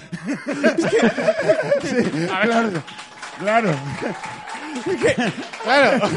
Sí, 1.83 2.27
claro. 2.27 2.83
Claro. 3.39 3.71
Claro. 5.63 6.09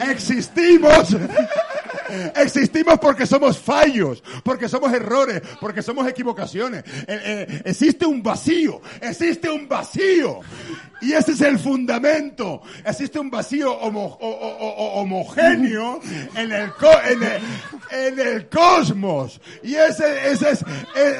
Existimos. 0.00 1.16
Existimos 2.34 2.98
porque 2.98 3.26
somos 3.26 3.58
fallos, 3.58 4.22
porque 4.44 4.68
somos 4.68 4.92
errores, 4.92 5.42
porque 5.60 5.82
somos 5.82 6.06
equivocaciones. 6.08 6.84
Eh, 7.06 7.20
eh, 7.24 7.62
existe 7.64 8.06
un 8.06 8.22
vacío, 8.22 8.80
existe 9.00 9.50
un 9.50 9.66
vacío. 9.68 10.40
Y 11.00 11.12
ese 11.12 11.32
es 11.32 11.40
el 11.42 11.58
fundamento. 11.58 12.62
Existe 12.84 13.18
un 13.18 13.30
vacío 13.30 13.72
homogéneo 14.94 16.00
en 16.34 16.52
el, 16.52 16.72
en 17.90 18.18
el, 18.18 18.48
cosmos. 18.48 19.40
Y 19.62 19.74
ese, 19.74 20.30
ese 20.30 20.50
es... 20.50 20.62
eh, 20.94 21.18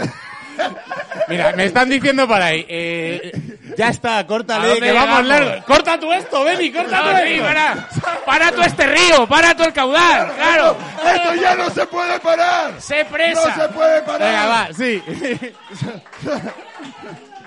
Mira, 1.29 1.53
me 1.53 1.65
están 1.65 1.89
diciendo 1.89 2.27
por 2.29 2.41
ahí. 2.41 2.65
eh, 2.69 3.33
ya 3.77 3.89
está, 3.89 4.19
¿A 4.19 4.27
córtale, 4.27 4.79
que 4.81 4.93
vamos 4.93 5.25
largo. 5.27 5.65
Corta 5.67 5.99
tú 5.99 6.13
esto, 6.13 6.45
Benny, 6.45 6.71
corta 6.73 7.01
tú 7.03 7.07
No, 7.11 7.19
sí, 7.19 7.25
esto. 7.35 7.45
para, 7.45 7.89
para 8.25 8.53
tú 8.53 8.63
este 8.63 8.87
río, 8.87 9.27
para 9.27 9.55
tú 9.57 9.65
el 9.65 9.73
caudal, 9.73 10.33
claro. 10.37 10.77
Esto 11.15 11.35
ya 11.35 11.55
no 11.57 11.69
se 11.71 11.87
puede 11.87 12.19
parar. 12.21 12.81
Sé 12.81 13.05
presa. 13.07 13.55
No 13.57 13.63
se 13.63 13.69
puede 13.71 14.03
parar. 14.03 14.21
Venga, 14.21 14.47
va, 14.47 14.69
sí. 14.77 15.03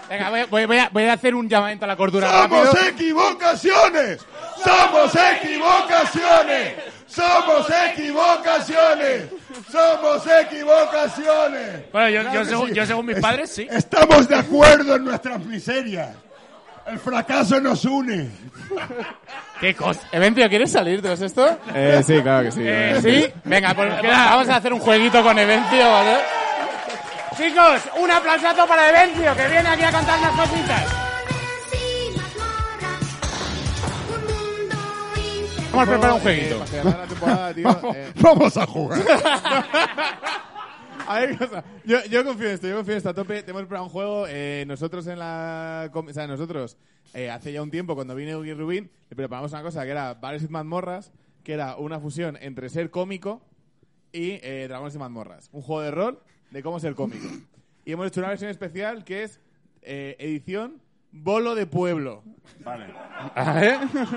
Venga, 0.10 0.30
voy, 0.32 0.44
voy- 0.50 0.66
voy 0.66 0.78
a, 0.80 0.90
voy 0.92 1.04
a 1.06 1.14
hacer 1.14 1.36
un 1.36 1.48
llamamiento 1.48 1.86
a 1.86 1.88
la 1.88 1.96
cordura 1.96 2.30
¡Somos 2.32 2.66
rápido. 2.74 2.88
equivocaciones! 2.90 4.26
¡Somos 4.64 5.14
equivocaciones! 5.16 6.74
¡Somos 7.10 7.68
equivocaciones! 7.92 9.24
¡Somos 9.72 10.24
equivocaciones! 10.42 11.92
Bueno, 11.92 12.10
yo, 12.10 12.22
Claro 12.22 12.40
yo 12.44 12.46
según, 12.46 12.70
sí. 12.70 12.76
yo 12.76 12.86
según 12.86 13.06
mis 13.08 13.16
Es- 13.18 13.22
padres, 13.22 13.50
sí. 13.52 13.68
Estamos 13.70 14.28
de 14.28 14.36
acuerdo 14.36 14.96
en 14.96 15.06
nuestras 15.06 15.40
miserias. 15.46 16.10
El 16.86 17.00
fracaso 17.00 17.60
nos 17.60 17.84
une. 17.86 18.30
¿Qué 19.60 19.76
cosa? 19.76 20.00
Evencio, 20.12 20.48
¿quieres 20.50 20.72
salir 20.72 21.02
de 21.02 21.14
esto? 21.14 21.58
Eh, 21.74 22.02
sí, 22.06 22.22
claro 22.22 22.46
que 22.46 22.52
sí. 22.52 22.62
Eh, 22.64 23.00
¿Sí? 23.02 23.34
Venga, 23.44 23.74
pues 23.74 23.92
vamos 24.04 24.50
a 24.50 24.56
hacer 24.56 24.74
un 24.74 24.80
jueguito 24.80 25.22
con 25.24 25.38
Evencio, 25.38 25.92
¿vale? 25.92 26.18
Chicos, 27.38 27.82
un 28.00 28.10
aplausazo 28.12 28.68
para 28.68 28.90
Evencio, 28.90 29.36
que 29.36 29.48
viene 29.48 29.70
aquí 29.70 29.84
a 29.84 29.92
cantar 29.92 30.20
unas 30.20 30.32
cositas. 30.48 30.86
Vamos 35.80 35.88
a 35.88 35.92
preparar 35.92 36.16
un 36.16 36.22
jueguito. 36.22 36.58
para 36.58 36.68
cerrar 36.68 37.00
la 37.00 37.08
temporada, 37.08 37.54
tío, 37.54 37.94
eh, 37.96 38.14
Vamos 38.22 38.58
a 38.58 38.66
jugar. 38.66 39.00
A 41.08 41.20
ver, 41.22 41.38
cosa. 41.38 41.64
Yo, 41.86 42.04
yo 42.06 42.24
confío 42.24 42.48
en 42.50 42.54
esto, 42.54 42.68
yo 42.68 42.76
confío 42.76 42.94
en 42.94 42.98
esto 42.98 43.10
a 43.10 43.14
tope. 43.14 43.42
Te 43.42 43.50
hemos 43.50 43.62
preparado 43.62 43.86
un 43.86 43.90
juego. 43.90 44.26
eh, 44.28 44.64
nosotros 44.68 45.08
en 45.08 45.18
la. 45.18 45.90
O 45.92 46.14
sea, 46.14 46.28
nosotros, 46.28 46.78
eh, 47.14 47.32
hace 47.32 47.52
ya 47.52 47.64
un 47.64 47.72
tiempo, 47.72 47.96
cuando 47.96 48.14
vine 48.14 48.36
Ugi 48.36 48.54
Rubin, 48.54 48.92
le 49.10 49.16
preparamos 49.16 49.52
una 49.54 49.64
cosa 49.64 49.84
que 49.86 49.92
era 49.92 50.14
Bares 50.16 50.44
y 50.44 50.50
Mazmorras, 50.50 51.12
que 51.44 51.54
era 51.54 51.78
una 51.78 52.00
fusión 52.00 52.38
entre 52.42 52.70
ser 52.70 52.92
cómico 52.92 53.42
y 54.12 54.40
eh, 54.44 54.66
Dragones 54.68 54.96
y 54.96 55.00
Mazmorras. 55.00 55.50
Un 55.52 55.62
juego 55.62 55.82
de 55.82 55.92
rol 55.92 56.20
de 56.52 56.62
cómo 56.62 56.80
ser 56.80 56.94
cómico. 56.94 57.28
Y 57.86 57.94
hemos 57.94 58.06
hecho 58.06 58.20
una 58.20 58.30
versión 58.30 58.52
especial 58.52 59.04
que 59.04 59.24
es 59.24 59.40
eh, 59.82 60.16
edición 60.20 60.80
Bolo 61.12 61.56
de 61.56 61.66
Pueblo. 61.66 62.24
Vale. 62.64 62.86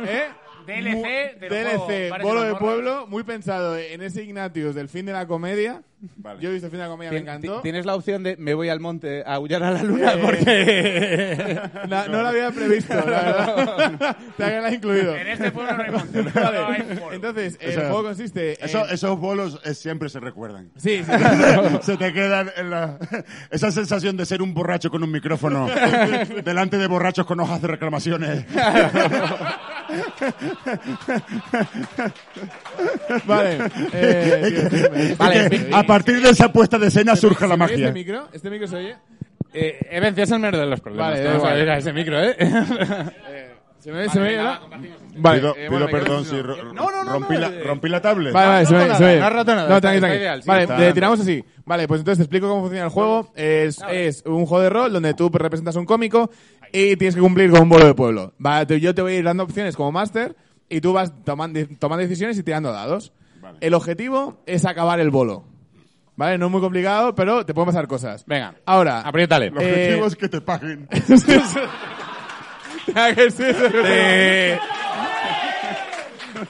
¿Eh? 0.06 0.28
DLC 0.66 1.38
del 1.40 1.48
DLC, 1.50 1.78
juego 1.78 2.10
Bares 2.10 2.24
y 2.24 2.28
Bolo 2.28 2.42
de. 2.42 2.54
Pueblo, 2.56 3.06
muy 3.08 3.22
pensado 3.24 3.76
en 3.76 4.02
ese 4.02 4.22
Ignatius 4.22 4.74
del 4.74 4.88
fin 4.88 5.06
de 5.06 5.12
la 5.12 5.26
comedia. 5.26 5.82
Vale. 6.16 6.40
Yo 6.40 6.48
he 6.50 6.52
visto 6.52 6.66
el 6.66 6.72
fin 6.72 6.78
de 6.80 6.84
la 6.86 6.90
comedia, 6.90 7.12
me 7.12 7.18
Tien- 7.18 7.22
encantó. 7.22 7.56
ti- 7.58 7.62
Tienes 7.62 7.86
la 7.86 7.94
opción 7.94 8.24
de 8.24 8.36
me 8.36 8.54
voy 8.54 8.68
al 8.68 8.80
monte 8.80 9.22
a 9.24 9.34
aullar 9.34 9.62
a 9.62 9.70
la 9.70 9.84
luna 9.84 10.14
Eh, 10.14 10.18
porque... 10.20 11.60
No, 11.88 12.08
no 12.08 12.22
lo 12.22 12.28
había 12.28 12.50
previsto, 12.50 12.92
la 12.94 13.02
verdad. 13.04 14.16
Te 14.36 14.44
había 14.44 14.74
incluido. 14.74 15.14
En 15.16 15.28
este 15.28 15.52
pueblo 15.52 15.76
no 15.76 15.82
hay 15.84 15.90
monte. 15.92 16.22
Vale. 16.22 16.58
No 16.58 16.66
hay 16.66 16.82
pueblo. 16.82 17.12
Entonces, 17.12 17.56
el 17.60 17.70
Eso- 17.70 17.80
juego 17.82 18.02
consiste 18.02 18.58
en... 18.60 18.64
Eso- 18.68 18.88
esos 18.88 19.16
bolos 19.20 19.60
eh, 19.64 19.74
siempre 19.74 20.08
se 20.08 20.18
recuerdan. 20.18 20.70
Sí, 20.76 21.04
sí. 21.04 21.12
se 21.82 21.96
te 21.96 22.12
quedan 22.12 22.50
en 22.56 22.70
la... 22.70 22.98
esa 23.52 23.70
sensación 23.70 24.16
de 24.16 24.26
ser 24.26 24.42
un 24.42 24.54
borracho 24.54 24.90
con 24.90 25.04
un 25.04 25.10
micrófono 25.12 25.68
delante 26.44 26.78
de 26.78 26.86
borrachos 26.88 27.26
con 27.26 27.38
hojas 27.38 27.62
de 27.62 27.68
reclamaciones. 27.68 28.44
Vale. 33.24 33.58
Eh, 33.92 35.14
Vale, 35.18 35.68
a 35.72 35.82
partir 35.84 36.20
de 36.22 36.30
esa 36.30 36.52
puesta 36.52 36.78
de 36.78 36.88
escena 36.88 37.16
surge 37.16 37.46
la 37.46 37.54
¿Se 37.54 37.58
me 37.58 37.64
oye 37.64 37.72
magia. 37.74 37.86
¿Este 37.88 37.92
micro? 37.98 38.28
¿Este 38.32 38.50
micro 38.50 38.66
se 38.68 38.76
oye? 38.76 38.96
Eh, 39.54 39.86
Evencio 39.90 40.24
es 40.24 40.30
el 40.30 40.38
menor 40.38 40.58
de 40.60 40.66
los 40.66 40.80
problemas. 40.80 41.10
Vale, 41.12 41.22
da 41.24 41.34
igual. 41.34 41.50
sabes 41.52 41.68
a 41.68 41.76
ese 41.78 41.92
micro, 41.92 42.22
¿eh? 42.22 42.36
¿Se 43.78 43.90
me 43.90 43.98
oye? 44.00 44.08
¿Se 44.10 44.20
me 44.20 44.28
oye? 44.28 44.38
ahora? 44.38 44.60
Vale, 45.16 45.38
pido 45.40 45.50
eh, 45.50 45.54
pido 45.58 45.70
bueno, 45.70 45.86
me 45.86 45.92
quedo 45.92 46.00
perdón 46.04 46.24
sin- 46.24 46.36
si 46.36 46.42
ro- 46.42 46.72
No, 46.72 46.90
no, 46.90 47.04
no, 47.04 47.12
rompí, 47.12 47.34
no, 47.34 47.40
la, 47.40 47.46
eh. 47.48 47.62
rompí 47.64 47.88
la 47.88 48.00
tablet. 48.00 48.32
Vale, 48.32 48.46
vale, 48.48 48.62
No 48.62 48.68
se 48.68 48.74
me 48.74 48.78
ha 48.78 48.82
oye, 48.84 48.88
roto 48.92 48.98
se 48.98 49.04
oye. 49.10 49.18
no 49.20 49.26
ha 49.26 49.30
roto 49.30 49.54
nada, 49.54 49.68
No, 49.68 49.74
está- 49.76 49.88
tranqui, 50.00 50.46
Vale, 50.46 50.62
está- 50.62 50.78
le 50.78 50.92
tiramos 50.92 51.20
así. 51.20 51.44
Vale, 51.64 51.88
pues 51.88 52.00
entonces 52.00 52.18
te 52.18 52.22
explico 52.24 52.48
cómo 52.48 52.60
funciona 52.62 52.84
el 52.84 52.90
juego. 52.90 53.30
Es, 53.34 53.78
es 53.90 54.22
un 54.24 54.46
juego 54.46 54.62
de 54.62 54.70
rol 54.70 54.92
donde 54.92 55.14
tú 55.14 55.28
representas 55.30 55.76
un 55.76 55.84
cómico 55.84 56.30
y 56.72 56.96
tienes 56.96 57.14
que 57.14 57.20
cumplir 57.20 57.50
con 57.50 57.62
un 57.62 57.68
bolo 57.68 57.86
de 57.86 57.94
pueblo. 57.94 58.32
Te- 58.66 58.80
yo 58.80 58.94
te 58.94 59.02
voy 59.02 59.12
a 59.14 59.18
ir 59.18 59.24
dando 59.24 59.42
opciones 59.44 59.76
como 59.76 59.92
máster 59.92 60.34
y 60.68 60.80
tú 60.80 60.92
vas 60.92 61.12
tomando, 61.24 61.60
tomando 61.78 62.02
decisiones 62.02 62.38
y 62.38 62.42
tirando 62.42 62.72
dados. 62.72 63.12
Vale. 63.40 63.58
El 63.60 63.74
objetivo 63.74 64.40
es 64.46 64.64
acabar 64.64 65.00
el 65.00 65.10
bolo. 65.10 65.44
¿Vale? 66.14 66.36
No 66.38 66.46
es 66.46 66.52
muy 66.52 66.60
complicado, 66.60 67.14
pero 67.14 67.44
te 67.46 67.54
pueden 67.54 67.66
pasar 67.66 67.86
cosas. 67.88 68.24
Venga, 68.26 68.54
Ahora. 68.66 69.00
apriétale. 69.00 69.46
El 69.46 69.56
objetivo 69.56 70.04
Eh, 70.04 70.08
es 70.08 70.16
que 70.16 70.28
te 70.28 70.40
paguen. 70.40 70.88
Ah, 72.94 73.10
que 73.14 73.30
sí, 73.30 73.44
sí, 73.44 73.52
sí. 73.54 73.76
Eh, 73.84 74.58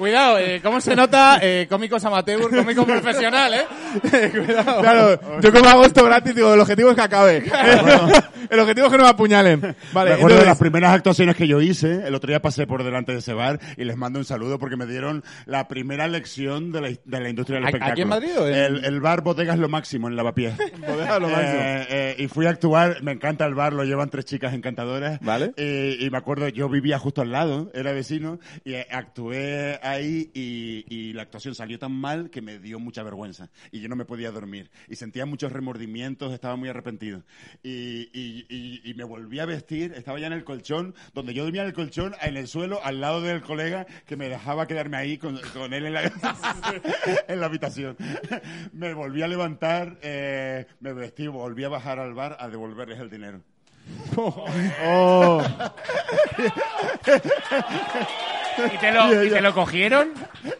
Cuidado, 0.02 0.36
eh, 0.40 0.58
¿cómo 0.60 0.80
se 0.80 0.96
nota? 0.96 1.38
Eh, 1.40 1.68
cómicos 1.70 2.04
amateur, 2.04 2.40
cómico 2.50 2.84
profesional, 2.84 3.54
¿eh? 3.54 3.66
Cuidado. 4.32 4.80
Claro, 4.80 5.40
yo 5.40 5.52
como 5.52 5.68
hago 5.68 5.84
esto 5.84 6.04
gratis, 6.04 6.34
digo, 6.34 6.52
el 6.52 6.58
objetivo 6.58 6.90
es 6.90 6.96
que 6.96 7.02
acabe. 7.02 7.36
el 8.50 8.58
objetivo 8.58 8.86
es 8.88 8.90
que 8.92 8.98
no 8.98 9.04
me 9.04 9.10
apuñalen. 9.10 9.60
Vale, 9.92 10.10
me 10.10 10.16
acuerdo 10.16 10.38
de 10.38 10.42
entonces- 10.42 10.46
las 10.46 10.58
primeras 10.58 10.92
actuaciones 10.94 11.36
que 11.36 11.46
yo 11.46 11.60
hice. 11.60 12.04
El 12.04 12.16
otro 12.16 12.26
día 12.26 12.42
pasé 12.42 12.66
por 12.66 12.82
delante 12.82 13.12
de 13.12 13.18
ese 13.18 13.32
bar 13.32 13.60
y 13.76 13.84
les 13.84 13.96
mando 13.96 14.18
un 14.18 14.24
saludo 14.24 14.58
porque 14.58 14.76
me 14.76 14.86
dieron 14.86 15.22
la 15.46 15.68
primera 15.68 16.08
lección 16.08 16.72
de 16.72 16.80
la, 16.80 16.88
de 16.88 17.20
la 17.20 17.28
industria 17.28 17.58
del 17.58 17.66
¿A- 17.66 17.68
espectáculo. 17.68 17.92
aquí 17.92 18.02
en 18.02 18.08
Madrid 18.08 18.30
o 18.40 18.48
en- 18.48 18.54
el, 18.56 18.84
el 18.84 19.00
bar 19.00 19.20
Bodegas 19.22 19.56
Lo 19.60 19.68
Máximo 19.68 20.08
en 20.08 20.16
Lavapiés. 20.16 20.54
Bodegas 20.78 21.20
Lo 21.20 21.28
Máximo. 21.28 21.60
Eh, 21.62 21.86
eh, 21.90 22.16
y 22.18 22.26
fui 22.26 22.46
a 22.46 22.50
actuar, 22.50 23.04
me 23.04 23.12
encanta 23.12 23.46
el 23.46 23.54
bar, 23.54 23.72
lo 23.72 23.84
llevan 23.84 24.10
tres 24.10 24.24
chicas 24.24 24.52
encantadoras. 24.52 25.20
Vale. 25.20 25.52
Y, 25.56 26.04
y 26.04 26.10
me 26.10 26.18
acuerdo, 26.18 26.48
yo 26.48 26.68
vivía 26.68 26.98
justo 26.98 27.22
al 27.22 27.30
lado, 27.30 27.70
era 27.72 27.92
vecino, 27.92 28.40
y 28.64 28.74
eh, 28.74 28.88
actué 28.90 29.78
ahí 29.92 30.30
y, 30.34 30.84
y 30.88 31.12
la 31.12 31.22
actuación 31.22 31.54
salió 31.54 31.78
tan 31.78 31.92
mal 31.92 32.30
que 32.30 32.42
me 32.42 32.58
dio 32.58 32.78
mucha 32.78 33.02
vergüenza. 33.02 33.50
Y 33.70 33.80
yo 33.80 33.88
no 33.88 33.96
me 33.96 34.04
podía 34.04 34.30
dormir. 34.30 34.70
Y 34.88 34.96
sentía 34.96 35.26
muchos 35.26 35.52
remordimientos, 35.52 36.32
estaba 36.32 36.56
muy 36.56 36.68
arrepentido. 36.68 37.22
Y, 37.62 38.10
y, 38.12 38.80
y, 38.84 38.94
me 38.94 39.04
volví 39.04 39.38
a 39.38 39.46
vestir, 39.46 39.92
estaba 39.96 40.18
ya 40.18 40.26
en 40.26 40.32
el 40.32 40.44
colchón, 40.44 40.94
donde 41.14 41.34
yo 41.34 41.44
dormía 41.44 41.62
en 41.62 41.68
el 41.68 41.74
colchón, 41.74 42.14
en 42.20 42.36
el 42.36 42.48
suelo, 42.48 42.80
al 42.82 43.00
lado 43.00 43.20
del 43.20 43.42
colega 43.42 43.86
que 44.06 44.16
me 44.16 44.28
dejaba 44.28 44.66
quedarme 44.66 44.96
ahí 44.96 45.18
con, 45.18 45.40
con 45.54 45.72
él 45.72 45.86
en 45.86 45.94
la, 45.94 46.02
en 47.28 47.40
la 47.40 47.46
habitación. 47.46 47.96
Me 48.72 48.94
volví 48.94 49.22
a 49.22 49.28
levantar, 49.28 49.98
eh, 50.02 50.66
me 50.80 50.92
vestí, 50.92 51.26
volví 51.26 51.64
a 51.64 51.68
bajar 51.68 51.98
al 51.98 52.14
bar 52.14 52.36
a 52.40 52.48
devolverles 52.48 53.00
el 53.00 53.10
dinero. 53.10 53.40
Oh. 54.16 55.42
¿Y 58.74 58.78
te 58.78 58.92
lo, 58.92 59.24
y 59.24 59.30
te 59.30 59.40
lo 59.40 59.52
cogieron? 59.54 60.10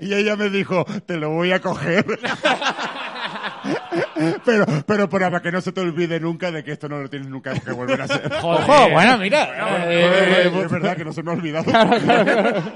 Y 0.00 0.14
ella 0.14 0.36
me 0.36 0.48
dijo, 0.50 0.84
te 1.06 1.16
lo 1.16 1.30
voy 1.30 1.52
a 1.52 1.60
coger. 1.60 2.04
pero, 4.44 4.66
pero 4.86 5.08
para 5.08 5.40
que 5.40 5.52
no 5.52 5.60
se 5.60 5.72
te 5.72 5.80
olvide 5.80 6.18
nunca 6.20 6.50
de 6.50 6.62
que 6.64 6.72
esto 6.72 6.88
no 6.88 7.00
lo 7.00 7.08
tienes 7.08 7.28
nunca 7.28 7.52
que 7.58 7.72
volver 7.72 8.00
a 8.00 8.04
hacer. 8.04 8.30
Ojo, 8.42 8.88
bueno, 8.90 9.18
mira. 9.18 9.86
eh, 9.90 10.46
Eh, 10.46 10.52
es 10.64 10.70
verdad 10.70 10.96
que 10.96 11.04
no 11.04 11.12
se 11.12 11.22
me 11.22 11.30
ha 11.30 11.34
olvidado. 11.34 11.70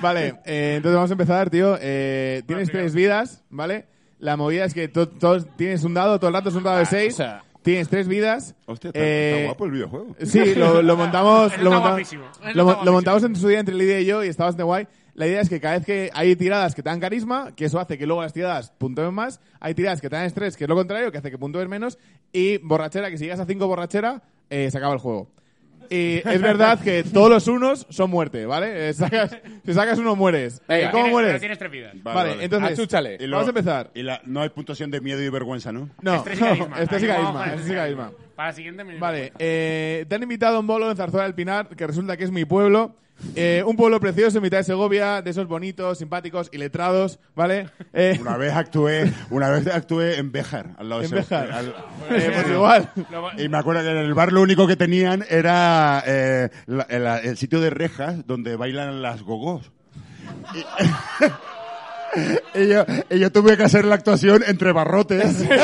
Vale, 0.00 0.34
eh, 0.46 0.74
entonces 0.76 0.94
vamos 0.96 1.10
a 1.10 1.14
empezar, 1.14 1.50
tío. 1.50 1.76
Eh, 1.80 2.42
tienes 2.46 2.70
tres 2.70 2.94
vidas, 2.94 3.42
¿vale? 3.50 3.86
La 4.18 4.36
movida 4.36 4.64
es 4.64 4.72
que 4.74 4.88
to- 4.88 5.08
tienes 5.56 5.84
un 5.84 5.94
dado, 5.94 6.18
todo 6.18 6.28
el 6.28 6.34
rato 6.34 6.48
es 6.50 6.54
un 6.54 6.62
dado 6.62 6.78
de 6.78 6.86
seis. 6.86 7.14
o 7.14 7.16
sea- 7.18 7.42
tienes 7.62 7.88
tres 7.88 8.08
vidas. 8.08 8.54
Hostia, 8.66 8.88
está, 8.88 9.00
Eh, 9.00 9.32
está 9.34 9.44
guapo 9.46 9.64
el 9.66 9.70
videojuego. 9.72 10.16
Sí, 10.24 10.54
lo, 10.54 10.82
lo 10.82 10.96
montamos, 10.96 11.40
lo, 11.40 11.46
está 11.48 11.62
montamos- 11.64 11.88
guapísimo. 11.90 12.24
Él 12.44 12.56
lo, 12.56 12.92
montamos 12.92 13.22
en 13.24 13.36
su 13.36 13.48
día 13.48 13.60
entre 13.60 13.74
Lidia 13.74 14.00
y 14.00 14.06
yo 14.06 14.24
y 14.24 14.28
está 14.28 14.44
bastante 14.44 14.62
guay. 14.64 14.86
La 15.14 15.26
idea 15.26 15.40
es 15.40 15.48
que 15.48 15.60
cada 15.60 15.76
vez 15.76 15.84
que 15.84 16.10
hay 16.14 16.34
tiradas 16.36 16.74
que 16.74 16.82
te 16.82 16.88
dan 16.88 17.00
carisma, 17.00 17.52
que 17.54 17.64
eso 17.66 17.78
hace 17.80 17.98
que 17.98 18.06
luego 18.06 18.22
las 18.22 18.32
tiradas 18.32 18.72
puntúen 18.78 19.12
más, 19.12 19.40
hay 19.58 19.74
tiradas 19.74 20.00
que 20.00 20.08
te 20.08 20.16
dan 20.16 20.24
estrés, 20.24 20.56
que 20.56 20.64
es 20.64 20.68
lo 20.68 20.76
contrario, 20.76 21.10
que 21.12 21.18
hace 21.18 21.30
que 21.30 21.36
puntúes 21.38 21.68
menos, 21.68 21.98
y 22.32 22.58
borrachera, 22.58 23.10
que 23.10 23.18
si 23.18 23.24
llegas 23.24 23.40
a 23.40 23.44
5 23.44 23.66
borrachera, 23.66 24.22
eh, 24.48 24.70
se 24.70 24.78
acaba 24.78 24.94
el 24.94 25.00
juego. 25.00 25.28
Y 25.90 26.22
es 26.24 26.40
verdad 26.40 26.78
que 26.80 27.02
todos 27.02 27.28
los 27.28 27.48
unos 27.48 27.84
son 27.90 28.10
muerte, 28.10 28.46
¿vale? 28.46 28.88
Eh, 28.90 28.94
sacas- 28.94 29.36
si 29.66 29.74
sacas 29.74 29.98
uno, 29.98 30.14
mueres. 30.14 30.62
Venga, 30.68 30.82
¿Y 30.88 30.90
¿Cómo 30.92 31.02
Tienes- 31.04 31.10
mueres? 31.12 31.28
pero 31.30 31.40
tienes 31.40 31.58
tres 31.58 31.70
vidas. 31.72 31.94
Vale, 32.02 32.36
entonces, 32.44 32.78
Achúchale. 32.78 33.16
Y 33.18 33.28
vamos 33.28 33.46
a 33.46 33.50
empezar. 33.50 33.90
Y 33.94 34.02
la, 34.04 34.20
no 34.24 34.40
hay 34.40 34.50
puntuación 34.50 34.90
de 34.92 35.00
miedo 35.00 35.20
y 35.20 35.28
vergüenza, 35.28 35.72
¿no? 35.72 35.90
No, 36.00 36.14
Estrés 36.16 36.38
y 36.38 36.42
carisma. 36.42 36.78
estrés 36.80 37.02
y 37.02 37.06
Ahí 37.06 37.10
vamos 37.10 37.24
carisma, 37.32 37.40
con 37.42 37.48
estrés 37.58 37.70
y 37.70 37.74
carisma. 37.74 38.12
Para 38.36 38.48
la 38.50 38.54
siguiente 38.54 38.84
me 38.84 38.98
Vale, 38.98 39.32
eh, 39.38 40.06
te 40.08 40.14
han 40.14 40.22
invitado 40.22 40.56
a 40.56 40.60
un 40.60 40.66
bolo 40.66 40.90
en 40.90 40.96
Zarzuela 40.96 41.24
del 41.24 41.34
Pinar, 41.34 41.66
que 41.68 41.86
resulta 41.86 42.16
que 42.16 42.24
es 42.24 42.30
mi 42.30 42.44
pueblo. 42.44 42.94
Eh, 43.36 43.62
un 43.66 43.76
pueblo 43.76 44.00
precioso 44.00 44.38
en 44.38 44.42
mitad 44.42 44.58
de 44.58 44.64
Segovia, 44.64 45.22
de 45.22 45.30
esos 45.30 45.46
bonitos, 45.46 45.98
simpáticos 45.98 46.48
y 46.52 46.58
letrados, 46.58 47.18
¿vale? 47.34 47.68
Eh, 47.92 48.18
Una 48.20 48.36
vez 48.36 48.52
actué, 48.54 49.12
una 49.30 49.50
vez 49.50 49.66
actué 49.66 50.18
en 50.18 50.32
Béjar, 50.32 50.70
al 50.78 50.88
lado 50.88 51.02
de 51.02 51.06
en 51.08 51.18
ese- 51.18 51.34
Béjar. 51.34 51.52
al- 51.52 51.74
Eh, 52.10 52.30
pues 52.34 52.48
igual. 52.48 52.90
Y 53.38 53.48
me 53.48 53.58
acuerdo 53.58 53.82
que 53.82 53.90
en 53.90 53.96
el 53.98 54.14
bar 54.14 54.32
lo 54.32 54.42
único 54.42 54.66
que 54.66 54.76
tenían 54.76 55.24
era 55.28 56.02
eh, 56.06 56.50
la- 56.66 56.86
el, 56.88 57.06
el 57.28 57.36
sitio 57.36 57.60
de 57.60 57.70
rejas 57.70 58.26
donde 58.26 58.56
bailan 58.56 59.02
las 59.02 59.22
gogos. 59.22 59.70
Y, 60.54 60.58
y 62.60 62.68
yo, 62.68 62.84
y 63.10 63.18
yo 63.18 63.30
tuve 63.30 63.56
que 63.56 63.64
hacer 63.64 63.84
la 63.84 63.96
actuación 63.96 64.42
entre 64.46 64.72
barrotes. 64.72 65.44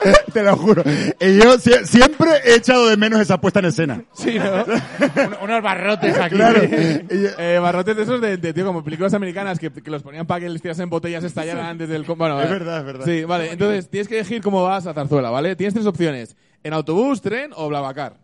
Te 0.32 0.42
lo 0.42 0.56
juro. 0.56 0.82
Y 1.20 1.38
yo 1.38 1.58
sie- 1.58 1.84
siempre 1.84 2.28
he 2.44 2.56
echado 2.56 2.88
de 2.88 2.96
menos 2.96 3.20
esa 3.20 3.40
puesta 3.40 3.60
en 3.60 3.66
escena. 3.66 4.02
Sí, 4.12 4.38
¿no? 4.38 4.64
Un- 4.64 5.36
unos 5.44 5.62
barrotes 5.62 6.16
aquí. 6.18 6.34
Claro. 6.36 6.60
Eh, 6.62 7.58
barrotes 7.60 7.96
de 7.96 8.02
esos 8.02 8.20
de, 8.20 8.36
de, 8.36 8.52
tío, 8.52 8.66
como 8.66 8.84
películas 8.84 9.14
americanas 9.14 9.58
que, 9.58 9.70
que 9.70 9.90
los 9.90 10.02
ponían 10.02 10.26
para 10.26 10.40
que 10.40 10.48
les 10.48 10.60
tirasen 10.62 10.90
botellas 10.90 11.22
y 11.24 11.26
estallaran 11.26 11.66
antes 11.66 11.88
del... 11.88 12.02
Bueno, 12.04 12.40
Es 12.40 12.46
eh, 12.48 12.52
verdad, 12.52 12.78
es 12.80 12.84
verdad. 12.84 13.04
Sí, 13.04 13.24
vale. 13.24 13.50
Entonces, 13.52 13.88
tienes 13.88 14.08
que 14.08 14.16
elegir 14.16 14.42
cómo 14.42 14.62
vas 14.62 14.86
a 14.86 14.94
Zarzuela, 14.94 15.30
¿vale? 15.30 15.56
Tienes 15.56 15.74
tres 15.74 15.86
opciones. 15.86 16.36
En 16.62 16.72
autobús, 16.72 17.22
tren 17.22 17.50
o 17.54 17.68
Blablacar. 17.68 18.14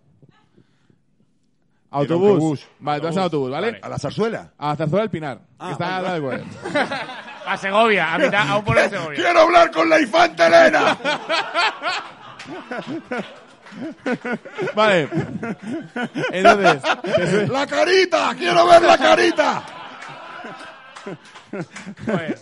Autobús. 1.92 2.28
autobús. 2.30 2.66
Vale, 2.80 3.00
tú 3.00 3.06
vas 3.06 3.16
en 3.16 3.22
autobús, 3.22 3.50
¿vale? 3.50 3.78
¿A 3.82 3.88
la 3.88 3.98
zarzuela? 3.98 4.50
A 4.58 4.74
Zarzuela 4.76 5.02
del 5.02 5.10
Pinar. 5.10 5.38
que 5.60 5.70
está 5.72 5.96
al 5.98 6.02
lado 6.02 6.30
de. 6.30 6.44
A 7.44 7.56
Segovia, 7.56 8.14
a 8.14 8.18
mitad, 8.18 8.48
a 8.48 8.56
un 8.58 8.64
pueblo 8.64 8.82
de 8.82 8.90
Segovia. 8.90 9.20
¡Quiero 9.20 9.40
hablar 9.40 9.70
con 9.72 9.88
la 9.88 10.00
infanta 10.00 10.46
Elena! 10.46 10.96
Vale. 14.74 15.08
Entonces, 16.30 16.82
te 17.02 17.46
¡La 17.48 17.66
carita! 17.66 18.34
¡Quiero 18.38 18.66
ver 18.66 18.82
la 18.82 18.98
carita! 18.98 19.62
Joder. 22.06 22.38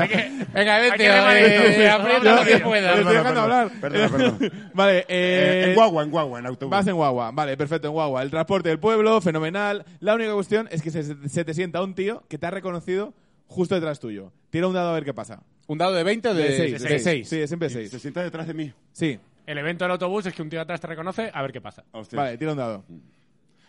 Hay 0.00 0.08
que- 0.08 0.46
Venga, 0.52 0.76
hay 0.76 0.82
vete, 0.82 0.96
que 0.98 1.08
remar 1.12 1.36
eh, 1.36 1.84
eh, 1.84 1.88
aprieta 1.90 2.34
lo 2.36 2.44
que 2.44 2.58
puedas. 2.58 2.98
estoy 2.98 3.14
dejando 3.16 3.40
hablar. 3.40 3.70
Perdona, 3.80 4.08
perdona. 4.08 4.52
Vale, 4.74 4.98
Eh, 5.00 5.04
eh, 5.08 5.64
en 5.68 5.74
guagua, 5.74 6.02
en 6.02 6.10
guagua, 6.10 6.38
en 6.40 6.46
autobús. 6.46 6.70
Vas 6.70 6.86
en 6.86 6.94
guagua, 6.94 7.30
vale, 7.30 7.56
perfecto, 7.56 7.88
en 7.88 7.94
guagua. 7.94 8.22
El 8.22 8.30
transporte 8.30 8.68
del 8.68 8.78
pueblo, 8.78 9.20
fenomenal. 9.20 9.84
La 10.00 10.14
única 10.14 10.32
cuestión 10.34 10.68
es 10.70 10.82
que 10.82 10.90
se, 10.90 11.28
se 11.28 11.44
te 11.44 11.54
sienta 11.54 11.82
un 11.82 11.94
tío 11.94 12.22
que 12.28 12.38
te 12.38 12.46
ha 12.46 12.50
reconocido 12.50 13.14
justo 13.46 13.74
detrás 13.74 13.98
tuyo. 14.00 14.32
Tira 14.50 14.66
un 14.68 14.74
dado 14.74 14.90
a 14.90 14.94
ver 14.94 15.04
qué 15.04 15.14
pasa. 15.14 15.40
¿Un 15.66 15.78
dado 15.78 15.94
de 15.94 16.02
20 16.04 16.28
o 16.28 16.34
de, 16.34 16.42
De 16.44 16.56
6. 16.56 16.82
de 16.82 16.98
seis? 16.98 17.28
Sí, 17.28 17.46
siempre 17.46 17.70
Se 17.70 17.88
6. 17.88 18.02
sienta 18.02 18.22
detrás 18.22 18.46
de 18.46 18.54
mí. 18.54 18.72
Sí. 18.92 19.18
El 19.46 19.58
evento 19.58 19.84
del 19.84 19.92
autobús 19.92 20.26
es 20.26 20.34
que 20.34 20.42
un 20.42 20.50
tío 20.50 20.60
atrás 20.60 20.80
te 20.80 20.86
reconoce, 20.86 21.30
a 21.32 21.42
ver 21.42 21.52
qué 21.52 21.60
pasa. 21.60 21.84
Hostia. 21.92 22.18
Vale, 22.18 22.36
tira 22.38 22.52
un 22.52 22.58
dado. 22.58 22.84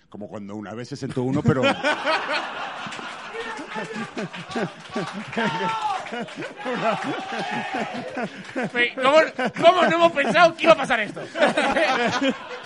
Como 0.09 0.27
cuando 0.27 0.55
una 0.55 0.73
vez 0.73 0.87
se 0.89 0.95
sentó 0.95 1.23
uno, 1.23 1.41
pero... 1.41 1.61
¿Cómo, 8.95 9.17
¿Cómo 9.61 9.81
no 9.83 9.95
hemos 9.95 10.11
pensado 10.11 10.55
que 10.55 10.63
iba 10.63 10.73
a 10.73 10.77
pasar 10.77 10.99
esto? 11.01 11.21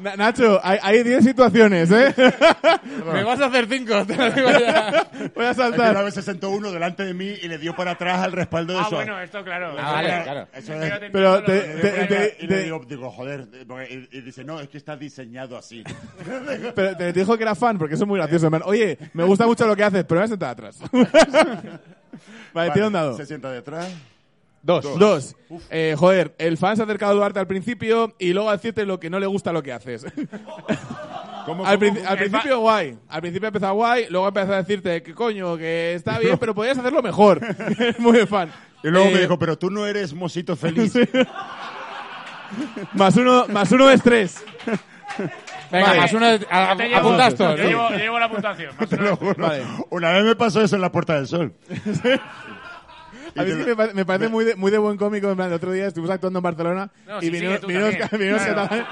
Na- 0.00 0.16
Nacho, 0.16 0.60
hay, 0.62 0.78
hay 0.82 1.02
10 1.02 1.24
situaciones, 1.24 1.90
¿eh? 1.90 2.14
Me 3.12 3.22
vas 3.24 3.40
a 3.40 3.46
hacer 3.46 3.66
5, 3.68 4.06
te 4.06 4.16
lo 4.16 4.30
digo 4.30 4.50
ya. 4.50 5.08
Voy 5.12 5.26
a 5.26 5.30
que 5.32 5.40
una 5.40 5.54
saltar. 5.54 6.04
vez 6.04 6.14
se 6.14 6.22
sentó 6.22 6.50
uno 6.50 6.70
delante 6.70 7.04
de 7.04 7.14
mí 7.14 7.34
y 7.42 7.48
le 7.48 7.56
dio 7.58 7.74
para 7.74 7.92
atrás 7.92 8.20
al 8.20 8.32
respaldo 8.32 8.74
de 8.74 8.80
Ah, 8.80 8.86
su... 8.88 8.94
bueno, 8.96 9.18
esto 9.20 9.42
claro. 9.42 9.74
Ah, 9.78 9.92
vale, 9.92 10.22
claro. 10.24 10.48
Eso 10.52 10.72
Pero 10.72 10.84
es... 10.94 11.00
te 11.00 11.10
Pero 11.10 11.42
te- 11.44 11.52
lo- 11.74 11.76
te- 11.76 11.76
Y 11.76 12.06
te- 12.08 12.42
le 12.42 12.48
te- 12.48 12.62
digo, 12.64 12.84
digo, 12.86 13.10
joder, 13.10 13.46
porque- 13.66 14.08
y, 14.12 14.18
y 14.18 14.20
dice, 14.20 14.44
no, 14.44 14.60
es 14.60 14.68
que 14.68 14.76
está 14.78 14.96
diseñado 14.96 15.56
así. 15.56 15.82
Pero 16.74 16.96
te 16.96 17.12
dijo 17.12 17.36
que 17.36 17.42
era 17.42 17.54
fan, 17.54 17.78
porque 17.78 17.94
eso 17.94 18.04
es 18.04 18.08
muy 18.08 18.18
gracioso. 18.18 18.50
plan, 18.50 18.62
Oye, 18.64 18.98
me 19.14 19.24
gusta 19.24 19.46
mucho 19.46 19.66
lo 19.66 19.74
que 19.76 19.84
haces, 19.84 20.04
pero 20.04 20.20
me 20.20 20.22
voy 20.22 20.24
a 20.26 20.28
sentar 20.28 20.50
atrás. 20.50 20.78
vale, 22.52 22.70
tira 22.72 22.86
un 22.88 22.92
dado. 22.92 23.16
Se 23.16 23.26
sienta 23.26 23.50
detrás. 23.50 23.88
Dos. 24.66 24.98
Dos. 24.98 25.36
Eh, 25.70 25.94
joder, 25.96 26.34
el 26.38 26.56
fan 26.58 26.74
se 26.76 26.82
ha 26.82 26.84
acercado 26.86 27.12
a 27.12 27.14
Duarte 27.14 27.38
al 27.38 27.46
principio 27.46 28.14
y 28.18 28.32
luego 28.32 28.50
a 28.50 28.56
decirte 28.56 28.84
lo 28.84 28.98
que 28.98 29.08
no 29.08 29.20
le 29.20 29.26
gusta 29.26 29.52
lo 29.52 29.62
que 29.62 29.72
haces. 29.72 30.04
¿Cómo, 31.46 31.64
al, 31.64 31.78
cómo, 31.78 31.78
prin- 31.78 31.94
cómo? 31.94 32.08
al 32.08 32.18
principio 32.18 32.58
guay. 32.58 32.98
Al 33.08 33.20
principio 33.20 33.46
empezó 33.48 33.72
guay, 33.74 34.06
luego 34.10 34.26
empezó 34.26 34.52
a 34.52 34.56
decirte 34.56 35.02
que 35.04 35.14
coño, 35.14 35.56
que 35.56 35.94
está 35.94 36.18
bien, 36.20 36.36
pero 36.38 36.52
podrías 36.54 36.76
hacerlo 36.78 37.00
mejor. 37.02 37.40
Muy 37.98 38.26
fan. 38.26 38.50
Y 38.82 38.88
luego 38.88 39.06
Eh, 39.06 39.12
me 39.14 39.20
dijo, 39.20 39.38
pero 39.38 39.56
tú 39.56 39.70
no 39.70 39.86
eres 39.86 40.12
mosito 40.12 40.56
feliz. 40.56 40.94
Más 42.94 43.16
uno, 43.16 43.46
más 43.48 43.70
uno 43.72 43.90
es 43.90 44.02
tres. 44.02 44.44
Venga, 45.70 45.86
Vale. 45.88 46.00
más 46.00 46.12
uno. 46.12 46.26
de- 46.26 46.46
a- 46.50 46.76
te 46.76 46.88
llevo- 46.88 46.98
apuntas 46.98 47.34
todos. 47.34 47.56
Yo 47.58 47.64
llevo, 47.68 47.90
yo 47.90 47.96
llevo 47.98 48.18
la 48.18 48.28
puntuación. 48.30 48.74
más 48.78 48.88
Te 48.88 48.96
lo 48.96 49.16
juro. 49.16 49.34
Vale. 49.38 49.62
Una 49.90 50.10
vez 50.12 50.24
me 50.24 50.36
pasó 50.36 50.60
eso 50.62 50.76
en 50.76 50.82
la 50.82 50.90
Puerta 50.92 51.14
del 51.14 51.26
Sol. 51.26 51.52
A 53.36 53.44
mí 53.44 53.52
sí 53.52 53.64
que 53.64 53.74
me, 53.74 53.92
me 53.94 54.04
parece 54.04 54.28
muy 54.28 54.44
de, 54.44 54.56
muy 54.56 54.70
de 54.70 54.78
buen 54.78 54.96
cómico. 54.96 55.28
En 55.28 55.36
plan, 55.36 55.48
el 55.48 55.54
otro 55.54 55.72
día 55.72 55.86
estuvimos 55.86 56.10
actuando 56.14 56.38
en 56.38 56.42
Barcelona 56.42 56.90
No, 57.06 57.18
y 57.18 57.26
sí, 57.26 57.30
vinieron, 57.30 57.56
sigue 57.56 57.60
tú 57.60 57.66
vinieron, 57.68 58.08
también. 58.08 58.36
Claro. 58.36 58.54
catalanes. 58.68 58.86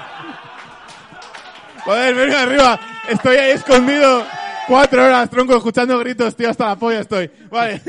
Joder, 1.83 2.15
ven 2.15 2.33
arriba. 2.33 2.79
Estoy 3.09 3.37
ahí 3.37 3.51
escondido. 3.51 4.23
Cuatro 4.67 5.03
horas, 5.05 5.29
tronco, 5.29 5.55
escuchando 5.55 5.97
gritos, 5.99 6.35
tío, 6.35 6.49
hasta 6.49 6.65
la 6.67 6.75
polla 6.75 7.01
estoy. 7.01 7.29
Vale, 7.51 7.79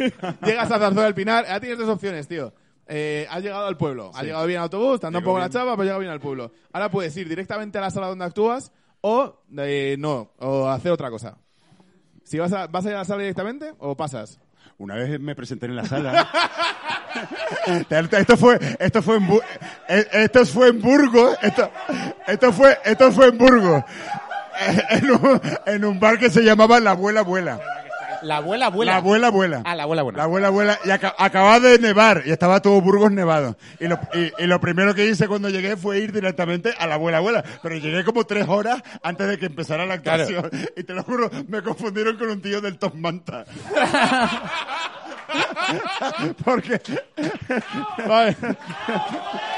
llegas 0.45 0.71
a 0.71 0.79
Zarzuela 0.79 1.05
del 1.05 1.15
Pinar, 1.15 1.47
ahora 1.47 1.59
tienes 1.61 1.79
dos 1.79 1.89
opciones, 1.89 2.29
tío. 2.29 2.53
Eh, 2.87 3.27
has 3.31 3.43
llegado 3.43 3.67
al 3.67 3.79
pueblo, 3.79 4.11
has 4.15 4.23
llegado 4.23 4.47
bien 4.47 4.59
en 4.59 4.65
autobús, 4.65 5.01
te 5.01 5.07
anda 5.07 5.19
un 5.19 5.23
Llego 5.23 5.31
poco 5.33 5.39
la 5.39 5.47
bien. 5.47 5.53
chava, 5.53 5.71
pero 5.73 5.81
has 5.81 5.85
llegado 5.87 6.01
bien 6.01 6.13
al 6.13 6.21
pueblo. 6.21 6.53
Ahora 6.73 6.91
puedes 6.91 7.17
ir 7.17 7.29
directamente 7.31 7.79
a 7.79 7.81
la 7.81 7.91
sala 7.91 8.09
donde 8.09 8.27
actúas 8.27 8.73
o 9.01 9.41
eh, 9.57 9.97
no, 9.99 10.33
o 10.39 10.69
hacer 10.69 10.93
otra 10.93 11.09
cosa. 11.09 11.39
Si 12.25 12.39
vas 12.39 12.53
a, 12.53 12.67
¿Vas 12.67 12.85
a 12.85 12.89
ir 12.91 12.95
a 12.95 12.99
la 12.99 13.05
sala 13.07 13.23
directamente 13.23 13.73
o 13.79 13.97
pasas? 13.97 14.39
Una 14.79 14.95
vez 14.95 15.19
me 15.19 15.35
presenté 15.35 15.67
en 15.67 15.77
la 15.77 15.87
sala. 15.87 16.29
esto 18.13 18.37
fue, 18.37 18.59
esto 18.79 19.01
fue 19.01 19.17
en, 19.17 19.29
eh, 19.89 20.07
esto 20.13 20.45
fue 20.45 20.69
en 20.69 20.83
Burgos, 20.83 21.39
esto, 21.41 21.71
esto 22.27 22.53
fue, 22.53 22.79
esto 22.85 23.11
fue 23.11 23.29
en 23.29 23.39
Burgos, 23.39 23.85
en 25.65 25.85
un 25.85 25.99
bar 25.99 26.19
que 26.19 26.29
se 26.29 26.43
llamaba 26.43 26.79
La 26.81 26.91
Abuela 26.91 27.21
Abuela. 27.21 27.59
La 28.27 28.37
abuela, 28.39 28.67
abuela. 28.67 28.93
La 28.93 28.99
Abuela 28.99 29.27
Abuela. 29.29 29.63
Ah, 29.65 29.75
la 29.75 29.83
abuela, 29.85 30.01
abuela. 30.03 30.17
La 30.19 30.25
abuela, 30.25 30.49
abuela, 30.49 30.79
y 30.85 30.91
aca- 30.91 31.15
acababa 31.19 31.61
de 31.61 31.79
nevar 31.79 32.23
y 32.27 32.33
estaba 32.33 32.61
todo 32.61 32.81
Burgos 32.81 33.13
nevado. 33.13 33.57
Y 33.81 33.87
lo, 33.87 33.99
y, 34.15 34.33
y 34.43 34.47
lo 34.47 34.61
primero 34.61 34.95
que 34.95 35.07
hice 35.07 35.29
cuando 35.29 35.49
llegué 35.49 35.77
fue 35.77 35.99
ir 36.01 36.13
directamente 36.13 36.75
a 36.79 36.87
la 36.87 36.95
abuela, 36.95 37.19
abuela. 37.19 37.45
Pero 37.63 37.77
llegué 37.77 38.05
como 38.05 38.25
tres 38.25 38.47
horas 38.49 38.83
antes 39.03 39.29
de 39.29 39.39
que 39.39 39.47
empezara 39.47 39.87
la 39.87 39.95
actuación. 39.95 40.51
Y 40.77 40.83
te 40.85 40.93
lo 40.93 41.03
juro, 41.05 41.31
me 41.49 41.63
confundieron 41.63 42.17
con 42.19 42.29
un 42.31 42.43
tío 42.43 42.61
del 42.61 42.79
Top 42.79 42.95
Manta. 42.95 43.45
Porque. 46.45 46.81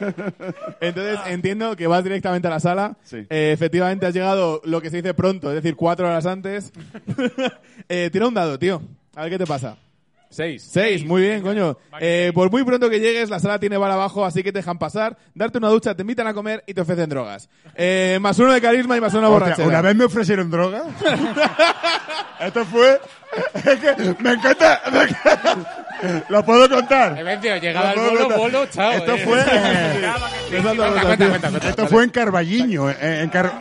Entonces 0.80 1.18
entiendo 1.26 1.76
que 1.76 1.86
vas 1.86 2.04
directamente 2.04 2.48
a 2.48 2.50
la 2.50 2.60
sala. 2.60 2.96
Sí. 3.02 3.26
Eh, 3.30 3.52
efectivamente 3.52 4.06
has 4.06 4.14
llegado 4.14 4.60
lo 4.64 4.80
que 4.80 4.90
se 4.90 4.96
dice 4.96 5.14
pronto, 5.14 5.48
es 5.50 5.56
decir, 5.56 5.76
cuatro 5.76 6.06
horas 6.06 6.26
antes. 6.26 6.72
eh, 7.88 8.10
tira 8.12 8.28
un 8.28 8.34
dado, 8.34 8.58
tío. 8.58 8.82
A 9.14 9.22
ver 9.22 9.30
qué 9.30 9.38
te 9.38 9.46
pasa. 9.46 9.76
Seis. 10.30 10.68
Seis, 10.70 11.04
muy 11.04 11.22
bien, 11.22 11.40
coño. 11.42 11.78
Eh, 12.00 12.32
por 12.34 12.50
muy 12.50 12.62
pronto 12.64 12.90
que 12.90 13.00
llegues, 13.00 13.30
la 13.30 13.40
sala 13.40 13.58
tiene 13.58 13.76
bar 13.78 13.90
abajo, 13.90 14.24
así 14.26 14.42
que 14.42 14.52
te 14.52 14.58
dejan 14.58 14.78
pasar, 14.78 15.16
darte 15.34 15.56
una 15.58 15.68
ducha, 15.68 15.94
te 15.94 16.02
invitan 16.02 16.26
a 16.26 16.34
comer 16.34 16.62
y 16.66 16.74
te 16.74 16.80
ofrecen 16.82 17.08
drogas. 17.08 17.48
Eh, 17.80 18.18
más 18.20 18.36
uno 18.40 18.52
de 18.52 18.60
carisma 18.60 18.96
y 18.96 19.00
más 19.00 19.14
una 19.14 19.28
borrachera. 19.28 19.68
una 19.68 19.80
vez 19.80 19.94
me 19.94 20.04
ofrecieron 20.04 20.50
droga. 20.50 20.82
Esto 22.40 22.64
fue. 22.64 23.00
Es 23.54 23.62
que 23.78 24.14
me 24.20 24.32
encanta. 24.32 24.80
me 24.90 25.02
encanta. 25.02 26.24
Lo 26.28 26.44
puedo 26.44 26.68
contar. 26.68 27.16
Evencio, 27.18 27.56
llegaba 27.58 27.94
Lo 27.94 28.02
el 28.02 28.08
puedo 28.08 28.10
bolo, 28.10 28.28
contar. 28.28 28.38
bolo, 28.38 28.66
chao. 28.66 28.92
Esto 28.92 29.14
eh. 29.14 29.18
fue. 29.24 29.44
Cuenta, 29.44 30.62
Cuenta, 30.62 31.02
cuenta, 31.02 31.28
cuenta, 31.28 31.50
cuenta. 31.50 31.68
Esto 31.68 31.86
fue 31.88 32.04
en 32.04 32.10
Carballiño, 32.10 32.90
en, 32.90 33.28
Car- 33.30 33.52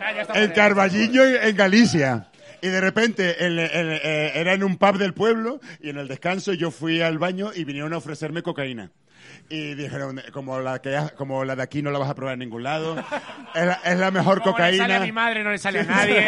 Ah, 0.00 0.40
en. 0.40 0.50
Carballiño, 0.52 1.22
en 1.24 1.56
Galicia. 1.56 2.26
Y 2.60 2.68
de 2.68 2.80
repente 2.80 3.36
eh, 3.38 4.32
era 4.34 4.52
en 4.52 4.64
un 4.64 4.76
pub 4.76 4.98
del 4.98 5.14
pueblo 5.14 5.60
y 5.80 5.90
en 5.90 5.98
el 5.98 6.08
descanso 6.08 6.52
yo 6.52 6.70
fui 6.70 7.00
al 7.00 7.18
baño 7.18 7.50
y 7.54 7.64
vinieron 7.64 7.92
a 7.92 7.98
ofrecerme 7.98 8.42
cocaína. 8.42 8.90
Y 9.50 9.74
dijeron, 9.74 10.20
como 10.32 10.60
la, 10.60 10.78
que, 10.80 10.98
como 11.16 11.44
la 11.44 11.56
de 11.56 11.62
aquí 11.62 11.80
no 11.82 11.90
la 11.90 11.98
vas 11.98 12.10
a 12.10 12.14
probar 12.14 12.34
en 12.34 12.40
ningún 12.40 12.62
lado, 12.62 12.96
es 13.54 13.66
la, 13.66 13.80
es 13.84 13.98
la 13.98 14.10
mejor 14.10 14.42
Como 14.42 14.58
le 14.58 14.64
sale 14.64 14.76
a 14.82 14.84
cocaína. 14.86 15.06
mi 15.06 15.12
madre, 15.12 15.42
no 15.42 15.50
le 15.50 15.58
sale 15.58 15.80
a 15.80 15.84
nadie. 15.84 16.26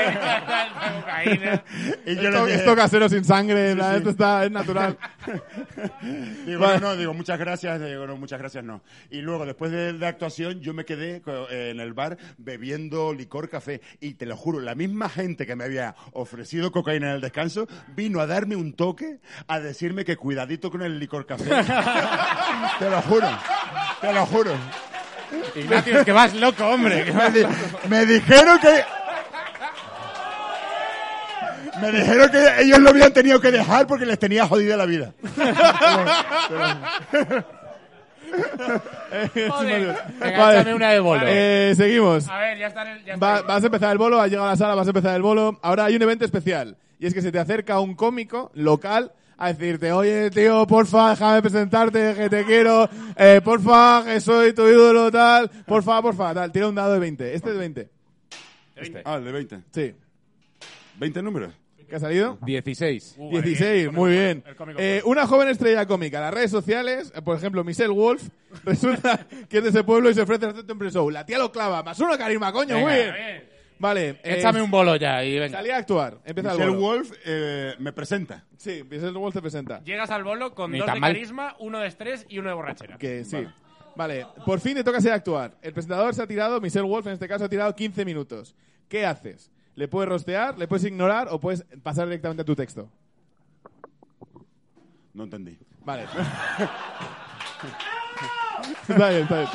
cocaína. 1.01 1.63
Y 2.07 2.15
yo 2.17 2.23
Esto, 2.31 2.47
dije, 2.47 2.59
esto 2.59 2.75
casero 2.77 3.09
sin 3.09 3.25
sangre, 3.25 3.75
la- 3.75 3.97
esto 3.97 4.11
está, 4.11 4.45
es 4.45 4.51
natural. 4.51 4.97
Digo, 6.47 6.61
Vale. 6.61 6.81
no, 6.81 6.89
no, 6.89 6.97
digo, 6.97 7.13
muchas 7.15 7.39
gracias, 7.39 7.81
digo, 7.81 8.07
no, 8.07 8.17
muchas 8.17 8.39
gracias, 8.39 8.65
no. 8.65 8.81
Y 9.11 9.21
luego, 9.21 9.45
después 9.47 9.71
de 9.71 9.93
la 9.93 10.09
actuación, 10.09 10.61
yo 10.61 10.73
me 10.75 10.85
quedé 10.85 11.23
eh, 11.27 11.71
en 11.73 11.81
el 11.81 11.93
bar 11.93 12.17
bebiendo 12.39 13.13
licor 13.13 13.49
café. 13.49 13.81
Y 14.01 14.15
te 14.15 14.27
lo 14.27 14.37
juro, 14.37 14.61
la 14.61 14.75
misma 14.75 15.09
gente 15.09 15.47
que 15.47 15.55
me 15.57 15.65
había 15.65 15.95
ofrecido 16.13 16.73
cocaína 16.73 17.09
en 17.11 17.15
el 17.17 17.21
descanso, 17.21 17.69
vino 17.95 18.21
a 18.21 18.27
darme 18.27 18.57
un 18.57 18.73
toque, 18.73 19.19
a 19.47 19.61
decirme 19.61 20.05
que 20.05 20.17
cuidadito 20.17 20.71
con 20.71 20.83
el 20.83 20.99
licor 20.99 21.27
café. 21.27 21.51
te 22.79 22.91
lo 22.91 23.03
juro, 23.11 23.28
te 24.01 24.12
lo 24.12 24.27
juro. 24.27 24.53
Ignacio, 25.55 25.99
es 25.99 26.05
que 26.05 26.12
vas 26.12 26.35
loco, 26.35 26.66
hombre. 26.66 27.05
que 27.05 27.12
Me, 27.12 27.19
vas- 27.19 27.35
di- 27.35 27.47
me 27.89 28.07
dijeron 28.07 28.59
que... 28.61 28.85
Me 31.81 31.93
dijeron 31.93 32.31
que 32.31 32.61
ellos 32.62 32.78
lo 32.81 32.91
habían 32.91 33.12
tenido 33.12 33.41
que 33.41 33.51
dejar 33.51 33.87
porque 33.87 34.05
les 34.05 34.19
tenía 34.19 34.47
jodida 34.47 34.77
la 34.77 34.85
vida. 34.87 35.12
Joder. 39.49 39.97
Vale. 40.20 40.74
una 40.74 40.91
de 40.91 41.01
bolo. 41.01 41.23
Eh, 41.27 41.74
seguimos. 41.77 42.28
A 42.28 42.39
ver, 42.39 42.59
ya 42.59 42.66
está. 42.69 42.82
en 42.82 42.89
el- 42.99 43.05
ya 43.05 43.15
está 43.15 43.27
Va- 43.27 43.37
ahí. 43.39 43.43
vas 43.47 43.62
a 43.62 43.66
empezar 43.66 43.93
el 43.93 43.99
bolo, 43.99 44.20
has 44.20 44.28
llegado 44.31 44.49
a 44.49 44.53
la 44.53 44.57
sala, 44.57 44.74
vas 44.74 44.87
a 44.87 44.91
empezar 44.91 45.15
el 45.16 45.23
bolo. 45.23 45.59
Ahora 45.62 45.87
hay 45.87 45.97
un 45.97 46.03
evento 46.03 46.24
especial. 46.24 46.77
Y 46.99 47.07
es 47.07 47.15
que 47.15 47.23
se 47.23 47.32
te 47.32 47.39
acerca 47.39 47.81
un 47.81 47.95
cómico 47.95 48.51
local 48.55 49.12
a 49.41 49.55
decirte, 49.55 49.91
oye, 49.91 50.31
tío, 50.31 50.67
porfa, 50.67 51.11
déjame 51.11 51.41
presentarte, 51.41 52.15
que 52.15 52.29
te 52.29 52.45
quiero. 52.45 52.89
Eh, 53.17 53.41
porfa, 53.43 54.05
que 54.05 54.21
soy 54.21 54.53
tu 54.53 54.69
ídolo, 54.69 55.11
tal. 55.11 55.49
Porfa, 55.67 56.03
porfa, 56.03 56.35
tal. 56.35 56.53
Tira 56.53 56.69
un 56.69 56.75
dado 56.75 56.93
de 56.93 56.99
20. 56.99 57.35
Este 57.35 57.49
es 57.49 57.55
de 57.55 57.59
20. 57.59 57.91
Ah, 59.05 59.17
el 59.17 59.25
de 59.25 59.33
20. 59.33 59.61
Sí. 59.73 59.95
20 60.99 61.23
números. 61.23 61.55
¿Qué 61.89 61.97
ha 61.97 62.01
salido? 62.01 62.39
16. 62.43 63.15
Uh, 63.17 63.41
16, 63.41 63.87
el 63.87 63.93
muy 63.93 64.12
bien. 64.12 64.45
el 64.47 64.75
Eh, 64.79 65.03
una 65.07 65.27
joven 65.27 65.49
estrella 65.49 65.87
cómica. 65.87 66.21
Las 66.21 66.35
redes 66.35 66.51
sociales, 66.51 67.11
eh, 67.17 67.23
por 67.23 67.37
ejemplo, 67.37 67.65
Michelle 67.65 67.89
Wolf, 67.95 68.29
resulta 68.65 69.27
que 69.49 69.57
es 69.59 69.62
de 69.65 69.71
ese 69.71 69.83
pueblo 69.85 70.11
y 70.11 70.15
se 70.15 70.21
ofrece 70.21 70.47
a 70.47 70.51
hacerte 70.51 70.71
un 70.71 70.79
pre-show. 70.79 71.09
La 71.11 71.25
tía 71.25 71.39
lo 71.39 71.51
clava. 71.51 71.83
Más 71.83 71.99
uno 71.99 72.17
carisma, 72.19 72.53
coño, 72.53 72.75
Venga, 72.77 72.89
muy 72.89 72.95
bien. 72.95 73.15
bien. 73.15 73.50
Vale. 73.81 74.11
eh, 74.23 74.36
Échame 74.39 74.61
un 74.62 74.70
bolo 74.70 74.94
ya 74.97 75.24
y 75.24 75.39
venga. 75.39 75.59
Salí 75.59 75.70
a 75.70 75.78
actuar. 75.78 76.19
Empieza 76.24 76.51
Michelle 76.52 76.70
el 76.70 76.77
bolo. 76.77 76.98
Wolf 76.98 77.11
eh, 77.24 77.74
me 77.78 77.93
presenta. 77.93 78.44
Sí, 78.57 78.85
Michelle 78.89 79.11
Wolf 79.19 79.35
te 79.35 79.40
presenta. 79.40 79.82
Llegas 79.82 80.11
al 80.11 80.23
bolo 80.23 80.55
con 80.55 80.70
Ni 80.70 80.78
dos 80.78 80.86
tan 80.86 80.94
de 80.97 81.01
mal. 81.01 81.12
carisma, 81.15 81.57
uno 81.59 81.78
de 81.81 81.89
estrés 81.89 82.27
y 82.28 82.39
uno 82.39 82.51
de 82.51 82.55
borrachera. 82.55 82.98
Que 82.98 83.24
sí. 83.24 83.44
Vale. 83.97 84.24
por 84.47 84.61
fin 84.61 84.74
te 84.74 84.85
toca 84.85 85.01
ser 85.01 85.12
actuar. 85.12 85.57
El 85.62 85.73
presentador 85.73 86.15
se 86.15 86.23
ha 86.23 86.27
tirado, 86.27 86.61
Michelle 86.61 86.86
Wolf 86.86 87.07
en 87.09 87.15
este 87.15 87.27
caso 87.27 87.47
ha 87.47 87.48
tirado 87.48 87.74
15 87.74 88.05
minutos. 88.05 88.55
¿Qué 88.89 89.05
haces? 89.05 89.51
¿Le 89.74 89.89
puedes 89.89 90.09
rostear, 90.09 90.57
le 90.59 90.69
puedes 90.69 90.85
ignorar 90.85 91.27
o 91.31 91.40
puedes 91.40 91.65
pasar 91.82 92.07
directamente 92.07 92.43
a 92.43 92.44
tu 92.44 92.55
texto? 92.55 92.89
No 95.15 95.24
entendí. 95.24 95.59
Vale. 95.85 96.05
está 98.89 99.09
bien, 99.11 99.23
está 99.23 99.39
bien. 99.39 99.48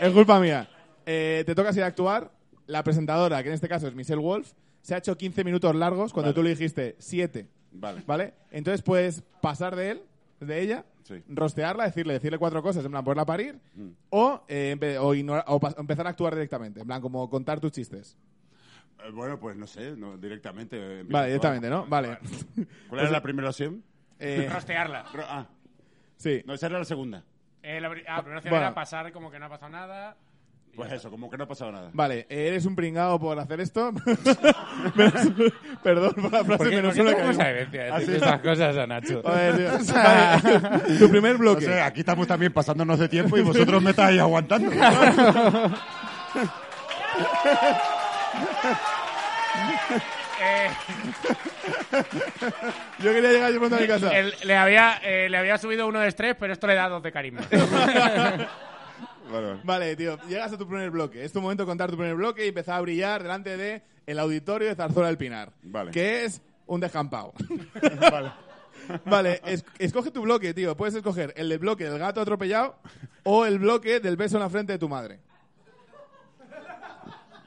Es 0.00 0.12
culpa 0.12 0.40
mía. 0.40 0.68
Eh, 1.06 1.42
te 1.46 1.54
toca 1.54 1.72
ser 1.72 1.84
actuar. 1.84 2.30
La 2.66 2.82
presentadora, 2.82 3.42
que 3.42 3.48
en 3.48 3.54
este 3.54 3.68
caso 3.68 3.86
es 3.88 3.94
Michelle 3.94 4.20
Wolf, 4.20 4.52
se 4.82 4.94
ha 4.94 4.98
hecho 4.98 5.16
15 5.16 5.44
minutos 5.44 5.74
largos 5.74 6.12
cuando 6.12 6.28
Vale. 6.28 6.34
tú 6.34 6.42
le 6.42 6.50
dijiste 6.50 6.96
7. 6.98 7.46
Vale. 7.72 8.02
¿Vale? 8.06 8.34
Entonces 8.50 8.82
puedes 8.82 9.22
pasar 9.42 9.74
de 9.76 9.90
él, 9.92 10.02
de 10.40 10.60
ella, 10.60 10.84
Sí. 11.02 11.22
rostearla, 11.28 11.84
decirle, 11.84 12.14
decirle 12.14 12.38
cuatro 12.38 12.62
cosas, 12.62 12.82
en 12.84 12.90
plan, 12.90 13.04
poderla 13.04 13.26
parir, 13.26 13.58
o, 14.10 14.42
eh, 14.48 14.74
empe- 14.78 14.96
o, 14.98 15.14
ignora- 15.14 15.44
o 15.48 15.60
pas- 15.60 15.74
empezar 15.78 16.06
a 16.06 16.10
actuar 16.10 16.34
directamente, 16.34 16.80
en 16.80 16.86
plan, 16.86 17.00
como 17.02 17.28
contar 17.28 17.60
tus 17.60 17.72
chistes. 17.72 18.16
Eh, 19.04 19.10
bueno, 19.12 19.38
pues 19.38 19.54
no 19.56 19.66
sé, 19.66 19.94
no, 19.96 20.16
directamente. 20.16 20.76
eh, 21.00 21.02
Vale, 21.06 21.26
directamente, 21.26 21.68
¿no? 21.68 21.84
Vale. 21.86 22.18
¿Cuál 22.88 23.00
era 23.02 23.10
la 23.10 23.22
primera 23.22 23.48
opción? 23.50 23.82
Eh, 24.18 24.48
Rostearla. 24.50 25.04
Ro- 25.12 25.24
Ah, 25.28 25.46
sí. 26.16 26.42
no, 26.46 26.54
esa 26.54 26.66
era 26.66 26.78
la 26.78 26.84
segunda. 26.86 27.22
Eh, 27.62 27.80
la, 27.80 27.90
pri- 27.90 28.04
ah, 28.08 28.20
primera 28.22 28.38
opción 28.38 28.52
Bueno. 28.52 28.66
era 28.66 28.74
pasar 28.74 29.12
como 29.12 29.30
que 29.30 29.38
no 29.38 29.46
ha 29.46 29.48
pasado 29.50 29.72
nada. 29.72 30.16
Pues 30.76 30.92
eso, 30.92 31.10
como 31.10 31.30
que 31.30 31.36
no 31.36 31.44
ha 31.44 31.48
pasado 31.48 31.70
nada. 31.72 31.90
Vale, 31.92 32.26
eres 32.28 32.66
un 32.66 32.74
pringado 32.74 33.18
por 33.20 33.38
hacer 33.38 33.60
esto. 33.60 33.92
Perdón 35.82 36.12
por 36.14 36.32
la 36.32 36.44
frase, 36.44 36.56
¿Por 36.58 36.68
qué, 36.70 36.76
menos 36.76 36.94
por 36.94 36.94
qué 36.94 37.00
uno 37.02 37.10
te 37.10 37.16
pones 37.22 37.36
que- 37.36 37.42
a 37.42 37.52
decir 37.52 37.80
decir 37.94 38.14
estas 38.16 38.40
cosas 38.40 38.76
a 38.76 38.86
Nacho? 38.86 39.22
Joder, 39.22 39.56
tío. 39.56 39.94
Vale, 39.94 40.98
tu 40.98 41.08
primer 41.10 41.36
bloque. 41.36 41.64
sé, 41.66 41.80
aquí 41.80 42.00
estamos 42.00 42.26
también 42.26 42.52
pasándonos 42.52 42.98
de 42.98 43.08
tiempo 43.08 43.36
y 43.38 43.42
vosotros 43.42 43.82
me 43.82 43.90
estáis 43.90 44.20
aguantando. 44.20 44.70
Eh, 50.40 50.68
Yo 52.98 53.12
quería 53.12 53.30
llegar 53.30 53.52
yo 53.52 53.58
pronto 53.60 53.76
a 53.76 53.80
mi 53.80 53.86
casa. 53.86 54.10
él- 54.18 54.34
le, 54.44 54.56
había, 54.56 54.98
eh, 55.02 55.28
le 55.30 55.36
había 55.36 55.58
subido 55.58 55.86
uno 55.86 56.00
de 56.00 56.08
estrés, 56.08 56.34
pero 56.38 56.52
esto 56.52 56.66
le 56.66 56.74
da 56.74 56.88
dos 56.88 57.02
de 57.02 57.12
carisma. 57.12 57.42
Vale, 59.64 59.96
tío, 59.96 60.18
llegas 60.28 60.52
a 60.52 60.58
tu 60.58 60.66
primer 60.66 60.90
bloque. 60.90 61.24
Es 61.24 61.32
tu 61.32 61.40
momento 61.40 61.62
de 61.62 61.66
contar 61.66 61.90
tu 61.90 61.96
primer 61.96 62.14
bloque 62.16 62.44
y 62.44 62.48
empezar 62.48 62.76
a 62.76 62.80
brillar 62.82 63.22
delante 63.22 63.56
de 63.56 63.82
el 64.06 64.18
auditorio 64.18 64.68
de 64.68 64.74
Zarzuela 64.74 65.08
del 65.08 65.16
Pinar. 65.18 65.52
Vale. 65.62 65.90
Que 65.90 66.24
es 66.24 66.42
un 66.66 66.80
descampado. 66.80 67.32
Vale. 68.10 68.32
Vale, 69.06 69.40
es- 69.46 69.64
escoge 69.78 70.10
tu 70.10 70.22
bloque, 70.22 70.52
tío. 70.52 70.76
Puedes 70.76 70.94
escoger 70.94 71.32
el 71.36 71.48
del 71.48 71.58
bloque 71.58 71.84
del 71.88 71.98
gato 71.98 72.20
atropellado 72.20 72.76
o 73.22 73.46
el 73.46 73.58
bloque 73.58 73.98
del 74.00 74.16
beso 74.16 74.36
en 74.36 74.42
la 74.42 74.50
frente 74.50 74.74
de 74.74 74.78
tu 74.78 74.88
madre. 74.90 75.20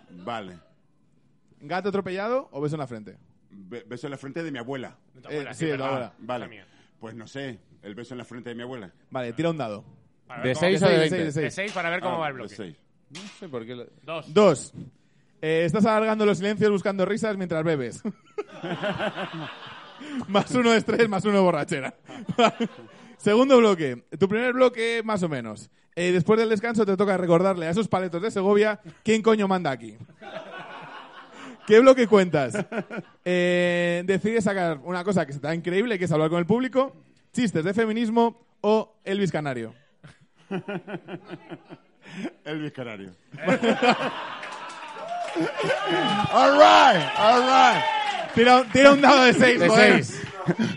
Vale. 0.09 0.57
¿Gato 1.61 1.89
atropellado 1.89 2.49
o 2.51 2.61
beso 2.61 2.75
en 2.75 2.79
la 2.79 2.87
frente? 2.87 3.17
Be- 3.49 3.83
beso 3.87 4.07
en 4.07 4.11
la 4.11 4.17
frente 4.17 4.43
de 4.43 4.51
mi 4.51 4.57
abuela. 4.59 4.97
tu 5.21 5.27
abuela, 5.27 5.51
Eh, 5.51 5.53
sí, 5.53 5.59
sí, 5.59 5.65
de 5.65 5.73
abuela. 5.73 5.99
La 5.99 6.13
Vale. 6.19 6.47
mía. 6.47 6.65
Pues 6.99 7.15
no 7.15 7.27
sé, 7.27 7.59
el 7.83 7.93
beso 7.95 8.13
en 8.13 8.17
la 8.19 8.25
frente 8.25 8.49
de 8.49 8.55
mi 8.55 8.63
abuela. 8.63 8.91
Vale, 9.11 9.33
tira 9.33 9.49
un 9.51 9.57
dado. 9.57 9.83
Para 10.27 10.41
¿De 10.41 10.47
ver 10.49 10.55
cómo- 10.55 10.67
6 10.67 10.81
o 10.83 10.87
de 10.87 10.91
seis, 10.97 11.11
20? 11.11 11.25
de 11.25 11.31
seis, 11.31 11.43
De 11.45 11.51
seis 11.51 11.71
para 11.71 11.89
ver 11.89 12.01
cómo 12.01 12.15
Ah, 12.15 12.19
va 12.19 12.27
el 12.27 12.33
de 12.33 12.39
bloque. 12.41 12.55
seis. 12.55 12.75
No 13.09 13.19
sé 13.39 13.47
por 13.49 13.65
qué. 13.65 13.75
lo- 13.75 13.87
Dos. 14.03 14.33
Dos. 14.33 14.73
Eh, 15.41 15.63
estás 15.65 15.85
alargando 15.85 16.25
los 16.25 16.37
silencios 16.39 16.69
buscando 16.71 17.05
risas 17.05 17.37
mientras 17.37 17.63
bebes. 17.63 18.01
más 20.27 20.51
uno 20.51 20.71
de 20.71 20.77
estrés, 20.77 21.07
más 21.09 21.23
uno 21.25 21.35
de 21.35 21.41
borrachera. 21.41 21.93
Segundo 23.17 23.57
bloque. 23.57 24.03
Tu 24.19 24.27
primer 24.27 24.53
bloque, 24.53 25.01
más 25.03 25.23
o 25.23 25.29
menos. 25.29 25.69
Eh, 25.95 26.11
después 26.11 26.39
del 26.39 26.49
descanso 26.49 26.85
te 26.85 26.95
toca 26.95 27.17
recordarle 27.17 27.65
a 27.67 27.71
esos 27.71 27.87
paletos 27.87 28.21
de 28.21 28.29
Segovia 28.31 28.79
quién 29.03 29.21
coño 29.23 29.47
manda 29.47 29.71
aquí. 29.71 29.97
¿Qué 31.65 31.79
bloque 31.79 32.07
cuentas? 32.07 32.53
Eh, 33.25 34.03
decides 34.05 34.43
sacar 34.43 34.79
una 34.83 35.03
cosa 35.03 35.25
que 35.25 35.33
se 35.33 35.39
te 35.39 35.47
da 35.47 35.55
increíble, 35.55 35.97
que 35.99 36.05
es 36.05 36.11
hablar 36.11 36.29
con 36.29 36.39
el 36.39 36.45
público, 36.45 36.95
chistes 37.33 37.63
de 37.65 37.73
feminismo 37.73 38.45
o 38.61 38.95
Elvis 39.03 39.31
Canario. 39.31 39.73
Elvis 42.45 42.71
Canario. 42.73 43.11
all 46.31 46.51
right, 46.57 47.03
all 47.17 47.41
right. 47.41 47.83
Tira, 48.33 48.63
tira 48.71 48.91
un 48.93 49.01
dado 49.01 49.23
de 49.25 49.33
seis, 49.33 49.59
De 49.59 49.67
joder. 49.67 50.03
seis. 50.03 50.23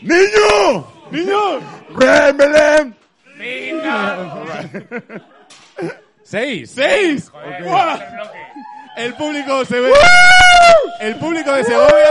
¡Niño! 0.03 0.87
¡Niño! 1.11 1.61
¡Ven, 1.91 2.37
Belén! 2.37 2.95
Seis. 6.23 6.71
¡Seis! 6.73 7.31
¡Guau! 7.63 7.99
El 8.97 9.15
público 9.15 9.65
se 9.65 9.81
ve. 9.81 9.93
El 11.01 11.17
público 11.17 11.53
de 11.53 11.65
Segovia. 11.65 12.09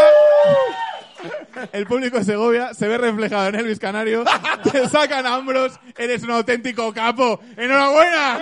El 1.72 1.86
público 1.86 2.18
de 2.18 2.24
Segovia 2.24 2.74
se 2.74 2.88
ve 2.88 2.98
reflejado 2.98 3.50
en 3.50 3.56
Elvis 3.56 3.80
Canario. 3.80 4.24
Te 4.72 4.88
sacan 4.88 5.26
ambros. 5.26 5.80
Eres 5.98 6.24
un 6.24 6.32
auténtico 6.32 6.94
capo. 6.94 7.40
¡Enhorabuena! 7.58 8.40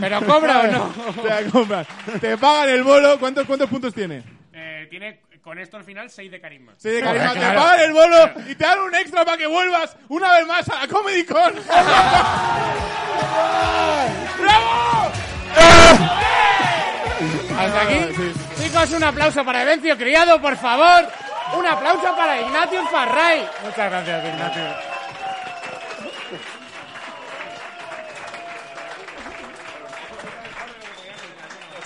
¿Pero 0.00 0.24
cobra 0.24 0.60
o 0.60 0.66
no? 0.66 0.94
Te 1.22 1.28
la 1.28 1.42
compras. 1.50 1.86
Te 2.20 2.36
pagan 2.38 2.68
el 2.70 2.82
bolo. 2.82 3.18
¿Cuántos, 3.18 3.46
cuántos 3.46 3.68
puntos 3.68 3.94
tiene? 3.94 4.22
Eh, 4.52 4.86
tiene 4.88 5.20
con 5.42 5.58
esto 5.58 5.76
al 5.76 5.84
final 5.84 6.10
6 6.10 6.30
de 6.30 6.40
carisma. 6.40 6.72
Sí, 6.76 6.90
de 6.90 7.00
carisma. 7.00 7.32
Claro. 7.32 7.48
Te 7.48 7.56
pagan 7.56 7.80
el 7.80 7.92
bolo 7.92 8.30
y 8.48 8.54
te 8.54 8.64
dan 8.64 8.78
un 8.80 8.94
extra 8.94 9.24
para 9.24 9.36
que 9.36 9.46
vuelvas 9.46 9.96
una 10.08 10.32
vez 10.32 10.46
más 10.46 10.68
a 10.68 10.80
la 10.80 10.88
Comedy 10.88 11.24
Con. 11.24 11.54
Hasta 17.76 17.90
aquí. 17.90 18.14
Sí. 18.16 18.62
Chicos, 18.62 18.90
un 18.92 19.04
aplauso 19.04 19.44
para 19.44 19.62
Evencio 19.62 19.98
Criado, 19.98 20.40
por 20.40 20.56
favor. 20.56 21.06
Un 21.58 21.66
aplauso 21.66 22.16
para 22.16 22.40
Ignatius 22.40 22.88
Farray. 22.90 23.46
Muchas 23.64 23.90
gracias, 23.90 24.24
Ignatius. 24.24 24.76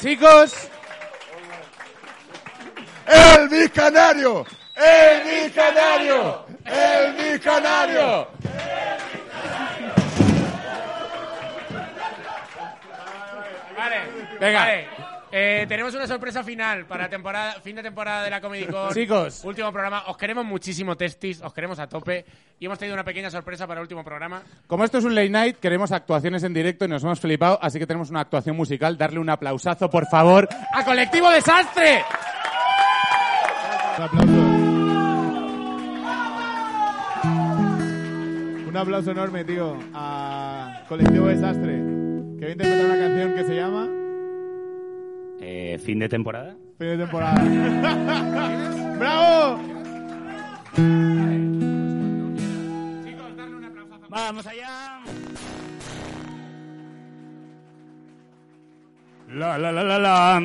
Chicos, 0.01 0.69
¡Elvis 3.07 3.71
Canario! 3.73 4.47
¡Elvis 4.77 5.53
Canario! 5.53 6.47
¡Elvis 6.65 7.41
Canario! 7.41 8.29
Vale, 13.77 14.01
Venga. 14.39 14.59
vale. 14.61 15.10
Eh, 15.33 15.65
tenemos 15.69 15.95
una 15.95 16.09
sorpresa 16.09 16.43
final 16.43 16.87
para 16.87 17.09
temporada, 17.09 17.61
fin 17.61 17.77
de 17.77 17.83
temporada 17.83 18.25
de 18.25 18.31
la 18.31 18.41
Comedy 18.41 18.65
Con. 18.71 18.93
Chicos. 18.93 19.45
Último 19.45 19.71
programa. 19.73 20.05
Os 20.09 20.17
queremos 20.17 20.45
muchísimo, 20.45 20.97
Testis. 20.97 21.41
Os 21.43 21.53
queremos 21.53 21.79
a 21.79 21.87
tope. 21.87 22.25
Y 22.59 22.67
hemos 22.67 22.79
tenido 22.79 22.95
una 22.95 23.05
pequeña 23.05 23.31
sorpresa 23.31 23.67
para 23.67 23.81
el 23.81 23.83
último 23.83 24.03
programa. 24.05 24.43
como 24.67 24.85
esto 24.85 24.99
es 24.99 25.05
un 25.05 25.15
late 25.15 25.31
night, 25.31 25.57
queremos 25.59 25.93
actuaciones 25.93 26.43
en 26.43 26.53
directo 26.53 26.85
y 26.85 26.89
nos 26.89 27.03
hemos 27.05 27.21
flipado, 27.21 27.59
así 27.63 27.79
que 27.79 27.87
tenemos 27.87 28.11
una 28.11 28.21
actuación 28.21 28.57
musical. 28.57 28.99
Darle 28.99 29.19
un 29.21 29.31
aplausazo, 29.31 29.89
por 29.89 30.07
favor, 30.07 30.49
a 30.75 30.85
Colectivo 30.85 31.31
Desastre. 31.31 32.05
Un 33.99 34.05
aplauso. 34.05 34.33
Un 38.69 38.77
aplauso 38.77 39.11
enorme, 39.11 39.45
tío, 39.45 39.77
a 39.95 40.83
Colectivo 40.89 41.27
Desastre, 41.27 41.73
que 42.39 42.45
va 42.45 42.49
a 42.49 42.53
interpretar 42.53 42.87
una 42.87 42.99
canción 42.99 43.35
que 43.35 43.45
se 43.45 43.57
llama 43.57 43.89
Eh, 45.53 45.79
fin 45.79 45.99
de 45.99 46.09
temporada. 46.09 46.55
Fin 46.79 46.87
de 46.91 46.99
temporada. 46.99 47.35
¡Bravo! 49.01 49.61
Vamos 54.09 54.47
allá. 54.47 55.01
La, 59.35 59.59
la, 59.59 59.73
la, 59.73 59.83
la, 59.83 59.99
la. 59.99 60.41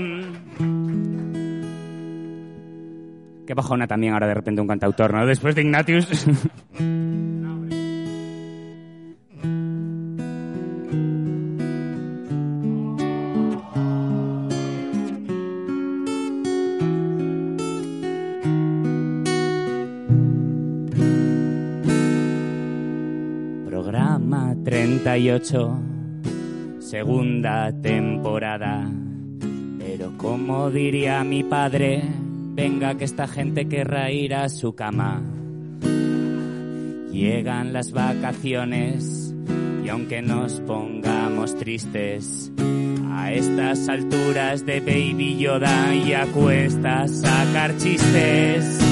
Qué 3.46 3.54
bajona 3.54 3.86
también 3.86 4.14
ahora 4.14 4.26
de 4.26 4.34
repente 4.34 4.60
un 4.60 4.68
cantautor, 4.68 5.14
¿no? 5.14 5.24
Después 5.28 5.54
de 5.54 5.62
Ignatius. 5.62 6.26
38, 25.06 25.80
segunda 26.80 27.72
temporada. 27.80 28.90
Pero 29.78 30.18
como 30.18 30.72
diría 30.72 31.24
mi 31.24 31.44
padre, 31.44 32.02
venga 32.56 32.98
que 32.98 33.06
esta 33.06 33.28
gente 33.28 33.68
querrá 33.68 34.10
ir 34.10 34.34
a 34.34 34.50
su 34.50 34.74
cama. 34.74 35.22
Llegan 37.12 37.72
las 37.72 37.92
vacaciones 37.92 39.36
y 39.86 39.90
aunque 39.90 40.24
nos 40.24 40.54
pongamos 40.62 41.56
tristes, 41.56 42.52
a 43.12 43.32
estas 43.32 43.88
alturas 43.88 44.66
de 44.66 44.80
Baby 44.80 45.38
Yoda 45.38 45.94
ya 45.94 46.26
cuesta 46.26 47.08
sacar 47.08 47.78
chistes. 47.78 48.85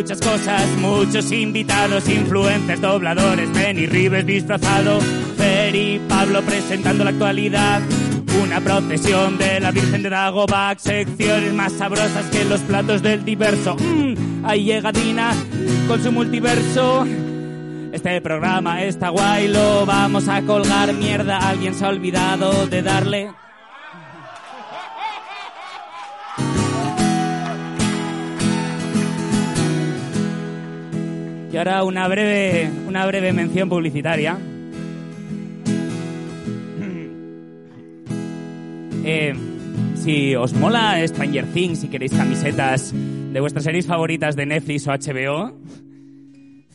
Muchas 0.00 0.20
cosas, 0.22 0.66
muchos 0.78 1.30
invitados, 1.30 2.08
influencers, 2.08 2.80
dobladores, 2.80 3.52
Benny 3.52 3.84
Rives 3.84 4.24
disfrazado, 4.24 4.98
Fer 5.36 5.76
y 5.76 5.98
Pablo 6.08 6.40
presentando 6.40 7.04
la 7.04 7.10
actualidad. 7.10 7.82
Una 8.42 8.62
procesión 8.62 9.36
de 9.36 9.60
la 9.60 9.70
Virgen 9.70 10.02
de 10.02 10.08
Dagobac, 10.08 10.78
secciones 10.78 11.52
más 11.52 11.74
sabrosas 11.74 12.24
que 12.30 12.46
los 12.46 12.60
platos 12.62 13.02
del 13.02 13.26
diverso. 13.26 13.76
Mm, 13.76 14.42
ahí 14.42 14.64
llega 14.64 14.90
Dina 14.90 15.34
con 15.86 16.02
su 16.02 16.10
multiverso. 16.10 17.06
Este 17.92 18.22
programa 18.22 18.82
está 18.82 19.10
guay, 19.10 19.48
lo 19.48 19.84
vamos 19.84 20.28
a 20.28 20.40
colgar. 20.42 20.94
Mierda, 20.94 21.46
alguien 21.46 21.74
se 21.74 21.84
ha 21.84 21.88
olvidado 21.88 22.66
de 22.68 22.80
darle. 22.80 23.30
Y 31.52 31.56
ahora 31.56 31.82
una 31.82 32.06
breve, 32.06 32.70
una 32.86 33.04
breve 33.06 33.32
mención 33.32 33.68
publicitaria. 33.68 34.38
Eh, 39.04 39.34
si 39.94 40.36
os 40.36 40.52
mola 40.52 40.96
Stranger 41.06 41.46
Things 41.46 41.82
y 41.84 41.88
queréis 41.88 42.12
camisetas 42.12 42.92
de 42.94 43.40
vuestras 43.40 43.64
series 43.64 43.86
favoritas 43.86 44.36
de 44.36 44.46
Netflix 44.46 44.86
o 44.86 44.92
HBO, 44.92 45.52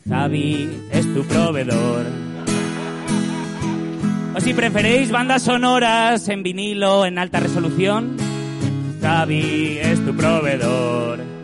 Zavi 0.08 0.68
es 0.92 1.14
tu 1.14 1.24
proveedor. 1.24 2.04
O 4.34 4.40
si 4.40 4.52
preferéis 4.52 5.10
bandas 5.10 5.42
sonoras 5.42 6.28
en 6.28 6.42
vinilo 6.42 7.06
en 7.06 7.18
alta 7.18 7.40
resolución, 7.40 8.16
Zavi 9.00 9.78
es 9.80 10.04
tu 10.04 10.14
proveedor. 10.14 11.35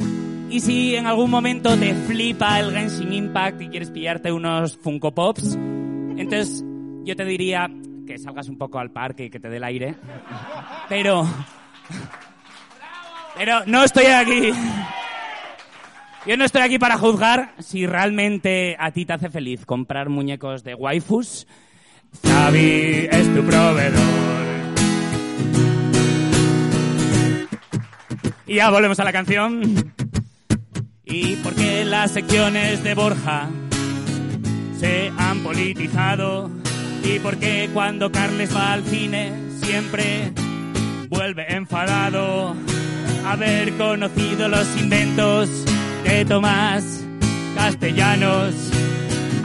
Y 0.52 0.60
si 0.60 0.94
en 0.94 1.06
algún 1.06 1.30
momento 1.30 1.78
te 1.78 1.94
flipa 1.94 2.60
el 2.60 2.72
Genshin 2.72 3.10
Impact 3.10 3.62
y 3.62 3.68
quieres 3.70 3.88
pillarte 3.88 4.30
unos 4.30 4.76
Funko 4.76 5.10
Pops, 5.14 5.54
entonces 5.54 6.62
yo 7.04 7.16
te 7.16 7.24
diría 7.24 7.70
que 8.06 8.18
salgas 8.18 8.50
un 8.50 8.58
poco 8.58 8.78
al 8.78 8.90
parque 8.90 9.24
y 9.24 9.30
que 9.30 9.40
te 9.40 9.48
dé 9.48 9.56
el 9.56 9.64
aire. 9.64 9.94
Pero... 10.90 11.26
Pero 13.34 13.64
no 13.64 13.82
estoy 13.82 14.04
aquí... 14.04 14.52
Yo 16.26 16.36
no 16.36 16.44
estoy 16.44 16.60
aquí 16.60 16.78
para 16.78 16.98
juzgar 16.98 17.54
si 17.58 17.86
realmente 17.86 18.76
a 18.78 18.90
ti 18.90 19.06
te 19.06 19.14
hace 19.14 19.30
feliz 19.30 19.64
comprar 19.64 20.10
muñecos 20.10 20.62
de 20.64 20.74
waifus. 20.74 21.46
Xavi 22.26 23.08
es 23.10 23.34
tu 23.34 23.42
proveedor. 23.42 24.02
Y 28.46 28.56
ya 28.56 28.68
volvemos 28.68 29.00
a 29.00 29.04
la 29.04 29.12
canción. 29.12 29.94
¿Y 31.14 31.36
por 31.36 31.54
qué 31.54 31.84
las 31.84 32.12
secciones 32.12 32.82
de 32.82 32.94
Borja 32.94 33.50
se 34.80 35.12
han 35.18 35.40
politizado? 35.40 36.50
¿Y 37.04 37.18
por 37.18 37.36
qué 37.36 37.68
cuando 37.74 38.10
Carles 38.10 38.56
va 38.56 38.72
al 38.72 38.82
cine 38.84 39.30
siempre 39.62 40.32
vuelve 41.10 41.52
enfadado? 41.52 42.56
Haber 43.26 43.76
conocido 43.76 44.48
los 44.48 44.66
inventos 44.78 45.50
de 46.02 46.24
Tomás 46.24 47.04
Castellanos 47.56 48.54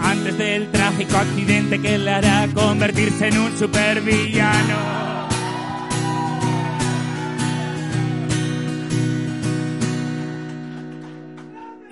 antes 0.02 0.38
del 0.38 0.72
trágico 0.72 1.18
accidente 1.18 1.82
que 1.82 1.98
le 1.98 2.12
hará 2.12 2.48
convertirse 2.54 3.28
en 3.28 3.40
un 3.40 3.58
supervillano. 3.58 5.28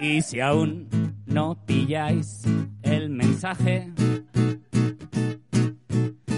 Y 0.08 0.22
si 0.22 0.40
aún 0.40 0.88
no 1.26 1.58
pilláis 1.66 2.44
el 2.84 3.10
mensaje, 3.10 3.92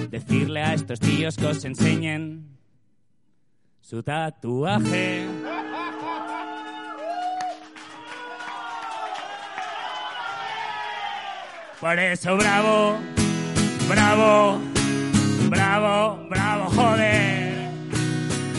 decirle 0.09 0.61
a 0.61 0.73
estos 0.73 1.01
tíos 1.01 1.35
que 1.35 1.47
os 1.47 1.65
enseñen 1.65 2.47
su 3.81 4.01
tatuaje. 4.01 5.27
Por 11.81 11.99
eso 11.99 12.37
bravo, 12.37 12.97
bravo, 13.89 14.61
bravo, 15.49 16.19
bravo, 16.29 16.69
joder. 16.69 17.69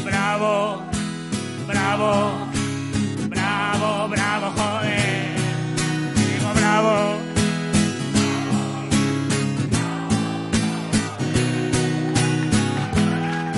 Bravo, 0.05 0.83
bravo, 1.67 2.48
bravo, 3.79 4.09
bravo, 4.09 4.51
joder. 4.57 5.37
Digo 6.15 6.53
bravo. 6.55 7.19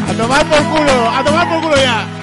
A 0.09 0.13
tomar 0.15 0.47
por 0.47 0.63
culo, 0.65 1.11
a 1.11 1.25
tomar 1.25 1.49
por 1.49 1.61
culo 1.63 1.77
ya. 1.77 2.20